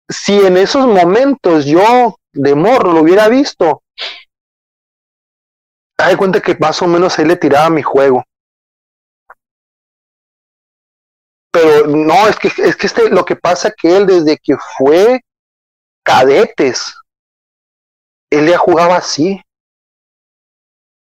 si 0.08 0.38
en 0.38 0.58
esos 0.58 0.86
momentos 0.86 1.64
yo 1.64 2.20
de 2.32 2.54
morro 2.54 2.92
lo 2.92 3.00
hubiera 3.00 3.28
visto, 3.28 3.83
hay 5.98 6.16
cuenta 6.16 6.40
que 6.40 6.56
más 6.56 6.80
o 6.82 6.86
menos 6.86 7.18
ahí 7.18 7.24
le 7.24 7.36
tiraba 7.36 7.70
mi 7.70 7.82
juego. 7.82 8.24
pero 11.54 11.86
no, 11.86 12.26
es 12.26 12.36
que, 12.36 12.48
es 12.48 12.74
que 12.74 12.88
este, 12.88 13.08
lo 13.10 13.24
que 13.24 13.36
pasa 13.36 13.70
que 13.70 13.96
él 13.96 14.06
desde 14.06 14.36
que 14.36 14.56
fue 14.76 15.20
cadetes, 16.04 16.92
él 18.28 18.48
ya 18.48 18.58
jugaba 18.58 18.96
así. 18.96 19.40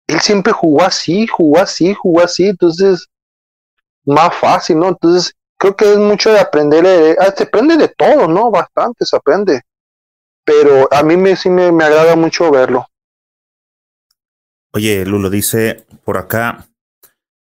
Él 0.06 0.20
siempre 0.20 0.52
jugó 0.52 0.82
así, 0.82 1.26
jugó 1.26 1.58
así, 1.58 1.94
jugó 1.94 2.20
así, 2.20 2.48
entonces 2.48 3.08
más 4.04 4.36
fácil, 4.36 4.78
¿no? 4.78 4.88
Entonces 4.88 5.32
creo 5.58 5.74
que 5.74 5.90
es 5.90 5.96
mucho 5.96 6.30
de 6.30 6.40
aprender, 6.40 6.84
eh, 6.84 7.16
ah, 7.18 7.32
se 7.34 7.44
aprende 7.44 7.78
de 7.78 7.88
todo, 7.88 8.28
¿no? 8.28 8.50
Bastante 8.50 9.06
se 9.06 9.16
aprende, 9.16 9.62
pero 10.44 10.86
a 10.92 11.02
mí 11.02 11.16
me, 11.16 11.34
sí 11.34 11.48
me, 11.48 11.72
me 11.72 11.84
agrada 11.84 12.14
mucho 12.14 12.50
verlo. 12.50 12.86
Oye, 14.74 15.04
Lulo 15.04 15.30
dice 15.30 15.84
por 16.04 16.16
acá, 16.16 16.66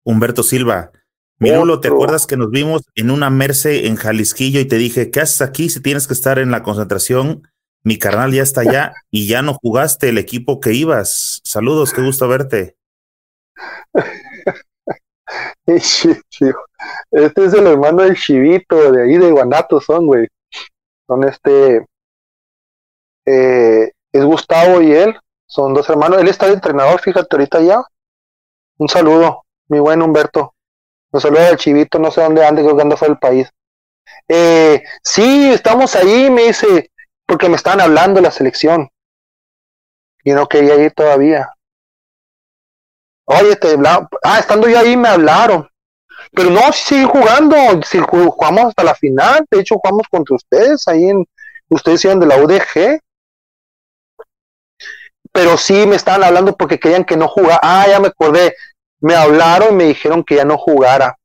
Humberto 0.05 0.43
Silva, 0.43 0.91
Mirulo, 1.39 1.81
¿te 1.81 1.89
acuerdas 1.89 2.27
que 2.27 2.37
nos 2.37 2.51
vimos 2.51 2.83
en 2.95 3.11
una 3.11 3.31
Merce 3.31 3.87
en 3.87 3.97
Jalisquillo 3.97 4.61
y 4.61 4.67
te 4.67 4.77
dije, 4.77 5.11
¿qué 5.11 5.21
haces 5.21 5.41
aquí 5.41 5.71
si 5.71 5.81
tienes 5.81 6.07
que 6.07 6.13
estar 6.13 6.39
en 6.39 6.51
la 6.51 6.63
concentración? 6.63 7.49
Mi 7.83 7.99
carnal 7.99 8.31
ya 8.33 8.43
está 8.43 8.61
allá 8.61 8.93
y 9.11 9.27
ya 9.27 9.41
no 9.41 9.55
jugaste 9.55 10.11
el 10.11 10.19
equipo 10.19 10.61
que 10.61 10.75
ibas. 10.75 11.41
Saludos, 11.43 11.95
qué 11.95 12.03
gusto 12.03 12.29
verte. 12.29 12.77
Este 15.67 17.45
es 17.45 17.55
el 17.55 17.67
hermano 17.67 18.03
del 18.03 18.17
Chivito, 18.17 18.91
de 18.91 19.05
ahí 19.05 19.17
de 19.17 19.31
Guanato 19.31 19.81
son, 19.81 20.07
güey. 20.07 20.27
Son 21.07 21.23
este, 21.23 21.87
eh, 23.25 23.93
es 24.13 24.25
Gustavo 24.25 24.83
y 24.83 24.93
él, 24.93 25.17
son 25.51 25.75
dos 25.75 25.89
hermanos. 25.91 26.21
Él 26.21 26.29
está 26.29 26.47
de 26.47 26.55
entrenador, 26.55 27.01
fíjate 27.01 27.29
ahorita 27.33 27.61
ya. 27.61 27.83
Un 28.79 28.89
saludo, 28.89 29.45
mi 29.69 29.81
buen 29.81 30.01
Humberto. 30.01 30.55
Nos 31.13 31.25
saluda 31.25 31.51
el 31.51 31.57
chivito, 31.57 31.99
no 31.99 32.11
sé 32.11 32.23
dónde 32.23 32.47
anda, 32.47 32.63
creo 32.63 32.77
que 32.77 32.83
anda 32.83 32.97
fuera 32.97 33.15
del 33.15 33.19
país. 33.19 33.51
Eh, 34.29 34.83
sí, 35.03 35.51
estamos 35.53 35.97
ahí, 35.97 36.31
me 36.31 36.45
dice, 36.45 36.93
porque 37.27 37.49
me 37.49 37.57
estaban 37.57 37.81
hablando 37.81 38.21
de 38.21 38.23
la 38.23 38.31
selección. 38.31 38.89
Y 40.23 40.33
no 40.33 40.49
quería 40.49 40.77
ir 40.77 40.93
todavía. 40.93 41.53
Oye, 43.25 43.57
te 43.57 43.77
ah, 44.23 44.39
estando 44.39 44.69
yo 44.69 44.79
ahí 44.79 44.97
me 44.97 45.09
hablaron. 45.09 45.69
Pero 46.33 46.51
no, 46.51 46.61
sí 46.73 46.95
sigue 46.95 47.07
jugando, 47.07 47.57
si 47.85 47.99
jugamos 47.99 48.67
hasta 48.67 48.85
la 48.85 48.95
final, 48.95 49.45
de 49.51 49.61
hecho 49.61 49.77
jugamos 49.77 50.07
contra 50.09 50.37
ustedes, 50.37 50.87
ahí 50.87 51.09
en, 51.09 51.27
ustedes 51.69 52.05
iban 52.05 52.21
de 52.21 52.27
la 52.27 52.37
UDG. 52.37 53.01
Pero 55.33 55.57
sí 55.57 55.87
me 55.87 55.97
estaban 55.97 56.25
hablando 56.25 56.57
porque 56.57 56.79
querían 56.79 57.05
que 57.05 57.17
no 57.17 57.29
jugara. 57.29 57.61
Ah, 57.63 57.87
ya 57.89 58.01
me 58.01 58.09
acordé, 58.09 58.55
me 59.01 59.15
hablaron 59.15 59.73
y 59.73 59.77
me 59.77 59.85
dijeron 59.85 60.25
que 60.25 60.37
ya 60.37 60.45
no 60.45 60.59
jugara, 60.59 61.17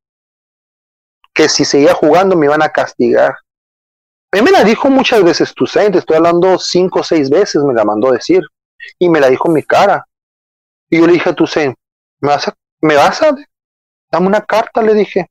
que 1.34 1.50
si 1.50 1.66
seguía 1.66 1.93
jugando 1.93 2.35
me 2.35 2.45
iban 2.45 2.64
a 2.64 2.69
castigar. 2.69 3.35
Me 4.32 4.51
la 4.51 4.64
dijo 4.64 4.90
muchas 4.90 5.24
veces 5.24 5.53
tu 5.53 5.66
te 5.66 5.98
estoy 5.98 6.17
hablando 6.17 6.59
cinco 6.59 7.00
o 7.00 7.03
seis 7.03 7.30
veces, 7.30 7.64
me 7.64 7.74
la 7.74 7.85
mandó 7.85 8.11
decir, 8.11 8.42
y 9.00 9.09
me 9.09 9.19
la 9.19 9.30
dijo 9.30 9.48
en 9.48 9.53
mi 9.53 9.64
cara. 9.64 10.06
Y 10.90 11.00
yo 11.00 11.08
le 11.08 11.14
dije 11.14 11.30
a 11.30 11.35
¿me 12.19 12.30
vas 12.30 12.48
a, 12.48 12.53
me 12.82 12.95
vas 12.95 13.22
a, 13.22 13.35
dame 14.11 14.27
una 14.27 14.42
carta, 14.42 14.82
le 14.82 14.93
dije. 14.93 15.27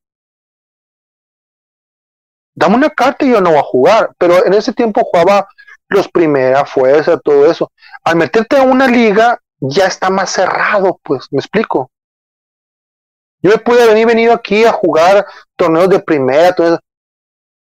Dame 2.54 2.76
una 2.76 2.90
carta 2.90 3.24
y 3.24 3.30
yo 3.30 3.40
no 3.40 3.50
voy 3.50 3.58
a 3.58 3.62
jugar. 3.62 4.10
Pero 4.18 4.46
en 4.46 4.54
ese 4.54 4.72
tiempo 4.72 5.02
jugaba 5.04 5.46
los 5.94 6.08
primera 6.08 6.64
fuerza, 6.64 7.18
todo 7.18 7.50
eso. 7.50 7.70
Al 8.04 8.16
meterte 8.16 8.56
a 8.56 8.62
una 8.62 8.86
liga, 8.86 9.40
ya 9.60 9.86
está 9.86 10.10
más 10.10 10.30
cerrado, 10.30 11.00
pues, 11.02 11.26
me 11.30 11.38
explico. 11.38 11.90
Yo 13.40 13.50
me 13.50 13.58
pude 13.58 13.86
venir 13.86 14.06
venido 14.06 14.32
aquí 14.32 14.64
a 14.64 14.72
jugar 14.72 15.26
torneos 15.56 15.88
de 15.88 16.00
primera, 16.00 16.54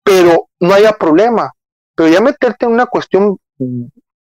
pero 0.04 0.50
no 0.60 0.74
haya 0.74 0.92
problema. 0.94 1.52
Pero 1.96 2.10
ya 2.10 2.22
meterte 2.22 2.66
en 2.66 2.74
una 2.74 2.86
cuestión 2.86 3.38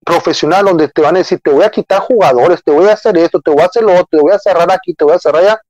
profesional 0.05 0.65
donde 0.65 0.89
te 0.89 1.03
van 1.03 1.17
a 1.17 1.19
decir, 1.19 1.41
te 1.43 1.51
voy 1.51 1.65
a 1.65 1.71
quitar 1.71 2.01
jugadores, 2.01 2.63
te 2.65 2.73
voy 2.73 2.89
a 2.89 2.93
hacer 2.95 3.17
esto, 3.19 3.41
te 3.41 3.51
voy 3.51 3.63
a 3.63 3.67
hacer 3.67 3.83
lo 3.83 3.93
otro, 3.93 4.07
te 4.11 4.21
voy 4.21 4.33
a 4.33 4.39
cerrar 4.39 4.71
aquí, 4.71 4.95
te 4.95 5.05
voy 5.05 5.15
a 5.15 5.19
cerrar 5.19 5.43
allá, 5.43 5.61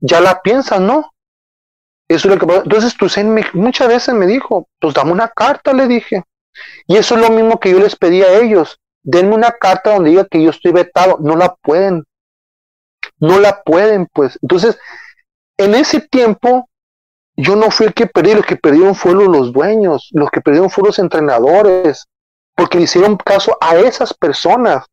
ya 0.00 0.20
la 0.20 0.40
piensas, 0.40 0.80
¿no? 0.80 1.12
Eso 2.08 2.28
es 2.28 2.34
lo 2.34 2.40
que 2.40 2.46
pasa. 2.46 2.62
Entonces 2.62 2.96
Tucen 2.96 3.34
muchas 3.54 3.88
veces 3.88 4.14
me 4.14 4.26
dijo, 4.26 4.68
pues 4.80 4.94
dame 4.94 5.12
una 5.12 5.28
carta, 5.28 5.72
le 5.72 5.86
dije. 5.86 6.22
Y 6.86 6.96
eso 6.96 7.14
es 7.14 7.20
lo 7.20 7.30
mismo 7.30 7.60
que 7.60 7.70
yo 7.70 7.78
les 7.78 7.96
pedí 7.96 8.22
a 8.22 8.38
ellos. 8.40 8.78
Denme 9.02 9.34
una 9.34 9.52
carta 9.52 9.94
donde 9.94 10.10
diga 10.10 10.26
que 10.26 10.42
yo 10.42 10.50
estoy 10.50 10.72
vetado. 10.72 11.18
No 11.20 11.36
la 11.36 11.54
pueden. 11.54 12.04
No 13.18 13.38
la 13.38 13.62
pueden, 13.62 14.08
pues. 14.12 14.38
Entonces, 14.42 14.78
en 15.56 15.74
ese 15.74 16.00
tiempo 16.00 16.68
yo 17.36 17.54
no 17.54 17.70
fui 17.70 17.86
el 17.86 17.94
que 17.94 18.06
perdí, 18.06 18.34
los 18.34 18.46
que 18.46 18.56
perdieron 18.56 18.94
fueron 18.94 19.32
los 19.32 19.52
dueños, 19.52 20.08
los 20.12 20.30
que 20.30 20.40
perdieron 20.40 20.70
fueron 20.70 20.88
los 20.88 20.98
entrenadores, 20.98 22.06
porque 22.54 22.78
le 22.78 22.84
hicieron 22.84 23.16
caso 23.16 23.56
a 23.60 23.76
esas 23.76 24.14
personas. 24.14 24.84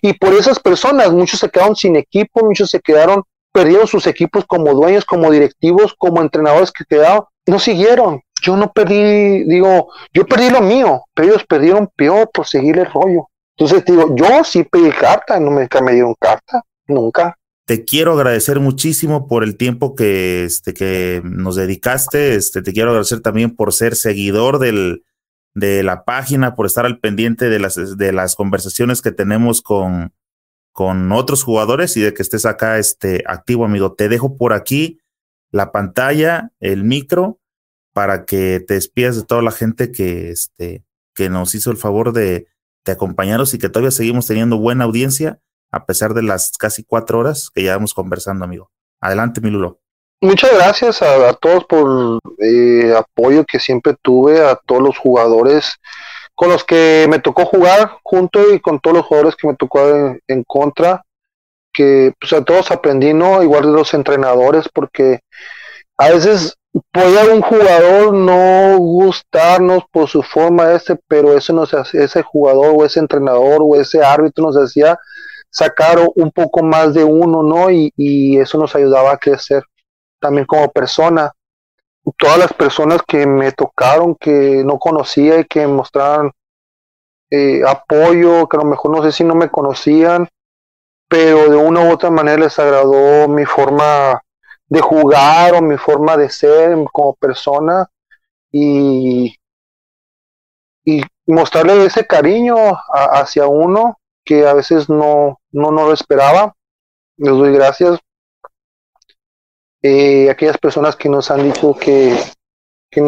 Y 0.00 0.14
por 0.14 0.32
esas 0.32 0.58
personas 0.58 1.12
muchos 1.12 1.40
se 1.40 1.50
quedaron 1.50 1.76
sin 1.76 1.96
equipo, 1.96 2.44
muchos 2.44 2.70
se 2.70 2.80
quedaron, 2.80 3.22
perdieron 3.52 3.86
sus 3.86 4.06
equipos 4.06 4.46
como 4.46 4.72
dueños, 4.72 5.04
como 5.04 5.30
directivos, 5.30 5.94
como 5.98 6.22
entrenadores 6.22 6.72
que 6.72 6.84
quedaron, 6.84 7.24
no 7.46 7.58
siguieron. 7.58 8.22
Yo 8.46 8.56
no 8.56 8.72
perdí, 8.72 9.42
digo, 9.42 9.88
yo 10.14 10.24
perdí 10.24 10.50
lo 10.50 10.60
mío, 10.60 11.02
pero 11.12 11.30
ellos 11.30 11.44
perdieron 11.48 11.90
peor 11.96 12.30
por 12.32 12.46
seguir 12.46 12.78
el 12.78 12.86
rollo. 12.86 13.28
Entonces 13.56 13.84
digo, 13.84 14.14
yo 14.14 14.44
sí 14.44 14.62
pedí 14.62 14.90
carta, 14.90 15.40
no 15.40 15.50
me, 15.50 15.66
me 15.82 15.92
dieron 15.92 16.14
carta, 16.20 16.62
nunca. 16.86 17.36
Te 17.64 17.84
quiero 17.84 18.12
agradecer 18.12 18.60
muchísimo 18.60 19.26
por 19.26 19.42
el 19.42 19.56
tiempo 19.56 19.96
que, 19.96 20.44
este, 20.44 20.74
que 20.74 21.20
nos 21.24 21.56
dedicaste. 21.56 22.36
Este, 22.36 22.62
te 22.62 22.72
quiero 22.72 22.90
agradecer 22.90 23.20
también 23.20 23.56
por 23.56 23.72
ser 23.72 23.96
seguidor 23.96 24.60
del, 24.60 25.02
de 25.54 25.82
la 25.82 26.04
página, 26.04 26.54
por 26.54 26.66
estar 26.66 26.86
al 26.86 27.00
pendiente 27.00 27.48
de 27.48 27.58
las, 27.58 27.98
de 27.98 28.12
las 28.12 28.36
conversaciones 28.36 29.02
que 29.02 29.10
tenemos 29.10 29.60
con, 29.60 30.12
con 30.70 31.10
otros 31.10 31.42
jugadores 31.42 31.96
y 31.96 32.02
de 32.02 32.14
que 32.14 32.22
estés 32.22 32.46
acá 32.46 32.78
este, 32.78 33.24
activo, 33.26 33.64
amigo. 33.64 33.94
Te 33.94 34.08
dejo 34.08 34.36
por 34.36 34.52
aquí 34.52 35.00
la 35.50 35.72
pantalla, 35.72 36.52
el 36.60 36.84
micro, 36.84 37.40
para 37.96 38.26
que 38.26 38.60
te 38.60 38.74
despidas 38.74 39.16
de 39.16 39.22
toda 39.22 39.40
la 39.40 39.50
gente 39.50 39.90
que, 39.90 40.28
este, 40.28 40.84
que 41.14 41.30
nos 41.30 41.54
hizo 41.54 41.70
el 41.70 41.78
favor 41.78 42.12
de, 42.12 42.46
de 42.84 42.92
acompañarnos 42.92 43.54
y 43.54 43.58
que 43.58 43.70
todavía 43.70 43.90
seguimos 43.90 44.26
teniendo 44.26 44.58
buena 44.58 44.84
audiencia 44.84 45.40
a 45.72 45.86
pesar 45.86 46.12
de 46.12 46.22
las 46.22 46.52
casi 46.58 46.84
cuatro 46.84 47.20
horas 47.20 47.48
que 47.48 47.62
llevamos 47.62 47.94
conversando, 47.94 48.44
amigo. 48.44 48.70
Adelante, 49.00 49.40
mi 49.40 49.48
Lulo. 49.48 49.80
Muchas 50.20 50.52
gracias 50.52 51.00
a, 51.00 51.32
todos 51.40 51.64
por 51.64 52.20
el 52.36 52.90
eh, 52.90 52.94
apoyo 52.94 53.46
que 53.46 53.58
siempre 53.58 53.96
tuve, 54.02 54.46
a 54.46 54.56
todos 54.56 54.82
los 54.82 54.98
jugadores 54.98 55.72
con 56.34 56.50
los 56.50 56.64
que 56.64 57.06
me 57.08 57.18
tocó 57.18 57.46
jugar 57.46 57.92
junto 58.02 58.52
y 58.52 58.60
con 58.60 58.78
todos 58.78 58.98
los 58.98 59.06
jugadores 59.06 59.36
que 59.36 59.48
me 59.48 59.56
tocó 59.56 59.80
en, 60.28 60.44
contra, 60.44 61.02
que 61.72 62.12
pues 62.20 62.34
a 62.34 62.44
todos 62.44 62.70
aprendí, 62.70 63.14
¿no? 63.14 63.42
Igual 63.42 63.62
de 63.62 63.72
los 63.72 63.94
entrenadores, 63.94 64.68
porque 64.68 65.20
a 65.96 66.10
veces 66.10 66.58
puede 66.92 67.32
un 67.32 67.42
jugador 67.42 68.12
no 68.12 68.78
gustarnos 68.78 69.84
por 69.90 70.08
su 70.08 70.22
forma 70.22 70.72
ese, 70.72 70.98
pero 71.08 71.36
eso 71.36 71.52
nos 71.52 71.72
ese 71.94 72.22
jugador 72.22 72.74
o 72.76 72.84
ese 72.84 73.00
entrenador 73.00 73.58
o 73.60 73.76
ese 73.76 74.02
árbitro 74.02 74.44
nos 74.46 74.56
hacía 74.56 74.98
sacar 75.50 75.98
un 76.14 76.30
poco 76.32 76.62
más 76.62 76.92
de 76.94 77.04
uno, 77.04 77.42
¿no? 77.42 77.70
Y, 77.70 77.92
y 77.96 78.38
eso 78.38 78.58
nos 78.58 78.74
ayudaba 78.74 79.12
a 79.12 79.18
crecer 79.18 79.62
también 80.20 80.46
como 80.46 80.70
persona. 80.70 81.32
Todas 82.18 82.38
las 82.38 82.52
personas 82.52 83.00
que 83.06 83.26
me 83.26 83.52
tocaron, 83.52 84.14
que 84.14 84.62
no 84.64 84.78
conocía 84.78 85.40
y 85.40 85.44
que 85.44 85.66
mostraban 85.66 86.30
eh, 87.30 87.62
apoyo, 87.66 88.46
que 88.48 88.56
a 88.56 88.60
lo 88.60 88.66
mejor 88.66 88.96
no 88.96 89.02
sé 89.02 89.12
si 89.12 89.24
no 89.24 89.34
me 89.34 89.50
conocían, 89.50 90.28
pero 91.08 91.48
de 91.50 91.56
una 91.56 91.80
u 91.80 91.92
otra 91.92 92.10
manera 92.10 92.38
les 92.38 92.58
agradó 92.58 93.28
mi 93.28 93.44
forma 93.44 94.20
de 94.68 94.80
jugar 94.80 95.54
o 95.54 95.62
mi 95.62 95.76
forma 95.76 96.16
de 96.16 96.28
ser 96.28 96.76
como 96.92 97.14
persona 97.14 97.88
y, 98.50 99.36
y 100.84 101.02
mostrarle 101.26 101.84
ese 101.84 102.06
cariño 102.06 102.56
hacia 102.92 103.46
uno 103.46 103.98
que 104.24 104.46
a 104.46 104.54
veces 104.54 104.88
no, 104.88 105.40
no, 105.52 105.70
no 105.70 105.86
lo 105.86 105.92
esperaba. 105.92 106.54
Les 107.16 107.32
doy 107.32 107.52
gracias. 107.52 107.98
Eh, 109.82 110.28
aquellas 110.30 110.58
personas 110.58 110.96
que 110.96 111.08
nos 111.08 111.30
han 111.30 111.44
dicho 111.44 111.74
que, 111.74 112.16
que 112.90 113.00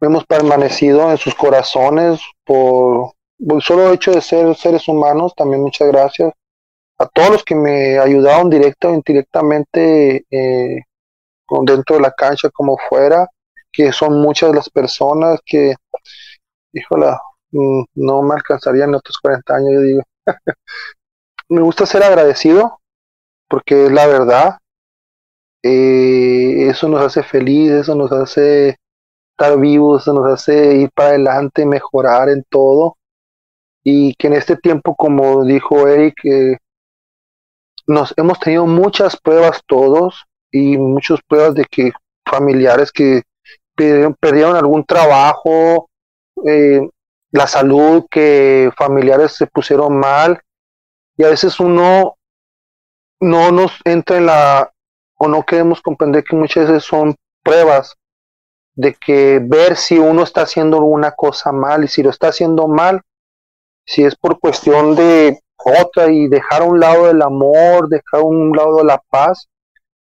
hemos 0.00 0.24
permanecido 0.24 1.10
en 1.10 1.18
sus 1.18 1.34
corazones 1.34 2.20
por, 2.44 3.12
por 3.46 3.56
el 3.56 3.62
solo 3.62 3.92
hecho 3.92 4.12
de 4.12 4.22
ser 4.22 4.54
seres 4.56 4.88
humanos, 4.88 5.34
también 5.36 5.62
muchas 5.62 5.88
gracias 5.88 6.32
a 6.98 7.06
todos 7.06 7.30
los 7.30 7.44
que 7.44 7.54
me 7.54 7.98
ayudaron 7.98 8.48
directa 8.50 8.88
o 8.88 8.94
indirectamente 8.94 10.24
eh, 10.30 10.82
dentro 11.62 11.96
de 11.96 12.02
la 12.02 12.12
cancha 12.12 12.50
como 12.50 12.76
fuera, 12.88 13.28
que 13.72 13.92
son 13.92 14.20
muchas 14.20 14.54
las 14.54 14.70
personas 14.70 15.40
que, 15.44 15.74
híjola, 16.72 17.20
mm, 17.50 17.82
no 17.96 18.22
me 18.22 18.34
alcanzarían 18.34 18.94
otros 18.94 19.18
40 19.18 19.54
años, 19.54 19.72
yo 19.74 19.80
digo. 19.80 20.02
me 21.48 21.60
gusta 21.62 21.86
ser 21.86 22.02
agradecido, 22.02 22.80
porque 23.48 23.86
es 23.86 23.92
la 23.92 24.06
verdad. 24.06 24.58
Eh, 25.62 26.68
eso 26.68 26.88
nos 26.88 27.02
hace 27.02 27.22
feliz, 27.22 27.70
eso 27.72 27.94
nos 27.94 28.12
hace 28.12 28.76
estar 29.32 29.58
vivos, 29.58 30.02
eso 30.02 30.12
nos 30.14 30.32
hace 30.32 30.76
ir 30.76 30.90
para 30.94 31.10
adelante, 31.10 31.66
mejorar 31.66 32.28
en 32.28 32.44
todo. 32.48 32.96
Y 33.84 34.14
que 34.14 34.28
en 34.28 34.34
este 34.34 34.56
tiempo, 34.56 34.96
como 34.96 35.44
dijo 35.44 35.86
Eric, 35.88 36.24
eh, 36.24 36.58
nos 37.86 38.14
hemos 38.16 38.38
tenido 38.40 38.66
muchas 38.66 39.16
pruebas 39.16 39.62
todos 39.66 40.26
y 40.50 40.76
muchas 40.76 41.20
pruebas 41.26 41.54
de 41.54 41.64
que 41.64 41.92
familiares 42.24 42.90
que 42.90 43.22
perdieron, 44.20 44.56
algún 44.56 44.84
trabajo, 44.84 45.90
eh, 46.44 46.80
la 47.30 47.46
salud, 47.46 48.06
que 48.10 48.70
familiares 48.76 49.32
se 49.32 49.46
pusieron 49.46 49.98
mal. 49.98 50.40
Y 51.16 51.24
a 51.24 51.28
veces 51.28 51.60
uno 51.60 52.16
no 53.20 53.50
nos 53.52 53.72
entra 53.84 54.16
en 54.16 54.26
la 54.26 54.72
o 55.18 55.28
no 55.28 55.44
queremos 55.44 55.80
comprender 55.80 56.24
que 56.24 56.36
muchas 56.36 56.68
veces 56.68 56.84
son 56.84 57.14
pruebas 57.42 57.96
de 58.74 58.94
que 58.94 59.40
ver 59.42 59.76
si 59.76 59.98
uno 59.98 60.22
está 60.22 60.42
haciendo 60.42 60.76
alguna 60.76 61.12
cosa 61.12 61.52
mal 61.52 61.84
y 61.84 61.88
si 61.88 62.02
lo 62.02 62.10
está 62.10 62.28
haciendo 62.28 62.68
mal, 62.68 63.00
si 63.86 64.04
es 64.04 64.14
por 64.14 64.38
cuestión 64.38 64.94
de 64.94 65.40
otra 65.66 66.10
y 66.10 66.28
dejar 66.28 66.62
a 66.62 66.64
un 66.64 66.80
lado 66.80 67.10
el 67.10 67.20
amor, 67.22 67.88
dejar 67.88 68.20
a 68.20 68.24
un 68.24 68.52
lado 68.52 68.84
la 68.84 69.02
paz 69.10 69.48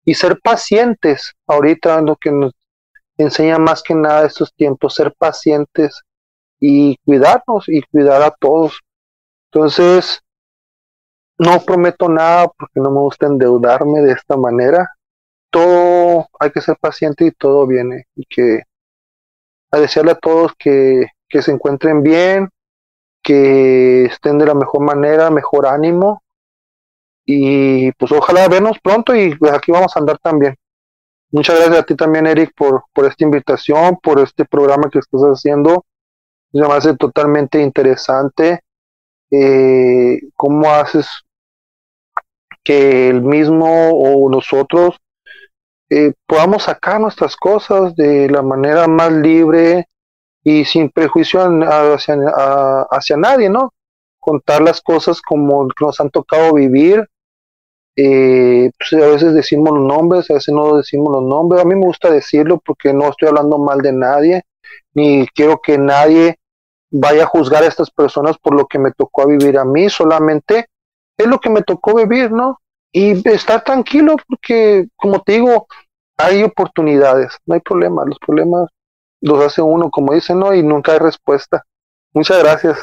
y 0.04 0.14
ser 0.14 0.40
pacientes. 0.40 1.32
Ahorita 1.46 2.00
lo 2.00 2.16
que 2.16 2.30
nos 2.30 2.52
enseña 3.16 3.58
más 3.58 3.82
que 3.82 3.94
nada 3.94 4.26
estos 4.26 4.52
tiempos, 4.54 4.94
ser 4.94 5.14
pacientes 5.16 6.02
y 6.60 6.96
cuidarnos 7.04 7.68
y 7.68 7.82
cuidar 7.82 8.22
a 8.22 8.30
todos. 8.30 8.80
Entonces, 9.52 10.20
no 11.38 11.60
prometo 11.60 12.08
nada 12.08 12.48
porque 12.48 12.80
no 12.80 12.90
me 12.90 13.00
gusta 13.00 13.26
endeudarme 13.26 14.00
de 14.00 14.12
esta 14.12 14.36
manera. 14.36 14.88
Todo 15.50 16.28
hay 16.40 16.50
que 16.50 16.60
ser 16.60 16.76
paciente 16.80 17.26
y 17.26 17.30
todo 17.30 17.66
viene. 17.66 18.06
Y 18.16 18.24
que 18.26 18.62
a 19.70 19.78
desearle 19.78 20.12
a 20.12 20.18
todos 20.18 20.52
que, 20.58 21.06
que 21.28 21.42
se 21.42 21.52
encuentren 21.52 22.02
bien, 22.02 22.48
que 23.24 24.04
estén 24.04 24.38
de 24.38 24.46
la 24.46 24.54
mejor 24.54 24.82
manera, 24.82 25.30
mejor 25.30 25.66
ánimo. 25.66 26.22
Y 27.26 27.90
pues 27.92 28.12
ojalá 28.12 28.46
vernos 28.48 28.78
pronto 28.80 29.14
y 29.16 29.34
pues 29.34 29.52
aquí 29.52 29.72
vamos 29.72 29.96
a 29.96 29.98
andar 29.98 30.18
también. 30.18 30.54
Muchas 31.30 31.56
gracias 31.56 31.78
a 31.78 31.82
ti 31.82 31.96
también, 31.96 32.26
Eric, 32.26 32.52
por, 32.54 32.84
por 32.92 33.06
esta 33.06 33.24
invitación, 33.24 33.98
por 34.02 34.20
este 34.20 34.44
programa 34.44 34.88
que 34.90 35.00
estás 35.00 35.22
haciendo. 35.22 35.84
Me 36.52 36.64
hace 36.66 36.96
totalmente 36.96 37.60
interesante. 37.60 38.60
Eh, 39.30 40.20
¿Cómo 40.36 40.70
haces 40.70 41.08
que 42.62 43.08
el 43.08 43.22
mismo 43.22 43.90
o 43.90 44.30
nosotros 44.30 44.96
eh, 45.90 46.12
podamos 46.26 46.64
sacar 46.64 47.00
nuestras 47.00 47.36
cosas 47.36 47.94
de 47.94 48.28
la 48.30 48.42
manera 48.42 48.86
más 48.86 49.12
libre, 49.12 49.88
y 50.44 50.64
sin 50.66 50.90
prejuicio 50.90 51.40
hacia, 51.40 52.16
hacia 52.90 53.16
nadie, 53.16 53.48
¿no? 53.48 53.72
Contar 54.20 54.62
las 54.62 54.80
cosas 54.82 55.20
como 55.22 55.66
nos 55.80 56.00
han 56.00 56.10
tocado 56.10 56.54
vivir. 56.54 57.08
Eh, 57.96 58.70
pues 58.76 59.02
a 59.02 59.06
veces 59.06 59.34
decimos 59.34 59.72
los 59.72 59.86
nombres, 59.86 60.30
a 60.30 60.34
veces 60.34 60.54
no 60.54 60.76
decimos 60.76 61.12
los 61.12 61.22
nombres. 61.22 61.62
A 61.62 61.64
mí 61.64 61.74
me 61.74 61.86
gusta 61.86 62.10
decirlo 62.10 62.60
porque 62.64 62.92
no 62.92 63.08
estoy 63.08 63.28
hablando 63.28 63.58
mal 63.58 63.78
de 63.78 63.92
nadie, 63.92 64.42
ni 64.92 65.26
quiero 65.28 65.60
que 65.62 65.78
nadie 65.78 66.38
vaya 66.90 67.24
a 67.24 67.26
juzgar 67.26 67.62
a 67.62 67.66
estas 67.66 67.90
personas 67.90 68.36
por 68.38 68.54
lo 68.54 68.66
que 68.66 68.78
me 68.78 68.92
tocó 68.92 69.26
vivir 69.26 69.58
a 69.58 69.64
mí, 69.64 69.88
solamente 69.88 70.66
es 71.16 71.26
lo 71.26 71.40
que 71.40 71.50
me 71.50 71.62
tocó 71.62 71.94
vivir, 71.94 72.30
¿no? 72.30 72.60
Y 72.92 73.28
estar 73.28 73.64
tranquilo 73.64 74.14
porque, 74.28 74.86
como 74.96 75.20
te 75.22 75.32
digo, 75.32 75.66
hay 76.16 76.44
oportunidades, 76.44 77.36
no 77.46 77.54
hay 77.54 77.60
problema, 77.60 78.04
los 78.04 78.18
problemas 78.18 78.68
los 79.24 79.42
hace 79.42 79.62
uno, 79.62 79.90
como 79.90 80.12
dicen, 80.12 80.38
¿no? 80.38 80.54
Y 80.54 80.62
nunca 80.62 80.92
hay 80.92 80.98
respuesta. 80.98 81.64
Muchas 82.12 82.38
gracias. 82.42 82.76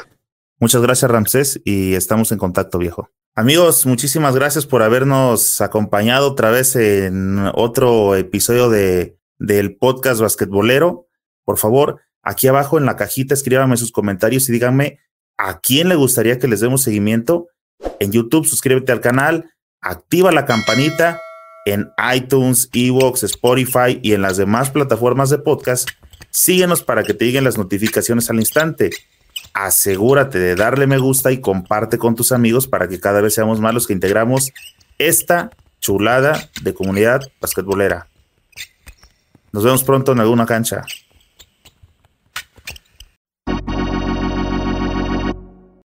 Muchas 0.58 0.82
gracias, 0.82 1.08
Ramsés, 1.08 1.60
y 1.64 1.94
estamos 1.94 2.32
en 2.32 2.38
contacto, 2.38 2.78
viejo. 2.78 3.08
Amigos, 3.36 3.86
muchísimas 3.86 4.34
gracias 4.34 4.66
por 4.66 4.82
habernos 4.82 5.60
acompañado 5.60 6.32
otra 6.32 6.50
vez 6.50 6.74
en 6.74 7.48
otro 7.54 8.16
episodio 8.16 8.68
de, 8.70 9.16
del 9.38 9.76
podcast 9.76 10.20
basquetbolero. 10.20 11.06
Por 11.44 11.58
favor, 11.58 12.00
aquí 12.22 12.48
abajo 12.48 12.76
en 12.76 12.86
la 12.86 12.96
cajita 12.96 13.34
escríbanme 13.34 13.76
sus 13.76 13.92
comentarios 13.92 14.48
y 14.48 14.52
díganme 14.52 14.98
a 15.38 15.60
quién 15.60 15.88
le 15.88 15.94
gustaría 15.94 16.40
que 16.40 16.48
les 16.48 16.60
demos 16.60 16.82
seguimiento. 16.82 17.46
En 18.00 18.10
YouTube, 18.10 18.46
suscríbete 18.46 18.90
al 18.90 19.00
canal, 19.00 19.52
activa 19.80 20.32
la 20.32 20.44
campanita 20.44 21.20
en 21.66 21.88
iTunes, 22.12 22.68
Evox, 22.72 23.22
Spotify 23.22 24.00
y 24.02 24.12
en 24.12 24.22
las 24.22 24.36
demás 24.36 24.70
plataformas 24.70 25.30
de 25.30 25.38
podcast 25.38 25.88
Síguenos 26.30 26.82
para 26.82 27.02
que 27.02 27.14
te 27.14 27.24
lleguen 27.24 27.44
las 27.44 27.58
notificaciones 27.58 28.30
al 28.30 28.36
instante. 28.38 28.90
Asegúrate 29.54 30.38
de 30.38 30.54
darle 30.54 30.86
me 30.86 30.98
gusta 30.98 31.32
y 31.32 31.40
comparte 31.40 31.98
con 31.98 32.14
tus 32.14 32.32
amigos 32.32 32.66
para 32.66 32.88
que 32.88 33.00
cada 33.00 33.20
vez 33.20 33.34
seamos 33.34 33.60
más 33.60 33.74
los 33.74 33.86
que 33.86 33.92
integramos 33.92 34.52
esta 34.98 35.50
chulada 35.80 36.48
de 36.62 36.74
comunidad 36.74 37.20
basquetbolera. 37.40 38.06
Nos 39.52 39.64
vemos 39.64 39.84
pronto 39.84 40.12
en 40.12 40.20
alguna 40.20 40.46
cancha. 40.46 40.84